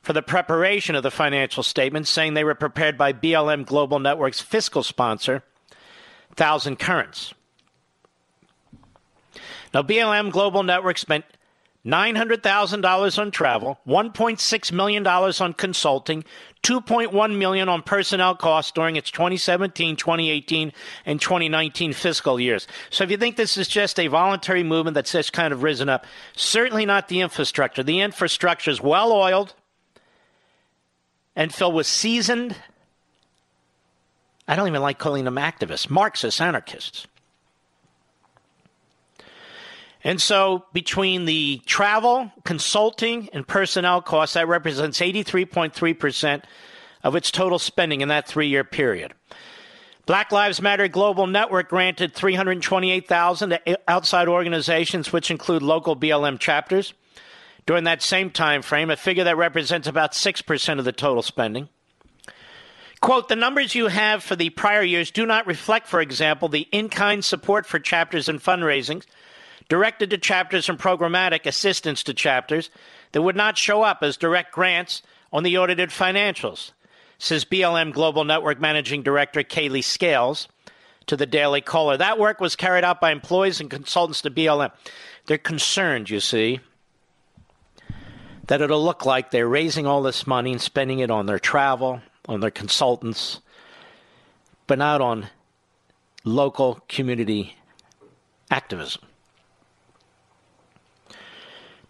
for 0.00 0.12
the 0.12 0.22
preparation 0.22 0.94
of 0.94 1.02
the 1.02 1.10
financial 1.10 1.64
statements, 1.64 2.08
saying 2.08 2.34
they 2.34 2.44
were 2.44 2.54
prepared 2.54 2.96
by 2.96 3.12
BLM 3.12 3.66
Global 3.66 3.98
Network's 3.98 4.40
fiscal 4.40 4.84
sponsor, 4.84 5.42
Thousand 6.36 6.78
Currents. 6.78 7.34
Now, 9.74 9.82
BLM 9.82 10.30
Global 10.30 10.62
Network 10.62 10.98
spent 10.98 11.24
$900,000 11.86 13.18
on 13.18 13.30
travel, 13.30 13.78
$1.6 13.86 14.72
million 14.72 15.06
on 15.06 15.52
consulting, 15.54 16.24
2.1 16.62 17.38
million 17.38 17.68
on 17.70 17.82
personnel 17.82 18.34
costs 18.34 18.72
during 18.72 18.96
its 18.96 19.10
2017, 19.10 19.96
2018, 19.96 20.72
and 21.06 21.20
2019 21.20 21.92
fiscal 21.94 22.38
years. 22.38 22.68
So 22.90 23.04
if 23.04 23.10
you 23.10 23.16
think 23.16 23.36
this 23.36 23.56
is 23.56 23.66
just 23.66 23.98
a 23.98 24.08
voluntary 24.08 24.62
movement 24.62 24.94
that's 24.94 25.12
just 25.12 25.32
kind 25.32 25.54
of 25.54 25.62
risen 25.62 25.88
up, 25.88 26.04
certainly 26.36 26.84
not 26.84 27.08
the 27.08 27.20
infrastructure. 27.22 27.82
The 27.82 28.00
infrastructure 28.00 28.70
is 28.70 28.82
well 28.82 29.10
oiled 29.12 29.54
and 31.34 31.54
filled 31.54 31.74
with 31.74 31.86
seasoned, 31.86 32.54
I 34.46 34.56
don't 34.56 34.68
even 34.68 34.82
like 34.82 34.98
calling 34.98 35.24
them 35.24 35.36
activists, 35.36 35.88
Marxist 35.88 36.40
anarchists. 36.40 37.06
And 40.02 40.20
so, 40.20 40.64
between 40.72 41.26
the 41.26 41.60
travel, 41.66 42.32
consulting, 42.44 43.28
and 43.32 43.46
personnel 43.46 44.00
costs, 44.00 44.34
that 44.34 44.48
represents 44.48 45.00
83.3% 45.00 46.42
of 47.02 47.16
its 47.16 47.30
total 47.30 47.58
spending 47.58 48.00
in 48.00 48.08
that 48.08 48.26
three 48.26 48.48
year 48.48 48.64
period. 48.64 49.12
Black 50.06 50.32
Lives 50.32 50.62
Matter 50.62 50.88
Global 50.88 51.26
Network 51.26 51.68
granted 51.68 52.14
328,000 52.14 53.50
to 53.50 53.78
outside 53.86 54.26
organizations, 54.26 55.12
which 55.12 55.30
include 55.30 55.62
local 55.62 55.94
BLM 55.94 56.38
chapters. 56.38 56.94
During 57.66 57.84
that 57.84 58.02
same 58.02 58.30
time 58.30 58.62
frame, 58.62 58.90
a 58.90 58.96
figure 58.96 59.24
that 59.24 59.36
represents 59.36 59.86
about 59.86 60.12
6% 60.12 60.78
of 60.78 60.84
the 60.84 60.92
total 60.92 61.22
spending. 61.22 61.68
Quote, 63.00 63.28
the 63.28 63.36
numbers 63.36 63.74
you 63.74 63.86
have 63.88 64.22
for 64.22 64.34
the 64.34 64.50
prior 64.50 64.82
years 64.82 65.10
do 65.10 65.24
not 65.24 65.46
reflect, 65.46 65.86
for 65.86 66.00
example, 66.00 66.48
the 66.48 66.66
in 66.72 66.88
kind 66.88 67.24
support 67.24 67.66
for 67.66 67.78
chapters 67.78 68.28
and 68.28 68.42
fundraisings 68.42 69.04
directed 69.70 70.10
to 70.10 70.18
chapters 70.18 70.68
and 70.68 70.78
programmatic 70.78 71.46
assistance 71.46 72.02
to 72.02 72.12
chapters 72.12 72.70
that 73.12 73.22
would 73.22 73.36
not 73.36 73.56
show 73.56 73.82
up 73.82 74.02
as 74.02 74.16
direct 74.16 74.52
grants 74.52 75.00
on 75.32 75.44
the 75.44 75.56
audited 75.56 75.90
financials, 75.90 76.72
says 77.18 77.44
BLM 77.44 77.92
Global 77.92 78.24
Network 78.24 78.60
Managing 78.60 79.02
Director 79.02 79.42
Kailee 79.42 79.84
Scales 79.84 80.48
to 81.06 81.16
the 81.16 81.24
Daily 81.24 81.60
Caller. 81.60 81.96
That 81.96 82.18
work 82.18 82.40
was 82.40 82.56
carried 82.56 82.82
out 82.82 83.00
by 83.00 83.12
employees 83.12 83.60
and 83.60 83.70
consultants 83.70 84.22
to 84.22 84.30
BLM. 84.30 84.72
They're 85.26 85.38
concerned, 85.38 86.10
you 86.10 86.18
see, 86.18 86.58
that 88.48 88.60
it'll 88.60 88.84
look 88.84 89.06
like 89.06 89.30
they're 89.30 89.48
raising 89.48 89.86
all 89.86 90.02
this 90.02 90.26
money 90.26 90.50
and 90.50 90.60
spending 90.60 90.98
it 90.98 91.12
on 91.12 91.26
their 91.26 91.38
travel, 91.38 92.02
on 92.26 92.40
their 92.40 92.50
consultants, 92.50 93.38
but 94.66 94.78
not 94.78 95.00
on 95.00 95.28
local 96.24 96.80
community 96.88 97.54
activism. 98.50 99.02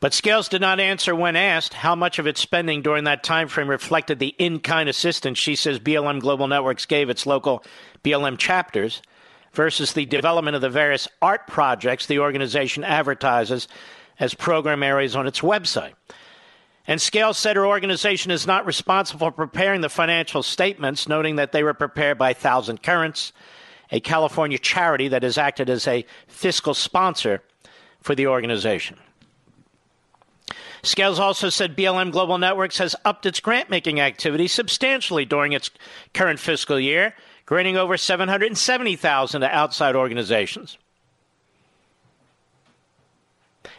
But 0.01 0.15
Scales 0.15 0.49
did 0.49 0.63
not 0.63 0.81
answer 0.81 1.15
when 1.15 1.37
asked 1.37 1.75
how 1.75 1.95
much 1.95 2.19
of 2.19 2.27
its 2.27 2.41
spending 2.41 2.81
during 2.81 3.05
that 3.05 3.23
time 3.23 3.49
frame 3.49 3.69
reflected 3.69 4.19
the 4.19 4.35
in-kind 4.39 4.89
assistance 4.89 5.39
she 5.39 5.55
says 5.55 5.79
BLM 5.79 6.21
Global 6.21 6.49
Networks 6.49 6.87
gave 6.87 7.11
its 7.11 7.27
local 7.27 7.63
BLM 8.03 8.39
chapters 8.39 9.03
versus 9.53 9.93
the 9.93 10.07
development 10.07 10.55
of 10.55 10.63
the 10.63 10.71
various 10.71 11.07
art 11.21 11.47
projects 11.47 12.07
the 12.07 12.19
organization 12.19 12.83
advertises 12.83 13.69
as 14.19 14.33
program 14.33 14.83
areas 14.83 15.15
on 15.15 15.27
its 15.27 15.41
website. 15.41 15.93
And 16.87 17.01
Scales 17.01 17.37
said 17.37 17.57
her 17.57 17.67
organization 17.67 18.31
is 18.31 18.47
not 18.47 18.65
responsible 18.65 19.27
for 19.27 19.33
preparing 19.33 19.83
the 19.83 19.91
financial 19.91 20.43
statements, 20.43 21.09
noting 21.09 21.37
that 21.37 21.53
they 21.53 21.63
were 21.63 21.75
prepared 21.75 22.17
by 22.17 22.33
Thousand 22.33 22.83
Currents, 22.83 23.35
a 23.93 24.01
California 24.01 24.59
charity 24.59 25.09
that 25.09 25.23
has 25.23 25.37
acted 25.37 25.69
as 25.69 25.87
a 25.87 26.07
fiscal 26.27 26.73
sponsor 26.73 27.43
for 28.01 28.15
the 28.15 28.27
organization. 28.27 28.97
Scales 30.83 31.19
also 31.19 31.49
said 31.49 31.77
BLM 31.77 32.11
Global 32.11 32.39
Networks 32.39 32.79
has 32.79 32.97
upped 33.05 33.27
its 33.27 33.41
grant 33.41 33.71
making 33.71 34.01
activity 34.01 34.49
substantially 34.49 35.25
during 35.25 35.53
its 35.53 35.71
current 36.15 36.41
fiscal 36.41 36.81
year, 36.81 37.15
granting 37.45 37.77
over 37.77 37.97
770,000 37.97 39.41
to 39.41 39.55
outside 39.55 39.95
organizations. 39.95 40.79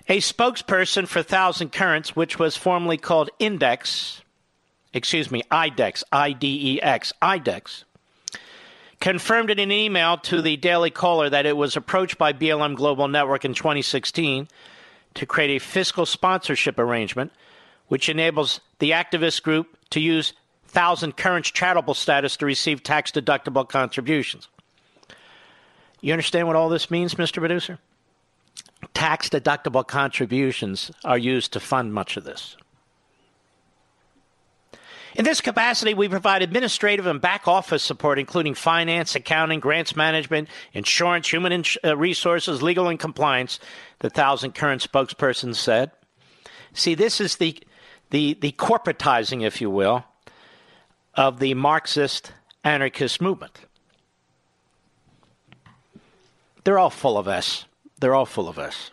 A 0.07 0.17
spokesperson 0.17 1.07
for 1.07 1.23
Thousand 1.23 1.71
Currents, 1.71 2.15
which 2.15 2.37
was 2.37 2.57
formerly 2.57 2.97
called 2.97 3.29
Index, 3.39 4.21
excuse 4.93 5.31
me, 5.31 5.43
IDEX, 5.51 6.03
I 6.11 6.33
D 6.33 6.75
E 6.75 6.81
X, 6.81 7.13
IDEX, 7.21 7.83
confirmed 8.99 9.49
in 9.49 9.59
an 9.59 9.71
email 9.71 10.17
to 10.17 10.41
the 10.41 10.57
Daily 10.57 10.91
Caller 10.91 11.29
that 11.29 11.45
it 11.45 11.55
was 11.55 11.75
approached 11.75 12.17
by 12.17 12.33
BLM 12.33 12.75
Global 12.75 13.07
Network 13.07 13.45
in 13.45 13.53
2016 13.53 14.47
to 15.15 15.25
create 15.25 15.55
a 15.55 15.59
fiscal 15.59 16.05
sponsorship 16.05 16.79
arrangement 16.79 17.31
which 17.87 18.07
enables 18.07 18.61
the 18.79 18.91
activist 18.91 19.43
group 19.43 19.77
to 19.89 19.99
use 19.99 20.33
thousand 20.65 21.17
current 21.17 21.45
charitable 21.45 21.93
status 21.93 22.37
to 22.37 22.45
receive 22.45 22.81
tax 22.81 23.11
deductible 23.11 23.67
contributions. 23.67 24.47
You 25.99 26.13
understand 26.13 26.47
what 26.47 26.55
all 26.55 26.69
this 26.69 26.89
means, 26.89 27.15
Mr. 27.15 27.39
Producer? 27.39 27.77
Tax 28.93 29.29
deductible 29.29 29.85
contributions 29.85 30.89
are 31.03 31.17
used 31.17 31.53
to 31.53 31.59
fund 31.59 31.93
much 31.93 32.17
of 32.17 32.23
this. 32.23 32.55
In 35.15 35.25
this 35.25 35.41
capacity, 35.41 35.93
we 35.93 36.07
provide 36.07 36.41
administrative 36.41 37.05
and 37.05 37.19
back 37.19 37.47
office 37.47 37.83
support, 37.83 38.17
including 38.17 38.53
finance, 38.53 39.15
accounting, 39.15 39.59
grants 39.59 39.95
management, 39.95 40.47
insurance, 40.73 41.31
human 41.31 41.51
ins- 41.51 41.77
uh, 41.83 41.97
resources, 41.97 42.61
legal, 42.61 42.87
and 42.87 42.99
compliance, 42.99 43.59
the 43.99 44.09
thousand 44.09 44.55
current 44.55 44.81
spokespersons 44.89 45.55
said. 45.55 45.91
See, 46.73 46.95
this 46.95 47.19
is 47.19 47.35
the, 47.35 47.57
the, 48.11 48.37
the 48.39 48.53
corporatizing, 48.53 49.43
if 49.43 49.59
you 49.59 49.69
will, 49.69 50.05
of 51.15 51.39
the 51.39 51.53
Marxist 51.55 52.31
anarchist 52.63 53.21
movement. 53.21 53.59
They're 56.63 56.79
all 56.79 56.89
full 56.89 57.17
of 57.17 57.27
us. 57.27 57.65
They're 57.99 58.15
all 58.15 58.25
full 58.25 58.47
of 58.47 58.57
us. 58.57 58.91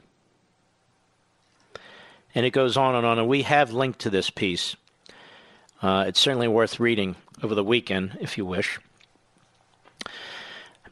And 2.34 2.44
it 2.44 2.50
goes 2.50 2.76
on 2.76 2.94
and 2.96 3.06
on. 3.06 3.18
And 3.18 3.28
we 3.28 3.42
have 3.42 3.72
linked 3.72 4.00
to 4.00 4.10
this 4.10 4.30
piece 4.30 4.74
uh, 5.82 6.04
it's 6.06 6.20
certainly 6.20 6.48
worth 6.48 6.80
reading 6.80 7.16
over 7.42 7.54
the 7.54 7.64
weekend, 7.64 8.18
if 8.20 8.36
you 8.36 8.44
wish. 8.44 8.78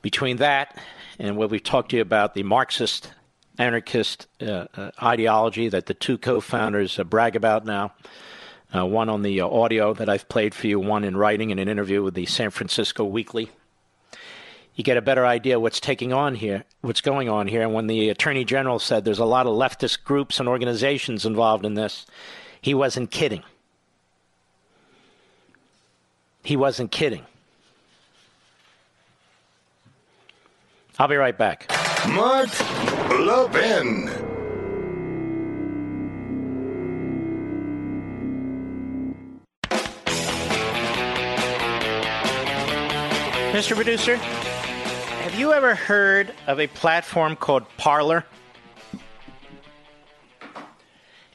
Between 0.03 0.37
that 0.37 0.79
and 1.19 1.37
what 1.37 1.51
we've 1.51 1.63
talked 1.63 1.91
to 1.91 1.97
you 1.97 2.03
about, 2.03 2.35
the 2.35 2.43
Marxist 2.43 3.11
anarchist 3.59 4.27
uh, 4.41 4.67
uh, 4.77 4.91
ideology 5.03 5.69
that 5.69 5.87
the 5.87 5.95
two 5.95 6.19
co 6.19 6.41
founders 6.41 6.99
uh, 6.99 7.05
brag 7.05 7.37
about 7.37 7.65
now, 7.65 7.93
uh, 8.75 8.85
one 8.85 9.09
on 9.09 9.23
the 9.23 9.41
uh, 9.41 9.49
audio 9.49 9.95
that 9.95 10.09
I've 10.09 10.29
played 10.29 10.55
for 10.55 10.67
you, 10.67 10.79
one 10.79 11.05
in 11.05 11.17
writing 11.17 11.51
in 11.51 11.59
an 11.59 11.69
interview 11.69 12.03
with 12.03 12.15
the 12.15 12.27
San 12.27 12.51
Francisco 12.51 13.05
Weekly. 13.05 13.51
You 14.75 14.85
get 14.85 14.99
a 14.99 15.03
better 15.03 15.25
idea 15.25 15.59
what's 15.59 15.81
taking 15.81 16.13
on 16.13 16.35
here, 16.35 16.65
what's 16.83 17.01
going 17.01 17.31
on 17.31 17.47
here. 17.47 17.63
And 17.63 17.73
when 17.73 17.87
the 17.87 18.11
Attorney 18.11 18.45
General 18.45 18.79
said 18.79 19.05
there's 19.05 19.19
a 19.19 19.25
lot 19.25 19.47
of 19.47 19.55
leftist 19.55 20.05
groups 20.05 20.39
and 20.39 20.49
organizations 20.49 21.25
involved 21.25 21.65
in 21.65 21.75
this, 21.75 22.05
he 22.61 22.75
wasn't 22.75 23.11
kidding. 23.11 23.43
He 26.47 26.57
wasn't 26.57 26.93
kidding. 26.93 27.27
I'll 30.97 31.09
be 31.09 31.17
right 31.17 31.37
back. 31.37 31.69
Mark 32.09 32.49
Levin. 33.11 34.07
Mr. 43.51 43.75
Producer, 43.75 44.15
have 44.15 45.35
you 45.35 45.53
ever 45.53 45.75
heard 45.75 46.33
of 46.47 46.61
a 46.61 46.69
platform 46.69 47.35
called 47.35 47.65
Parler? 47.77 48.25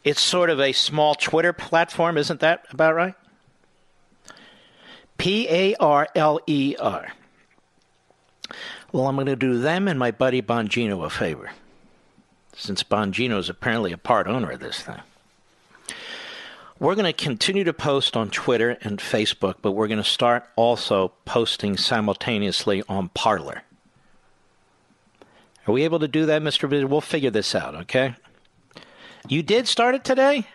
It's 0.05 0.21
sort 0.21 0.49
of 0.49 0.61
a 0.61 0.71
small 0.71 1.15
Twitter 1.15 1.51
platform, 1.51 2.17
isn't 2.17 2.39
that 2.39 2.65
about 2.71 2.95
right? 2.95 3.15
P 5.21 5.47
A 5.49 5.75
R 5.75 6.07
L 6.15 6.39
E 6.47 6.75
R. 6.79 7.13
Well, 8.91 9.05
I'm 9.05 9.15
going 9.15 9.27
to 9.27 9.35
do 9.35 9.59
them 9.59 9.87
and 9.87 9.99
my 9.99 10.09
buddy 10.09 10.41
Bongino 10.41 11.05
a 11.05 11.11
favor, 11.11 11.51
since 12.55 12.81
Bongino 12.81 13.37
is 13.37 13.47
apparently 13.47 13.91
a 13.91 13.99
part 13.99 14.25
owner 14.25 14.49
of 14.49 14.59
this 14.59 14.81
thing. 14.81 14.99
We're 16.79 16.95
going 16.95 17.05
to 17.05 17.13
continue 17.13 17.63
to 17.65 17.71
post 17.71 18.17
on 18.17 18.31
Twitter 18.31 18.79
and 18.81 18.97
Facebook, 18.97 19.57
but 19.61 19.73
we're 19.73 19.87
going 19.87 20.01
to 20.01 20.03
start 20.03 20.49
also 20.55 21.09
posting 21.25 21.77
simultaneously 21.77 22.81
on 22.89 23.09
Parler. 23.09 23.61
Are 25.67 25.71
we 25.71 25.83
able 25.83 25.99
to 25.99 26.07
do 26.07 26.25
that, 26.25 26.41
Mr. 26.41 26.67
Visitor? 26.67 26.87
We'll 26.87 26.99
figure 26.99 27.29
this 27.29 27.53
out, 27.53 27.75
okay? 27.75 28.15
You 29.27 29.43
did 29.43 29.67
start 29.67 29.93
it 29.93 30.03
today? 30.03 30.47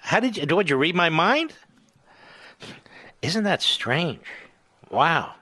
How 0.00 0.18
did 0.18 0.36
you? 0.36 0.44
Did 0.44 0.70
you 0.70 0.76
read 0.76 0.96
my 0.96 1.08
mind? 1.08 1.54
Isn't 3.22 3.44
that 3.44 3.62
strange? 3.62 4.24
Wow. 4.90 5.34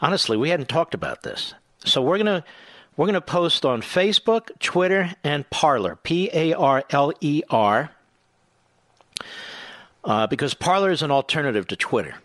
Honestly, 0.00 0.36
we 0.36 0.50
hadn't 0.50 0.68
talked 0.68 0.94
about 0.94 1.22
this. 1.22 1.54
So 1.84 2.02
we're 2.02 2.18
going 2.18 2.26
to 2.26 2.44
we're 2.96 3.06
going 3.06 3.14
to 3.14 3.20
post 3.20 3.64
on 3.64 3.80
Facebook, 3.80 4.50
Twitter, 4.58 5.14
and 5.22 5.48
Parler, 5.50 5.96
P 5.96 6.30
A 6.32 6.52
R 6.52 6.82
L 6.90 7.12
E 7.20 7.42
R, 7.48 7.90
uh, 10.04 10.26
because 10.26 10.54
Parler 10.54 10.90
is 10.90 11.02
an 11.02 11.12
alternative 11.12 11.68
to 11.68 11.76
Twitter. 11.76 12.16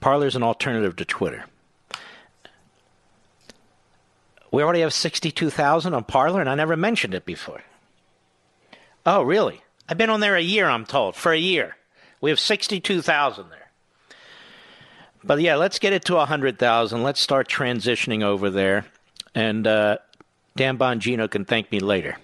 Parler 0.00 0.28
is 0.28 0.36
an 0.36 0.44
alternative 0.44 0.94
to 0.96 1.04
Twitter. 1.04 1.46
We 4.52 4.62
already 4.62 4.80
have 4.80 4.92
62,000 4.92 5.92
on 5.92 6.04
Parler, 6.04 6.40
and 6.40 6.48
I 6.48 6.54
never 6.54 6.76
mentioned 6.76 7.12
it 7.12 7.26
before. 7.26 7.62
Oh, 9.04 9.22
really? 9.22 9.62
I've 9.88 9.98
been 9.98 10.10
on 10.10 10.20
there 10.20 10.36
a 10.36 10.40
year, 10.40 10.68
I'm 10.68 10.84
told, 10.84 11.14
for 11.14 11.32
a 11.32 11.38
year. 11.38 11.76
We 12.20 12.30
have 12.30 12.40
62,000 12.40 13.50
there. 13.50 13.70
But 15.22 15.40
yeah, 15.40 15.56
let's 15.56 15.78
get 15.78 15.92
it 15.92 16.04
to 16.06 16.14
100,000. 16.14 17.02
Let's 17.02 17.20
start 17.20 17.48
transitioning 17.48 18.22
over 18.22 18.50
there. 18.50 18.86
And 19.34 19.66
uh, 19.66 19.98
Dan 20.56 20.78
Bongino 20.78 21.30
can 21.30 21.44
thank 21.44 21.70
me 21.70 21.80
later. 21.80 22.16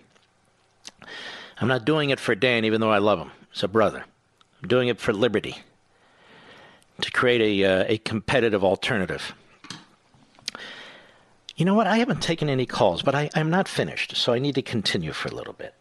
I'm 1.61 1.69
not 1.69 1.85
doing 1.85 2.11
it 2.11 2.19
for 2.19 2.35
Dan, 2.35 2.65
even 2.65 2.81
though 2.81 2.91
I 2.91 2.99
love 2.99 3.19
him. 3.19 3.31
He's 3.53 3.63
a 3.63 3.69
brother. 3.69 4.05
I'm 4.63 4.69
doing 4.69 4.89
it 4.89 4.99
for 4.99 5.13
liberty, 5.13 5.57
to 7.01 7.11
create 7.11 7.41
a, 7.41 7.65
uh, 7.65 7.85
a 7.89 7.99
competitive 7.99 8.65
alternative. 8.65 9.35
You 11.57 11.65
know 11.65 11.75
what? 11.75 11.87
I 11.87 11.99
haven't 11.99 12.23
taken 12.23 12.49
any 12.49 12.67
calls, 12.67 13.03
but 13.03 13.15
I, 13.15 13.31
I'm 13.35 13.51
not 13.51 13.69
finished, 13.69 14.17
so 14.17 14.33
I 14.33 14.39
need 14.39 14.55
to 14.55 14.63
continue 14.63 15.13
for 15.13 15.29
a 15.29 15.35
little 15.35 15.53
bit. 15.53 15.75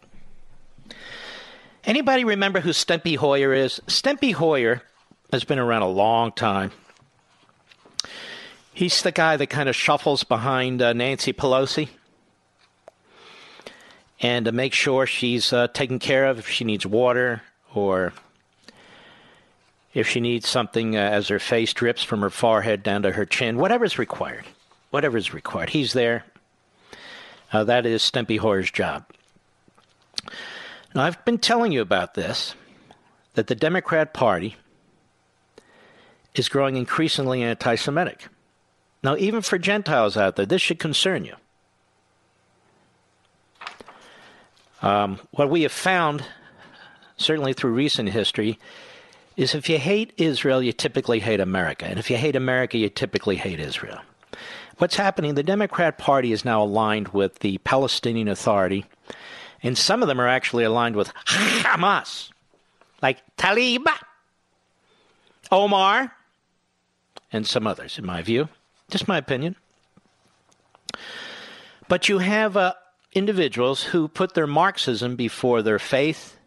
Anybody 1.84 2.24
remember 2.24 2.60
who 2.60 2.74
Stumpy 2.74 3.16
Hoyer 3.16 3.54
is? 3.54 3.82
Stumpy 3.88 4.32
Hoyer 4.32 4.82
has 5.32 5.44
been 5.44 5.60
around 5.60 5.82
a 5.82 5.90
long 5.90 6.32
time. 6.32 6.72
He's 8.74 9.02
the 9.02 9.12
guy 9.12 9.36
that 9.38 9.48
kind 9.48 9.68
of 9.68 9.76
shuffles 9.76 10.24
behind 10.24 10.82
uh, 10.82 10.94
Nancy 10.94 11.34
Pelosi 11.34 11.90
and 14.22 14.46
to 14.46 14.52
make 14.52 14.74
sure 14.74 15.06
she's 15.06 15.52
uh, 15.52 15.68
taken 15.68 16.00
care 16.00 16.26
of 16.26 16.40
if 16.40 16.48
she 16.48 16.64
needs 16.64 16.86
water 16.86 17.42
or 17.74 18.14
if 19.94 20.08
she 20.08 20.20
needs 20.20 20.48
something 20.48 20.96
uh, 20.96 21.00
as 21.00 21.28
her 21.28 21.40
face 21.40 21.74
drips 21.74 22.04
from 22.04 22.22
her 22.22 22.30
forehead 22.30 22.84
down 22.84 23.02
to 23.02 23.12
her 23.12 23.26
chin, 23.26 23.58
whatever's 23.58 23.98
required. 23.98 24.46
Whatever 24.92 25.18
is 25.18 25.34
required. 25.34 25.72
He's 25.72 25.94
there. 25.94 26.26
Uh, 27.52 27.64
that 27.64 27.86
is 27.86 28.02
Stumpy 28.02 28.38
Hoyer's 28.38 28.72
job. 28.72 29.06
Now, 30.94 31.04
I've 31.04 31.24
been 31.24 31.38
telling 31.38 31.72
you 31.72 31.82
about 31.82 32.16
this 32.16 32.56
that 33.34 33.48
the 33.48 33.56
Democrat 33.56 34.14
Party 34.14 34.56
is 36.36 36.50
growing 36.50 36.76
increasingly 36.76 37.42
anti 37.44 37.76
Semitic. 37.76 38.28
Now, 39.04 39.16
even 39.18 39.42
for 39.42 39.58
Gentiles 39.58 40.18
out 40.18 40.36
there, 40.36 40.46
this 40.46 40.62
should 40.62 40.80
concern 40.80 41.26
you. 41.26 41.36
Um, 44.82 45.20
what 45.32 45.50
we 45.50 45.62
have 45.64 45.72
found, 45.72 46.24
certainly 47.18 47.54
through 47.54 47.72
recent 47.72 48.10
history, 48.10 48.60
is 49.38 49.56
if 49.56 49.70
you 49.70 49.78
hate 49.78 50.14
Israel, 50.18 50.62
you 50.62 50.74
typically 50.74 51.20
hate 51.20 51.40
America. 51.40 51.86
And 51.86 52.00
if 52.00 52.10
you 52.10 52.18
hate 52.18 52.36
America, 52.36 52.78
you 52.78 52.90
typically 52.90 53.38
hate 53.38 53.60
Israel. 53.60 54.00
What's 54.78 54.96
happening? 54.96 55.36
The 55.36 55.44
Democrat 55.44 55.98
Party 55.98 56.32
is 56.32 56.44
now 56.44 56.64
aligned 56.64 57.10
with 57.10 57.40
the 57.40 57.60
Palestinian 57.60 58.28
Authority 58.28 58.86
and 59.64 59.78
some 59.78 60.02
of 60.02 60.08
them 60.08 60.20
are 60.20 60.28
actually 60.28 60.64
aligned 60.64 60.96
with 60.96 61.14
Hamas, 61.26 62.30
like 63.02 63.22
Tlaib, 63.38 63.86
Omar, 65.52 66.12
and 67.32 67.46
some 67.46 67.68
others, 67.68 67.98
in 67.98 68.06
my 68.06 68.22
view. 68.22 68.50
Just 68.90 69.08
my 69.08 69.18
opinion. 69.18 69.56
But 71.88 72.10
you 72.10 72.20
have 72.20 72.58
uh, 72.58 72.74
individuals 73.14 73.84
who 73.84 74.08
put 74.08 74.34
their 74.34 74.48
Marxism 74.48 75.16
before 75.16 75.62
their 75.62 75.80
faith, 75.80 76.38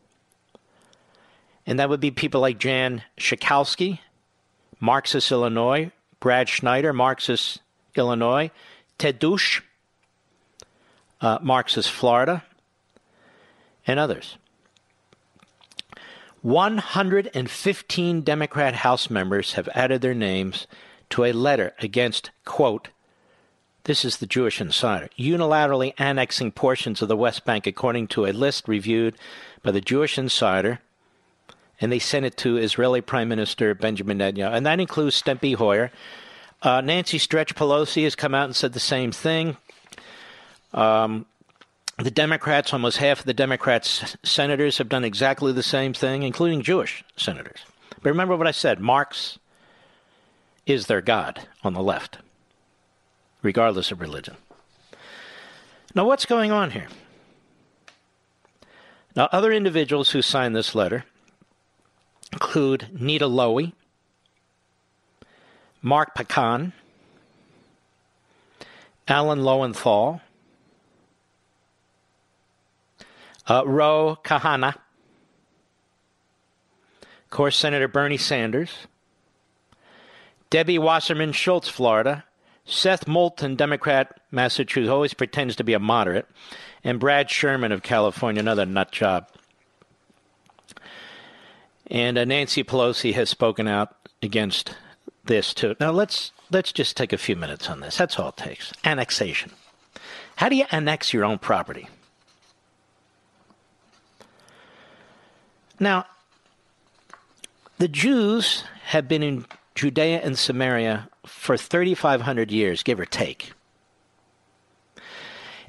and 1.66 1.78
that 1.78 1.89
would 1.89 2.01
be 2.01 2.11
people 2.11 2.41
like 2.41 2.59
Jan 2.59 3.03
Schakowsky, 3.19 4.01
Marxist 4.81 5.31
Illinois, 5.31 5.91
Brad 6.20 6.49
Schneider, 6.49 6.93
Marxist 6.93 7.61
Illinois, 7.95 8.51
Ted 8.99 9.19
Deutch, 9.19 9.62
uh, 11.20 11.39
Marxist 11.41 11.91
Florida, 11.91 12.43
and 13.86 13.98
others. 13.98 14.36
115 16.43 18.20
Democrat 18.20 18.74
House 18.74 19.09
members 19.09 19.55
have 19.55 19.69
added 19.74 20.02
their 20.02 20.15
names 20.15 20.66
to 21.11 21.24
a 21.24 21.32
letter 21.32 21.73
against, 21.81 22.31
quote, 22.44 22.89
this 23.85 24.05
is 24.05 24.16
the 24.16 24.27
Jewish 24.27 24.61
Insider, 24.61 25.09
unilaterally 25.19 25.93
annexing 25.98 26.52
portions 26.52 27.02
of 27.02 27.09
the 27.09 27.16
West 27.16 27.44
Bank 27.44 27.66
according 27.66 28.09
to 28.09 28.24
a 28.24 28.32
list 28.32 28.66
reviewed 28.66 29.15
by 29.62 29.70
the 29.70 29.81
Jewish 29.81 30.19
Insider, 30.19 30.81
and 31.81 31.93
they 31.93 31.98
sent 31.98 32.24
it 32.24 32.36
to 32.39 32.56
Israeli 32.56 33.02
Prime 33.02 33.28
Minister 33.28 33.74
Benjamin 33.74 34.19
Netanyahu, 34.19 34.55
and 34.55 34.65
that 34.65 34.81
includes 34.81 35.20
Steny 35.20 35.55
Hoyer. 35.55 35.90
Uh, 36.62 36.81
Nancy 36.81 37.19
Stretch 37.19 37.55
Pelosi 37.55 38.05
has 38.05 38.15
come 38.15 38.35
out 38.35 38.47
and 38.47 38.56
said 38.56 38.73
the 38.73 38.81
same 38.81 39.12
thing. 39.12 39.59
Um, 40.73 41.27
The 41.98 42.10
Democrats, 42.10 42.72
almost 42.72 42.96
half 42.96 43.20
of 43.20 43.26
the 43.26 43.34
Democrats' 43.34 44.16
senators 44.24 44.78
have 44.78 44.88
done 44.88 45.04
exactly 45.04 45.52
the 45.52 45.62
same 45.62 45.94
thing, 45.94 46.24
including 46.24 46.62
Jewish 46.62 47.04
senators. 47.16 47.60
But 48.02 48.10
remember 48.10 48.36
what 48.36 48.48
I 48.48 48.52
said 48.52 48.80
Marx 48.80 49.38
is 50.66 50.86
their 50.86 51.00
God 51.00 51.46
on 51.62 51.74
the 51.74 51.82
left, 51.82 52.18
regardless 53.42 53.92
of 53.92 54.00
religion. 54.00 54.36
Now, 55.94 56.04
what's 56.04 56.26
going 56.26 56.50
on 56.50 56.72
here? 56.72 56.88
Now, 59.14 59.28
other 59.30 59.52
individuals 59.52 60.10
who 60.10 60.22
signed 60.22 60.56
this 60.56 60.74
letter 60.74 61.04
include 62.32 63.00
Nita 63.00 63.26
Lowey, 63.26 63.72
Mark 65.80 66.16
Pocan, 66.16 66.72
Alan 69.06 69.44
Lowenthal, 69.44 70.20
uh, 73.48 73.62
Ro 73.66 74.18
Khanna, 74.24 74.74
of 77.02 77.30
course, 77.30 77.56
Senator 77.56 77.88
Bernie 77.88 78.16
Sanders, 78.16 78.70
Debbie 80.50 80.78
Wasserman 80.78 81.32
Schultz, 81.32 81.68
Florida, 81.68 82.24
Seth 82.64 83.06
Moulton, 83.06 83.56
Democrat, 83.56 84.20
Massachusetts, 84.30 84.90
always 84.90 85.14
pretends 85.14 85.56
to 85.56 85.64
be 85.64 85.74
a 85.74 85.78
moderate, 85.78 86.26
and 86.82 87.00
Brad 87.00 87.30
Sherman 87.30 87.72
of 87.72 87.82
California, 87.82 88.40
another 88.40 88.64
nut 88.64 88.92
job. 88.92 89.28
And 91.88 92.16
uh, 92.16 92.24
Nancy 92.24 92.64
Pelosi 92.64 93.12
has 93.14 93.28
spoken 93.28 93.68
out 93.68 93.94
against 94.22 94.74
this 95.24 95.52
too. 95.52 95.74
Now 95.80 95.90
let's 95.90 96.32
let's 96.50 96.72
just 96.72 96.96
take 96.96 97.12
a 97.12 97.18
few 97.18 97.36
minutes 97.36 97.68
on 97.68 97.80
this. 97.80 97.96
That's 97.96 98.18
all 98.18 98.30
it 98.30 98.36
takes. 98.36 98.72
Annexation. 98.84 99.52
How 100.36 100.48
do 100.48 100.56
you 100.56 100.64
annex 100.70 101.12
your 101.12 101.24
own 101.24 101.38
property? 101.38 101.88
Now, 105.78 106.06
the 107.78 107.88
Jews 107.88 108.64
have 108.86 109.09
been 109.09 109.22
in 109.22 109.46
Judea 109.74 110.20
and 110.22 110.38
Samaria 110.38 111.09
for 111.26 111.56
3,500 111.56 112.51
years, 112.51 112.82
give 112.82 113.01
or 113.01 113.06
take. 113.06 113.52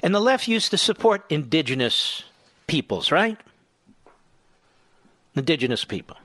And 0.02 0.14
the 0.14 0.20
left 0.20 0.46
used 0.46 0.70
to 0.70 0.78
support 0.78 1.24
indigenous 1.30 2.22
peoples, 2.66 3.10
right? 3.10 3.38
Indigenous 5.34 5.84
people. 5.84 6.16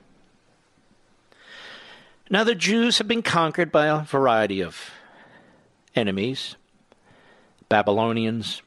Now, 2.30 2.44
the 2.44 2.54
Jews 2.54 2.98
have 2.98 3.08
been 3.08 3.22
conquered 3.22 3.72
by 3.72 3.86
a 3.86 4.00
variety 4.00 4.62
of 4.62 4.90
enemies 5.94 6.56
Babylonians, 7.68 8.60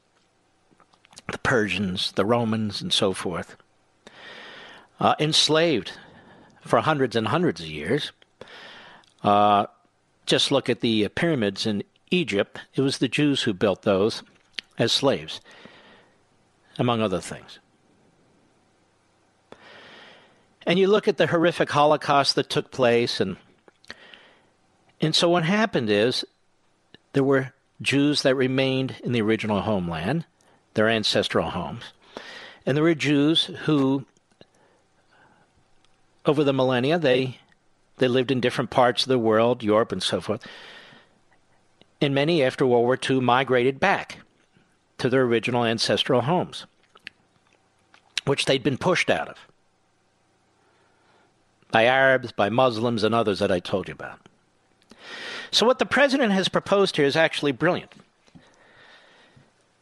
the 1.31 1.37
Persians, 1.37 2.11
the 2.13 2.25
Romans, 2.25 2.81
and 2.81 2.91
so 2.91 3.13
forth. 3.13 3.55
Uh, 4.99 5.15
enslaved 5.19 5.91
for 6.61 6.79
hundreds 6.81 7.15
and 7.15 7.27
hundreds 7.27 7.61
of 7.61 7.67
years. 7.67 8.11
Uh, 9.23 9.65
just 10.25 10.51
look 10.51 10.69
at 10.69 10.81
the 10.81 11.07
pyramids 11.09 11.65
in 11.65 11.83
Egypt. 12.11 12.59
It 12.75 12.81
was 12.81 12.97
the 12.97 13.07
Jews 13.07 13.43
who 13.43 13.53
built 13.53 13.81
those 13.83 14.23
as 14.77 14.91
slaves, 14.91 15.41
among 16.77 17.01
other 17.01 17.21
things. 17.21 17.59
And 20.65 20.79
you 20.79 20.87
look 20.87 21.07
at 21.07 21.17
the 21.17 21.27
horrific 21.27 21.69
Holocaust 21.69 22.35
that 22.35 22.49
took 22.49 22.71
place, 22.71 23.19
and 23.19 23.37
and 24.99 25.13
so 25.13 25.29
what 25.29 25.43
happened 25.43 25.89
is 25.89 26.25
there 27.13 27.23
were 27.23 27.53
Jews 27.81 28.23
that 28.23 28.35
remained 28.35 28.95
in 29.03 29.11
the 29.11 29.21
original 29.21 29.61
homeland, 29.61 30.25
their 30.73 30.89
ancestral 30.89 31.51
homes, 31.51 31.83
and 32.65 32.75
there 32.75 32.83
were 32.83 32.95
Jews 32.95 33.45
who, 33.65 34.05
over 36.25 36.43
the 36.43 36.53
millennia, 36.53 36.97
they 36.97 37.39
they 37.97 38.07
lived 38.07 38.31
in 38.31 38.41
different 38.41 38.69
parts 38.69 39.03
of 39.03 39.09
the 39.09 39.19
world, 39.19 39.63
Europe, 39.63 39.91
and 39.91 40.03
so 40.03 40.19
forth. 40.19 40.45
And 42.01 42.13
many, 42.13 42.43
after 42.43 42.65
World 42.65 42.83
War 42.83 42.99
II, 43.01 43.21
migrated 43.21 43.79
back 43.79 44.19
to 44.97 45.09
their 45.09 45.21
original 45.21 45.63
ancestral 45.63 46.21
homes, 46.21 46.65
which 48.25 48.45
they'd 48.45 48.63
been 48.63 48.77
pushed 48.77 49.09
out 49.09 49.29
of 49.29 49.37
by 51.71 51.85
Arabs, 51.85 52.31
by 52.31 52.49
Muslims, 52.49 53.03
and 53.03 53.15
others 53.15 53.39
that 53.39 53.51
I 53.51 53.59
told 53.59 53.87
you 53.87 53.93
about. 53.93 54.19
So, 55.51 55.65
what 55.65 55.79
the 55.79 55.85
president 55.85 56.33
has 56.33 56.49
proposed 56.49 56.95
here 56.97 57.05
is 57.05 57.15
actually 57.15 57.51
brilliant. 57.51 57.93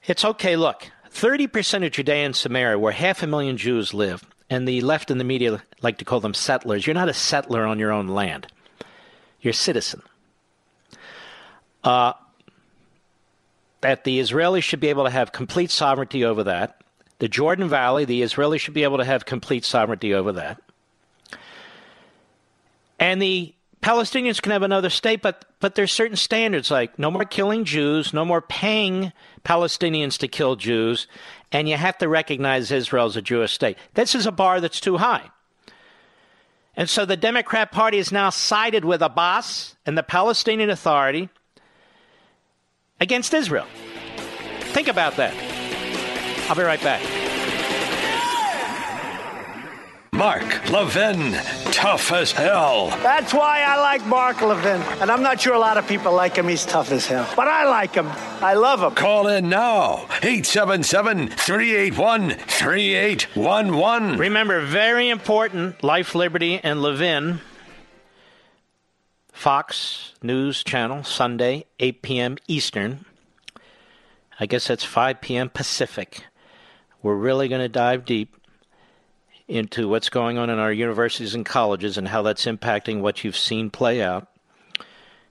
It's 0.06 0.26
okay, 0.26 0.56
look, 0.56 0.92
30% 1.12 1.86
of 1.86 1.92
Judea 1.92 2.26
and 2.26 2.36
Samaria, 2.36 2.78
where 2.78 2.92
half 2.92 3.24
a 3.24 3.28
million 3.28 3.58
Jews 3.58 3.94
live, 3.94 4.26
and 4.54 4.68
the 4.68 4.82
left 4.82 5.10
and 5.10 5.20
the 5.20 5.26
media 5.26 5.62
like 5.82 5.98
to 5.98 6.06
call 6.06 6.20
them 6.20 6.34
settlers. 6.34 6.86
You're 6.86 6.94
not 6.94 7.10
a 7.10 7.14
settler 7.14 7.66
on 7.66 7.80
your 7.80 7.92
own 7.92 8.08
land, 8.08 8.48
you're 9.42 9.52
a 9.52 9.56
citizen. 9.56 10.02
Uh, 11.84 12.14
that 13.82 14.06
the 14.06 14.20
Israelis 14.20 14.64
should 14.64 14.80
be 14.80 14.88
able 14.88 15.04
to 15.04 15.10
have 15.10 15.34
complete 15.34 15.70
sovereignty 15.70 16.24
over 16.24 16.44
that. 16.44 16.82
The 17.20 17.28
Jordan 17.28 17.68
Valley, 17.68 18.06
the 18.06 18.22
Israelis 18.22 18.60
should 18.60 18.74
be 18.74 18.84
able 18.84 19.00
to 19.00 19.04
have 19.04 19.26
complete 19.26 19.66
sovereignty 19.66 20.14
over 20.14 20.32
that. 20.34 20.62
And 22.98 23.22
the 23.22 23.54
Palestinians 23.82 24.42
can 24.42 24.54
have 24.54 24.64
another 24.64 24.90
state, 24.90 25.22
but 25.22 25.44
but 25.60 25.76
there's 25.76 25.92
certain 25.92 26.16
standards 26.16 26.72
like 26.72 26.98
no 26.98 27.12
more 27.12 27.26
killing 27.26 27.66
Jews, 27.66 28.14
no 28.14 28.24
more 28.24 28.42
paying 28.42 29.12
Palestinians 29.44 30.18
to 30.20 30.30
kill 30.30 30.56
Jews, 30.56 31.08
and 31.54 31.70
you 31.70 31.78
have 31.78 31.98
to 32.00 32.10
recognize 32.10 32.72
Israel 32.72 33.06
as 33.06 33.16
a 33.16 33.22
Jewish 33.22 33.54
state. 33.54 33.78
This 33.94 34.16
is 34.16 34.26
a 34.26 34.32
bar 34.32 34.60
that's 34.60 34.82
too 34.82 34.98
high. 34.98 35.30
And 36.76 36.90
so 36.90 37.06
the 37.06 37.16
Democrat 37.16 37.72
Party 37.72 38.00
is 38.00 38.12
now 38.12 38.32
sided 38.32 38.84
with 38.84 39.04
Abbas 39.04 39.76
and 39.86 39.96
the 39.96 40.04
Palestinian 40.04 40.72
Authority 40.72 41.30
against 43.00 43.34
Israel. 43.34 43.68
Think 44.74 44.88
about 44.88 45.16
that. 45.18 45.36
I'll 46.50 46.56
be 46.56 46.64
right 46.64 46.82
back. 46.82 47.23
Mark 50.14 50.70
Levin, 50.70 51.34
tough 51.72 52.12
as 52.12 52.32
hell. 52.32 52.90
That's 53.02 53.34
why 53.34 53.64
I 53.64 53.82
like 53.82 54.06
Mark 54.06 54.42
Levin. 54.42 54.80
And 55.02 55.10
I'm 55.10 55.24
not 55.24 55.42
sure 55.42 55.56
a 55.56 55.60
lot 55.60 55.78
of 55.78 55.88
people 55.88 56.14
like 56.14 56.36
him. 56.36 56.48
He's 56.48 56.68
tough 56.68 56.92
as 56.92 57.08
hell. 57.08 57.28
But 57.36 57.48
I 57.48 57.66
like 57.68 57.96
him. 57.96 58.08
I 58.40 58.54
love 58.54 58.84
him. 58.84 58.94
Call 58.94 59.28
in 59.28 59.50
now. 59.50 60.06
877 60.22 61.30
381 61.30 62.30
3811. 62.30 64.20
Remember, 64.20 64.62
very 64.62 65.10
important 65.10 65.84
Life, 65.84 66.14
Liberty, 66.14 66.60
and 66.64 66.84
Levin. 66.84 67.42
Fox 69.32 70.14
News 70.22 70.64
Channel, 70.64 71.04
Sunday, 71.04 71.66
8 71.80 72.02
p.m. 72.04 72.38
Eastern. 72.48 73.06
I 74.40 74.46
guess 74.46 74.68
that's 74.68 74.84
5 74.84 75.22
p.m. 75.22 75.50
Pacific. 75.50 76.24
We're 77.02 77.16
really 77.16 77.48
going 77.48 77.62
to 77.62 77.68
dive 77.68 78.06
deep 78.06 78.38
into 79.48 79.88
what's 79.88 80.10
going 80.10 80.38
on 80.38 80.50
in 80.50 80.60
our 80.60 80.72
universities 80.72 81.36
and 81.36 81.46
colleges 81.46 81.98
and 81.98 82.08
how 82.08 82.22
that's 82.22 82.46
impacting 82.46 83.02
what 83.02 83.24
you've 83.24 83.38
seen 83.38 83.70
play 83.70 84.02
out. 84.02 84.28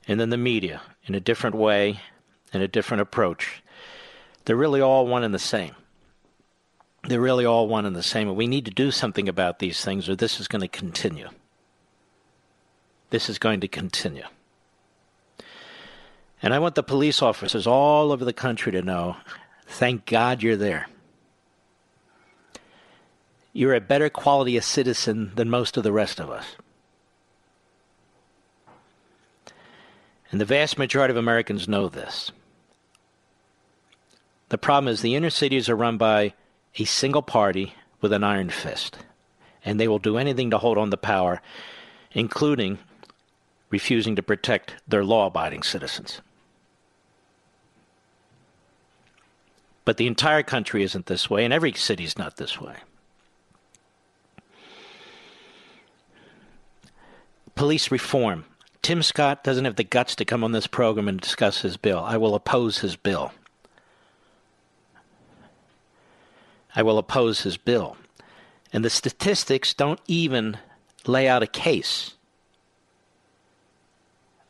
And 0.06 0.20
then 0.20 0.30
the 0.30 0.36
media 0.36 0.82
in 1.05 1.14
a 1.14 1.20
different 1.20 1.56
way 1.56 2.01
and 2.52 2.62
a 2.62 2.68
different 2.68 3.01
approach. 3.01 3.62
They're 4.44 4.56
really 4.56 4.80
all 4.80 5.06
one 5.06 5.24
and 5.24 5.32
the 5.32 5.39
same. 5.39 5.74
They're 7.09 7.20
really 7.20 7.44
all 7.44 7.68
one 7.68 7.86
and 7.86 7.97
the 7.97 8.02
same. 8.02 8.28
And 8.28 8.36
we 8.36 8.47
need 8.47 8.64
to 8.66 8.70
do 8.70 8.90
something 8.90 9.28
about 9.28 9.59
these 9.59 9.84
things 9.84 10.09
or 10.09 10.16
this 10.16 10.40
is 10.40 10.48
going 10.48 10.62
to 10.62 10.68
continue. 10.68 11.28
This 13.10 13.28
is 13.28 13.39
going 13.39 13.60
to 13.60 13.68
continue. 13.68 14.24
And 16.43 16.52
I 16.52 16.59
want 16.59 16.74
the 16.74 16.82
police 16.82 17.22
officers 17.22 17.66
all 17.66 18.10
over 18.12 18.24
the 18.24 18.32
country 18.32 18.72
to 18.72 18.82
know 18.82 19.16
thank 19.66 20.06
God 20.06 20.43
you're 20.43 20.56
there 20.56 20.89
you're 23.52 23.74
a 23.74 23.80
better 23.80 24.08
quality 24.08 24.56
of 24.56 24.64
citizen 24.64 25.32
than 25.34 25.50
most 25.50 25.76
of 25.76 25.82
the 25.82 25.92
rest 25.92 26.20
of 26.20 26.30
us. 26.30 26.46
And 30.30 30.40
the 30.40 30.46
vast 30.46 30.78
majority 30.78 31.12
of 31.12 31.18
Americans 31.18 31.68
know 31.68 31.88
this. 31.88 32.32
The 34.48 34.58
problem 34.58 34.90
is 34.92 35.02
the 35.02 35.14
inner 35.14 35.30
cities 35.30 35.68
are 35.68 35.76
run 35.76 35.98
by 35.98 36.32
a 36.78 36.84
single 36.84 37.22
party 37.22 37.74
with 38.00 38.12
an 38.12 38.24
iron 38.24 38.48
fist, 38.48 38.98
and 39.64 39.78
they 39.78 39.88
will 39.88 39.98
do 39.98 40.16
anything 40.16 40.50
to 40.50 40.58
hold 40.58 40.78
on 40.78 40.90
to 40.90 40.96
power, 40.96 41.42
including 42.12 42.78
refusing 43.70 44.16
to 44.16 44.22
protect 44.22 44.74
their 44.88 45.04
law 45.04 45.26
abiding 45.26 45.62
citizens. 45.62 46.20
But 49.84 49.96
the 49.96 50.06
entire 50.06 50.42
country 50.42 50.82
isn't 50.82 51.06
this 51.06 51.28
way, 51.28 51.44
and 51.44 51.52
every 51.52 51.72
city 51.72 52.04
is 52.04 52.16
not 52.16 52.36
this 52.36 52.60
way. 52.60 52.76
Police 57.54 57.90
reform. 57.90 58.44
Tim 58.82 59.02
Scott 59.02 59.44
doesn't 59.44 59.64
have 59.64 59.76
the 59.76 59.84
guts 59.84 60.16
to 60.16 60.24
come 60.24 60.42
on 60.42 60.52
this 60.52 60.66
program 60.66 61.08
and 61.08 61.20
discuss 61.20 61.62
his 61.62 61.76
bill. 61.76 62.00
I 62.00 62.16
will 62.16 62.34
oppose 62.34 62.78
his 62.78 62.96
bill. 62.96 63.32
I 66.74 66.82
will 66.82 66.98
oppose 66.98 67.42
his 67.42 67.56
bill. 67.56 67.96
And 68.72 68.84
the 68.84 68.90
statistics 68.90 69.74
don't 69.74 70.00
even 70.06 70.58
lay 71.06 71.28
out 71.28 71.42
a 71.42 71.46
case 71.46 72.14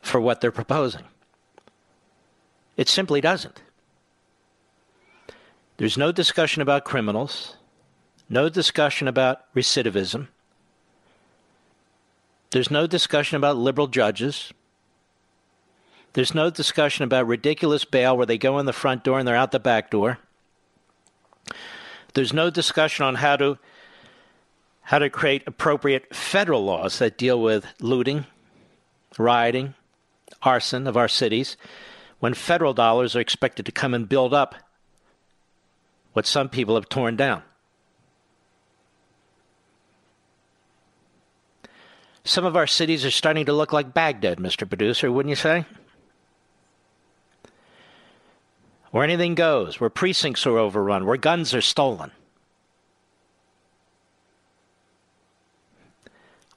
for 0.01 0.19
what 0.19 0.41
they're 0.41 0.51
proposing. 0.51 1.03
It 2.77 2.87
simply 2.89 3.21
doesn't. 3.21 3.61
There's 5.77 5.97
no 5.97 6.11
discussion 6.11 6.61
about 6.61 6.85
criminals, 6.85 7.57
no 8.29 8.47
discussion 8.49 9.07
about 9.07 9.53
recidivism, 9.53 10.27
there's 12.53 12.69
no 12.69 12.85
discussion 12.85 13.35
about 13.35 13.57
liberal 13.57 13.87
judges. 13.87 14.53
There's 16.13 16.35
no 16.35 16.51
discussion 16.51 17.03
about 17.03 17.25
ridiculous 17.25 17.83
bail 17.83 18.15
where 18.15 18.27
they 18.27 18.37
go 18.37 18.59
in 18.59 18.67
the 18.67 18.73
front 18.73 19.03
door 19.03 19.17
and 19.17 19.27
they're 19.27 19.35
out 19.35 19.51
the 19.51 19.59
back 19.59 19.89
door. 19.89 20.19
There's 22.13 22.31
no 22.31 22.51
discussion 22.51 23.05
on 23.05 23.15
how 23.15 23.37
to 23.37 23.57
how 24.83 24.99
to 24.99 25.09
create 25.09 25.41
appropriate 25.47 26.13
federal 26.13 26.63
laws 26.63 26.99
that 26.99 27.17
deal 27.17 27.41
with 27.41 27.65
looting, 27.79 28.27
rioting, 29.17 29.73
arson 30.43 30.85
of 30.85 30.95
our 30.95 31.07
cities 31.07 31.57
when 32.19 32.35
federal 32.35 32.75
dollars 32.75 33.15
are 33.15 33.19
expected 33.19 33.65
to 33.65 33.71
come 33.71 33.95
and 33.95 34.07
build 34.07 34.31
up 34.31 34.53
what 36.11 36.27
some 36.27 36.49
people 36.49 36.75
have 36.75 36.87
torn 36.87 37.15
down. 37.15 37.41
Some 42.25 42.45
of 42.45 42.55
our 42.55 42.67
cities 42.67 43.03
are 43.03 43.11
starting 43.11 43.45
to 43.45 43.53
look 43.53 43.73
like 43.73 43.93
Baghdad, 43.93 44.37
Mr. 44.37 44.67
Producer, 44.67 45.11
wouldn't 45.11 45.29
you 45.29 45.35
say? 45.35 45.65
Where 48.91 49.03
anything 49.03 49.35
goes, 49.35 49.79
where 49.79 49.89
precincts 49.89 50.45
are 50.45 50.57
overrun, 50.57 51.05
where 51.05 51.17
guns 51.17 51.53
are 51.53 51.61
stolen. 51.61 52.11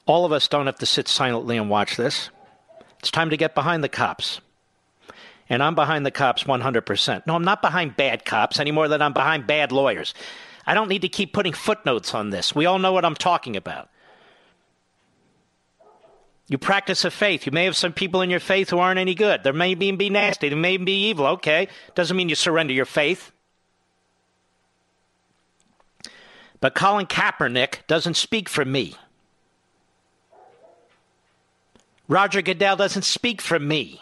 All 0.05 0.25
of 0.25 0.33
us 0.33 0.47
don't 0.47 0.67
have 0.67 0.79
to 0.79 0.87
sit 0.87 1.09
silently 1.09 1.57
and 1.57 1.69
watch 1.69 1.97
this. 1.97 2.31
It's 3.01 3.11
time 3.11 3.31
to 3.31 3.37
get 3.37 3.55
behind 3.55 3.83
the 3.83 3.89
cops. 3.89 4.41
And 5.49 5.63
I'm 5.63 5.75
behind 5.75 6.07
the 6.07 6.11
cops 6.11 6.45
100%. 6.45 7.27
No, 7.27 7.35
I'm 7.35 7.45
not 7.45 7.63
behind 7.63 7.97
bad 7.97 8.25
cops 8.25 8.61
any 8.61 8.71
more 8.71 8.87
than 8.87 9.03
I'm 9.03 9.13
behind 9.13 9.47
bad 9.47 9.73
lawyers. 9.73 10.15
I 10.67 10.75
don't 10.75 10.89
need 10.89 11.03
to 11.03 11.09
keep 11.09 11.33
putting 11.33 11.53
footnotes 11.53 12.15
on 12.15 12.31
this. 12.31 12.55
We 12.55 12.67
all 12.67 12.79
know 12.79 12.93
what 12.93 13.05
I'm 13.05 13.15
talking 13.15 13.57
about. 13.57 13.89
You 16.49 16.59
practice 16.59 17.05
a 17.05 17.11
faith. 17.11 17.45
You 17.45 17.53
may 17.53 17.65
have 17.65 17.77
some 17.77 17.93
people 17.93 18.23
in 18.23 18.31
your 18.31 18.41
faith 18.41 18.71
who 18.71 18.79
aren't 18.79 19.01
any 19.01 19.15
good. 19.15 19.43
They 19.43 19.51
may 19.51 19.75
be, 19.75 19.91
be 19.91 20.11
nasty. 20.11 20.49
They 20.49 20.55
may 20.55 20.77
be 20.77 21.09
evil. 21.09 21.27
Okay. 21.27 21.69
Doesn't 21.95 22.17
mean 22.17 22.29
you 22.29 22.37
surrender 22.37 22.73
your 22.73 22.85
faith. 22.85 23.33
But 26.61 26.75
Colin 26.75 27.07
Kaepernick 27.07 27.87
doesn't 27.87 28.17
speak 28.17 28.49
for 28.49 28.65
me. 28.65 28.95
Roger 32.09 32.41
Goodell 32.43 32.77
doesn't 32.77 33.03
speak 33.03 33.43
for 33.43 33.59
me. 33.59 34.01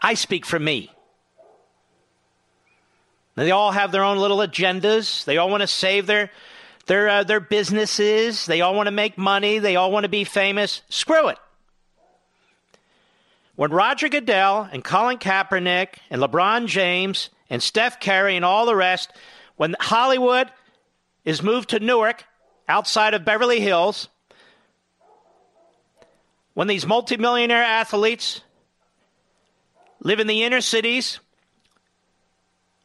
I 0.00 0.14
speak 0.14 0.46
for 0.46 0.58
me. 0.58 0.90
They 3.34 3.50
all 3.50 3.72
have 3.72 3.92
their 3.92 4.04
own 4.04 4.18
little 4.18 4.38
agendas. 4.38 5.24
They 5.24 5.36
all 5.36 5.50
want 5.50 5.62
to 5.62 5.66
save 5.66 6.06
their 6.06 6.30
their, 6.86 7.08
uh, 7.08 7.40
businesses. 7.40 8.46
They 8.46 8.60
all 8.60 8.74
want 8.74 8.86
to 8.86 8.92
make 8.92 9.18
money. 9.18 9.58
They 9.58 9.76
all 9.76 9.90
want 9.90 10.04
to 10.04 10.08
be 10.08 10.24
famous. 10.24 10.82
Screw 10.88 11.28
it. 11.28 11.38
When 13.56 13.70
Roger 13.70 14.08
Goodell 14.08 14.68
and 14.70 14.84
Colin 14.84 15.18
Kaepernick 15.18 15.96
and 16.10 16.20
LeBron 16.20 16.66
James 16.66 17.30
and 17.48 17.62
Steph 17.62 18.00
Curry 18.00 18.36
and 18.36 18.44
all 18.44 18.66
the 18.66 18.76
rest, 18.76 19.10
when 19.56 19.74
Hollywood 19.80 20.50
is 21.24 21.42
moved 21.42 21.70
to 21.70 21.80
Newark 21.80 22.24
outside 22.68 23.14
of 23.14 23.24
Beverly 23.24 23.60
Hills, 23.60 24.08
when 26.52 26.68
these 26.68 26.86
multimillionaire 26.86 27.62
athletes 27.62 28.42
live 30.00 30.20
in 30.20 30.26
the 30.26 30.44
inner 30.44 30.60
cities 30.60 31.18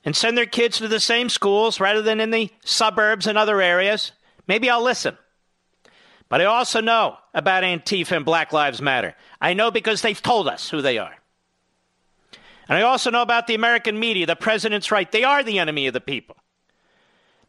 and 0.04 0.16
send 0.16 0.38
their 0.38 0.46
kids 0.46 0.78
to 0.78 0.88
the 0.88 1.00
same 1.00 1.30
schools 1.30 1.80
rather 1.80 2.02
than 2.02 2.20
in 2.20 2.32
the 2.32 2.50
suburbs 2.64 3.28
and 3.28 3.38
other 3.38 3.62
areas, 3.62 4.12
maybe 4.48 4.70
I'll 4.70 4.84
listen. 4.84 5.18
But 6.30 6.42
I 6.42 6.46
also 6.46 6.82
know 6.82 7.18
about 7.34 7.64
Antifa 7.64 8.16
and 8.16 8.26
Black 8.26 8.54
Lives 8.54 8.82
Matter. 8.82 9.16
I 9.40 9.54
know 9.54 9.70
because 9.70 10.02
they've 10.02 10.22
told 10.22 10.48
us 10.48 10.70
who 10.70 10.82
they 10.82 10.98
are. 10.98 11.16
And 12.70 12.78
I 12.78 12.84
also 12.84 13.12
know 13.12 13.22
about 13.22 13.48
the 13.48 13.56
American 13.56 14.00
media, 14.00 14.26
the 14.26 14.36
president's 14.36 14.92
right. 14.92 15.12
They 15.12 15.26
are 15.26 15.44
the 15.44 15.60
enemy 15.60 15.88
of 15.88 15.94
the 15.94 16.00
people 16.00 16.38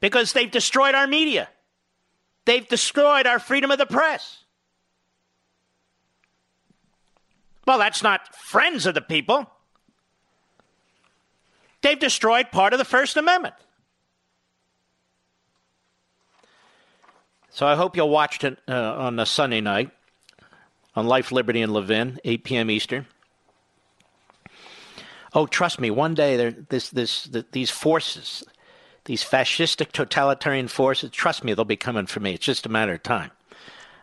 because 0.01 0.33
they've 0.33 0.51
destroyed 0.51 0.97
our 0.97 1.07
media, 1.07 1.49
they've 2.45 2.67
destroyed 2.67 3.27
our 3.27 3.39
freedom 3.39 3.71
of 3.71 3.79
the 3.79 3.87
press. 3.87 4.45
Well, 7.67 7.79
that's 7.79 8.03
not 8.03 8.35
friends 8.35 8.87
of 8.87 8.95
the 8.95 9.01
people. 9.01 9.49
They've 11.83 11.99
destroyed 11.99 12.51
part 12.51 12.73
of 12.73 12.79
the 12.79 12.85
First 12.85 13.17
Amendment. 13.17 13.55
So 17.51 17.67
I 17.67 17.75
hope 17.75 17.97
you'll 17.97 18.09
watch 18.09 18.43
it 18.45 18.59
uh, 18.67 18.73
on 18.73 19.19
a 19.19 19.27
Sunday 19.27 19.61
night 19.61 19.91
on 20.95 21.07
Life, 21.07 21.33
Liberty, 21.33 21.63
and 21.63 21.73
Levin, 21.73 22.19
8 22.25 22.45
p.m. 22.45 22.71
Eastern. 22.71 23.07
Oh, 25.35 25.47
trust 25.47 25.81
me, 25.81 25.91
one 25.91 26.15
day 26.15 26.51
this, 26.51 26.91
this, 26.91 27.25
the, 27.25 27.47
these 27.53 27.71
forces, 27.71 28.45
these 29.07 29.25
fascistic 29.25 29.93
totalitarian 29.93 30.69
forces, 30.69 31.11
trust 31.11 31.43
me, 31.43 31.55
they'll 31.55 31.65
be 31.65 31.77
coming 31.77 32.07
for 32.07 32.21
me. 32.21 32.35
It's 32.35 32.45
just 32.45 32.67
a 32.67 32.69
matter 32.69 32.93
of 32.93 33.03
time. 33.03 33.31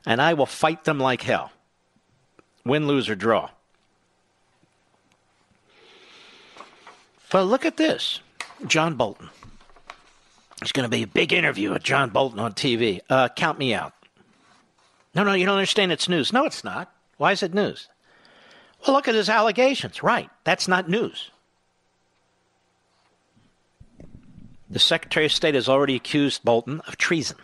And 0.06 0.22
I 0.22 0.34
will 0.34 0.48
fight 0.48 0.86
them 0.86 1.00
like 1.00 1.22
hell, 1.22 1.52
win, 2.66 2.88
lose, 2.88 3.10
or 3.10 3.16
draw. 3.16 3.50
Well, 7.34 7.46
look 7.46 7.66
at 7.66 7.78
this 7.78 8.20
John 8.66 8.96
Bolton. 8.96 9.30
It's 10.62 10.72
going 10.72 10.84
to 10.84 10.90
be 10.90 11.04
a 11.04 11.08
big 11.08 11.32
interview 11.32 11.72
with 11.72 11.84
John 11.84 12.10
Bolton 12.10 12.40
on 12.40 12.54
TV. 12.54 13.00
Uh, 13.10 13.30
count 13.30 13.60
me 13.60 13.74
out. 13.74 13.94
No, 15.16 15.24
no, 15.24 15.34
you 15.34 15.46
don't 15.46 15.56
understand 15.56 15.92
it's 15.92 16.10
news. 16.10 16.34
No, 16.34 16.46
it's 16.46 16.64
not. 16.64 16.92
Why 17.18 17.32
is 17.32 17.44
it 17.44 17.54
news? 17.54 17.88
Well, 18.86 18.96
look 18.96 19.08
at 19.08 19.16
his 19.16 19.30
allegations. 19.30 20.04
Right. 20.04 20.30
That's 20.44 20.68
not 20.68 20.90
news. 20.90 21.32
The 24.70 24.80
Secretary 24.80 25.26
of 25.26 25.32
State 25.32 25.56
has 25.56 25.68
already 25.68 25.96
accused 25.96 26.44
Bolton 26.44 26.82
of 26.82 26.98
treason. 26.98 27.38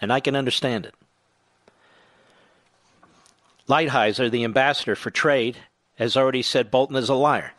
And 0.00 0.12
I 0.12 0.20
can 0.20 0.34
understand 0.34 0.86
it. 0.86 0.94
Lighthizer, 3.68 4.30
the 4.30 4.44
ambassador 4.44 4.96
for 4.96 5.10
trade, 5.10 5.56
has 5.96 6.16
already 6.16 6.42
said 6.42 6.70
Bolton 6.70 6.96
is 6.96 7.08
a 7.08 7.14
liar. 7.14 7.52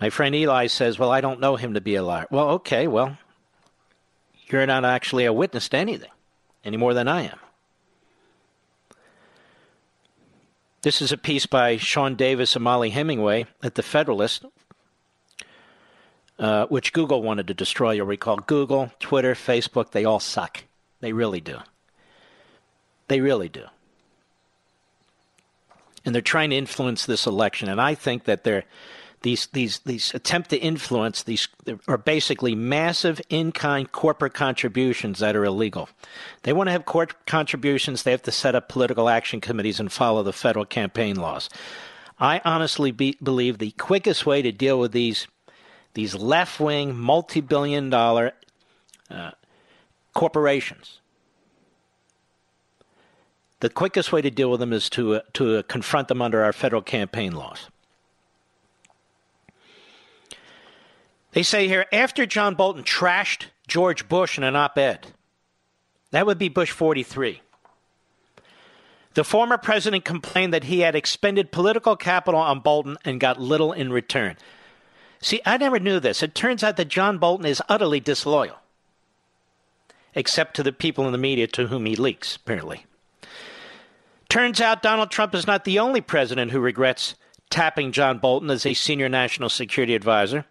My 0.00 0.10
friend 0.10 0.34
Eli 0.34 0.66
says, 0.66 0.98
Well, 0.98 1.10
I 1.10 1.20
don't 1.20 1.40
know 1.40 1.56
him 1.56 1.74
to 1.74 1.80
be 1.80 1.94
a 1.94 2.02
liar. 2.02 2.26
Well, 2.30 2.50
okay, 2.50 2.86
well, 2.86 3.16
you're 4.48 4.66
not 4.66 4.84
actually 4.84 5.24
a 5.24 5.32
witness 5.32 5.68
to 5.70 5.76
anything 5.76 6.10
any 6.64 6.76
more 6.76 6.94
than 6.94 7.08
I 7.08 7.22
am. 7.22 7.38
This 10.82 11.00
is 11.00 11.12
a 11.12 11.16
piece 11.16 11.46
by 11.46 11.78
Sean 11.78 12.14
Davis 12.14 12.54
and 12.56 12.62
Mollie 12.62 12.90
Hemingway 12.90 13.46
at 13.62 13.74
The 13.74 13.82
Federalist, 13.82 14.44
uh, 16.38 16.66
which 16.66 16.92
Google 16.92 17.22
wanted 17.22 17.46
to 17.46 17.54
destroy. 17.54 17.92
You'll 17.92 18.06
recall 18.06 18.36
Google, 18.36 18.92
Twitter, 19.00 19.34
Facebook, 19.34 19.92
they 19.92 20.04
all 20.04 20.20
suck. 20.20 20.64
They 21.00 21.12
really 21.12 21.40
do. 21.40 21.58
They 23.08 23.20
really 23.22 23.48
do. 23.48 23.64
And 26.04 26.14
they're 26.14 26.20
trying 26.20 26.50
to 26.50 26.56
influence 26.56 27.06
this 27.06 27.26
election. 27.26 27.70
And 27.70 27.80
I 27.80 27.94
think 27.94 28.24
that 28.24 28.44
they're 28.44 28.64
these 29.24 29.46
these 29.46 29.78
these 29.80 30.14
attempt 30.14 30.50
to 30.50 30.58
influence 30.58 31.22
these 31.22 31.48
are 31.88 31.96
basically 31.96 32.54
massive 32.54 33.22
in-kind 33.30 33.90
corporate 33.90 34.34
contributions 34.34 35.18
that 35.18 35.34
are 35.34 35.44
illegal. 35.46 35.88
They 36.42 36.52
want 36.52 36.68
to 36.68 36.72
have 36.72 36.84
corporate 36.84 37.24
contributions. 37.26 38.02
They 38.02 38.10
have 38.10 38.22
to 38.24 38.30
set 38.30 38.54
up 38.54 38.68
political 38.68 39.08
action 39.08 39.40
committees 39.40 39.80
and 39.80 39.90
follow 39.90 40.22
the 40.22 40.34
federal 40.34 40.66
campaign 40.66 41.16
laws. 41.16 41.48
I 42.20 42.42
honestly 42.44 42.92
be, 42.92 43.16
believe 43.22 43.58
the 43.58 43.70
quickest 43.72 44.26
way 44.26 44.42
to 44.42 44.52
deal 44.52 44.78
with 44.78 44.92
these 44.92 45.26
these 45.94 46.14
left-wing, 46.14 46.94
multi-billion-dollar 46.94 48.32
uh, 49.10 49.30
corporations. 50.12 51.00
The 53.60 53.70
quickest 53.70 54.12
way 54.12 54.20
to 54.20 54.30
deal 54.30 54.50
with 54.50 54.60
them 54.60 54.74
is 54.74 54.90
to 54.90 55.14
uh, 55.14 55.20
to 55.32 55.58
uh, 55.58 55.62
confront 55.62 56.08
them 56.08 56.20
under 56.20 56.44
our 56.44 56.52
federal 56.52 56.82
campaign 56.82 57.32
laws. 57.32 57.70
They 61.34 61.42
say 61.42 61.66
here 61.66 61.86
after 61.92 62.26
John 62.26 62.54
Bolton 62.54 62.84
trashed 62.84 63.46
George 63.66 64.08
Bush 64.08 64.38
in 64.38 64.44
an 64.44 64.54
op 64.54 64.78
ed, 64.78 65.08
that 66.12 66.26
would 66.26 66.38
be 66.38 66.48
Bush 66.48 66.70
43. 66.70 67.42
The 69.14 69.24
former 69.24 69.58
president 69.58 70.04
complained 70.04 70.54
that 70.54 70.64
he 70.64 70.80
had 70.80 70.94
expended 70.94 71.50
political 71.50 71.96
capital 71.96 72.38
on 72.38 72.60
Bolton 72.60 72.96
and 73.04 73.18
got 73.18 73.40
little 73.40 73.72
in 73.72 73.92
return. 73.92 74.36
See, 75.20 75.40
I 75.44 75.56
never 75.56 75.80
knew 75.80 75.98
this. 75.98 76.22
It 76.22 76.36
turns 76.36 76.62
out 76.62 76.76
that 76.76 76.88
John 76.88 77.18
Bolton 77.18 77.46
is 77.46 77.62
utterly 77.68 77.98
disloyal, 77.98 78.58
except 80.14 80.54
to 80.54 80.62
the 80.62 80.72
people 80.72 81.04
in 81.06 81.12
the 81.12 81.18
media 81.18 81.48
to 81.48 81.66
whom 81.66 81.86
he 81.86 81.96
leaks, 81.96 82.36
apparently. 82.36 82.86
Turns 84.28 84.60
out 84.60 84.82
Donald 84.82 85.10
Trump 85.10 85.34
is 85.34 85.48
not 85.48 85.64
the 85.64 85.80
only 85.80 86.00
president 86.00 86.52
who 86.52 86.60
regrets 86.60 87.16
tapping 87.50 87.90
John 87.90 88.18
Bolton 88.18 88.50
as 88.50 88.64
a 88.64 88.74
senior 88.74 89.08
national 89.08 89.48
security 89.48 89.96
advisor. 89.96 90.44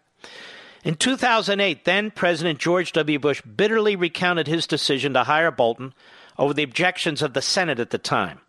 In 0.84 0.96
2008, 0.96 1.86
then 1.86 2.12
President 2.12 2.60
George 2.60 2.92
W. 2.92 3.18
Bush 3.18 3.42
bitterly 3.42 3.96
recounted 3.96 4.48
his 4.48 4.68
decision 4.68 5.14
to 5.14 5.24
hire 5.24 5.52
Bolton 5.52 5.94
over 6.38 6.54
the 6.54 6.64
objections 6.64 7.22
of 7.22 7.34
the 7.34 7.42
Senate 7.42 7.80
at 7.80 7.92
the 7.92 7.98
time. 7.98 8.42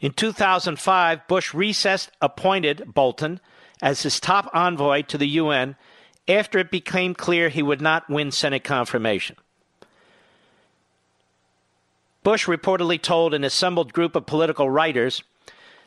In 0.00 0.12
2005, 0.12 1.26
Bush 1.28 1.54
recessed 1.54 2.10
appointed 2.20 2.92
Bolton 2.92 3.40
as 3.80 4.02
his 4.02 4.20
top 4.20 4.50
envoy 4.52 5.02
to 5.02 5.16
the 5.16 5.28
UN 5.28 5.76
after 6.28 6.58
it 6.58 6.70
became 6.70 7.14
clear 7.14 7.48
he 7.48 7.62
would 7.62 7.80
not 7.80 8.10
win 8.10 8.30
Senate 8.30 8.64
confirmation. 8.64 9.36
Bush 12.22 12.46
reportedly 12.46 13.00
told 13.00 13.32
an 13.32 13.44
assembled 13.44 13.92
group 13.92 14.14
of 14.14 14.26
political 14.26 14.68
writers, 14.68 15.22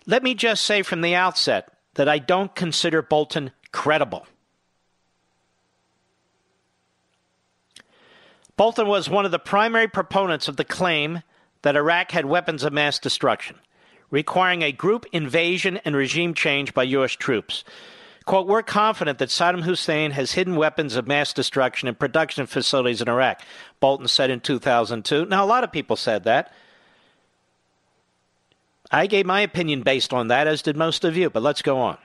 Let 0.06 0.24
me 0.24 0.34
just 0.34 0.64
say 0.64 0.82
from 0.82 1.02
the 1.02 1.16
outset 1.16 1.72
that 1.94 2.10
I 2.10 2.20
don't 2.20 2.54
consider 2.56 3.02
Bolton 3.02 3.52
credible. 3.72 4.28
Bolton 8.58 8.88
was 8.88 9.10
one 9.10 9.26
of 9.26 9.32
the 9.32 9.40
primary 9.40 9.88
proponents 9.88 10.48
of 10.48 10.56
the 10.56 10.64
claim 10.64 11.24
that 11.64 11.76
Iraq 11.76 12.12
had 12.12 12.26
weapons 12.26 12.64
of 12.64 12.72
mass 12.72 13.00
destruction, 13.00 13.58
requiring 14.10 14.62
a 14.62 14.72
group 14.72 15.06
invasion 15.12 15.78
and 15.84 15.96
regime 15.96 16.34
change 16.34 16.74
by 16.74 16.84
U.S. 16.84 17.12
troops. 17.12 17.66
Quote, 18.24 18.48
we're 18.48 18.64
confident 18.64 19.20
that 19.20 19.30
Saddam 19.30 19.64
Hussein 19.64 20.12
has 20.12 20.32
hidden 20.32 20.56
weapons 20.56 20.96
of 20.96 21.06
mass 21.06 21.34
destruction 21.34 21.88
in 21.88 21.96
production 21.96 22.46
facilities 22.46 23.02
in 23.02 23.10
Iraq, 23.10 23.42
Bolton 23.80 24.08
said 24.08 24.30
in 24.30 24.40
2002. 24.40 25.26
Now, 25.26 25.44
a 25.44 25.46
lot 25.46 25.64
of 25.64 25.72
people 25.72 25.96
said 25.96 26.24
that. 26.24 26.54
I 28.90 29.08
gave 29.08 29.26
my 29.26 29.42
opinion 29.42 29.82
based 29.82 30.14
on 30.14 30.30
that, 30.30 30.48
as 30.48 30.62
did 30.62 30.78
most 30.78 31.04
of 31.04 31.18
you, 31.18 31.30
but 31.30 31.44
let's 31.44 31.62
go 31.62 31.78
on. 31.80 31.98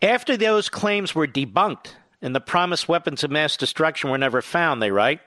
After 0.00 0.36
those 0.36 0.68
claims 0.68 1.14
were 1.14 1.26
debunked 1.26 1.92
and 2.22 2.34
the 2.34 2.40
promised 2.40 2.88
weapons 2.88 3.22
of 3.24 3.30
mass 3.30 3.56
destruction 3.56 4.10
were 4.10 4.18
never 4.18 4.42
found, 4.42 4.80
they 4.82 4.90
write, 4.90 5.20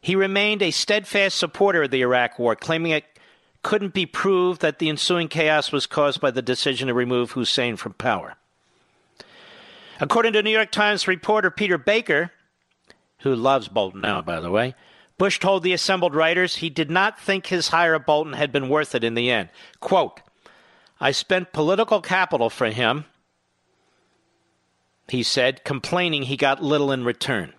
he 0.00 0.14
remained 0.14 0.62
a 0.62 0.70
steadfast 0.70 1.36
supporter 1.36 1.84
of 1.84 1.90
the 1.90 2.02
Iraq 2.02 2.38
War, 2.38 2.54
claiming 2.54 2.92
it 2.92 3.04
couldn't 3.62 3.94
be 3.94 4.04
proved 4.04 4.60
that 4.60 4.78
the 4.78 4.90
ensuing 4.90 5.28
chaos 5.28 5.72
was 5.72 5.86
caused 5.86 6.20
by 6.20 6.30
the 6.30 6.42
decision 6.42 6.88
to 6.88 6.94
remove 6.94 7.32
Hussein 7.32 7.76
from 7.76 7.94
power. 7.94 8.34
According 10.00 10.34
to 10.34 10.42
New 10.42 10.50
York 10.50 10.70
Times 10.70 11.08
reporter 11.08 11.50
Peter 11.50 11.78
Baker, 11.78 12.30
who 13.20 13.34
loves 13.34 13.68
Bolton 13.68 14.02
now, 14.02 14.20
by 14.20 14.40
the 14.40 14.50
way, 14.50 14.74
Bush 15.16 15.38
told 15.38 15.62
the 15.62 15.72
assembled 15.72 16.14
writers 16.14 16.56
he 16.56 16.68
did 16.68 16.90
not 16.90 17.18
think 17.18 17.46
his 17.46 17.68
hire 17.68 17.94
of 17.94 18.04
Bolton 18.04 18.34
had 18.34 18.52
been 18.52 18.68
worth 18.68 18.94
it 18.94 19.04
in 19.04 19.14
the 19.14 19.30
end. 19.30 19.48
Quote, 19.80 20.20
I 21.00 21.12
spent 21.12 21.52
political 21.52 22.00
capital 22.00 22.50
for 22.50 22.66
him, 22.66 23.06
he 25.08 25.22
said, 25.22 25.64
complaining 25.64 26.24
he 26.24 26.36
got 26.36 26.62
little 26.62 26.90
in 26.90 27.04
return. 27.04 27.52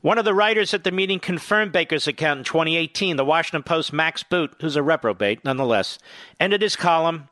One 0.00 0.18
of 0.18 0.24
the 0.24 0.34
writers 0.34 0.72
at 0.74 0.84
the 0.84 0.92
meeting 0.92 1.18
confirmed 1.18 1.72
Baker's 1.72 2.06
account 2.06 2.38
in 2.38 2.44
2018. 2.44 3.16
The 3.16 3.24
Washington 3.24 3.64
Post 3.64 3.92
Max 3.92 4.22
Boot, 4.22 4.54
who's 4.60 4.76
a 4.76 4.82
reprobate 4.82 5.44
nonetheless, 5.44 5.98
ended 6.38 6.62
his 6.62 6.76
column, 6.76 7.28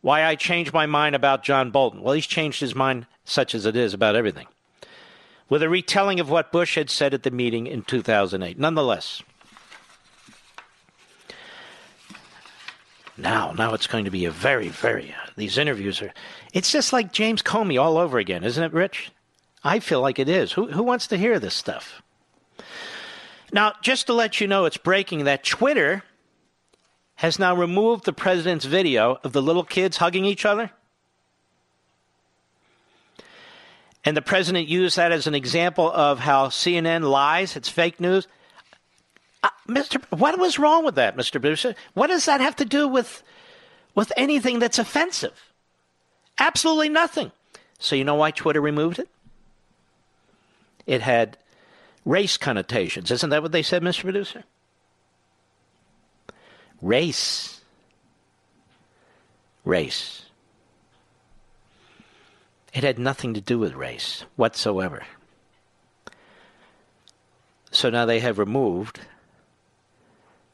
Why 0.00 0.24
I 0.24 0.34
Changed 0.34 0.72
My 0.72 0.86
Mind 0.86 1.14
About 1.14 1.44
John 1.44 1.70
Bolton. 1.70 2.02
Well, 2.02 2.14
he's 2.14 2.26
changed 2.26 2.60
his 2.60 2.74
mind, 2.74 3.06
such 3.24 3.54
as 3.54 3.66
it 3.66 3.76
is, 3.76 3.94
about 3.94 4.16
everything, 4.16 4.48
with 5.48 5.62
a 5.62 5.68
retelling 5.68 6.18
of 6.18 6.28
what 6.28 6.50
Bush 6.50 6.74
had 6.74 6.90
said 6.90 7.14
at 7.14 7.22
the 7.22 7.30
meeting 7.30 7.68
in 7.68 7.82
2008. 7.82 8.58
Nonetheless, 8.58 9.22
now, 13.22 13.52
now 13.52 13.74
it's 13.74 13.86
going 13.86 14.04
to 14.04 14.10
be 14.10 14.24
a 14.24 14.30
very, 14.30 14.68
very, 14.68 15.10
uh, 15.12 15.30
these 15.36 15.56
interviews 15.56 16.02
are, 16.02 16.12
it's 16.52 16.70
just 16.70 16.92
like 16.92 17.12
James 17.12 17.42
Comey 17.42 17.80
all 17.80 17.96
over 17.96 18.18
again, 18.18 18.44
isn't 18.44 18.62
it, 18.62 18.72
Rich? 18.72 19.12
I 19.64 19.78
feel 19.78 20.00
like 20.00 20.18
it 20.18 20.28
is. 20.28 20.52
Who, 20.52 20.66
who 20.72 20.82
wants 20.82 21.06
to 21.08 21.16
hear 21.16 21.38
this 21.38 21.54
stuff? 21.54 22.02
Now, 23.52 23.74
just 23.82 24.06
to 24.06 24.12
let 24.12 24.40
you 24.40 24.48
know, 24.48 24.64
it's 24.64 24.76
breaking 24.76 25.24
that 25.24 25.44
Twitter 25.44 26.02
has 27.16 27.38
now 27.38 27.54
removed 27.54 28.04
the 28.04 28.12
president's 28.12 28.64
video 28.64 29.18
of 29.22 29.32
the 29.32 29.42
little 29.42 29.64
kids 29.64 29.98
hugging 29.98 30.24
each 30.24 30.44
other. 30.44 30.70
And 34.04 34.16
the 34.16 34.22
president 34.22 34.66
used 34.66 34.96
that 34.96 35.12
as 35.12 35.26
an 35.26 35.34
example 35.34 35.90
of 35.92 36.18
how 36.18 36.48
CNN 36.48 37.08
lies, 37.08 37.54
it's 37.54 37.68
fake 37.68 38.00
news. 38.00 38.26
Uh, 39.42 39.48
Mr. 39.68 40.02
What 40.16 40.38
was 40.38 40.58
wrong 40.58 40.84
with 40.84 40.94
that, 40.96 41.16
Mr. 41.16 41.40
Boucher? 41.40 41.74
What 41.94 42.08
does 42.08 42.26
that 42.26 42.40
have 42.40 42.56
to 42.56 42.64
do 42.64 42.86
with 42.86 43.22
with 43.94 44.12
anything 44.16 44.58
that's 44.58 44.78
offensive? 44.78 45.52
Absolutely 46.38 46.88
nothing. 46.88 47.32
So 47.78 47.96
you 47.96 48.04
know 48.04 48.14
why 48.14 48.30
Twitter 48.30 48.60
removed 48.60 48.98
it? 48.98 49.08
it 50.86 51.00
had 51.00 51.38
race 52.04 52.36
connotations. 52.36 53.10
Isn't 53.10 53.30
that 53.30 53.42
what 53.42 53.52
they 53.52 53.62
said, 53.62 53.82
Mr. 53.82 54.02
Producer? 54.02 54.44
Race. 56.80 57.60
Race. 59.64 60.24
It 62.74 62.84
had 62.84 62.98
nothing 62.98 63.34
to 63.34 63.40
do 63.40 63.58
with 63.58 63.74
race 63.74 64.24
whatsoever. 64.36 65.04
So 67.70 67.90
now 67.90 68.06
they 68.06 68.20
have 68.20 68.38
removed. 68.38 69.00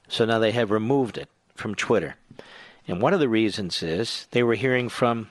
So 0.09 0.25
now 0.25 0.39
they 0.39 0.53
have 0.53 0.71
removed 0.71 1.19
it 1.19 1.29
from 1.55 1.75
Twitter. 1.75 2.17
And 2.87 3.03
one 3.03 3.13
of 3.13 3.21
the 3.21 3.29
reasons 3.29 3.83
is 3.83 4.27
they 4.31 4.43
were 4.43 4.55
hearing 4.55 4.89
from 4.89 5.31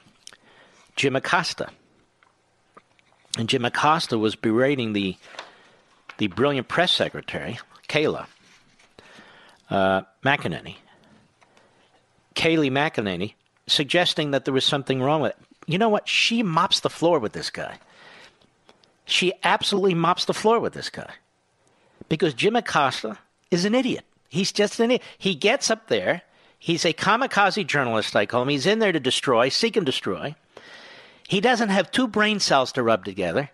Jim 0.96 1.16
Acosta 1.16 1.70
and 3.38 3.48
Jim 3.48 3.66
Acosta 3.66 4.18
was 4.18 4.36
berating 4.36 4.94
the 4.94 5.16
the 6.18 6.28
brilliant 6.28 6.68
press 6.68 6.92
secretary, 6.92 7.60
Kayla 7.88 8.26
uh, 9.70 10.02
McEnany, 10.26 10.78
Kayleigh 12.34 12.72
McEnany, 12.72 13.36
suggesting 13.68 14.32
that 14.32 14.44
there 14.46 14.54
was 14.54 14.66
something 14.66 15.00
wrong 15.00 15.22
with 15.22 15.34
it. 15.34 15.38
You 15.68 15.78
know 15.78 15.90
what? 15.90 16.08
She 16.08 16.42
mops 16.42 16.80
the 16.80 16.90
floor 16.90 17.20
with 17.20 17.34
this 17.34 17.52
guy. 17.52 17.78
She 19.06 19.32
absolutely 19.44 19.94
mops 19.94 20.26
the 20.26 20.34
floor 20.34 20.60
with 20.60 20.74
this 20.74 20.90
guy. 20.90 21.12
Because 22.10 22.34
Jim 22.34 22.56
Acosta 22.56 23.20
is 23.52 23.64
an 23.64 23.76
idiot. 23.76 24.06
He's 24.30 24.52
just 24.52 24.80
an. 24.80 25.00
He 25.18 25.36
gets 25.36 25.70
up 25.70 25.88
there. 25.88 26.24
He's 26.60 26.86
a 26.86 26.94
kamikaze 26.94 27.66
journalist, 27.66 28.16
I 28.16 28.26
call 28.26 28.42
him. 28.42 28.50
He's 28.50 28.66
in 28.66 28.80
there 28.80 28.92
to 28.92 29.00
destroy, 29.00 29.50
seek 29.50 29.78
and 29.78 29.86
destroy. 29.86 30.36
He 31.28 31.40
doesn't 31.42 31.70
have 31.70 31.92
two 31.92 32.08
brain 32.08 32.40
cells 32.40 32.72
to 32.74 32.84
rub 32.84 33.06
together, 33.06 33.52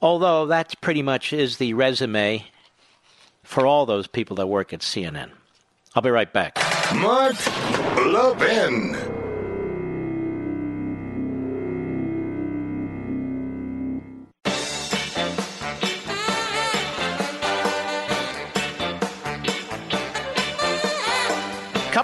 although 0.00 0.46
that 0.46 0.80
pretty 0.80 1.02
much 1.02 1.32
is 1.32 1.58
the 1.58 1.74
resume 1.74 2.44
for 3.42 3.66
all 3.66 3.86
those 3.86 4.06
people 4.06 4.36
that 4.36 4.46
work 4.46 4.72
at 4.72 4.80
CNN. 4.80 5.30
I'll 5.94 6.02
be 6.02 6.10
right 6.10 6.32
back. 6.32 6.56
Mark 6.94 7.36
Levin. 8.06 9.07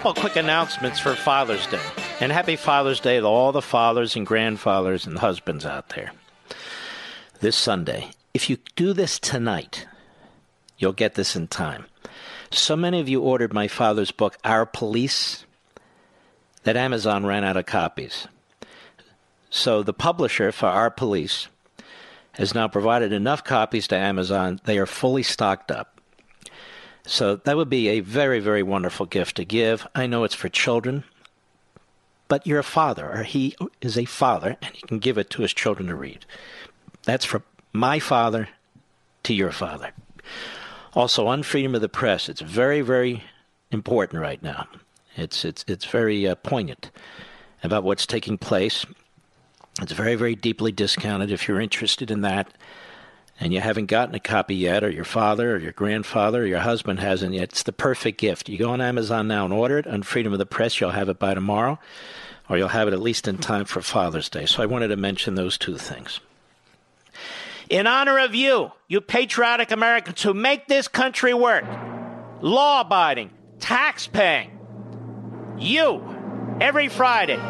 Couple 0.04 0.20
quick 0.20 0.36
announcements 0.36 1.00
for 1.00 1.14
Father's 1.14 1.66
Day. 1.68 1.80
And 2.20 2.30
happy 2.30 2.56
Father's 2.56 3.00
Day 3.00 3.20
to 3.20 3.24
all 3.24 3.52
the 3.52 3.62
fathers 3.62 4.16
and 4.16 4.26
grandfathers 4.26 5.06
and 5.06 5.16
husbands 5.16 5.64
out 5.64 5.88
there. 5.88 6.12
This 7.40 7.56
Sunday, 7.56 8.10
if 8.34 8.50
you 8.50 8.58
do 8.76 8.92
this 8.92 9.18
tonight, 9.18 9.86
you'll 10.76 10.92
get 10.92 11.14
this 11.14 11.34
in 11.34 11.48
time. 11.48 11.86
So 12.50 12.76
many 12.76 13.00
of 13.00 13.08
you 13.08 13.22
ordered 13.22 13.54
my 13.54 13.66
father's 13.66 14.10
book, 14.10 14.36
Our 14.44 14.66
Police, 14.66 15.46
that 16.64 16.76
Amazon 16.76 17.24
ran 17.24 17.42
out 17.42 17.56
of 17.56 17.64
copies. 17.64 18.28
So 19.48 19.82
the 19.82 19.94
publisher 19.94 20.52
for 20.52 20.66
Our 20.66 20.90
Police 20.90 21.48
has 22.32 22.54
now 22.54 22.68
provided 22.68 23.14
enough 23.14 23.42
copies 23.42 23.88
to 23.88 23.96
Amazon. 23.96 24.60
They 24.64 24.76
are 24.76 24.84
fully 24.84 25.22
stocked 25.22 25.70
up. 25.70 25.93
So 27.06 27.36
that 27.36 27.56
would 27.56 27.68
be 27.70 27.88
a 27.88 28.00
very, 28.00 28.40
very 28.40 28.62
wonderful 28.62 29.06
gift 29.06 29.36
to 29.36 29.44
give. 29.44 29.86
I 29.94 30.06
know 30.06 30.24
it's 30.24 30.34
for 30.34 30.48
children 30.48 31.04
but 32.28 32.46
you're 32.46 32.58
a 32.58 32.64
father, 32.64 33.10
or 33.10 33.22
he 33.22 33.54
is 33.80 33.98
a 33.98 34.04
father, 34.06 34.56
and 34.62 34.74
he 34.74 34.82
can 34.82 34.98
give 34.98 35.18
it 35.18 35.30
to 35.30 35.42
his 35.42 35.52
children 35.52 35.88
to 35.88 35.94
read. 35.94 36.24
That's 37.04 37.24
from 37.24 37.42
my 37.72 37.98
father 37.98 38.48
to 39.24 39.34
your 39.34 39.52
father. 39.52 39.92
Also, 40.94 41.26
on 41.26 41.42
freedom 41.42 41.74
of 41.74 41.80
the 41.80 41.88
press, 41.88 42.28
it's 42.28 42.40
very, 42.40 42.80
very 42.80 43.24
important 43.70 44.22
right 44.22 44.42
now. 44.42 44.66
It's 45.16 45.44
it's 45.44 45.64
it's 45.68 45.84
very 45.84 46.26
uh, 46.26 46.34
poignant 46.36 46.90
about 47.62 47.84
what's 47.84 48.06
taking 48.06 48.38
place 48.38 48.84
It's 49.80 49.92
very, 49.92 50.14
very 50.14 50.34
deeply 50.34 50.72
discounted 50.72 51.30
if 51.30 51.48
you're 51.48 51.60
interested 51.60 52.10
in 52.10 52.20
that 52.22 52.48
and 53.40 53.52
you 53.52 53.60
haven't 53.60 53.86
gotten 53.86 54.14
a 54.14 54.20
copy 54.20 54.54
yet, 54.54 54.84
or 54.84 54.90
your 54.90 55.04
father 55.04 55.54
or 55.54 55.58
your 55.58 55.72
grandfather 55.72 56.42
or 56.42 56.46
your 56.46 56.60
husband 56.60 57.00
hasn't 57.00 57.34
yet. 57.34 57.50
It's 57.50 57.62
the 57.64 57.72
perfect 57.72 58.20
gift. 58.20 58.48
You 58.48 58.58
go 58.58 58.70
on 58.70 58.80
Amazon 58.80 59.26
now 59.28 59.44
and 59.44 59.52
order 59.52 59.78
it 59.78 59.86
on 59.86 60.02
Freedom 60.02 60.32
of 60.32 60.38
the 60.38 60.46
Press. 60.46 60.80
You'll 60.80 60.90
have 60.90 61.08
it 61.08 61.18
by 61.18 61.34
tomorrow, 61.34 61.78
or 62.48 62.58
you'll 62.58 62.68
have 62.68 62.88
it 62.88 62.94
at 62.94 63.00
least 63.00 63.26
in 63.26 63.38
time 63.38 63.64
for 63.64 63.82
Father's 63.82 64.28
Day. 64.28 64.46
So 64.46 64.62
I 64.62 64.66
wanted 64.66 64.88
to 64.88 64.96
mention 64.96 65.34
those 65.34 65.58
two 65.58 65.76
things. 65.76 66.20
In 67.70 67.86
honor 67.86 68.18
of 68.18 68.34
you, 68.34 68.72
you 68.88 69.00
patriotic 69.00 69.70
Americans 69.70 70.22
who 70.22 70.34
make 70.34 70.68
this 70.68 70.86
country 70.86 71.34
work, 71.34 71.64
law 72.40 72.82
abiding, 72.82 73.30
tax 73.58 74.06
paying, 74.06 74.50
you, 75.58 76.02
every 76.60 76.88
Friday. 76.88 77.40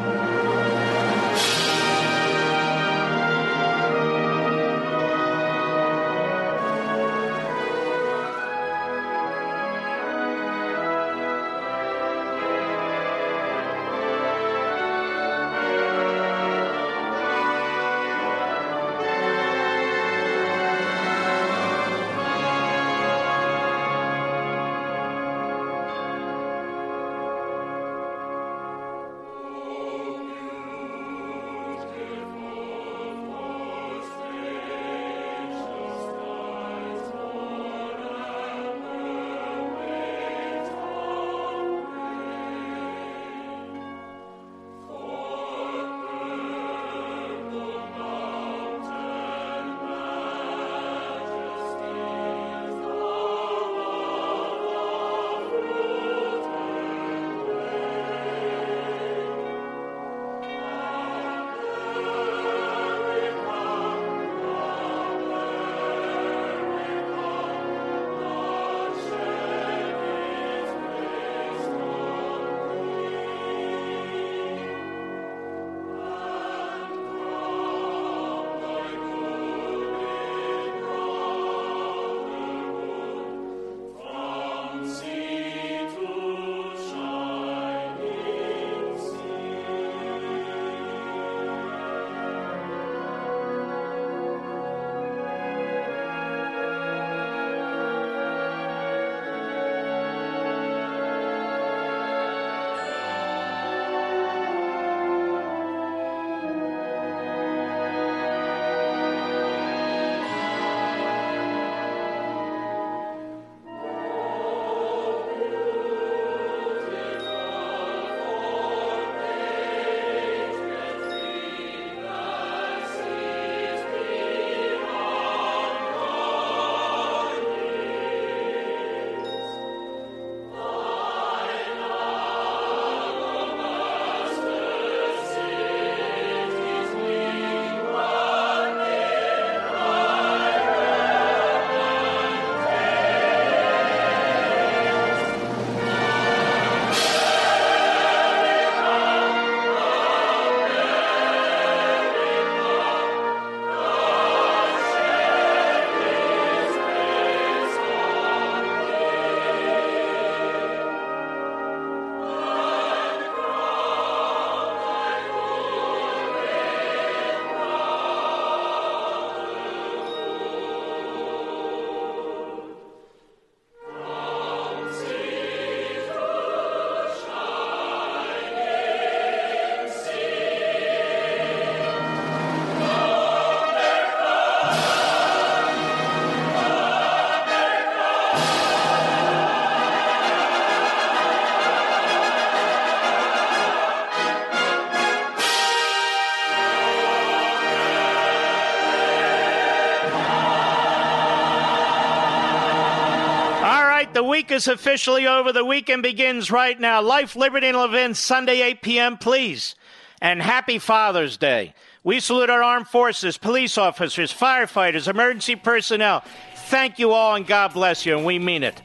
Week 204.45 204.53
is 204.53 204.69
officially 204.69 205.27
over. 205.27 205.55
The 205.55 205.65
weekend 205.65 206.03
begins 206.03 206.51
right 206.51 206.79
now. 206.79 207.01
Life, 207.01 207.35
Liberty, 207.35 207.69
and 207.69 207.79
Levin, 207.79 208.13
Sunday, 208.13 208.61
8 208.61 208.83
p.m., 208.83 209.17
please. 209.17 209.75
And 210.21 210.43
happy 210.43 210.79
Father's 210.79 211.39
Day. 211.39 211.73
We 212.03 212.21
salute 212.21 212.51
our 212.51 212.63
armed 212.63 212.89
forces, 212.89 213.39
police 213.39 213.79
officers, 213.79 214.35
firefighters, 214.35 215.09
emergency 215.09 215.57
personnel. 215.57 216.23
Thank 216.67 216.99
you 216.99 217.13
all, 217.13 217.35
and 217.35 217.47
God 217.47 217.73
bless 217.73 218.05
you, 218.05 218.19
and 218.19 218.27
we 218.27 218.39
mean 218.39 218.65
it. 218.65 218.83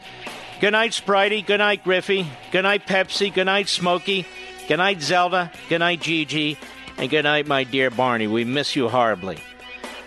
Good 0.61 0.71
night, 0.71 0.91
Spritey. 0.91 1.45
Good 1.45 1.57
night, 1.57 1.83
Griffey. 1.83 2.25
Good 2.53 2.63
night, 2.63 2.87
Pepsi. 2.87 3.33
Good 3.33 3.45
night, 3.45 3.67
Smokey. 3.67 4.25
Good 4.69 4.77
night, 4.77 5.01
Zelda. 5.01 5.51
Good 5.67 5.79
night, 5.79 5.99
Gigi. 5.99 6.57
And 6.97 7.09
good 7.09 7.23
night, 7.23 7.47
my 7.47 7.65
dear 7.65 7.89
Barney. 7.89 8.27
We 8.27 8.45
miss 8.45 8.77
you 8.77 8.87
horribly. 8.87 9.39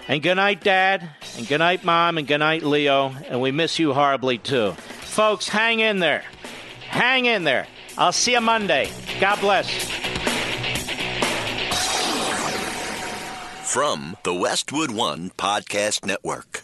And 0.09 0.23
good 0.23 0.37
night, 0.37 0.65
Dad. 0.65 1.11
And 1.37 1.47
good 1.47 1.59
night, 1.59 1.85
Mom. 1.85 2.17
And 2.17 2.27
good 2.27 2.39
night, 2.39 2.63
Leo. 2.63 3.15
And 3.29 3.43
we 3.43 3.51
miss 3.51 3.79
you 3.79 3.93
horribly, 3.93 4.39
too. 4.39 4.75
Folks, 5.13 5.47
hang 5.47 5.81
in 5.81 5.99
there. 5.99 6.25
Hang 6.89 7.27
in 7.27 7.45
there. 7.45 7.67
I'll 7.99 8.13
see 8.13 8.33
you 8.33 8.41
Monday. 8.41 8.91
God 9.21 9.39
bless. 9.41 9.69
From 13.71 14.17
the 14.23 14.33
Westwood 14.33 14.91
One 14.91 15.29
Podcast 15.37 16.07
Network. 16.07 16.62